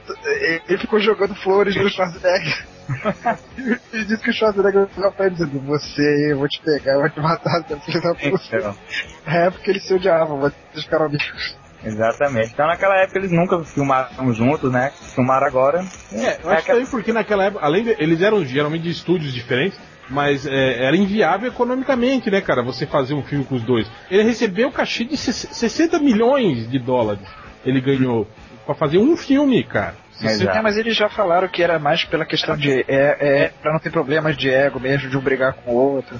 ele 0.68 0.78
ficou 0.78 1.00
jogando 1.00 1.36
flores 1.36 1.76
no 1.76 1.90
Schwarzenegger. 1.90 2.66
e 3.94 4.04
disse 4.06 4.22
que 4.24 4.30
o 4.30 4.34
Schwarzenegger 4.34 4.88
falou 4.88 5.12
pra 5.12 5.26
ele 5.28 5.36
dizendo, 5.36 5.60
você, 5.62 6.32
eu 6.32 6.38
vou 6.40 6.48
te 6.48 6.62
pegar, 6.62 6.94
eu 6.94 7.00
vou 7.02 7.10
te 7.10 7.20
matar, 7.20 7.64
seu 7.68 7.80
filho 7.80 8.02
da 8.02 8.14
puta. 8.16 8.42
Então, 8.58 8.76
É 9.26 9.50
porque 9.50 9.70
eles 9.70 9.84
se 9.86 9.94
odiavam, 9.94 10.38
mas 10.38 10.54
eles 10.74 10.84
ficaram 10.84 11.06
amigos. 11.06 11.56
Exatamente. 11.84 12.52
Então 12.54 12.68
naquela 12.68 12.98
época 12.98 13.20
eles 13.20 13.32
nunca 13.32 13.64
filmaram 13.64 14.34
juntos, 14.34 14.72
né? 14.72 14.92
Filmaram 15.14 15.48
agora. 15.48 15.86
É, 16.14 16.40
eu 16.44 16.50
acho 16.50 16.66
que 16.66 16.72
aí 16.72 16.86
porque 16.86 17.14
naquela 17.14 17.46
época, 17.46 17.66
além 17.66 17.84
de, 17.84 17.96
eles 18.00 18.22
eram 18.22 18.44
geralmente 18.46 18.84
de 18.84 18.92
estúdios 18.92 19.34
diferentes, 19.34 19.80
mas 20.10 20.46
é, 20.46 20.86
era 20.86 20.96
inviável 20.96 21.48
economicamente, 21.48 22.30
né, 22.30 22.42
cara, 22.42 22.62
você 22.62 22.86
fazer 22.86 23.14
um 23.14 23.24
filme 23.24 23.46
com 23.46 23.56
os 23.56 23.64
dois. 23.64 23.90
Ele 24.10 24.24
recebeu 24.24 24.68
o 24.68 24.72
cachê 24.72 25.06
de 25.06 25.16
60 25.18 26.00
milhões 26.00 26.70
de 26.70 26.80
dólares. 26.80 27.28
Ele 27.66 27.80
ganhou 27.80 28.28
pra 28.66 28.76
fazer 28.76 28.98
um 28.98 29.16
filme, 29.16 29.64
cara. 29.64 29.96
Exato. 30.24 30.58
É, 30.58 30.62
mas 30.62 30.78
eles 30.78 30.96
já 30.96 31.10
falaram 31.10 31.48
que 31.48 31.64
era 31.64 31.80
mais 31.80 32.04
pela 32.06 32.26
questão 32.26 32.56
de. 32.56 32.86
É, 32.88 33.46
é 33.46 33.52
pra 33.62 33.74
não 33.74 33.80
ter 33.80 33.92
problemas 33.92 34.38
de 34.38 34.50
ego 34.50 34.80
mesmo, 34.80 35.10
de 35.10 35.18
um 35.18 35.22
brigar 35.22 35.54
com 35.54 35.72
o 35.72 35.76
outro. 35.76 36.20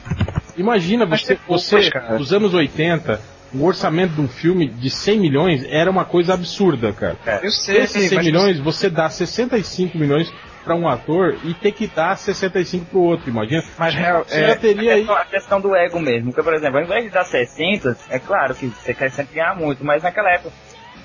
Imagina 0.58 1.06
você, 1.06 1.36
depois, 1.36 1.64
você 1.64 1.90
cara. 1.92 2.18
nos 2.18 2.34
anos 2.34 2.54
80, 2.54 3.22
o 3.54 3.66
orçamento 3.66 4.14
de 4.14 4.22
um 4.22 4.28
filme 4.28 4.68
de 4.68 4.90
100 4.90 5.20
milhões 5.20 5.66
era 5.70 5.90
uma 5.90 6.06
coisa 6.06 6.34
absurda, 6.34 6.94
cara. 6.94 7.18
Eu 7.44 7.52
sei, 7.52 7.80
Esses 7.80 8.10
100 8.10 8.16
mas 8.16 8.26
milhões, 8.26 8.60
você 8.60 8.90
dá 8.90 9.10
65 9.10 9.98
milhões 9.98 10.32
pra 10.64 10.76
um 10.76 10.88
ator 10.88 11.38
e 11.44 11.54
ter 11.54 11.72
que 11.72 11.88
dar 11.88 12.16
65 12.16 12.86
pro 12.86 13.00
outro, 13.00 13.30
imagina. 13.30 13.64
Mas 13.78 13.96
real, 13.96 14.24
Você 14.24 14.40
é, 14.40 14.48
já 14.48 14.56
teria 14.56 14.94
aí. 14.94 15.10
A 15.10 15.26
questão 15.26 15.60
do 15.60 15.76
ego 15.76 16.00
mesmo. 16.00 16.32
Porque, 16.32 16.44
por 16.44 16.54
exemplo, 16.54 16.78
ao 16.78 16.84
invés 16.84 17.04
de 17.04 17.10
dar 17.10 17.26
60, 17.26 17.98
é 18.10 18.20
claro 18.20 18.56
que 18.56 18.68
você 18.68 18.94
quer 18.94 19.10
sempre 19.12 19.36
ganhar 19.36 19.56
muito, 19.56 19.84
mas 19.84 20.04
naquela 20.04 20.32
época 20.32 20.52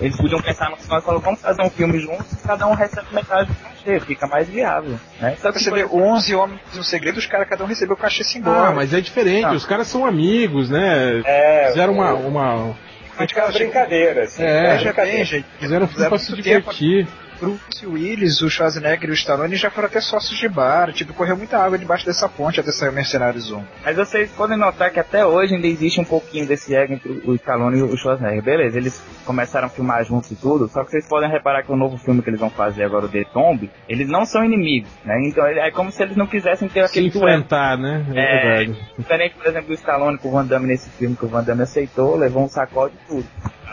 eles 0.00 0.16
podiam 0.16 0.40
pensar 0.42 0.70
no 0.70 0.76
final 0.76 0.98
e 0.98 1.02
falar, 1.02 1.18
vamos 1.18 1.40
fazer 1.40 1.62
um 1.62 1.70
filme 1.70 1.98
juntos 1.98 2.32
e 2.32 2.36
cada 2.46 2.66
um 2.66 2.74
recebe 2.74 3.06
metade 3.12 3.48
do 3.50 3.54
cachê, 3.56 4.00
fica 4.00 4.26
mais 4.26 4.48
viável. 4.48 4.98
Né? 5.20 5.36
Só 5.40 5.50
que 5.52 5.62
você 5.62 5.70
vê 5.70 5.84
por- 5.86 6.00
11 6.02 6.34
homens 6.34 6.60
no 6.74 6.84
segredo, 6.84 7.18
os 7.18 7.26
caras 7.26 7.48
cada 7.48 7.64
um 7.64 7.66
recebeu 7.66 7.94
o 7.94 7.98
cachê 7.98 8.22
simbólico. 8.24 8.64
Ah, 8.64 8.72
mas 8.72 8.92
é 8.92 9.00
diferente, 9.00 9.42
Não. 9.46 9.54
os 9.54 9.64
caras 9.64 9.86
são 9.86 10.04
amigos, 10.04 10.68
né? 10.68 11.22
É, 11.24 11.68
Fizeram 11.68 11.94
uma. 11.94 12.12
o- 12.14 12.28
uma 12.28 12.76
Aquela 13.18 13.50
brincadeira, 13.50 14.24
assim. 14.24 14.42
É, 14.42 14.74
bem, 14.76 14.84
brincadeira. 14.84 15.24
gente. 15.24 15.46
fizeram 15.58 15.86
um 15.86 15.88
filme 15.88 16.08
pra 16.08 16.18
se 16.18 16.30
muito 16.32 16.44
tempo. 16.44 16.70
Bruce 17.40 17.86
Willis, 17.86 18.40
o 18.40 18.48
Schwarzenegger 18.50 19.08
e 19.08 19.12
o 19.12 19.14
Stallone 19.14 19.56
já 19.56 19.70
foram 19.70 19.88
até 19.88 20.00
sócios 20.00 20.38
de 20.38 20.48
bar. 20.48 20.92
Tipo, 20.92 21.12
correu 21.14 21.36
muita 21.36 21.58
água 21.58 21.78
debaixo 21.78 22.06
dessa 22.06 22.28
ponte 22.28 22.60
até 22.60 22.70
sair 22.72 22.88
o 22.88 22.92
Mercenários 22.92 23.50
1. 23.50 23.62
Mas 23.84 23.96
vocês 23.96 24.30
podem 24.32 24.56
notar 24.56 24.90
que 24.90 24.98
até 25.00 25.24
hoje 25.24 25.54
ainda 25.54 25.66
existe 25.66 26.00
um 26.00 26.04
pouquinho 26.04 26.46
desse 26.46 26.74
ego 26.74 26.94
entre 26.94 27.22
o 27.24 27.34
Stallone 27.34 27.78
e 27.78 27.82
o 27.82 27.96
Schwarzenegger. 27.96 28.42
Beleza, 28.42 28.78
eles 28.78 29.02
começaram 29.24 29.66
a 29.66 29.70
filmar 29.70 30.04
juntos 30.04 30.30
e 30.30 30.36
tudo, 30.36 30.68
só 30.68 30.82
que 30.84 30.90
vocês 30.90 31.06
podem 31.08 31.30
reparar 31.30 31.62
que 31.62 31.72
o 31.72 31.76
novo 31.76 31.96
filme 31.98 32.22
que 32.22 32.30
eles 32.30 32.40
vão 32.40 32.50
fazer 32.50 32.84
agora, 32.84 33.06
o 33.06 33.08
The 33.08 33.24
Tomb, 33.32 33.70
eles 33.88 34.08
não 34.08 34.24
são 34.24 34.44
inimigos, 34.44 34.88
né? 35.04 35.14
Então 35.26 35.44
é 35.46 35.70
como 35.70 35.90
se 35.92 36.02
eles 36.02 36.16
não 36.16 36.26
quisessem 36.26 36.68
ter 36.68 36.80
Se 36.88 36.90
aquele 36.98 37.10
duelo. 37.10 37.28
enfrentar, 37.28 37.76
né? 37.76 38.04
É, 38.14 38.20
É. 38.20 38.56
verdade. 38.64 38.86
Diferente, 38.98 39.34
por 39.34 39.46
exemplo, 39.46 39.68
do 39.68 39.74
Stallone 39.74 40.18
com 40.18 40.28
o 40.28 40.32
Van 40.32 40.44
Damme 40.46 40.66
nesse 40.66 40.88
filme, 40.90 41.16
que 41.16 41.24
o 41.24 41.28
Van 41.28 41.42
Damme 41.42 41.62
aceitou, 41.62 42.16
levou 42.16 42.44
um 42.44 42.48
sacode 42.48 42.94
e 43.04 43.08
tudo. 43.08 43.26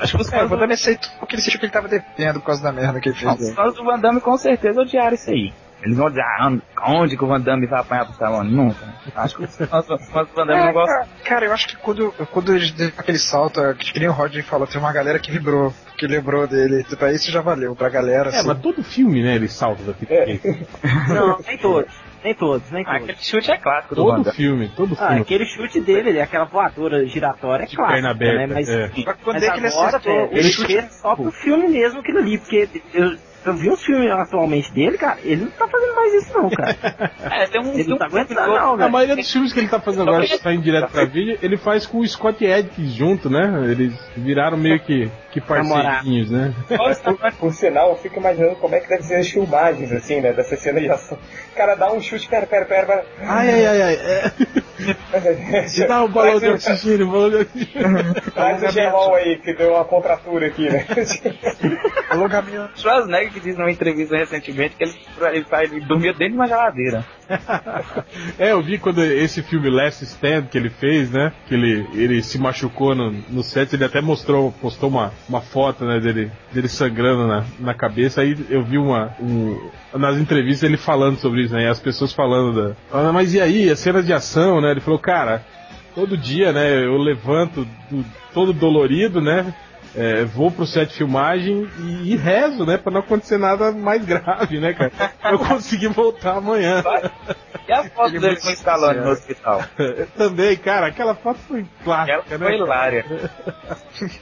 Acho 0.03 0.17
que 0.17 0.21
os 0.21 0.31
É, 0.33 0.43
o 0.43 0.47
Van 0.47 0.55
do, 0.55 0.59
Damme 0.61 0.73
aceitou 0.73 1.09
porque 1.19 1.35
ele 1.35 1.41
sentiu 1.41 1.59
que 1.59 1.65
ele 1.65 1.71
tava 1.71 1.87
devendo 1.87 2.39
por 2.39 2.47
causa 2.47 2.61
da 2.61 2.71
merda 2.71 2.99
que 2.99 3.09
ele 3.09 3.15
fez. 3.15 3.39
os 3.39 3.55
fãs 3.55 3.73
do 3.73 3.83
Van 3.83 3.99
Damme 3.99 4.21
com 4.21 4.37
certeza 4.37 4.81
odiaram 4.81 5.13
isso 5.15 5.29
aí. 5.29 5.53
Eles 5.81 5.97
vão 5.97 6.07
dizer, 6.07 6.21
ah, 6.21 6.49
onde 6.87 7.17
que 7.17 7.23
o 7.25 7.27
Van 7.27 7.41
Damme 7.41 7.67
vai 7.67 7.81
apanhar 7.81 8.05
pro 8.05 8.13
Stallone? 8.13 8.49
Nunca. 8.49 8.85
Acho 9.15 9.35
que 9.35 9.43
os 9.43 9.55
fãs, 9.55 9.85
do 9.85 9.97
Van 9.97 10.45
Damme 10.45 10.53
É, 10.53 10.65
não 10.65 10.73
gostam. 10.73 10.95
cara, 10.95 11.07
cara, 11.25 11.45
eu 11.45 11.53
acho 11.53 11.67
que 11.67 11.75
quando, 11.75 12.13
quando 12.31 12.55
eles 12.55 12.71
deram 12.71 12.93
aquele 12.97 13.19
salto, 13.19 13.59
é, 13.59 13.73
que 13.73 13.99
nem 13.99 14.07
o 14.07 14.13
Roger 14.13 14.43
falou, 14.45 14.65
tem 14.65 14.79
uma 14.79 14.93
galera 14.93 15.19
que 15.19 15.29
vibrou, 15.31 15.73
que 15.97 16.07
lembrou 16.07 16.47
dele. 16.47 16.83
Tipo, 16.85 17.05
isso 17.07 17.29
já 17.31 17.41
valeu 17.41 17.75
pra 17.75 17.89
galera. 17.89 18.29
É, 18.29 18.35
assim. 18.37 18.47
mas 18.47 18.59
todo 18.59 18.81
filme, 18.83 19.21
né, 19.21 19.35
ele 19.35 19.49
salta 19.49 19.83
daqui. 19.83 20.07
Não, 21.09 21.39
nem 21.45 21.57
todos. 21.57 21.91
Nem 22.23 22.33
todos, 22.33 22.71
nem 22.71 22.83
Ah, 22.83 22.93
todos. 22.93 23.03
aquele 23.09 23.17
chute 23.17 23.51
é 23.51 23.57
clássico 23.57 23.95
Todo 23.95 24.23
Damme. 24.23 24.35
filme, 24.35 24.69
todo 24.75 24.93
Ah, 24.97 25.07
filme. 25.07 25.21
aquele 25.21 25.45
chute 25.45 25.81
dele, 25.81 26.21
aquela 26.21 26.45
voadora 26.45 27.05
giratória 27.05 27.63
é 27.63 27.67
De 27.67 27.75
clássico, 27.75 27.93
perna 27.95 28.11
aberta, 28.11 28.47
né? 28.47 28.47
Mas, 28.47 28.69
é. 28.69 28.89
Mas 29.05 29.15
quando 29.23 29.35
mas 29.35 29.43
é 29.43 29.51
que 29.51 29.57
ele 29.59 29.67
acertou 29.67 30.29
ele 30.31 30.43
chute- 30.43 30.67
fez 30.73 30.93
só 30.95 31.15
pro 31.15 31.31
filme 31.31 31.67
mesmo 31.67 31.99
aquilo 31.99 32.19
ali, 32.19 32.37
porque 32.37 32.69
eu, 32.93 33.17
eu 33.45 33.53
vi 33.55 33.69
uns 33.69 33.83
filmes 33.83 34.09
atualmente 34.11 34.71
dele, 34.73 34.97
cara, 34.97 35.17
ele 35.23 35.43
não 35.43 35.51
tá 35.51 35.67
fazendo 35.67 35.95
mais 35.95 36.13
isso 36.13 36.33
não, 36.33 36.49
cara. 36.49 36.73
É, 37.23 37.47
tem 37.47 37.61
um, 37.61 37.73
Ele 37.73 37.83
tem 37.83 37.87
não 37.89 37.97
tá 37.97 38.05
aguentando 38.05 38.41
não, 38.47 38.73
A 38.73 38.75
velho. 38.75 38.91
maioria 38.91 39.15
dos 39.15 39.31
filmes 39.31 39.53
que 39.53 39.59
ele 39.59 39.67
tá 39.69 39.79
fazendo 39.79 40.09
agora, 40.09 40.25
que 40.25 40.37
tá 40.37 40.53
indo 40.53 40.61
direto 40.63 40.91
pra 40.91 41.05
vídeo, 41.05 41.37
ele 41.41 41.57
faz 41.57 41.85
com 41.85 41.99
o 41.99 42.07
Scott 42.07 42.45
Adkins 42.45 42.91
junto, 42.93 43.29
né? 43.29 43.65
Eles 43.69 43.93
viraram 44.15 44.57
meio 44.57 44.79
que, 44.79 45.09
que 45.31 45.41
parceirinhos, 45.41 46.29
né? 46.29 46.53
Por, 46.67 47.31
por 47.33 47.53
sinal, 47.53 47.89
eu 47.91 47.95
fico 47.97 48.19
imaginando 48.19 48.55
como 48.57 48.75
é 48.75 48.79
que 48.79 48.89
deve 48.89 49.03
ser 49.03 49.15
as 49.15 49.29
filmagens, 49.29 49.91
assim, 49.91 50.21
né? 50.21 50.33
Dessa 50.33 50.55
cena 50.55 50.79
de 50.79 50.89
ação. 50.89 51.17
O 51.51 51.55
cara 51.55 51.75
dá 51.75 51.91
um 51.91 52.01
chute, 52.01 52.27
pera, 52.27 52.45
pera, 52.45 52.65
pera, 52.65 52.85
pera. 52.85 53.05
Ai, 53.21 53.49
ai, 53.49 53.65
ai, 53.65 53.81
ai. 53.81 53.95
É. 53.95 54.31
Se 55.67 55.87
dá 55.87 56.03
um 56.03 56.09
balão 56.09 56.39
de 56.39 56.49
oxigênio, 56.49 57.07
um 57.07 57.11
balão 57.11 57.29
de 57.29 57.35
oxigênio. 57.37 58.13
Traz 58.33 58.63
o 58.63 58.69
gelol 58.69 59.15
aí, 59.15 59.37
que 59.37 59.53
deu 59.53 59.73
uma 59.73 59.85
contratura 59.85 60.47
aqui, 60.47 60.69
né? 60.69 60.85
Alongamento. 62.13 62.79
Schwarzenegger 62.79 63.31
que 63.33 63.39
disse 63.39 63.57
numa 63.57 63.71
entrevista 63.71 64.15
recentemente 64.15 64.75
que 64.75 64.83
ele, 64.83 64.93
ele, 65.33 65.45
ele 65.63 65.79
dormia 65.81 66.11
dentro 66.13 66.29
de 66.29 66.35
uma 66.35 66.47
geladeira. 66.47 67.05
É, 68.37 68.51
eu 68.51 68.61
vi 68.61 68.77
quando 68.77 69.01
esse 69.03 69.41
filme 69.41 69.69
Last 69.69 70.03
Stand 70.03 70.43
que 70.51 70.57
ele 70.57 70.69
fez, 70.69 71.11
né? 71.11 71.31
Que 71.47 71.53
ele, 71.53 71.87
ele 71.93 72.21
se 72.23 72.37
machucou 72.37 72.93
no, 72.95 73.11
no 73.29 73.43
set, 73.43 73.73
ele 73.73 73.83
até 73.83 74.01
mostrou, 74.01 74.51
postou 74.61 74.89
uma, 74.89 75.11
uma 75.27 75.41
foto, 75.41 75.85
né, 75.85 75.99
dele, 75.99 76.31
dele 76.51 76.67
sangrando 76.67 77.27
na, 77.27 77.43
na 77.59 77.73
cabeça. 77.73 78.21
Aí 78.21 78.35
eu 78.49 78.63
vi 78.63 78.77
uma. 78.77 79.13
Um, 79.19 79.69
nas 79.97 80.17
entrevistas 80.17 80.67
ele 80.67 80.77
falando 80.77 81.17
sobre 81.17 81.43
isso, 81.43 81.53
né? 81.53 81.63
E 81.63 81.67
as 81.67 81.79
pessoas 81.79 82.13
falando 82.13 82.69
da. 82.69 82.75
Falando, 82.89 83.13
mas 83.13 83.33
e 83.33 83.41
aí, 83.41 83.69
as 83.69 83.79
cenas 83.79 84.05
de 84.05 84.13
ação, 84.13 84.59
né? 84.61 84.71
Ele 84.71 84.81
falou, 84.81 84.99
cara, 84.99 85.43
todo 85.95 86.17
dia, 86.17 86.51
né, 86.51 86.83
eu 86.83 86.97
levanto 86.97 87.65
do- 87.89 88.05
todo 88.33 88.51
dolorido, 88.53 89.21
né? 89.21 89.53
É, 89.95 90.23
vou 90.25 90.49
pro 90.51 90.65
set 90.65 90.89
de 90.89 90.95
filmagem 90.97 91.69
e, 91.79 92.13
e 92.13 92.15
rezo, 92.15 92.65
né? 92.65 92.77
Pra 92.77 92.91
não 92.91 93.01
acontecer 93.01 93.37
nada 93.37 93.71
mais 93.71 94.03
grave, 94.03 94.59
né, 94.59 94.73
cara? 94.73 94.91
Pra 95.21 95.31
eu 95.31 95.39
conseguir 95.39 95.87
voltar 95.89 96.37
amanhã. 96.37 96.83
E 97.67 97.71
a 97.71 97.83
foto 97.89 98.09
Ele 98.09 98.19
dele 98.19 98.35
com 98.37 98.47
o 98.47 98.51
Stallone 98.51 98.99
no 98.99 99.11
hospital? 99.11 99.63
Também, 100.17 100.57
cara, 100.57 100.87
aquela 100.87 101.15
foto 101.15 101.39
foi 101.47 101.65
clássica, 101.83 102.17
Aquela 102.19 102.37
né? 102.39 102.45
foi 102.47 102.57
hilária. 102.57 103.05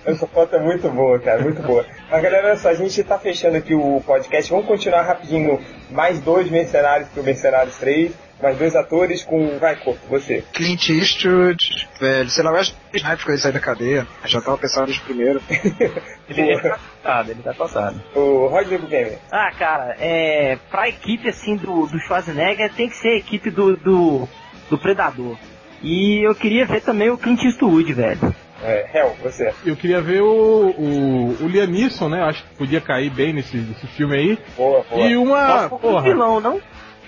Essa 0.06 0.28
foto 0.28 0.56
é 0.56 0.60
muito 0.60 0.90
boa, 0.90 1.20
cara, 1.20 1.42
muito 1.42 1.62
boa. 1.62 1.86
Mas 2.10 2.22
galera, 2.22 2.48
olha 2.48 2.58
só, 2.58 2.70
a 2.70 2.74
gente 2.74 3.04
tá 3.04 3.18
fechando 3.18 3.58
aqui 3.58 3.74
o 3.74 4.02
podcast. 4.06 4.52
Vamos 4.52 4.68
continuar 4.68 5.04
rapidinho. 5.04 5.60
Mais 5.90 6.20
dois 6.22 6.50
mercenários 6.50 7.10
pro 7.10 7.24
Mercenários 7.24 7.78
3. 7.78 8.14
Mais 8.42 8.58
dois 8.58 8.76
atores 8.76 9.24
com. 9.24 9.58
Vai, 9.60 9.76
Corpo, 9.76 10.00
você. 10.10 10.44
Clint 10.54 10.90
Eastwood, 10.90 11.88
velho, 12.00 12.30
sei 12.30 12.44
lá, 12.44 12.52
eu 12.52 12.58
acho 12.58 12.74
que 12.74 12.98
Sniper 12.98 13.18
quando 13.20 13.30
ele 13.30 13.38
saiu 13.42 13.54
da 13.54 13.60
cadeia. 13.60 14.08
Já 14.26 14.42
tava 14.42 14.58
pensando 14.58 14.86
desde 14.86 15.02
o 15.02 15.06
primeiro. 15.06 15.42
Ele, 16.30 16.42
ele 16.44 16.62
tá 16.62 16.80
coçado, 16.80 17.32
ele 17.32 17.44
tá 17.44 17.54
coçado. 17.54 18.02
O 18.16 18.48
Roger 18.48 18.80
Gamer. 18.88 19.18
Ah, 19.30 19.52
cara, 19.52 19.98
é. 20.00 20.58
Pra 20.70 20.88
equipe 20.88 21.28
assim 21.28 21.58
do, 21.58 21.86
do 21.88 22.00
Schwarzenegger 22.00 22.72
tem 22.74 22.88
que 22.88 22.96
ser 22.96 23.10
a 23.10 23.18
equipe 23.18 23.50
do, 23.50 23.76
do, 23.76 24.30
do 24.70 24.78
Predador. 24.78 25.36
E 25.84 26.26
eu 26.26 26.34
queria 26.34 26.66
ver 26.66 26.80
também 26.82 27.10
o 27.10 27.18
Clint 27.18 27.44
Eastwood, 27.44 27.92
velho. 27.94 28.34
É, 28.64 28.90
Hel, 28.94 29.16
você. 29.22 29.54
Eu 29.66 29.76
queria 29.76 30.00
ver 30.02 30.22
o, 30.22 30.70
o, 30.78 31.38
o 31.44 31.48
Liam 31.48 31.68
Neeson, 31.68 32.08
né? 32.08 32.22
Acho 32.24 32.44
que 32.44 32.56
podia 32.56 32.80
cair 32.80 33.10
bem 33.10 33.34
nesse, 33.34 33.58
nesse 33.58 33.88
filme 33.88 34.16
aí. 34.16 34.40
Boa, 34.56 34.86
boa. 34.90 35.08
E 35.08 35.18
uma. 35.18 35.66
Um 35.66 35.70
Porra. 35.80 36.04
vilão, 36.04 36.40
não? 36.40 36.62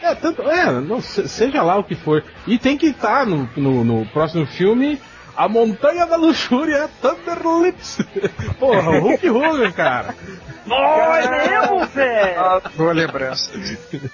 É, 0.03 0.15
tanto, 0.15 0.41
é 0.43 0.65
não, 0.71 1.01
se- 1.01 1.27
seja 1.29 1.61
lá 1.63 1.77
o 1.77 1.83
que 1.83 1.95
for. 1.95 2.23
E 2.45 2.57
tem 2.57 2.77
que 2.77 2.87
estar 2.87 3.25
no, 3.25 3.49
no, 3.55 3.83
no 3.83 4.05
próximo 4.07 4.45
filme 4.45 5.01
A 5.35 5.47
Montanha 5.47 6.05
da 6.05 6.17
Luxúria 6.17 6.89
Thunder 7.01 7.39
Lips. 7.61 7.99
Porra, 8.59 8.89
o 8.91 8.99
Hulk 8.99 9.29
Hogan, 9.29 9.71
cara. 9.71 10.13
Olha 10.69 11.29
mesmo, 11.31 11.85
velho! 11.87 12.39
Ah, 12.39 12.61
boa 12.75 12.93
lembrança. 12.93 13.51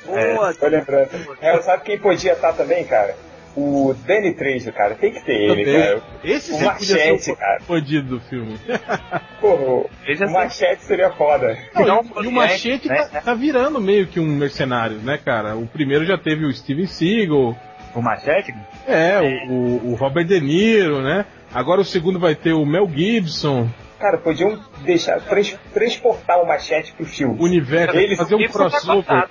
Boa, 0.06 0.54
Tô 0.54 0.68
lembrando. 0.68 1.10
É, 1.42 1.62
sabe 1.62 1.84
quem 1.84 2.00
podia 2.00 2.34
estar 2.34 2.54
também, 2.54 2.86
cara? 2.86 3.16
O 3.56 3.93
Danny 4.06 4.34
Trejo, 4.34 4.72
cara. 4.72 4.95
Tem 4.95 5.12
que 5.12 5.24
ter 5.26 5.34
ele, 5.34 5.66
cara. 5.66 6.02
Esse 6.24 6.54
O 6.54 6.62
Machete, 6.62 7.32
o 7.32 7.36
cara. 7.36 7.60
fodido 7.62 8.18
do 8.18 8.20
filme. 8.22 8.58
Porra, 9.41 9.64
o 9.64 10.32
Machete 10.32 10.84
seria 10.84 11.10
foda. 11.12 11.58
Não, 11.76 11.86
Não, 11.86 12.04
e, 12.22 12.26
e 12.26 12.28
o 12.28 12.30
é, 12.30 12.34
Machete 12.34 12.88
né? 12.88 13.04
tá, 13.12 13.22
tá 13.22 13.34
virando 13.34 13.82
meio 13.82 14.08
que 14.08 14.20
um 14.20 14.26
mercenário, 14.28 14.97
né, 14.97 15.18
cara? 15.18 15.56
O 15.58 15.66
primeiro 15.68 16.06
já 16.06 16.18
teve 16.18 16.45
o 16.45 16.54
Steven 16.54 16.86
Seagal, 16.88 17.58
O 17.95 18.02
Machete? 18.02 18.54
é, 18.88 19.20
O, 19.50 19.91
o 19.91 19.95
Robert 19.95 20.26
De 20.26 20.39
Niro, 20.39 21.02
né? 21.02 21.26
Agora 21.54 21.82
o 21.82 21.86
segundo 21.86 22.20
vai 22.20 22.36
ter 22.36 22.54
o 22.54 22.66
Mel 22.66 22.88
Gibson, 22.88 23.68
Cara, 24.00 24.18
podiam 24.18 24.58
deixar, 24.84 25.20
trans- 25.22 25.58
transportar 25.74 26.41
o 26.41 26.47
Machete 26.47 26.93
pro 26.93 27.06
filme. 27.06 27.38
o 27.38 27.43
universo, 27.43 27.97
Ele- 27.97 28.16
fazer 28.16 28.36
um 28.36 28.47
crossover. 28.47 29.28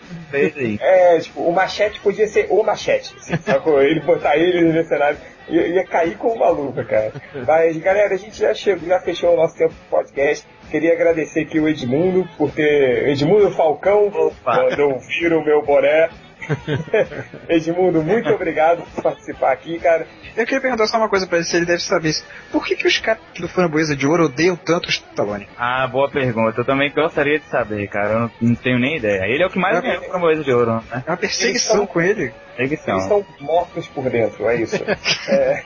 É, 0.80 1.18
tipo, 1.20 1.40
o 1.42 1.52
Machete 1.52 1.98
podia 2.00 2.26
ser 2.28 2.48
o 2.50 2.62
Machete. 2.62 3.14
assim, 3.16 3.36
sacou? 3.38 3.80
Ele 3.80 4.00
botar 4.00 4.36
ele 4.36 4.72
no 4.72 4.84
cenário. 4.84 5.16
Ia, 5.48 5.66
ia 5.68 5.84
cair 5.86 6.14
com 6.18 6.28
uma 6.28 6.50
luva, 6.50 6.84
cara. 6.84 7.12
Mas, 7.46 7.78
galera, 7.78 8.12
a 8.14 8.18
gente 8.18 8.38
já 8.38 8.52
chegou, 8.52 8.86
já 8.86 9.00
fechou 9.00 9.32
o 9.32 9.36
nosso 9.36 9.56
tempo 9.56 9.72
de 9.72 9.88
podcast. 9.88 10.46
Queria 10.70 10.92
agradecer 10.92 11.40
aqui 11.40 11.58
o 11.58 11.66
Edmundo 11.66 12.28
por 12.36 12.50
ter. 12.50 13.08
Edmundo 13.08 13.50
Falcão, 13.52 14.08
Opa. 14.08 14.76
não 14.76 14.98
viram 14.98 15.38
o 15.38 15.44
meu 15.44 15.62
boné. 15.64 16.10
Edmundo, 17.48 18.02
muito 18.02 18.28
obrigado 18.30 18.82
por 18.94 19.02
participar 19.02 19.52
aqui, 19.52 19.78
cara. 19.78 20.06
Eu 20.36 20.44
queria 20.44 20.60
perguntar 20.60 20.86
só 20.86 20.96
uma 20.98 21.08
coisa 21.08 21.26
pra 21.26 21.38
ele, 21.38 21.46
se 21.46 21.56
ele 21.56 21.66
deve 21.66 21.82
saber 21.82 22.10
isso. 22.10 22.24
Por 22.50 22.64
que, 22.64 22.76
que 22.76 22.86
os 22.86 22.98
caras 22.98 23.22
do 23.38 23.48
Framboesa 23.48 23.96
de 23.96 24.06
Ouro 24.06 24.24
odeiam 24.24 24.56
tanto 24.56 24.86
o 24.86 24.90
Stallone? 24.90 25.48
Ah, 25.56 25.86
boa 25.86 26.10
pergunta. 26.10 26.60
Eu 26.60 26.64
também 26.64 26.92
gostaria 26.92 27.38
de 27.38 27.46
saber, 27.46 27.88
cara. 27.88 28.12
Eu 28.12 28.20
não, 28.20 28.30
não 28.40 28.54
tenho 28.54 28.78
nem 28.78 28.96
ideia. 28.96 29.22
Ele 29.26 29.42
é 29.42 29.46
o 29.46 29.50
que 29.50 29.58
mais 29.58 29.76
É, 29.78 29.80
ganhou 29.80 30.02
com 30.02 30.10
Framboesa 30.10 30.44
de 30.44 30.52
Ouro, 30.52 30.74
né? 30.90 31.02
É 31.06 31.10
uma 31.10 31.16
perseguição 31.16 31.86
com 31.86 32.00
ele. 32.00 32.32
Eles 32.58 32.80
estão 32.80 33.24
mortos 33.40 33.86
por 33.86 34.10
dentro, 34.10 34.48
é 34.48 34.56
isso. 34.56 34.76
É. 35.30 35.62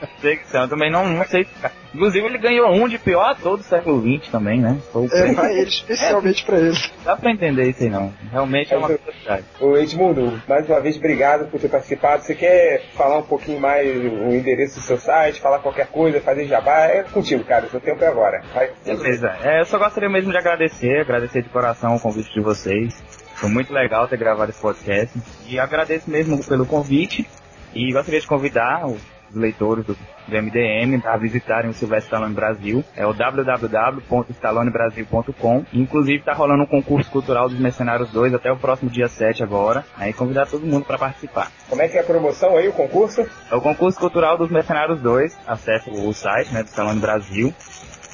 Eu 0.53 0.67
também 0.67 0.91
não, 0.91 1.07
não 1.07 1.25
sei. 1.25 1.47
Inclusive, 1.93 2.25
ele 2.25 2.37
ganhou 2.37 2.69
um 2.69 2.87
de 2.87 2.97
pior 2.97 3.29
ator 3.29 3.55
do 3.57 3.63
século 3.63 4.01
XX 4.01 4.29
também, 4.29 4.59
né? 4.59 4.77
Foi 4.91 5.03
o 5.03 5.13
É 5.13 5.33
pra 5.33 5.53
ele, 5.53 5.69
especialmente 5.69 6.45
pra 6.45 6.57
ele. 6.57 6.77
Dá 7.05 7.15
pra 7.15 7.31
entender 7.31 7.69
isso 7.69 7.83
aí, 7.83 7.89
não. 7.89 8.13
Realmente 8.29 8.73
é 8.73 8.77
uma 8.77 8.89
curiosidade. 8.89 9.45
Ô 9.61 9.77
Edmundo, 9.77 10.41
mais 10.47 10.67
uma 10.67 10.81
vez 10.81 10.97
obrigado 10.97 11.49
por 11.49 11.61
ter 11.61 11.69
participado. 11.69 12.23
Você 12.23 12.35
quer 12.35 12.83
falar 12.93 13.19
um 13.19 13.23
pouquinho 13.23 13.59
mais 13.59 13.87
o 13.87 14.33
endereço 14.33 14.79
do 14.79 14.85
seu 14.85 14.97
site, 14.97 15.39
falar 15.39 15.59
qualquer 15.59 15.87
coisa, 15.87 16.19
fazer 16.19 16.45
jabá? 16.45 16.87
É 16.87 17.03
contigo, 17.03 17.43
cara. 17.45 17.67
Seu 17.67 17.79
tempo 17.79 18.03
é 18.03 18.07
agora. 18.07 18.41
Vai. 18.53 18.69
Beleza. 18.83 19.33
É, 19.43 19.61
eu 19.61 19.65
só 19.65 19.77
gostaria 19.77 20.09
mesmo 20.09 20.31
de 20.31 20.37
agradecer, 20.37 20.99
agradecer 21.01 21.41
de 21.41 21.49
coração 21.49 21.95
o 21.95 21.99
convite 22.01 22.33
de 22.33 22.41
vocês. 22.41 23.22
Foi 23.43 23.51
muito 23.51 23.73
legal 23.73 24.07
ter 24.07 24.15
gravado 24.15 24.51
esse 24.51 24.61
podcast. 24.61 25.21
E 25.45 25.59
agradeço 25.59 26.09
mesmo 26.09 26.41
pelo 26.45 26.65
convite. 26.65 27.27
E 27.75 27.91
gostaria 27.91 28.21
de 28.21 28.25
convidar 28.25 28.87
os 28.87 29.01
leitores 29.35 29.85
do, 29.85 29.95
do 29.95 30.41
MDM 30.41 31.05
a 31.05 31.17
visitarem 31.17 31.69
o 31.69 31.73
Silvestre 31.73 32.05
Stallone 32.05 32.33
Brasil. 32.33 32.85
É 32.95 33.05
o 33.05 33.11
www.stallonebrasil.com. 33.11 35.65
Inclusive 35.73 36.19
está 36.19 36.31
rolando 36.31 36.63
um 36.63 36.67
concurso 36.67 37.11
cultural 37.11 37.49
dos 37.49 37.59
Mercenários 37.59 38.09
2 38.11 38.33
até 38.33 38.49
o 38.49 38.55
próximo 38.55 38.89
dia 38.89 39.09
7 39.09 39.43
agora. 39.43 39.83
Aí 39.97 40.13
convidar 40.13 40.45
todo 40.45 40.65
mundo 40.65 40.85
para 40.85 40.97
participar. 40.97 41.51
Como 41.67 41.81
é 41.81 41.89
que 41.89 41.97
é 41.97 41.99
a 41.99 42.05
promoção 42.05 42.55
aí, 42.55 42.69
o 42.69 42.73
concurso? 42.73 43.29
É 43.51 43.55
o 43.55 43.59
concurso 43.59 43.99
cultural 43.99 44.37
dos 44.37 44.49
Mercenários 44.49 45.01
2. 45.01 45.37
Acesse 45.45 45.89
o 45.89 46.13
site 46.13 46.53
né, 46.53 46.63
do 46.63 46.67
Stallone 46.67 47.01
Brasil 47.01 47.53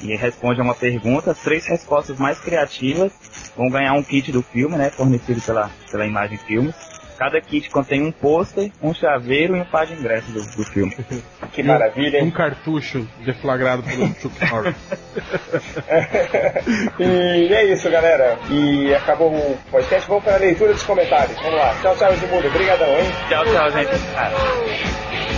e 0.02 0.14
responde 0.16 0.60
a 0.60 0.64
uma 0.64 0.74
pergunta. 0.74 1.30
As 1.32 1.38
três 1.38 1.66
respostas 1.66 2.18
mais 2.18 2.38
criativas 2.40 3.12
vão 3.56 3.68
ganhar 3.68 3.92
um 3.94 4.02
kit 4.02 4.30
do 4.32 4.42
filme, 4.42 4.76
né, 4.76 4.90
fornecido 4.90 5.40
pela, 5.40 5.70
pela 5.90 6.06
Imagem 6.06 6.38
Filmes. 6.38 6.74
Cada 7.18 7.38
kit 7.38 7.68
contém 7.68 8.02
um 8.02 8.10
pôster, 8.10 8.72
um 8.82 8.94
chaveiro 8.94 9.54
e 9.54 9.60
um 9.60 9.64
par 9.66 9.86
de 9.86 9.92
ingressos 9.92 10.32
do, 10.32 10.40
do 10.56 10.64
filme. 10.70 10.96
Que 11.52 11.64
maravilha, 11.64 12.22
Um 12.22 12.26
hein? 12.26 12.30
cartucho 12.30 13.04
deflagrado 13.24 13.82
pelo 13.82 14.06
Chuck 14.22 14.32
Norris. 14.48 14.76
e 17.00 17.52
é 17.52 17.64
isso, 17.72 17.90
galera. 17.90 18.38
E 18.48 18.94
acabou 18.94 19.32
o 19.34 19.58
podcast. 19.68 20.06
Vamos 20.08 20.22
para 20.22 20.36
a 20.36 20.38
leitura 20.38 20.72
dos 20.72 20.84
comentários. 20.84 21.36
Vamos 21.42 21.58
lá. 21.58 21.74
Tchau, 21.82 21.96
tchau, 21.96 22.12
Edmundo. 22.12 22.46
Obrigadão, 22.46 22.86
hein? 22.88 23.10
Tchau, 23.28 23.44
tchau, 23.46 23.70
gente. 23.72 23.90
Ah. 24.16 25.29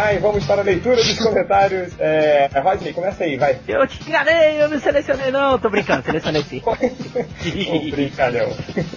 Enganar 0.00 0.14
e 0.14 0.18
vamos 0.18 0.44
para 0.46 0.62
a 0.62 0.64
leitura 0.64 0.96
dos 0.96 1.18
comentários. 1.18 1.92
É, 1.98 2.48
Rodney, 2.54 2.92
começa 2.92 3.24
aí, 3.24 3.36
vai. 3.36 3.58
Eu 3.68 3.86
te 3.86 4.08
enganei, 4.08 4.62
eu 4.62 4.68
não 4.68 4.80
selecionei 4.80 5.30
não, 5.30 5.58
tô 5.58 5.68
brincando, 5.68 6.04
selecionei 6.04 6.42
sim. 6.42 6.62
Ô, 6.64 7.90
brincalhão. 7.90 8.50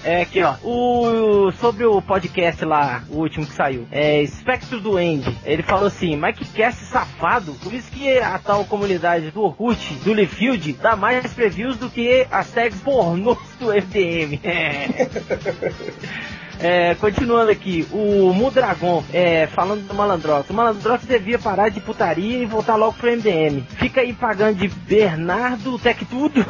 É 0.04 0.22
aqui, 0.22 0.42
ó. 0.42 0.56
O, 0.64 1.52
sobre 1.54 1.86
o 1.86 2.02
podcast 2.02 2.64
lá, 2.64 3.04
o 3.10 3.18
último 3.18 3.46
que 3.46 3.54
saiu. 3.54 3.86
É 3.92 4.22
Espectro 4.22 4.80
do 4.80 5.00
End. 5.00 5.38
Ele 5.46 5.64
falou 5.64 5.88
assim, 5.88 6.16
Mike 6.16 6.46
Cast 6.46 6.86
safado. 6.86 7.54
Por 7.62 7.74
isso 7.74 7.92
que 7.92 8.18
a 8.18 8.40
tal 8.40 8.66
comunidade 8.66 9.32
do 9.32 9.42
Orkut, 9.42 9.94
do 10.04 10.14
Lefield, 10.14 10.74
dá 10.74 10.96
mais 10.96 11.34
previews 11.34 11.78
do 11.78 11.90
que 11.90 12.26
as 12.32 12.50
tags 12.52 12.80
pornôs 12.80 13.38
do 13.60 13.72
FDM. 13.74 14.40
É, 14.54 14.88
continuando 17.00 17.52
aqui, 17.52 17.88
o 17.92 18.34
Mudragon, 18.34 19.04
é, 19.14 19.48
falando 19.48 19.88
do 19.88 19.94
Malandrox. 19.94 20.50
O 20.50 20.54
Malandrox 20.54 21.06
devia 21.06 21.40
parar 21.40 21.70
de 21.70 21.80
putaria 21.80 22.40
e 22.40 22.46
voltar 22.46 22.76
logo 22.76 22.94
pro 22.94 23.12
MDM. 23.12 23.64
Fica 23.78 24.02
aí 24.02 24.14
pagando 24.14 24.58
de 24.58 24.68
Bernardo 24.68 25.78
Tech 25.80 26.04
Tudo. 26.06 26.46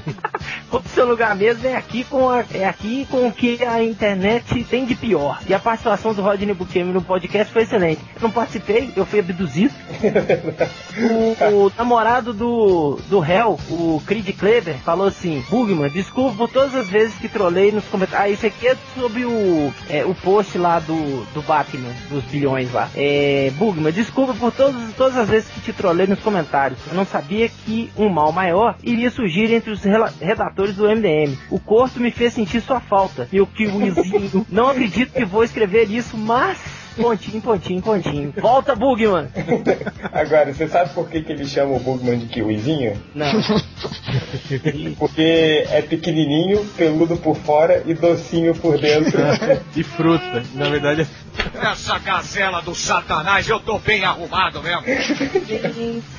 o 0.70 0.88
seu 0.88 1.06
lugar 1.06 1.34
mesmo 1.36 1.66
é 1.66 1.74
aqui 1.74 2.04
com 2.04 2.28
a, 2.28 2.44
é 2.52 2.64
aqui 2.64 3.06
com 3.10 3.26
o 3.26 3.32
que 3.32 3.62
a 3.64 3.82
internet 3.82 4.64
tem 4.64 4.84
de 4.84 4.94
pior. 4.94 5.40
E 5.48 5.54
a 5.54 5.58
participação 5.58 6.12
do 6.12 6.22
Rodney 6.22 6.54
Buchemi 6.54 6.92
no 6.92 7.02
podcast 7.02 7.52
foi 7.52 7.62
excelente. 7.62 8.00
Eu 8.16 8.22
não 8.22 8.30
participei, 8.30 8.92
eu 8.94 9.06
fui 9.06 9.20
abduzido. 9.20 9.74
o, 10.98 11.66
o 11.66 11.72
namorado 11.76 12.32
do, 12.32 12.98
do 13.08 13.24
Hell, 13.24 13.58
o 13.70 14.02
Creed 14.06 14.36
Kleber, 14.36 14.76
falou 14.78 15.06
assim: 15.06 15.44
Bugman, 15.48 15.90
desculpa 15.90 16.36
por 16.36 16.50
todas 16.50 16.74
as 16.74 16.88
vezes 16.88 17.14
que 17.16 17.28
trolei 17.28 17.72
nos 17.72 17.84
comentários. 17.84 18.24
Ah, 18.24 18.28
isso 18.28 18.46
aqui 18.46 18.68
é 18.68 18.76
sobre 18.94 19.13
o, 19.22 19.72
é, 19.88 20.04
o 20.04 20.14
post 20.14 20.56
lá 20.56 20.78
do, 20.80 21.24
do 21.34 21.42
Batman, 21.42 21.90
dos 22.08 22.24
bilhões 22.24 22.72
lá. 22.72 22.88
É, 22.96 23.52
Bugman, 23.58 23.92
desculpa 23.92 24.32
por 24.34 24.50
todas, 24.50 24.94
todas 24.94 25.16
as 25.16 25.28
vezes 25.28 25.50
que 25.50 25.60
te 25.60 25.72
trolei 25.72 26.06
nos 26.06 26.20
comentários. 26.20 26.78
Eu 26.88 26.94
não 26.94 27.04
sabia 27.04 27.48
que 27.48 27.92
um 27.96 28.08
mal 28.08 28.32
maior 28.32 28.76
iria 28.82 29.10
surgir 29.10 29.52
entre 29.52 29.70
os 29.70 29.82
redatores 30.20 30.74
do 30.74 30.88
MDM. 30.88 31.36
O 31.50 31.60
corto 31.60 32.00
me 32.00 32.10
fez 32.10 32.32
sentir 32.32 32.60
sua 32.62 32.80
falta. 32.80 33.28
Meu 33.30 33.46
kiwizinho. 33.46 34.46
Não 34.50 34.68
acredito 34.68 35.12
que 35.12 35.24
vou 35.24 35.44
escrever 35.44 35.90
isso, 35.90 36.16
mas. 36.16 36.58
Pontinho, 36.96 37.42
pontinho, 37.42 37.82
pontinho. 37.82 38.34
Volta, 38.40 38.74
Bugman! 38.74 39.28
Agora, 40.12 40.52
você 40.52 40.68
sabe 40.68 40.94
por 40.94 41.08
que, 41.08 41.22
que 41.22 41.32
ele 41.32 41.46
chama 41.46 41.74
o 41.74 41.80
Bugman 41.80 42.18
de 42.18 42.26
kiwizinho? 42.26 43.00
Não. 43.14 43.32
Porque 44.98 45.66
é 45.70 45.82
pequenininho, 45.82 46.64
peludo 46.76 47.16
por 47.16 47.36
fora 47.36 47.82
e 47.86 47.94
docinho 47.94 48.54
por 48.54 48.78
dentro. 48.78 49.18
e 49.74 49.82
fruta. 49.82 50.42
Na 50.54 50.68
verdade, 50.68 51.02
é 51.02 51.66
Essa 51.66 51.98
gazela 51.98 52.62
do 52.62 52.74
satanás, 52.74 53.48
eu 53.48 53.58
tô 53.58 53.78
bem 53.78 54.04
arrumado 54.04 54.62
mesmo. 54.62 54.82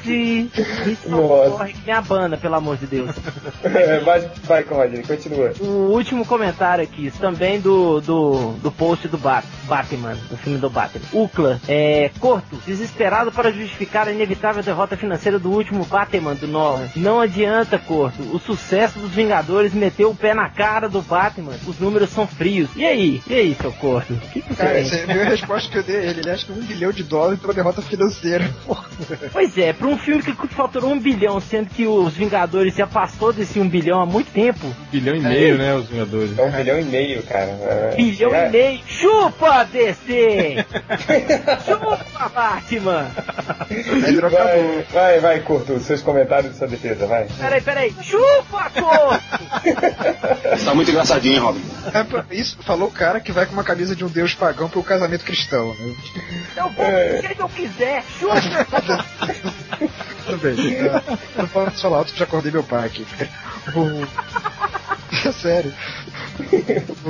Gente, 0.04 0.52
isso 0.86 1.10
corre 1.10 1.74
que 1.74 1.82
minha 1.84 2.02
banda, 2.02 2.38
pelo 2.38 2.56
amor 2.56 2.78
de 2.78 2.86
Deus. 2.86 3.12
É, 3.64 4.00
vai, 4.00 4.20
vai, 4.44 4.64
Rodney, 4.64 5.04
continua. 5.04 5.54
O 5.60 5.94
último 5.94 6.26
comentário 6.26 6.84
aqui, 6.84 7.12
também 7.20 7.60
do, 7.60 8.02
do, 8.02 8.52
do 8.62 8.72
post 8.72 9.08
do 9.08 9.18
Bat, 9.18 9.46
Batman, 9.68 10.16
do 10.30 10.38
filme 10.38 10.58
do 10.58 10.65
do 10.66 10.70
Batman. 10.70 11.06
Ucla, 11.14 11.60
é, 11.68 12.10
Corto, 12.20 12.58
desesperado 12.66 13.32
para 13.32 13.52
justificar 13.52 14.08
a 14.08 14.12
inevitável 14.12 14.64
derrota 14.64 14.98
financeira 14.98 15.38
do 15.38 15.52
último 15.52 15.86
Batman 15.86 16.34
do 16.36 16.48
Nolan. 16.48 16.90
Não 16.96 17.20
adianta, 17.22 17.78
Corto. 17.78 18.22
O 18.34 18.40
sucesso 18.40 19.00
dos 19.00 19.12
Vingadores 19.12 19.74
meteu 19.74 20.10
o 20.10 20.16
pé 20.16 20.34
na 20.34 20.50
cara 20.50 20.90
do 20.90 21.02
Batman. 21.02 21.54
Os 21.68 21.80
números 21.80 22.10
são 22.10 22.28
frios. 22.28 22.70
E 22.76 22.86
aí? 22.86 23.22
E 23.28 23.34
aí, 23.34 23.58
seu 23.60 23.72
Corto? 23.72 24.14
O 24.14 24.18
que, 24.32 24.42
que 24.42 24.54
você 24.54 24.64
Cara, 24.64 24.80
essa 24.80 24.96
é 24.96 25.04
a 25.04 25.08
minha 25.08 25.26
resposta 25.26 25.70
que 25.70 25.78
eu 25.78 25.84
dei 25.84 25.98
a 25.98 26.04
ele. 26.04 26.20
Ele 26.22 26.30
acha 26.30 26.46
que 26.46 26.52
um 26.52 26.62
bilhão 26.62 26.92
de 26.92 27.04
dólares 27.04 27.40
pra 27.40 27.54
derrota 27.54 27.82
financeira. 27.82 28.50
Porra. 28.66 28.86
Pois 29.32 29.58
é, 29.58 29.74
pra 29.74 29.88
um 29.88 29.98
filme 29.98 30.24
que 30.24 30.34
faturou 30.48 30.92
um 30.92 31.00
bilhão, 31.00 31.40
sendo 31.40 31.70
que 31.70 31.86
os 31.86 32.14
Vingadores 32.14 32.76
já 32.76 32.88
passou 32.88 33.32
desse 33.34 33.60
um 33.60 33.68
bilhão 33.68 34.02
há 34.02 34.06
muito 34.06 34.32
tempo. 34.32 34.66
Um 34.66 34.92
bilhão 34.92 35.16
e 35.16 35.20
meio, 35.20 35.58
né, 35.58 35.76
os 35.76 35.88
Vingadores. 35.88 36.38
É 36.38 36.44
um 36.44 36.52
bilhão 36.52 36.80
e 36.80 36.86
meio, 36.86 37.24
cara. 37.24 37.52
É, 37.52 37.94
Bilhão 37.96 38.34
é- 38.34 38.48
e 38.48 38.52
meio. 38.52 38.80
Chupa, 38.88 39.64
DC! 39.66 40.55
Chupa, 41.66 42.30
Batman! 42.34 43.12
Vai, 44.32 44.86
vai, 44.92 45.20
vai, 45.20 45.40
Curto, 45.42 45.80
seus 45.80 46.02
comentários 46.02 46.54
de 46.54 46.58
sua 46.58 46.68
defesa, 46.68 47.06
vai. 47.08 47.26
Peraí, 47.40 47.62
peraí. 47.62 47.96
Chupa, 48.02 48.70
Corto! 48.70 49.22
Tá 50.66 50.74
muito 50.74 50.90
engraçadinho, 50.90 51.42
Robin. 51.44 51.62
É, 51.94 52.04
pra- 52.04 52.26
isso 52.32 52.58
falou 52.64 52.88
o 52.88 52.92
cara 52.92 53.20
que 53.20 53.32
vai 53.32 53.46
com 53.46 53.54
uma 53.54 53.64
camisa 53.64 53.96
de 53.96 54.04
um 54.06 54.08
deus 54.08 54.34
pagão 54.34 54.70
pro 54.70 54.82
casamento 54.84 55.24
cristão, 55.26 55.76
né? 55.76 55.96
Eu 56.56 56.70
vou 56.70 56.86
É. 56.86 57.20
o 57.20 57.36
que 57.36 57.42
eu 57.42 57.50
quiser. 57.50 58.04
Chupa! 58.20 58.36
Tudo 60.26 60.38
bem. 60.38 60.56
Tô 61.36 61.48
falando 61.48 61.72
de 61.76 61.82
falar 61.82 61.98
alto 61.98 62.14
já 62.16 62.24
acordei 62.26 62.52
meu 62.52 62.64
pai 62.64 62.86
aqui. 62.88 63.06
É 65.26 65.32
sério. 65.32 65.74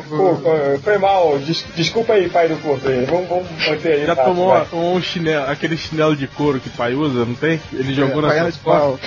Pô, 0.09 0.35
foi 0.83 0.97
mal, 0.97 1.37
des- 1.39 1.65
desculpa 1.75 2.13
aí, 2.13 2.29
pai 2.29 2.47
do 2.47 2.57
Curto 2.57 2.87
aí. 2.87 3.05
Vamos, 3.05 3.27
vamos 3.27 3.47
manter 3.67 3.93
aí. 3.93 4.05
Já 4.05 4.15
tá, 4.15 4.23
tomou, 4.25 4.49
vai. 4.49 4.65
um 4.73 5.01
chinelo, 5.01 5.49
aquele 5.49 5.77
chinelo 5.77 6.15
de 6.15 6.27
couro 6.27 6.59
que 6.59 6.69
pai 6.69 6.93
usa, 6.93 7.25
não 7.25 7.35
tem? 7.35 7.59
Ele 7.73 7.93
jogou 7.93 8.21
na 8.21 8.27
Baiana 8.29 8.51
sua 8.51 8.59
de 8.59 8.63
pau. 8.79 8.99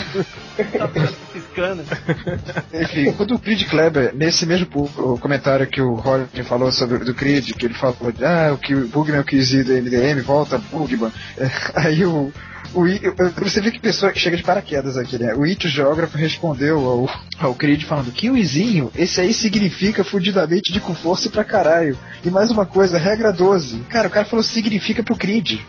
Piscando. 1.32 1.82
Enfim, 2.74 3.12
quando 3.12 3.34
o 3.34 3.38
Creed 3.38 3.64
Kleber, 3.68 4.12
nesse 4.14 4.44
mesmo 4.46 4.66
o 4.96 5.18
comentário 5.18 5.66
que 5.66 5.80
o 5.80 5.94
Roger 5.94 6.44
falou 6.44 6.72
sobre 6.72 6.98
do 6.98 7.14
Creed, 7.14 7.52
que 7.52 7.66
ele 7.66 7.74
falou 7.74 8.12
de, 8.12 8.24
ah, 8.24 8.52
o 8.54 8.58
que 8.58 8.74
o 8.74 8.88
Bugman 8.88 9.18
é 9.18 9.20
o 9.20 9.24
do 9.64 9.72
MDM, 9.72 10.20
volta 10.22 10.58
Bugman. 10.58 11.12
É, 11.36 11.48
aí 11.76 12.04
o. 12.04 12.32
O, 12.74 12.86
I- 12.86 13.00
você 13.42 13.60
vê 13.60 13.70
que 13.70 13.80
pessoa 13.80 14.12
que 14.12 14.18
chega 14.20 14.36
de 14.36 14.42
paraquedas 14.42 14.96
aqui, 14.96 15.18
né? 15.18 15.34
O 15.34 15.44
It, 15.44 15.66
o 15.66 15.70
geógrafo, 15.70 16.18
respondeu 16.18 16.78
ao, 16.78 17.10
ao 17.38 17.54
Creed 17.54 17.82
falando 17.84 18.12
que 18.12 18.30
o 18.30 18.36
Izinho, 18.36 18.90
esse 18.94 19.20
aí 19.20 19.32
significa 19.32 20.04
fudidamente 20.04 20.72
de 20.72 20.80
com 20.80 20.94
força 20.94 21.30
pra 21.30 21.44
caralho. 21.44 21.96
E 22.24 22.30
mais 22.30 22.50
uma 22.50 22.66
coisa, 22.66 22.98
regra 22.98 23.32
12. 23.32 23.78
Cara, 23.88 24.08
o 24.08 24.10
cara 24.10 24.26
falou 24.26 24.42
significa 24.42 25.02
pro 25.02 25.16
Creed. 25.16 25.60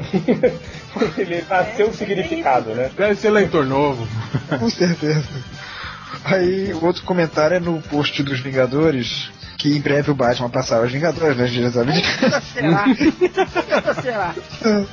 Ele 1.18 1.44
nasceu 1.50 1.90
um 1.90 1.94
significado, 1.94 2.72
né? 2.76 2.90
Deve 2.98 3.16
ser 3.16 3.30
leitor 3.30 3.66
novo. 3.66 4.08
Com 4.60 4.70
certeza. 4.70 5.24
Aí, 6.26 6.74
o 6.74 6.84
outro 6.86 7.04
comentário 7.04 7.56
é 7.56 7.60
no 7.60 7.82
post 7.84 8.22
dos 8.24 8.40
Vingadores, 8.42 9.30
que 9.60 9.76
em 9.78 9.82
breve 9.82 10.10
o 10.10 10.16
Batman 10.16 10.50
passava 10.50 10.86
os 10.86 10.92
Vingadores, 10.92 11.36
né, 11.38 11.46
diretamente. 11.46 12.08
Será? 12.54 12.86
Será? 14.02 14.36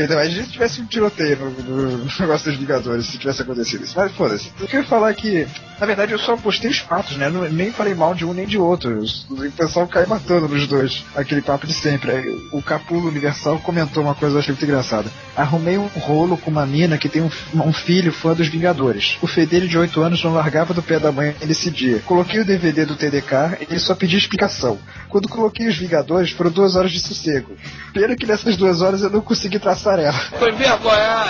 Ainda 0.00 0.14
mais 0.16 0.32
se 0.32 0.46
tivesse 0.48 0.80
um 0.80 0.86
tiroteio 0.86 1.36
no, 1.38 1.50
no- 1.50 1.98
no 1.98 2.10
negócio 2.20 2.50
dos 2.50 2.58
Vingadores, 2.58 3.06
se 3.06 3.18
tivesse 3.18 3.42
acontecido 3.42 3.84
isso. 3.84 3.94
Mas 3.96 4.12
foda-se. 4.12 4.50
Eu 4.58 4.66
queria 4.66 4.86
falar 4.86 5.12
que, 5.14 5.46
na 5.80 5.86
verdade, 5.86 6.12
eu 6.12 6.18
só 6.18 6.36
postei 6.36 6.70
os 6.70 6.78
fatos, 6.78 7.16
né? 7.16 7.28
Nem 7.50 7.70
falei 7.72 7.94
mal 7.94 8.14
de 8.14 8.24
um 8.24 8.32
nem 8.32 8.46
de 8.46 8.58
outro. 8.58 9.02
O 9.30 9.50
pessoal 9.52 9.86
cai 9.86 10.06
matando 10.06 10.48
nos 10.48 10.66
dois. 10.66 11.04
Aquele 11.14 11.42
papo 11.42 11.66
de 11.66 11.72
sempre. 11.74 12.12
O 12.52 12.62
Capulo 12.62 13.08
Universal 13.08 13.58
comentou 13.60 14.02
uma 14.02 14.14
coisa 14.14 14.32
que 14.34 14.36
eu 14.36 14.40
achei 14.40 14.52
muito 14.52 14.64
engraçada. 14.64 15.10
Arrumei 15.36 15.76
um 15.78 15.86
rolo 15.86 16.36
com 16.38 16.50
uma 16.50 16.64
mina 16.64 16.96
que 16.98 17.08
tem 17.08 17.22
um, 17.22 17.30
um 17.54 17.72
filho 17.72 18.12
fã 18.12 18.32
dos 18.34 18.48
Vingadores. 18.48 19.18
O 19.20 19.26
fedelho 19.26 19.68
de 19.68 19.76
8 19.76 20.00
anos 20.00 20.22
não 20.24 20.32
largava 20.32 20.72
do 20.72 20.82
pé 20.82 20.98
da 20.98 21.12
mãe 21.12 21.34
nesse 21.44 21.70
dia. 21.70 22.00
Coloquei 22.06 22.40
o 22.40 22.44
DVD 22.44 22.84
do 22.86 22.96
TDK 22.96 23.58
e 23.60 23.64
ele 23.70 23.78
só 23.80 23.94
pediu 23.94 24.18
explicação. 24.18 24.78
Quando 25.08 25.28
coloquei 25.28 25.66
os 25.68 25.76
Vingadores, 25.76 26.30
foram 26.30 26.50
duas 26.50 26.74
horas 26.76 26.90
de 26.92 27.00
sossego. 27.00 27.52
Pena 27.92 28.16
que 28.16 28.26
nessas 28.26 28.56
duas 28.56 28.80
horas 28.80 29.02
eu 29.02 29.10
não 29.10 29.20
consegui 29.20 29.58
traçar 29.58 29.98
ela. 29.98 30.18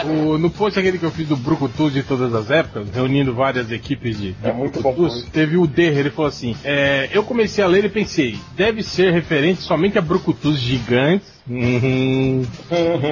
O- 0.05 0.38
no 0.38 0.51
post 0.51 0.78
aquele 0.78 0.99
que 0.99 1.05
eu 1.05 1.11
fiz 1.11 1.26
do 1.26 1.36
Brucutus 1.36 1.92
de 1.92 2.03
todas 2.03 2.34
as 2.34 2.51
épocas, 2.51 2.88
reunindo 2.94 3.34
várias 3.34 3.70
equipes 3.70 4.18
de, 4.18 4.36
de 4.41 4.49
É 4.49 4.53
muito 4.53 4.80
bom. 4.80 4.95
Teve 5.32 5.57
o 5.57 5.66
D, 5.66 5.82
ele 5.82 6.11
falou 6.11 6.28
assim: 6.28 6.57
é, 6.64 7.09
eu 7.12 7.22
comecei 7.22 7.62
a 7.62 7.66
ler 7.66 7.84
e 7.84 7.89
pensei, 7.89 8.39
deve 8.55 8.82
ser 8.82 9.12
referente 9.12 9.61
somente 9.62 9.99
a 9.99 10.03
Brucutus 10.03 10.59
gigantes 10.59 11.28
uhum, 11.49 12.43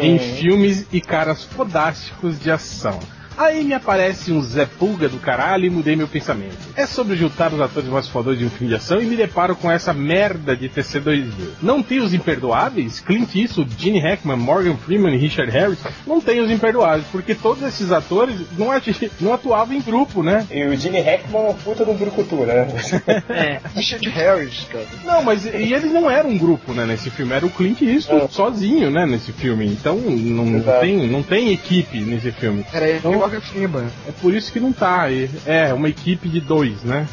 em 0.02 0.18
filmes 0.18 0.86
e 0.92 1.00
caras 1.00 1.44
fodásticos 1.44 2.38
de 2.40 2.50
ação. 2.50 2.98
Aí 3.36 3.64
me 3.64 3.74
aparece 3.74 4.32
um 4.32 4.40
Zé 4.42 4.66
Pulga 4.66 5.08
do 5.08 5.18
caralho 5.18 5.64
e 5.66 5.70
mudei 5.70 5.96
meu 5.96 6.06
pensamento. 6.08 6.56
É 6.76 6.86
sobre 6.86 7.16
juntar 7.16 7.52
os 7.52 7.60
atores 7.60 7.88
mais 7.88 8.06
fodões 8.08 8.38
de 8.38 8.44
um 8.44 8.50
filme 8.50 8.68
de 8.68 8.76
ação 8.76 9.00
e 9.00 9.04
me 9.06 9.16
deparo 9.16 9.56
com 9.56 9.70
essa 9.70 9.92
merda 9.92 10.56
de 10.56 10.68
TC2000. 10.68 11.32
Não 11.62 11.82
tem 11.82 12.00
os 12.00 12.14
imperdoáveis? 12.14 13.00
Clint 13.00 13.34
Eastwood, 13.34 13.70
Gene 13.78 13.98
Hackman, 14.00 14.36
Morgan 14.36 14.76
Freeman 14.76 15.14
e 15.14 15.18
Richard 15.18 15.50
Harris? 15.50 15.78
Não 16.06 16.20
tem 16.20 16.40
os 16.40 16.50
imperdoáveis, 16.50 17.06
porque 17.10 17.34
todos 17.34 17.62
esses 17.64 17.90
atores 17.90 18.36
não, 18.56 18.70
ati- 18.70 19.10
não 19.20 19.34
atuavam 19.34 19.74
em 19.76 19.80
grupo, 19.80 20.22
né? 20.22 20.46
E 20.50 20.64
o 20.64 20.76
Gene 20.76 21.00
Hackman 21.00 21.46
é 21.46 21.50
um 21.50 21.54
puta 21.54 21.84
de 21.84 21.90
um 21.90 21.96
brucutu, 21.96 22.36
né? 22.36 22.68
É. 23.28 23.60
Richard 23.74 24.08
Harris, 24.10 24.66
cara. 24.70 24.86
Não, 25.04 25.22
mas 25.22 25.44
e 25.44 25.48
eles 25.72 25.90
não 25.92 26.10
eram 26.10 26.30
um 26.30 26.38
grupo, 26.38 26.72
né, 26.72 26.84
nesse 26.86 27.10
filme, 27.10 27.32
era 27.32 27.44
o 27.44 27.50
Clint 27.50 27.80
Eastwood 27.82 28.24
É. 28.26 28.28
sozinho, 28.28 28.90
né, 28.90 29.06
nesse 29.06 29.32
filme. 29.32 29.66
Então 29.66 29.96
não, 29.96 30.56
Exato. 30.56 30.80
tem, 30.80 31.08
não 31.08 31.22
tem 31.22 31.52
equipe 31.52 32.00
nesse 32.00 32.30
filme. 32.32 32.64
E 32.72 32.96
Então- 32.98 33.23
Morgan 33.24 33.40
Freeman. 33.40 33.88
É 34.06 34.12
por 34.12 34.34
isso 34.34 34.52
que 34.52 34.60
não 34.60 34.70
tá. 34.70 35.06
É, 35.46 35.72
uma 35.72 35.88
equipe 35.88 36.28
de 36.28 36.40
dois, 36.40 36.82
né? 36.82 37.08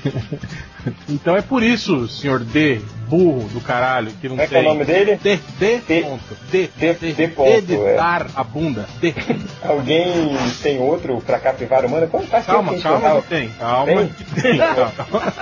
então 1.08 1.36
é 1.36 1.42
por 1.42 1.62
isso, 1.62 2.06
senhor 2.08 2.40
D, 2.40 2.80
burro 3.08 3.48
do 3.48 3.60
caralho, 3.60 4.10
que 4.20 4.28
não 4.28 4.36
Como 4.36 4.42
é 4.42 4.46
que 4.46 4.54
é 4.54 4.60
tem. 4.60 4.66
o 4.68 4.72
nome 4.72 4.84
dele? 4.84 5.16
D, 5.22 5.38
D, 5.58 5.78
D. 5.86 6.00
ponto. 6.02 6.36
D, 6.50 6.70
D- 6.76 6.94
D, 6.94 7.12
D 7.12 7.28
ponto, 7.28 7.62
D 7.62 7.74
é. 7.76 7.96
dar 7.96 8.26
a 8.34 8.44
bunda. 8.44 8.88
D. 9.00 9.14
Alguém 9.62 10.36
tem 10.62 10.78
outro 10.78 11.20
pra 11.20 11.38
capivara 11.38 11.86
humana? 11.86 12.06
Como 12.06 12.26
faz 12.26 12.46
tempo 12.46 12.74
que 12.74 12.80
Calma, 12.82 13.00
calma 13.00 13.22
que 13.22 13.28
tem. 13.28 13.48
Calma 13.58 13.86
Tem? 13.86 14.08
que 14.08 14.24
tem. 14.42 14.58
calma. 14.58 15.32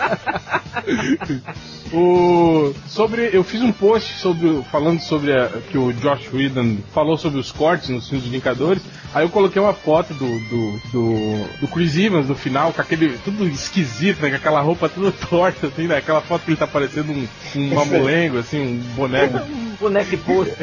o, 1.92 2.74
sobre, 2.86 3.30
eu 3.32 3.45
fiz 3.45 3.62
um 3.62 3.72
post 3.72 4.18
sobre, 4.18 4.62
falando 4.70 5.01
sobre 5.01 5.32
a- 5.32 5.49
que 5.70 5.78
o 5.78 5.92
Josh 5.92 6.32
Whedon 6.32 6.78
falou 6.92 7.16
sobre 7.16 7.38
os 7.38 7.53
cortes 7.53 7.88
nos 7.88 8.09
filmes 8.09 8.24
dos 8.24 8.32
Vingadores. 8.32 8.82
Aí 9.14 9.24
eu 9.24 9.28
coloquei 9.30 9.61
uma 9.62 9.72
foto 9.74 10.12
do, 10.14 10.26
do, 10.26 10.80
do, 10.90 11.61
do 11.61 11.68
Chris 11.68 11.97
Evans 11.97 12.26
no 12.28 12.34
final, 12.34 12.72
com 12.72 12.80
aquele. 12.80 13.16
tudo 13.18 13.47
esquisito, 13.47 14.20
né? 14.20 14.30
Com 14.30 14.36
aquela 14.36 14.61
roupa 14.61 14.88
tudo 14.88 15.12
torta, 15.35 15.66
assim, 15.66 15.89
né? 15.89 15.97
Aquela 15.97 16.20
foto 16.20 16.45
que 16.45 16.51
ele 16.51 16.57
tá 16.57 16.66
parecendo 16.66 17.12
um, 17.12 17.28
um 17.57 17.74
mamulengo, 17.74 18.39
assim, 18.39 18.61
um 18.61 18.95
boneco. 18.95 19.39
Boneco 19.75 20.11
de 20.11 20.16
posto. 20.18 20.55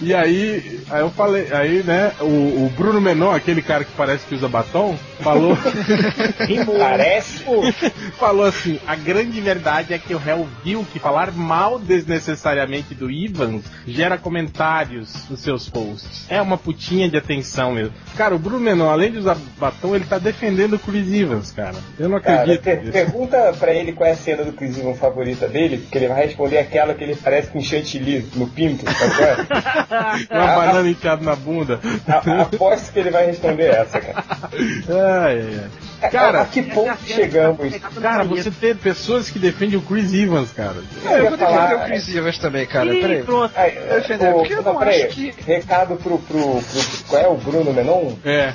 E 0.00 0.14
aí, 0.14 0.80
aí 0.90 1.00
eu 1.00 1.10
falei, 1.10 1.48
aí, 1.52 1.82
né, 1.82 2.12
o, 2.20 2.24
o 2.66 2.72
Bruno 2.76 3.00
Menon, 3.00 3.30
aquele 3.32 3.62
cara 3.62 3.84
que 3.84 3.92
parece 3.96 4.24
que 4.26 4.34
usa 4.34 4.48
batom, 4.48 4.96
falou. 5.20 5.56
Parece? 6.78 7.44
falou 8.18 8.44
assim: 8.44 8.78
a 8.86 8.96
grande 8.96 9.40
verdade 9.40 9.92
é 9.94 9.98
que 9.98 10.14
o 10.14 10.18
réu 10.18 10.46
viu 10.64 10.84
que 10.92 10.98
falar 10.98 11.32
mal 11.32 11.78
desnecessariamente 11.78 12.94
do 12.94 13.10
Evans 13.10 13.64
gera 13.86 14.18
comentários 14.18 15.28
nos 15.28 15.40
seus 15.40 15.68
posts. 15.68 16.26
É 16.28 16.40
uma 16.40 16.56
putinha 16.58 17.08
de 17.08 17.16
atenção 17.16 17.72
mesmo. 17.72 17.92
Cara, 18.16 18.34
o 18.34 18.38
Bruno 18.38 18.60
Menon, 18.60 18.88
além 18.90 19.12
de 19.12 19.18
usar 19.18 19.36
batom, 19.58 19.94
ele 19.94 20.04
tá 20.04 20.18
defendendo 20.18 20.74
o 20.74 20.78
Chris 20.78 21.12
Evans, 21.12 21.52
cara. 21.52 21.76
Eu 21.98 22.08
não 22.08 22.20
Cara, 22.20 22.42
acredito. 22.42 22.62
per- 22.62 22.78
nisso. 22.80 22.92
pergunta 22.92 23.54
pra 23.58 23.72
ele 23.72 23.92
qual 23.92 24.08
é 24.08 24.12
a 24.12 24.16
cena 24.16 24.44
do 24.44 24.52
Chris 24.52 24.78
Evans 24.78 24.98
favorita 24.98 25.48
dele, 25.48 25.86
que 25.90 25.96
ele 25.98 26.08
vai 26.08 26.24
responder 26.26 26.58
aquela 26.58 26.94
que 26.94 27.04
ele 27.04 27.16
parece 27.16 27.48
com 27.50 27.60
chantilly 27.60 28.20
no 28.34 28.46
pinto, 28.48 28.84
sabe 28.90 29.14
qual 29.16 29.28
é? 29.28 30.38
Uma 30.44 30.54
banana 30.56 30.88
enfiada 30.88 31.22
na 31.24 31.34
bunda. 31.36 31.80
A- 32.08 32.42
Aposto 32.42 32.92
que 32.92 32.98
ele 33.00 33.10
vai 33.10 33.26
responder 33.26 33.66
essa, 33.74 34.00
cara. 34.00 34.24
Ai, 34.50 35.40
ai, 35.40 35.60
ai. 36.02 36.10
Cara, 36.10 36.40
a 36.42 36.44
que 36.46 36.62
ponto 36.62 36.96
chegamos? 37.06 37.76
Cara, 38.00 38.24
você 38.24 38.50
ter 38.50 38.74
pessoas 38.76 39.28
que 39.28 39.38
defendem 39.38 39.78
o 39.78 39.82
Chris 39.82 40.12
Evans, 40.14 40.50
cara. 40.52 40.76
É, 41.04 41.18
eu 41.18 41.24
ia 41.24 41.28
vou 41.30 41.38
falar- 41.38 41.66
defender 41.66 41.82
o 41.82 41.86
Chris 41.88 42.14
Evans 42.16 42.38
também, 42.38 42.66
cara. 42.66 42.94
Ih, 42.94 43.00
Peraí. 43.02 43.22
pronto. 43.22 43.52
Aí, 43.54 43.70
Defender, 43.72 44.30
o- 44.30 44.38
porque 44.38 44.52
eu 44.54 44.62
não, 44.62 44.72
não 44.72 44.78
peraí, 44.78 45.02
acho 45.02 45.14
que- 45.16 45.34
Recado 45.46 45.96
pro, 45.96 46.18
pro, 46.18 46.40
pro- 46.62 47.04
Qual 47.08 47.22
é 47.22 47.28
o 47.28 47.34
Bruno 47.36 47.72
Menon? 47.74 48.12
É. 48.24 48.54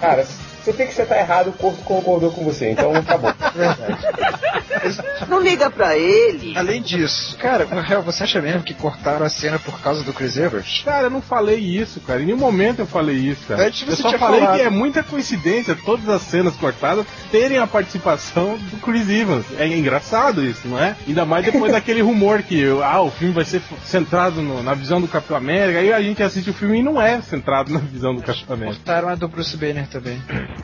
Cara, 0.00 0.24
você 0.62 0.72
tem 0.72 0.86
que 0.86 0.94
você 0.94 1.04
tá 1.04 1.18
errado, 1.18 1.48
o 1.48 1.52
corpo 1.52 1.82
concordou 1.84 2.30
com 2.32 2.44
você, 2.44 2.70
então 2.70 2.94
acabou. 2.94 3.32
Não 5.28 5.40
liga 5.40 5.70
pra 5.70 5.96
ele. 5.96 6.56
Além 6.56 6.80
disso, 6.82 7.36
cara, 7.36 7.66
você 8.04 8.22
acha 8.24 8.40
mesmo 8.40 8.62
que 8.62 8.74
cortaram 8.74 9.24
a 9.24 9.28
cena 9.28 9.58
por 9.58 9.80
causa 9.80 10.02
do 10.02 10.12
Chris 10.12 10.36
Evans? 10.36 10.82
Cara, 10.84 11.04
eu 11.04 11.10
não 11.10 11.20
falei 11.20 11.56
isso, 11.58 12.00
cara. 12.00 12.22
Em 12.22 12.26
nenhum 12.26 12.38
momento 12.38 12.80
eu 12.80 12.86
falei 12.86 13.16
isso, 13.16 13.42
cara. 13.46 13.66
Antes 13.66 13.82
eu 13.82 13.88
você 13.94 14.02
só 14.02 14.08
tinha 14.08 14.18
falei 14.18 14.40
falado. 14.40 14.56
que 14.56 14.62
é 14.62 14.70
muita 14.70 15.02
coincidência 15.02 15.76
todas 15.84 16.08
as 16.08 16.22
cenas 16.22 16.54
cortadas 16.56 17.04
terem 17.30 17.58
a 17.58 17.66
participação 17.66 18.56
do 18.56 18.76
Chris 18.78 19.08
Evans. 19.08 19.44
É 19.58 19.66
engraçado 19.66 20.44
isso, 20.44 20.66
não 20.66 20.78
é? 20.78 20.96
Ainda 21.06 21.24
mais 21.24 21.44
depois 21.44 21.72
daquele 21.72 22.00
rumor 22.02 22.42
que 22.42 22.64
ah, 22.82 23.00
o 23.02 23.10
filme 23.10 23.34
vai 23.34 23.44
ser 23.44 23.62
centrado 23.84 24.40
no- 24.42 24.62
na 24.62 24.74
visão 24.74 25.00
do 25.00 25.08
Capitão 25.08 25.36
América. 25.36 25.78
Aí 25.78 25.92
a 25.92 26.00
gente 26.00 26.22
assiste 26.22 26.50
o 26.50 26.54
filme 26.54 26.78
e 26.78 26.82
não 26.82 27.00
é 27.00 27.20
centrado 27.22 27.72
na 27.72 27.80
visão 27.80 28.14
do 28.14 28.22
Capitão 28.22 28.54
América. 28.56 28.76
Cortaram 28.78 29.08
a 29.08 29.14
do 29.14 29.28
Bruce 29.28 29.56
Banner 29.56 29.86
também. 29.88 30.20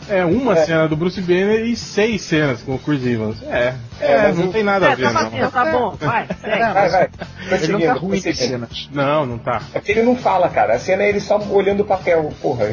É 0.09 0.25
uma 0.25 0.55
cena 0.55 0.87
do 0.87 0.97
Bruce 0.97 1.21
Banner 1.21 1.65
e 1.65 1.75
seis 1.75 2.23
cenas 2.23 2.63
com 2.63 2.77
o 2.77 2.79
Chris 2.79 3.05
Evans. 3.05 3.43
É, 3.43 3.75
é, 4.01 4.13
É, 4.13 4.33
não 4.33 4.47
o- 4.49 4.53
tem 4.53 4.63
nada 4.63 4.87
a 4.89 4.93
É, 4.93 4.97
ver, 4.97 5.03
tá 5.03 5.13
não. 5.13 5.23
batendo, 5.25 5.51
tá 5.51 5.65
bom, 5.73 5.97
vai, 5.99 6.27
segue. 6.41 6.59
Não, 6.61 6.75
Vai, 6.75 6.91
vai. 6.91 7.09
ele 7.61 7.73
não 7.73 7.81
tá 7.81 7.93
ruim 7.95 8.21
de 8.21 8.35
cenas. 8.35 8.89
Não, 8.93 9.27
não 9.27 9.39
tá. 9.39 9.63
É 9.75 9.81
porque 9.81 9.91
ele 9.93 10.03
não 10.05 10.15
fala, 10.15 10.49
cara. 10.49 10.75
A 10.75 10.79
cena 10.79 11.03
é 11.03 11.09
ele 11.09 11.19
só 11.19 11.39
olhando 11.51 11.81
o 11.81 11.85
papel. 11.85 12.33
Porra, 12.41 12.67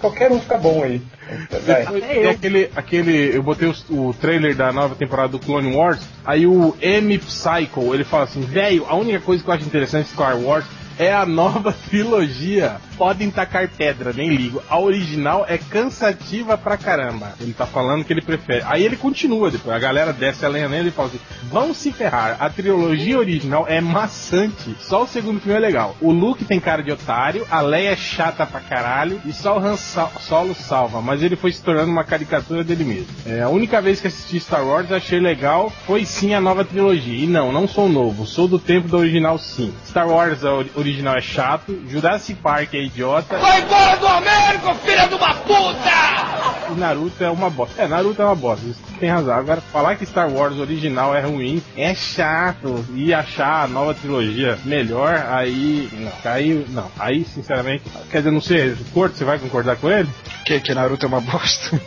qualquer 0.00 0.32
um 0.32 0.40
fica 0.40 0.56
bom 0.56 0.82
aí. 0.82 1.02
Depois 1.50 2.04
tem 2.04 2.22
eu. 2.22 2.30
aquele, 2.30 2.70
aquele. 2.74 3.36
Eu 3.36 3.42
botei 3.42 3.68
os- 3.68 3.84
o, 3.90 4.14
trailer 4.18 4.54
da 4.56 4.72
nova 4.72 4.94
temporada 4.94 5.28
do 5.28 5.38
Clone 5.38 5.74
Wars. 5.74 6.00
Aí 6.24 6.46
o 6.46 6.74
M 6.80 7.18
Psycho, 7.18 7.94
ele 7.94 8.04
fala 8.04 8.24
assim: 8.24 8.40
velho, 8.40 8.86
a 8.88 8.94
única 8.94 9.20
coisa 9.20 9.44
que 9.44 9.50
eu 9.50 9.54
acho 9.54 9.64
interessante 9.66 10.06
de 10.06 10.12
Star 10.12 10.38
Wars 10.38 10.64
é 10.98 11.12
a 11.12 11.24
nova 11.24 11.72
trilogia. 11.88 12.76
Podem 12.96 13.30
tacar 13.30 13.68
pedra, 13.68 14.12
nem 14.12 14.28
ligo. 14.34 14.60
A 14.68 14.78
original 14.78 15.44
é 15.48 15.56
cansativa 15.56 16.58
pra 16.58 16.76
caramba. 16.76 17.32
Ele 17.40 17.52
tá 17.52 17.64
falando 17.64 18.04
que 18.04 18.12
ele 18.12 18.20
prefere. 18.22 18.64
Aí 18.66 18.84
ele 18.84 18.96
continua 18.96 19.50
depois. 19.52 19.74
A 19.76 19.78
galera 19.78 20.12
desce 20.12 20.44
a 20.44 20.48
lenha 20.48 20.68
nele 20.68 20.88
e 20.88 20.92
fala 20.92 21.08
assim: 21.08 21.20
vão 21.44 21.72
se 21.72 21.92
ferrar. 21.92 22.36
A 22.40 22.50
trilogia 22.50 23.16
original 23.18 23.66
é 23.68 23.80
maçante. 23.80 24.74
Só 24.80 25.04
o 25.04 25.06
segundo 25.06 25.40
filme 25.40 25.56
é 25.56 25.60
legal. 25.60 25.96
O 26.00 26.10
Luke 26.10 26.44
tem 26.44 26.58
cara 26.58 26.82
de 26.82 26.90
otário, 26.90 27.46
a 27.50 27.60
Leia 27.60 27.90
é 27.90 27.96
chata 27.96 28.44
pra 28.44 28.60
caralho 28.60 29.20
e 29.24 29.32
só 29.32 29.56
o 29.56 29.60
Han 29.64 29.76
Solo 29.76 30.54
salva. 30.54 31.00
Mas 31.00 31.22
ele 31.22 31.36
foi 31.36 31.52
se 31.52 31.62
tornando 31.62 31.90
uma 31.92 32.02
caricatura 32.04 32.64
dele 32.64 32.82
mesmo. 32.84 33.06
É, 33.24 33.42
a 33.42 33.48
única 33.48 33.80
vez 33.80 34.00
que 34.00 34.08
assisti 34.08 34.40
Star 34.40 34.64
Wars 34.66 34.90
achei 34.90 35.20
legal 35.20 35.70
foi 35.86 36.04
sim 36.04 36.34
a 36.34 36.40
nova 36.40 36.64
trilogia. 36.64 37.24
E 37.24 37.28
não, 37.28 37.52
não 37.52 37.68
sou 37.68 37.88
novo. 37.88 38.26
Sou 38.26 38.48
do 38.48 38.58
tempo 38.58 38.88
do 38.88 38.96
original 38.96 39.38
sim. 39.38 39.72
Star 39.86 40.08
Wars 40.08 40.44
a 40.44 40.52
ori- 40.52 40.72
original 40.88 41.16
é 41.16 41.20
chato. 41.20 41.78
Jurassic 41.88 42.40
Park 42.40 42.74
é 42.74 42.82
idiota. 42.82 43.38
Vai 43.38 43.60
embora 43.60 43.96
do 43.96 44.06
Américo, 44.06 44.74
filha 44.76 45.06
de 45.06 45.14
uma 45.14 45.34
puta! 45.34 46.37
E 46.70 46.74
Naruto 46.78 47.22
é 47.24 47.30
uma 47.30 47.50
bosta. 47.50 47.82
É, 47.82 47.86
Naruto 47.88 48.20
é 48.20 48.24
uma 48.24 48.34
bosta, 48.34 48.66
isso 48.66 48.80
tem 48.98 49.08
razão. 49.10 49.34
Agora, 49.34 49.60
falar 49.60 49.96
que 49.96 50.04
Star 50.06 50.30
Wars 50.30 50.56
original 50.58 51.14
é 51.14 51.20
ruim 51.22 51.62
é 51.76 51.94
chato. 51.94 52.84
E 52.94 53.12
achar 53.14 53.64
a 53.64 53.68
nova 53.68 53.94
trilogia 53.94 54.58
melhor, 54.64 55.24
aí. 55.30 55.88
Não, 55.92 56.12
aí. 56.32 56.66
Não, 56.70 56.90
aí, 56.98 57.24
sinceramente. 57.24 57.84
Quer 58.10 58.18
dizer, 58.18 58.30
não 58.30 58.40
sei, 58.40 58.76
Corto, 58.92 59.16
você 59.16 59.24
vai 59.24 59.38
concordar 59.38 59.76
com 59.76 59.90
ele? 59.90 60.08
Que, 60.44 60.60
que 60.60 60.74
Naruto 60.74 61.04
é 61.04 61.08
uma 61.08 61.20
bosta. 61.20 61.80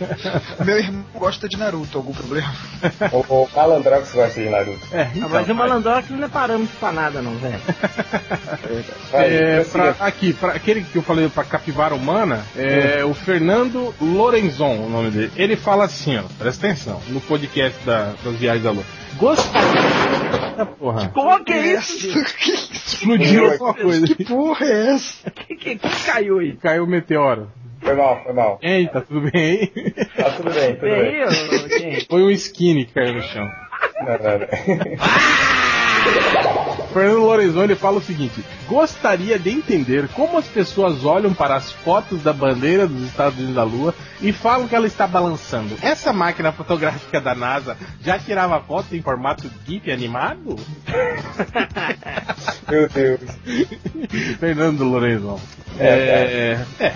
Meu 0.64 0.78
irmão 0.78 1.04
gosta 1.14 1.48
de 1.48 1.56
Naruto, 1.56 1.98
algum 1.98 2.12
problema? 2.12 2.52
O, 3.12 3.18
o 3.42 3.48
Malandrox 3.54 4.12
gosta 4.12 4.40
de 4.42 4.48
Naruto. 4.48 4.80
É, 4.92 5.10
então, 5.14 5.28
mas 5.28 5.48
o 5.48 5.54
Malandrox 5.54 6.08
não 6.10 6.24
é 6.24 6.28
parâmetro 6.28 6.76
pra 6.80 6.92
nada, 6.92 7.20
não, 7.22 7.36
velho. 7.36 7.60
É, 9.12 9.64
pra- 9.64 9.96
aqui, 10.00 10.32
pra 10.32 10.52
aquele 10.52 10.82
que 10.82 10.96
eu 10.96 11.02
falei 11.02 11.28
pra 11.28 11.44
capivara 11.44 11.94
humana, 11.94 12.44
é 12.56 13.04
o 13.04 13.14
Fernando 13.14 13.94
Lorenzon, 14.26 14.78
o 14.86 14.90
nome 14.90 15.10
dele. 15.10 15.30
Ele 15.36 15.56
fala 15.56 15.84
assim, 15.84 16.16
ó, 16.18 16.22
presta 16.38 16.66
atenção, 16.66 17.00
no 17.08 17.20
podcast 17.20 17.78
da- 17.86 18.12
das 18.24 18.34
viagens 18.36 18.64
da 18.64 18.70
lua. 18.72 18.84
Gostaria. 19.18 19.80
Eita, 20.50 20.66
porra. 20.66 21.08
Qual 21.08 21.44
que 21.44 21.52
é 21.52 21.74
isso? 21.74 22.08
Explodiu 22.72 23.52
alguma 23.52 23.74
coisa. 23.74 24.06
Que 24.06 24.24
porra 24.24 24.66
é 24.66 24.94
essa? 24.94 25.30
Que, 25.30 25.54
que, 25.54 25.76
que 25.76 26.04
caiu 26.04 26.38
aí? 26.40 26.56
Caiu 26.56 26.84
o 26.84 26.86
meteoro. 26.86 27.50
Foi 27.80 27.94
mal, 27.94 28.20
foi 28.24 28.32
mal. 28.32 28.58
Ei, 28.62 28.88
tá 28.88 29.00
tudo 29.00 29.20
bem 29.30 29.32
aí? 29.42 29.90
Tá 30.16 30.30
tudo 30.30 30.50
bem, 30.52 30.74
tudo 30.74 30.90
bem. 30.90 31.78
gente. 31.78 32.06
Foi 32.08 32.22
um 32.22 32.30
skinny 32.30 32.84
que 32.84 32.94
caiu 32.94 33.14
no 33.14 33.22
chão. 33.22 33.48
Não, 34.00 34.12
não, 34.18 34.38
não. 34.40 34.46
Fernando 36.96 37.20
Lorenzon 37.20 37.64
ele 37.64 37.74
fala 37.74 37.98
o 37.98 38.02
seguinte: 38.02 38.42
gostaria 38.66 39.38
de 39.38 39.50
entender 39.50 40.08
como 40.08 40.38
as 40.38 40.46
pessoas 40.46 41.04
olham 41.04 41.34
para 41.34 41.54
as 41.54 41.70
fotos 41.70 42.22
da 42.22 42.32
bandeira 42.32 42.86
dos 42.86 43.02
Estados 43.02 43.36
Unidos 43.38 43.54
da 43.54 43.62
Lua 43.62 43.94
e 44.22 44.32
falam 44.32 44.66
que 44.66 44.74
ela 44.74 44.86
está 44.86 45.06
balançando. 45.06 45.76
Essa 45.82 46.10
máquina 46.10 46.52
fotográfica 46.52 47.20
da 47.20 47.34
NASA 47.34 47.76
já 48.00 48.18
tirava 48.18 48.58
foto 48.62 48.96
em 48.96 49.02
formato 49.02 49.50
GIF 49.66 49.90
animado? 49.92 50.56
Meu 52.66 52.88
Deus. 52.88 53.20
Fernando 54.40 54.84
Lorenzon. 54.84 55.38
É, 55.78 56.64
é, 56.80 56.84
é, 56.86 56.94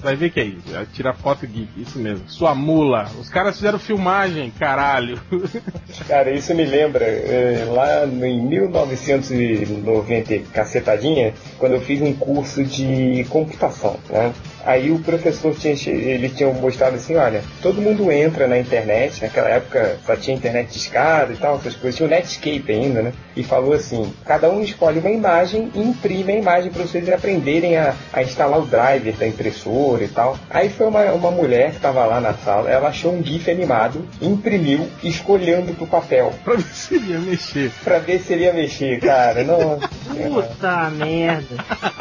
vai 0.00 0.14
ver 0.16 0.30
que 0.30 0.40
é 0.40 0.44
isso. 0.44 0.76
é 0.76 0.86
Tirar 0.92 1.14
foto 1.14 1.46
GIF, 1.46 1.68
isso 1.76 1.98
mesmo. 1.98 2.28
Sua 2.28 2.54
mula. 2.54 3.10
Os 3.18 3.28
caras 3.28 3.56
fizeram 3.56 3.78
filmagem, 3.78 4.50
caralho. 4.50 5.20
Cara, 6.06 6.30
isso 6.30 6.54
me 6.54 6.64
lembra 6.64 7.04
eh, 7.04 7.64
lá 7.68 8.04
em 8.06 8.46
1990, 8.46 10.34
e 10.34 10.40
cacetadinha, 10.40 11.32
quando 11.58 11.72
eu 11.72 11.80
fiz 11.80 12.00
um 12.02 12.12
curso 12.12 12.64
de 12.64 13.24
computação, 13.28 13.98
né? 14.08 14.32
Aí 14.66 14.90
o 14.90 14.98
professor 14.98 15.54
tinha, 15.54 15.74
ele 15.88 16.28
tinha 16.28 16.52
mostrado 16.52 16.96
assim, 16.96 17.14
olha, 17.14 17.42
todo 17.62 17.80
mundo 17.80 18.10
entra 18.10 18.48
na 18.48 18.58
internet, 18.58 19.22
naquela 19.22 19.48
época 19.48 19.98
só 20.04 20.16
tinha 20.16 20.36
internet 20.36 20.70
de 20.70 20.78
escada 20.78 21.32
e 21.32 21.36
tal, 21.36 21.56
essas 21.56 21.76
coisas, 21.76 21.96
tinha 21.96 22.06
o 22.06 22.10
Netscape 22.10 22.72
ainda, 22.72 23.00
né? 23.00 23.12
E 23.36 23.44
falou 23.44 23.72
assim, 23.72 24.12
cada 24.24 24.50
um 24.50 24.62
escolhe 24.62 24.98
uma 24.98 25.10
imagem 25.10 25.70
e 25.74 25.80
imprime 25.80 26.32
a 26.32 26.36
imagem 26.36 26.72
para 26.72 26.82
vocês 26.82 27.08
aprenderem 27.08 27.76
a, 27.76 27.94
a 28.12 28.22
instalar 28.22 28.58
o 28.58 28.66
driver 28.66 29.14
da 29.14 29.26
impressora 29.26 30.02
e 30.02 30.08
tal. 30.08 30.36
Aí 30.50 30.68
foi 30.68 30.86
uma, 30.88 31.04
uma 31.12 31.30
mulher 31.30 31.70
que 31.70 31.76
estava 31.76 32.04
lá 32.04 32.20
na 32.20 32.34
sala, 32.34 32.68
ela 32.68 32.88
achou 32.88 33.12
um 33.12 33.22
GIF 33.22 33.48
animado, 33.50 34.04
imprimiu, 34.20 34.88
escolhendo 35.02 35.74
pro 35.74 35.86
papel, 35.86 36.34
pra 36.44 36.54
ver 36.54 36.74
se 36.74 36.94
ele 36.96 37.12
ia 37.12 37.18
mexer. 37.20 37.70
pra 37.84 37.98
ver 37.98 38.18
se 38.20 38.32
ele 38.32 38.44
ia 38.44 38.52
mexer, 38.52 38.98
cara. 39.00 39.44
Nossa. 39.44 39.88
Puta 39.88 40.90
merda. 40.90 41.56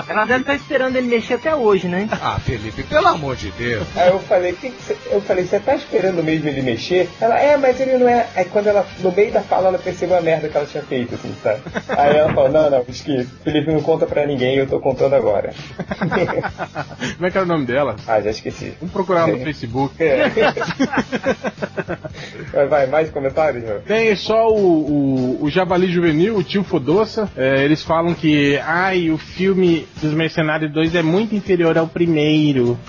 Ela 0.07 0.25
deve 0.25 0.41
estar 0.41 0.55
esperando 0.55 0.95
ele 0.95 1.07
mexer 1.07 1.35
até 1.35 1.55
hoje, 1.55 1.87
né? 1.87 2.07
Ah, 2.11 2.39
Felipe, 2.57 2.83
pelo 2.83 3.07
amor 3.07 3.35
de 3.35 3.51
Deus. 3.51 3.85
Aí 3.95 4.09
eu 4.09 4.19
falei, 4.19 4.53
que 4.53 4.69
que 4.69 4.81
cê- 4.81 4.95
eu 5.11 5.21
falei, 5.21 5.45
você 5.45 5.59
tá 5.59 5.75
esperando 5.75 6.23
mesmo 6.23 6.47
ele 6.47 6.61
mexer? 6.61 7.09
Ela, 7.19 7.37
é, 7.39 7.57
mas 7.57 7.79
ele 7.79 7.97
não 7.97 8.07
é. 8.07 8.27
Aí 8.35 8.45
quando 8.45 8.67
ela, 8.67 8.85
no 8.99 9.11
meio 9.11 9.31
da 9.31 9.41
fala, 9.41 9.67
ela 9.67 9.77
percebeu 9.77 10.17
a 10.17 10.21
merda 10.21 10.47
que 10.47 10.55
ela 10.55 10.65
tinha 10.65 10.83
feito, 10.83 11.15
assim, 11.15 11.33
sabe? 11.43 11.61
Aí 11.89 12.15
ela 12.15 12.33
falou, 12.33 12.49
não, 12.51 12.69
não, 12.69 12.85
esquece, 12.87 13.27
Felipe 13.43 13.71
não 13.71 13.81
conta 13.81 14.05
pra 14.05 14.25
ninguém, 14.25 14.55
eu 14.55 14.67
tô 14.67 14.79
contando 14.79 15.15
agora. 15.15 15.53
Como 17.15 17.25
é 17.27 17.31
que 17.31 17.37
era 17.37 17.45
o 17.45 17.47
nome 17.47 17.65
dela? 17.65 17.95
ah, 18.07 18.21
já 18.21 18.29
esqueci. 18.29 18.73
Vamos 18.79 18.93
procurar 18.93 19.27
no 19.27 19.39
Facebook. 19.43 19.95
É. 20.01 20.29
vai, 22.53 22.67
vai, 22.67 22.87
mais 22.87 23.09
comentários, 23.11 23.63
João? 23.65 23.79
Tem 23.81 24.15
só 24.15 24.47
o, 24.49 25.37
o, 25.39 25.43
o 25.43 25.49
Javali 25.49 25.87
Juvenil, 25.91 26.37
o 26.37 26.43
tio 26.43 26.63
Fodoça. 26.63 27.29
É, 27.35 27.63
eles 27.63 27.83
falam 27.83 28.13
que, 28.13 28.57
ai, 28.63 29.09
o 29.09 29.17
filme 29.17 29.87
dos 30.01 30.13
Mercenários 30.13 30.71
2 30.71 30.95
é 30.95 31.01
muito 31.03 31.35
inferior 31.35 31.77
ao 31.77 31.87
primeiro. 31.87 32.34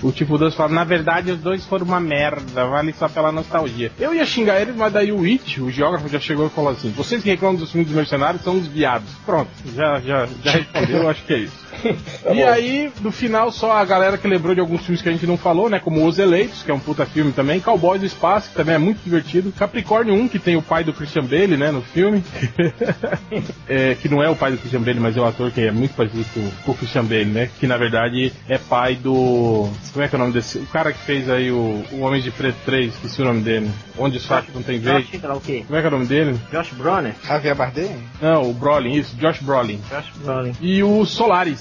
O 0.01 0.11
tio 0.11 0.27
Fodoça 0.27 0.55
fala, 0.55 0.73
na 0.73 0.83
verdade, 0.83 1.31
os 1.31 1.39
dois 1.39 1.65
foram 1.65 1.85
uma 1.85 1.99
merda, 1.99 2.65
vale 2.65 2.93
só 2.93 3.07
pela 3.07 3.31
nostalgia. 3.31 3.91
Eu 3.99 4.13
ia 4.13 4.25
xingar 4.25 4.61
eles, 4.61 4.75
mas 4.75 4.91
daí 4.91 5.11
o 5.11 5.23
It, 5.23 5.61
o 5.61 5.69
geógrafo, 5.69 6.09
já 6.09 6.19
chegou 6.19 6.47
e 6.47 6.49
falou 6.49 6.71
assim: 6.71 6.91
vocês 6.91 7.23
que 7.23 7.29
reclamam 7.29 7.55
dos 7.55 7.71
filmes 7.71 7.87
dos 7.87 7.95
Mercenários 7.95 8.43
são 8.43 8.57
os 8.57 8.67
viados. 8.67 9.09
Pronto, 9.25 9.49
já, 9.75 9.99
já, 10.01 10.27
já 10.43 10.51
respondeu, 10.51 11.03
eu 11.03 11.09
acho 11.09 11.23
que 11.23 11.33
é 11.33 11.37
isso. 11.39 11.66
Tá 12.23 12.33
e 12.33 12.37
bom. 12.37 12.47
aí, 12.47 12.91
no 13.01 13.11
final, 13.11 13.51
só 13.51 13.71
a 13.71 13.85
galera 13.85 14.17
que 14.17 14.27
lembrou 14.27 14.53
de 14.53 14.61
alguns 14.61 14.81
filmes 14.81 15.01
que 15.01 15.09
a 15.09 15.11
gente 15.11 15.25
não 15.25 15.37
falou, 15.37 15.69
né? 15.69 15.79
Como 15.79 16.05
Os 16.05 16.19
Eleitos, 16.19 16.63
que 16.63 16.71
é 16.71 16.73
um 16.73 16.79
puta 16.79 17.05
filme 17.05 17.31
também. 17.31 17.59
Cowboys 17.59 17.99
do 17.99 18.05
Espaço, 18.05 18.49
que 18.49 18.55
também 18.55 18.75
é 18.75 18.77
muito 18.77 19.01
divertido. 19.03 19.51
Capricórnio 19.51 20.13
1, 20.13 20.27
que 20.27 20.39
tem 20.39 20.55
o 20.55 20.61
pai 20.61 20.83
do 20.83 20.93
Christian 20.93 21.23
Bale, 21.23 21.57
né? 21.57 21.71
No 21.71 21.81
filme. 21.81 22.23
É, 23.67 23.95
que 23.95 24.07
não 24.07 24.23
é 24.23 24.29
o 24.29 24.35
pai 24.35 24.51
do 24.51 24.57
Christian 24.57 24.81
Bale, 24.81 24.99
mas 24.99 25.17
é 25.17 25.19
o 25.19 25.25
ator 25.25 25.51
que 25.51 25.61
é 25.61 25.71
muito 25.71 25.93
parecido 25.93 26.25
com, 26.33 26.49
com 26.63 26.71
o 26.71 26.75
Christian 26.75 27.03
Bale, 27.03 27.25
né? 27.25 27.49
Que 27.59 27.67
na 27.67 27.75
verdade 27.77 28.31
é 28.47 28.57
pai 28.57 28.95
do. 28.95 29.69
Como 29.91 30.03
é 30.03 30.07
que 30.07 30.15
é 30.15 30.17
o 30.17 30.19
nome 30.19 30.33
desse? 30.33 30.59
O 30.59 30.65
cara 30.67 30.93
que 30.93 30.99
fez 30.99 31.29
aí 31.29 31.51
o, 31.51 31.83
o 31.91 31.99
Homem 31.99 32.21
de 32.21 32.31
Preto 32.31 32.57
3, 32.65 32.93
esqueci 32.93 33.21
o 33.21 33.25
nome 33.25 33.41
dele. 33.41 33.69
Onde 33.97 34.17
os 34.17 34.25
fracos 34.25 34.53
não 34.53 34.63
tem 34.63 34.79
vez. 34.79 35.05
O? 35.05 35.11
Como 35.65 35.77
é 35.77 35.81
que 35.81 35.85
é 35.85 35.87
o 35.87 35.91
nome 35.91 36.05
dele? 36.05 36.39
Josh 36.51 36.71
Bronner? 36.71 37.13
Javier 37.23 37.55
Bardem? 37.55 37.97
Não, 38.21 38.49
o 38.49 38.53
Brolin, 38.53 38.93
isso, 38.93 39.15
Josh 39.17 39.41
Brolin. 39.41 39.81
Josh 39.89 40.11
Bronner. 40.17 40.53
E 40.61 40.81
o 40.83 41.05
Solaris 41.05 41.59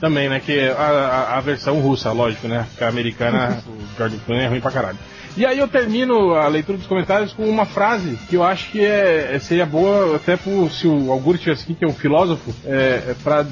também, 0.00 0.28
né? 0.28 0.40
Que 0.40 0.68
a, 0.68 0.72
a- 0.82 1.38
a 1.38 1.40
versão 1.40 1.80
russa, 1.80 2.12
lógico, 2.12 2.46
né? 2.48 2.66
Porque 2.70 2.84
a 2.84 2.88
americana, 2.88 3.62
o 3.66 3.96
George 3.96 4.18
Clooney 4.26 4.44
é 4.44 4.48
ruim 4.48 4.60
pra 4.60 4.70
caralho. 4.70 4.98
E 5.36 5.44
aí 5.44 5.58
eu 5.58 5.66
termino 5.66 6.34
a 6.34 6.46
leitura 6.46 6.78
dos 6.78 6.86
comentários 6.86 7.32
com 7.32 7.44
uma 7.48 7.64
frase 7.66 8.16
que 8.28 8.36
eu 8.36 8.44
acho 8.44 8.70
que 8.70 8.80
é, 8.84 9.36
seria 9.40 9.66
boa 9.66 10.14
até 10.16 10.36
pro, 10.36 10.70
se 10.70 10.86
o 10.86 11.10
Augusto 11.10 11.38
estivesse 11.38 11.64
aqui, 11.64 11.74
que 11.74 11.84
é 11.84 11.88
um 11.88 11.92
filósofo, 11.94 12.54
é, 12.64 13.02
é 13.10 13.16
pra 13.22 13.44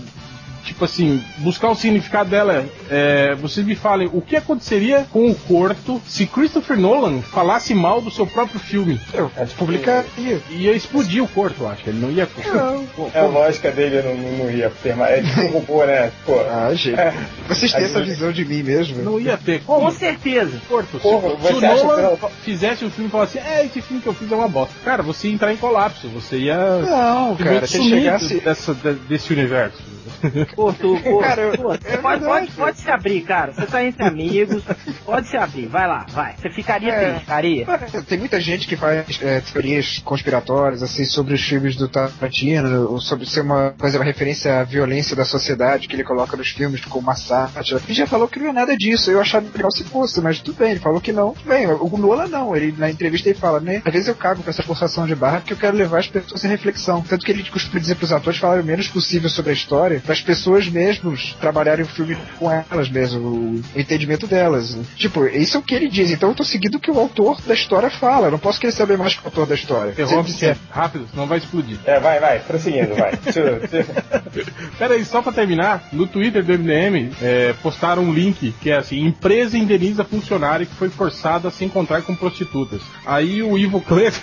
tipo 0.65 0.85
assim, 0.85 1.23
buscar 1.39 1.71
o 1.71 1.75
significado 1.75 2.31
dela. 2.31 2.65
É, 2.91 3.35
vocês 3.35 3.67
me 3.67 3.75
falem 3.75 4.09
o 4.13 4.21
que 4.21 4.37
aconteceria 4.37 5.07
com 5.11 5.31
o 5.31 5.35
Corto 5.35 6.01
se 6.07 6.27
Christopher 6.27 6.77
Nolan 6.79 7.21
falasse 7.23 7.75
mal 7.75 8.01
do 8.01 8.11
seu 8.11 8.27
próprio 8.27 8.59
filme. 8.61 9.01
Eu 9.13 9.31
publicaria. 9.57 10.41
Ia 10.51 10.73
explodir 10.73 11.23
o 11.23 11.29
Corto, 11.29 11.63
eu 11.65 11.69
acho. 11.69 11.89
Ele 11.89 11.99
não 12.01 12.11
ia. 12.11 12.29
Não. 12.55 12.87
Pô, 12.87 13.11
É, 13.15 13.21
a 13.21 13.27
lógica 13.27 13.71
dele 13.71 14.03
não, 14.03 14.15
não, 14.15 14.39
não 14.45 14.51
ia 14.51 14.71
ter 14.83 14.95
mais. 14.97 15.13
É 15.13 15.23
tipo 15.23 15.41
um 15.43 15.51
robô, 15.61 15.85
né? 15.85 16.11
Pô. 16.25 16.35
Ah, 16.41 16.71
gente. 16.75 16.99
É. 16.99 17.13
Vocês 17.49 17.73
têm 17.73 17.85
essa 17.85 17.99
gente- 17.99 18.09
visão 18.15 18.33
de 18.33 18.45
mim 18.45 18.63
mesmo? 18.63 19.03
Não 19.03 19.21
ia 19.21 19.37
ter. 19.37 19.63
Com 19.65 19.91
certeza. 19.91 20.61
Corto. 20.69 20.99
Porra, 20.99 21.31
se, 21.31 21.47
se 21.49 21.53
o 21.55 21.61
Nolan 21.61 22.03
não- 22.03 22.31
fizesse 22.43 22.85
o 22.85 22.91
filme 22.91 23.09
e 23.09 23.11
falasse, 23.11 23.39
é, 23.39 23.65
esse 23.65 23.81
filme 23.81 24.03
que 24.03 24.09
eu 24.09 24.15
fiz 24.15 24.31
é 24.31 24.35
uma 24.35 24.49
bosta. 24.49 24.75
Cara, 24.85 25.03
você 25.03 25.29
ia 25.29 25.35
entrar 25.35 25.53
em 25.53 25.57
colapso. 25.57 26.09
Você 26.09 26.37
ia. 26.39 26.57
Não, 26.57 27.37
cara, 27.37 27.67
se 27.67 27.83
chegasse. 27.89 28.41
dessa, 28.41 28.75
de- 28.75 28.95
desse 29.09 29.33
universo. 29.33 29.79
Pô, 30.55 30.73
tu, 30.73 30.99
pô, 31.03 31.19
Cara, 31.19 31.43
eu- 31.43 31.57
pô, 31.59 31.75
é 31.75 31.97
pode, 31.97 32.25
pode, 32.25 32.51
pode 32.53 32.79
se 32.79 32.91
abrir, 32.91 33.23
cara. 33.23 33.53
Você 33.53 33.67
tá 33.67 33.85
entre 33.85 34.05
amigos, 34.05 34.63
pode 35.05 35.29
se 35.29 35.37
abrir. 35.37 35.67
Vai 35.67 35.87
lá, 35.87 36.07
vai. 36.11 36.35
Você 36.41 36.51
ficaria 36.51 36.93
É. 36.93 37.19
ficaria? 37.19 37.67
Tem 38.09 38.19
muita 38.19 38.41
gente 38.41 38.67
que 38.67 38.77
faz 38.77 39.05
é, 39.23 39.41
teorias 39.41 39.99
conspiratórias 40.05 40.83
assim 40.83 41.05
sobre 41.05 41.35
os 41.35 41.43
filmes 41.43 41.77
do 41.77 41.89
Tarantino, 41.89 42.91
ou 42.91 43.01
sobre 43.01 43.27
ser 43.27 43.41
uma 43.41 43.75
fazer 43.79 43.99
uma 43.99 44.05
referência 44.05 44.61
à 44.61 44.65
violência 44.65 45.17
da 45.17 45.25
sociedade 45.25 45.89
que 45.89 45.97
ele 45.97 46.05
coloca 46.05 46.37
nos 46.37 46.49
filmes 46.51 46.85
como 46.85 47.03
uma 47.03 47.17
sátira. 47.17 47.81
Ele 47.85 47.95
já 47.95 48.07
falou 48.07 48.29
que 48.29 48.39
não 48.39 48.49
é 48.49 48.53
nada 48.53 48.77
disso. 48.77 49.11
Eu 49.11 49.21
achava 49.21 49.47
legal 49.55 49.71
se 49.71 49.85
fosse, 49.85 50.21
mas 50.21 50.39
tudo 50.41 50.57
bem. 50.59 50.73
Ele 50.73 50.81
falou 50.81 51.01
que 51.01 51.13
não. 51.13 51.33
Tudo 51.33 51.49
bem. 51.49 51.67
O 51.67 51.97
Nola 51.99 52.27
não. 52.29 52.55
Ele 52.57 52.75
na 52.77 52.91
entrevista 52.91 53.29
ele 53.29 53.39
fala, 53.39 53.61
né? 53.61 53.83
Às 53.85 53.93
vezes 53.93 54.09
eu 54.09 54.15
cago 54.15 54.43
com 54.43 54.51
essa 54.51 54.63
forçação 54.63 55.07
de 55.07 55.15
barra 55.15 55.39
porque 55.41 55.53
eu 55.55 55.57
quero 55.59 55.77
levar 55.77 55.99
as 56.01 56.09
pessoas 56.09 56.45
em 56.45 56.49
reflexão. 56.49 57.03
Tanto 57.03 57.25
que 57.25 57.33
ele 57.33 57.43
costuma 57.45 57.81
dizer 57.81 57.95
pros 57.97 58.13
atores 58.13 58.39
falarem 58.39 58.63
o 58.63 58.67
menos 58.67 58.89
possível 58.89 59.29
sobre 59.31 59.51
a 59.51 59.55
história, 59.55 60.01
para 60.01 60.13
as 60.13 60.21
pessoas 60.21 60.42
mesmos 60.69 61.35
trabalharem 61.41 61.85
o 61.85 61.89
filme 61.89 62.17
com 62.39 62.51
elas 62.51 62.89
mesmo, 62.89 63.21
o 63.21 63.63
entendimento 63.77 64.27
delas. 64.27 64.77
Tipo, 64.97 65.27
isso 65.27 65.57
é 65.57 65.61
o 65.61 65.63
que 65.63 65.75
ele 65.75 65.89
diz. 65.89 66.11
Então 66.11 66.31
eu 66.31 66.35
tô 66.35 66.45
seguindo 66.45 66.77
o 66.77 66.81
que 66.81 66.91
o 66.91 66.99
autor 66.99 67.41
da 67.43 67.55
história 67.55 67.91
fala. 67.91 68.27
Eu 68.27 68.33
não 68.33 68.39
posso 68.39 68.61
querer 68.61 68.73
saber 68.73 68.97
mais 68.97 69.15
que 69.15 69.23
o 69.23 69.27
autor 69.27 69.47
da 69.47 69.55
história. 69.55 69.95
Se 69.95 70.03
Interrompe 70.03 70.31
disser, 70.31 70.57
rápido, 70.71 71.07
senão 71.11 71.27
vai 71.27 71.39
explodir. 71.39 71.79
É, 71.85 71.99
vai, 72.01 72.21
vai, 72.21 72.39
prosseguindo, 72.41 72.95
vai. 72.95 73.13
Pera 74.79 74.95
aí, 74.95 75.05
só 75.05 75.23
pra 75.23 75.33
terminar, 75.33 75.89
no 75.93 76.07
Twitter 76.07 76.45
do 76.45 76.59
MDM 76.59 77.13
é, 77.21 77.55
postaram 77.63 78.03
um 78.03 78.13
link 78.13 78.55
que 78.61 78.71
é 78.71 78.77
assim: 78.77 79.07
empresa 79.07 79.57
indeniza 79.57 80.05
funcionário 80.05 80.67
que 80.67 80.75
foi 80.75 80.89
forçado 80.89 81.49
a 81.49 81.51
se 81.51 81.65
encontrar 81.65 82.03
com 82.03 82.15
prostitutas. 82.15 82.83
Aí 83.05 83.43
o 83.43 83.59
Ivo 83.59 83.81
Cleff 83.81 84.21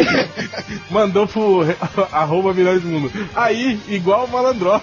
mandou 0.90 1.26
pro 1.26 1.60
arroba 2.12 2.52
milhões 2.52 2.82
do 2.82 2.88
mundo. 2.88 3.10
Aí, 3.34 3.80
igual 3.88 4.24
o 4.24 4.28
Malandró. 4.28 4.80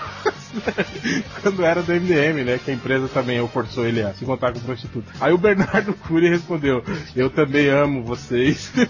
Quando 1.42 1.64
era 1.64 1.82
do 1.82 1.94
MDM, 1.94 2.44
né? 2.44 2.60
Que 2.64 2.72
a 2.72 2.74
empresa 2.74 3.08
também 3.08 3.46
forçou 3.48 3.86
ele 3.86 4.02
a 4.02 4.14
se 4.14 4.24
encontrar 4.24 4.52
com 4.54 4.60
prostituta. 4.60 5.12
Aí 5.20 5.34
o 5.34 5.38
Bernardo 5.38 5.94
Cury 6.08 6.30
respondeu: 6.30 6.84
Eu 7.16 7.30
também 7.30 7.70
amo 7.70 8.04
vocês. 8.04 8.72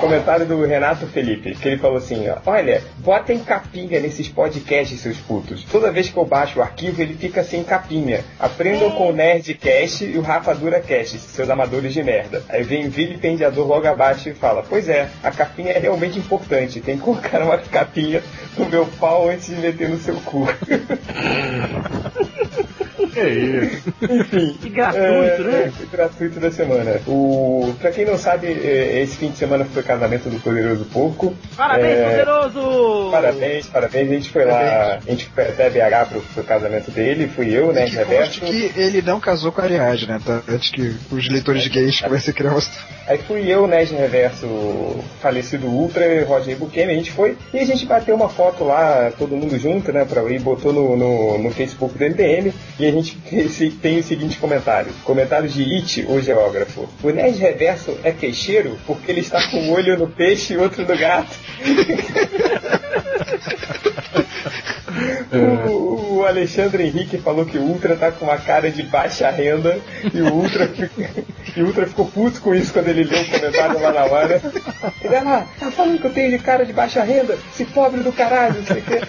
Comentário 0.00 0.46
do 0.46 0.64
Renato 0.64 1.06
Felipe, 1.06 1.54
que 1.54 1.68
ele 1.68 1.78
falou 1.78 1.98
assim: 1.98 2.24
Olha, 2.46 2.82
botem 2.98 3.38
capinha 3.40 4.00
nesses 4.00 4.28
podcasts, 4.28 5.00
seus 5.00 5.18
putos. 5.18 5.64
Toda 5.64 5.90
vez 5.90 6.08
que 6.08 6.16
eu 6.16 6.24
baixo 6.24 6.58
o 6.58 6.62
arquivo, 6.62 7.02
ele 7.02 7.14
fica 7.14 7.42
sem 7.42 7.64
capinha. 7.64 8.24
Aprendam 8.38 8.92
com 8.92 9.10
o 9.10 9.12
Nerdcast 9.12 10.04
e 10.04 10.16
o 10.16 10.22
Rapadura 10.22 10.80
Cast, 10.80 11.18
seus 11.18 11.50
amadores 11.50 11.92
de 11.92 12.02
merda. 12.02 12.42
Aí 12.48 12.62
vem 12.62 12.88
vilipendiador 12.88 13.66
logo 13.66 13.86
abaixo 13.86 14.28
e 14.28 14.34
fala: 14.34 14.64
Pois 14.68 14.88
é, 14.88 15.08
a 15.22 15.30
capinha 15.30 15.72
é 15.72 15.78
realmente 15.78 16.18
importante. 16.18 16.80
Tem 16.80 16.96
que 16.96 17.02
colocar 17.02 17.42
uma 17.42 17.58
capinha 17.58 18.22
no 18.56 18.66
meu 18.66 18.86
pau 19.00 19.28
antes 19.28 19.46
de 19.46 19.56
meter 19.56 19.88
no 19.88 19.98
seu 19.98 20.14
cu. 20.20 20.46
que 23.20 23.28
isso? 23.28 23.94
Enfim. 24.12 24.58
Que 24.60 24.68
gratuito, 24.70 25.06
é, 25.06 25.38
né? 25.38 25.72
é, 25.80 25.96
gratuito 25.96 26.40
da 26.40 26.50
semana. 26.50 27.00
O, 27.06 27.74
pra 27.80 27.90
quem 27.90 28.04
não 28.04 28.18
sabe, 28.18 28.46
é, 28.46 29.00
esse 29.02 29.16
fim 29.16 29.30
de 29.30 29.38
semana 29.38 29.64
foi 29.64 29.82
o 29.82 29.84
casamento 29.84 30.28
do 30.28 30.40
Poderoso 30.40 30.84
Porco. 30.86 31.34
Parabéns, 31.56 31.98
É, 31.98 32.04
poderoso! 32.04 33.10
Parabéns, 33.10 33.66
parabéns. 33.66 34.10
A 34.10 34.14
gente 34.14 34.30
foi 34.30 34.44
lá, 34.44 34.98
a 35.06 35.10
gente 35.10 35.26
foi 35.26 35.44
até 35.44 35.70
BH 35.70 36.08
pro, 36.08 36.20
pro 36.20 36.44
casamento 36.44 36.90
dele, 36.90 37.28
fui 37.28 37.52
eu, 37.52 37.72
né, 37.72 37.84
Reverso. 37.86 38.40
que 38.40 38.72
ele 38.76 39.02
não 39.02 39.20
casou 39.20 39.52
com 39.52 39.60
a 39.60 39.64
Ariadne, 39.64 40.06
né? 40.06 40.20
Tá? 40.24 40.42
Antes 40.48 40.70
que 40.70 40.94
os 41.10 41.28
leitores 41.28 41.66
gays 41.68 42.00
comecem 42.00 42.30
a 42.30 42.34
criar 42.34 42.50
uma 42.52 42.60
Aí 43.06 43.18
fui 43.18 43.50
eu, 43.50 43.66
Nerd 43.66 43.94
Reverso, 43.94 44.46
falecido 45.20 45.66
Ultra, 45.66 46.04
e 46.04 46.24
Roger 46.24 46.56
Buchanan, 46.56 46.92
a 46.92 46.94
gente 46.94 47.10
foi 47.10 47.38
e 47.54 47.58
a 47.58 47.64
gente 47.64 47.86
bateu 47.86 48.14
uma 48.14 48.28
foto 48.28 48.64
lá, 48.64 49.10
todo 49.18 49.34
mundo 49.34 49.58
junto, 49.58 49.90
né, 49.92 50.04
pra, 50.04 50.22
e 50.30 50.38
botou 50.38 50.72
no, 50.74 50.94
no, 50.94 51.38
no 51.38 51.50
Facebook 51.50 51.96
do 51.96 52.04
MDM 52.04 52.52
e 52.78 52.86
a 52.86 52.90
gente 52.90 53.07
esse- 53.32 53.70
tem 53.70 53.98
o 53.98 54.02
seguinte 54.02 54.38
comentário. 54.38 54.92
Comentário 55.04 55.48
de 55.48 55.62
It, 55.76 56.06
o 56.08 56.20
geógrafo. 56.20 56.88
O 57.02 57.10
Nerd 57.10 57.38
Reverso 57.38 57.96
é 58.02 58.10
peixeiro 58.12 58.78
porque 58.86 59.10
ele 59.10 59.20
está 59.20 59.42
com 59.50 59.58
um 59.58 59.72
olho 59.72 59.96
no 59.98 60.08
peixe 60.08 60.54
e 60.54 60.56
outro 60.56 60.86
no 60.86 60.96
gato. 60.96 61.36
O, 65.32 66.18
o 66.18 66.24
Alexandre 66.26 66.84
Henrique 66.84 67.18
falou 67.18 67.44
que 67.44 67.58
o 67.58 67.62
Ultra 67.62 67.94
tá 67.96 68.10
com 68.10 68.24
uma 68.24 68.38
cara 68.38 68.70
de 68.70 68.82
baixa 68.82 69.30
renda 69.30 69.78
e 70.12 70.20
o 70.22 70.32
Ultra, 70.32 70.70
e 71.56 71.62
o 71.62 71.66
Ultra 71.66 71.86
ficou 71.86 72.06
puto 72.06 72.40
com 72.40 72.54
isso 72.54 72.72
quando 72.72 72.88
ele 72.88 73.04
leu 73.04 73.20
o 73.22 73.26
comentário 73.26 73.80
lá 73.80 73.92
na 73.92 74.04
hora. 74.06 74.40
Ele, 75.02 75.14
lá, 75.20 75.46
tá 75.60 75.70
falando 75.70 76.00
que 76.00 76.06
eu 76.06 76.12
tenho 76.12 76.30
de 76.30 76.38
cara 76.38 76.64
de 76.64 76.72
baixa 76.72 77.02
renda? 77.02 77.38
Se 77.52 77.64
pobre 77.66 78.00
do 78.02 78.12
caralho, 78.12 78.56
não 78.56 78.66
sei 78.66 78.78
o 78.78 78.82
quê. 78.82 79.00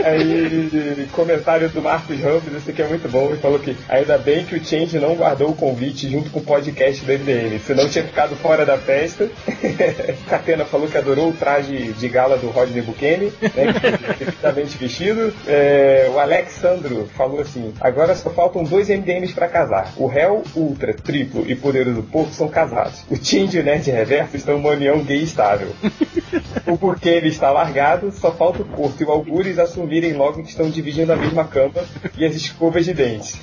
Aí, 0.04 1.08
comentário 1.12 1.68
do 1.68 1.82
Marcos 1.82 2.18
Ramos, 2.20 2.39
esse 2.56 2.70
aqui 2.70 2.82
é 2.82 2.88
muito 2.88 3.08
bom, 3.08 3.26
ele 3.26 3.38
falou 3.38 3.58
que 3.58 3.76
ainda 3.88 4.18
bem 4.18 4.44
que 4.44 4.54
o 4.54 4.64
Change 4.64 4.98
não 4.98 5.14
guardou 5.14 5.50
o 5.50 5.56
convite 5.56 6.08
junto 6.08 6.30
com 6.30 6.40
o 6.40 6.44
podcast 6.44 7.04
do 7.04 7.12
MDM, 7.12 7.58
senão 7.58 7.88
tinha 7.88 8.04
ficado 8.04 8.34
fora 8.36 8.64
da 8.64 8.78
festa. 8.78 9.28
Catena 10.28 10.64
falou 10.64 10.88
que 10.88 10.96
adorou 10.96 11.30
o 11.30 11.32
traje 11.32 11.92
de 11.92 12.08
gala 12.08 12.36
do 12.36 12.48
Rodney 12.48 12.82
Bukemi, 12.82 13.32
né, 13.42 14.14
que 14.16 14.24
devidamente 14.24 14.76
vestido. 14.76 15.32
É, 15.46 16.10
o 16.12 16.18
Alexandro 16.18 17.08
falou 17.16 17.40
assim: 17.40 17.72
agora 17.80 18.14
só 18.14 18.30
faltam 18.30 18.64
dois 18.64 18.88
MDMs 18.88 19.32
pra 19.32 19.48
casar. 19.48 19.92
O 19.96 20.10
Hell, 20.10 20.42
Ultra, 20.54 20.94
Triplo 20.94 21.44
e 21.46 21.54
Poderoso 21.54 22.02
Porco 22.02 22.32
são 22.32 22.48
casados. 22.48 23.04
O 23.10 23.16
Change 23.16 23.56
e 23.56 23.60
o 23.60 23.64
Nerd 23.64 23.90
Reverso 23.90 24.36
estão 24.36 24.56
uma 24.56 24.70
união 24.70 25.02
gay 25.02 25.22
estável. 25.22 25.68
O 26.66 26.78
ele 27.08 27.28
está 27.28 27.50
largado, 27.50 28.12
só 28.12 28.32
falta 28.32 28.62
o 28.62 28.64
Corto 28.64 29.02
e 29.02 29.06
o 29.06 29.10
Algures 29.10 29.58
assumirem 29.58 30.12
logo 30.12 30.42
que 30.42 30.50
estão 30.50 30.70
dividindo 30.70 31.12
a 31.12 31.16
mesma 31.16 31.44
cama 31.44 31.82
e 32.16 32.24
as 32.30 32.36
escovas 32.36 32.84
de 32.84 32.94
dentes. 32.94 33.36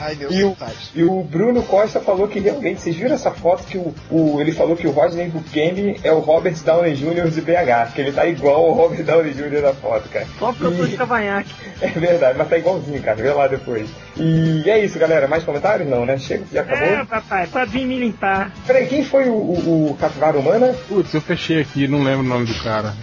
Ai, 0.00 0.14
meu 0.14 0.30
E 0.32 0.44
o, 0.44 0.56
e 0.94 1.02
o 1.04 1.22
Bruno 1.22 1.62
Costa 1.62 2.00
falou 2.00 2.26
que 2.28 2.38
realmente, 2.38 2.80
vocês 2.80 2.96
viram 2.96 3.14
essa 3.14 3.30
foto 3.30 3.64
que 3.64 3.76
o, 3.78 3.94
o- 4.10 4.40
ele 4.40 4.52
falou 4.52 4.76
que 4.76 4.86
o 4.86 4.90
Rodney 4.90 5.28
Bukemi 5.28 5.98
é 6.02 6.12
o 6.12 6.20
Robert 6.20 6.54
Downey 6.64 6.94
Jr. 6.94 7.28
de 7.30 7.40
BH, 7.40 7.92
que 7.94 8.00
ele 8.00 8.12
tá 8.12 8.26
igual 8.26 8.64
ao 8.66 8.72
Robert 8.72 9.02
Downey 9.04 9.32
Jr. 9.32 9.62
na 9.62 9.72
foto, 9.74 10.08
cara. 10.08 10.26
Só 10.38 10.52
porque 10.52 10.64
eu 10.66 10.76
tô 10.76 10.86
de 10.86 10.96
cavanhaque. 10.96 11.50
É 11.82 11.88
verdade, 11.88 12.38
mas 12.38 12.48
tá 12.48 12.56
igualzinho, 12.56 13.02
cara. 13.02 13.16
Vê 13.22 13.30
lá 13.30 13.46
depois. 13.46 13.88
E 14.16 14.62
é 14.68 14.84
isso, 14.84 14.98
galera. 14.98 15.26
Mais 15.28 15.42
comentários? 15.44 15.88
Não, 15.88 16.04
né? 16.06 16.18
Chega, 16.18 16.44
já 16.52 16.60
acabou. 16.62 16.86
É, 16.86 17.04
papai, 17.04 17.46
pode 17.48 17.70
vir 17.70 17.84
me 17.86 17.98
limpar. 17.98 18.50
Peraí, 18.66 18.86
quem 18.86 19.04
foi 19.04 19.28
o, 19.28 19.34
o, 19.34 19.90
o 19.90 19.96
Capivara 20.00 20.38
Humana? 20.38 20.74
Putz, 20.88 21.12
eu 21.14 21.20
fechei 21.20 21.60
aqui, 21.60 21.88
não 21.88 22.02
lembro 22.02 22.20
o 22.20 22.28
nome 22.28 22.46
do 22.46 22.54
cara. 22.62 22.94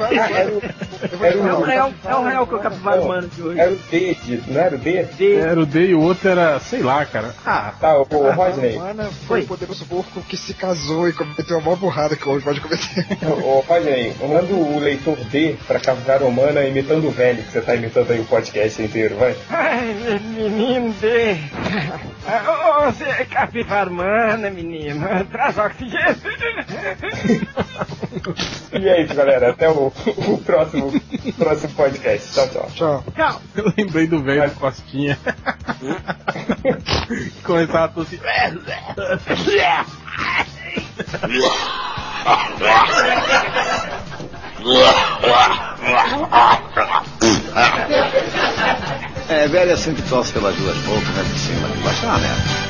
Ah, 0.00 0.30
era 0.30 0.50
o, 0.52 0.62
era 1.24 1.34
É 1.34 1.52
o 1.52 1.58
o, 1.58 1.62
réu, 1.62 1.94
é 2.04 2.14
o 2.16 2.24
réu 2.24 2.46
que 2.46 2.54
eu 2.54 2.58
capivara 2.58 2.96
Não, 2.96 3.04
humano 3.04 3.28
de 3.28 3.42
hoje. 3.42 3.60
era 3.60 3.70
o 3.72 3.76
D, 3.90 4.16
não 4.48 4.60
era 4.60 4.74
o 4.74 4.78
D? 4.78 5.02
D. 5.16 5.34
Era 5.36 5.60
o 5.60 5.66
D 5.66 5.86
e 5.88 5.94
o 5.94 6.00
outro 6.00 6.28
era, 6.28 6.58
sei 6.60 6.80
lá, 6.82 7.04
cara. 7.04 7.34
Ah, 7.44 7.72
Tá, 7.80 7.98
o, 7.98 8.02
o 8.10 8.30
Rodney. 8.32 8.76
Ana 8.76 9.04
foi 9.26 9.38
Oi. 9.40 9.44
o 9.44 9.48
poderoso 9.48 9.84
porco 9.86 10.20
que 10.22 10.36
se 10.36 10.54
casou 10.54 11.08
e 11.08 11.12
cometeu 11.12 11.58
a 11.58 11.60
maior 11.60 11.76
burrada 11.76 12.16
que 12.16 12.28
hoje 12.28 12.44
pode 12.44 12.60
cometer. 12.60 13.06
Ô, 13.44 13.60
Rodney, 13.60 14.14
manda 14.20 14.52
o 14.54 14.78
leitor 14.78 15.16
D 15.30 15.56
pra 15.66 15.78
Capivara 15.80 16.24
Humana 16.24 16.64
imitando 16.64 17.06
o 17.08 17.10
velho, 17.10 17.42
que 17.42 17.50
você 17.52 17.60
tá 17.60 17.74
imitando 17.74 18.10
aí 18.12 18.20
o 18.20 18.24
podcast 18.24 18.82
inteiro, 18.82 19.16
vai. 19.16 19.34
Menino 20.32 20.92
D. 20.94 21.36
Ô, 22.24 22.84
Você 22.86 23.04
é 23.04 23.24
capivara 23.24 23.90
humana, 23.90 24.50
menino. 24.50 25.06
Traz 25.30 25.58
oxigênio. 25.58 26.16
E 28.72 28.88
é 28.88 29.02
isso, 29.02 29.14
galera. 29.14 29.50
Até 29.50 29.68
o, 29.68 29.92
o 30.28 30.38
próximo, 30.38 30.92
próximo 31.36 31.72
podcast. 31.74 32.32
Tchau, 32.32 32.48
tchau. 32.48 32.70
Tchau. 32.74 33.04
Tchau. 33.16 33.42
Eu 33.56 33.72
lembrei 33.76 34.06
do 34.06 34.22
velho 34.22 34.48
do 34.48 34.56
Costinha. 34.60 35.18
que 36.62 37.42
começava 37.42 37.86
a 37.86 37.88
tossir. 37.88 38.20
É, 49.28 49.46
velho 49.48 49.76
sempre 49.76 50.02
tosse 50.02 50.32
pelas 50.32 50.54
duas 50.56 50.76
bocas, 50.78 51.08
né, 51.08 51.22
de 51.32 51.38
cima, 51.38 51.68
de 51.68 51.82
baixo 51.82 52.04
é 52.04 52.08
uma 52.08 52.18
merda. 52.18 52.61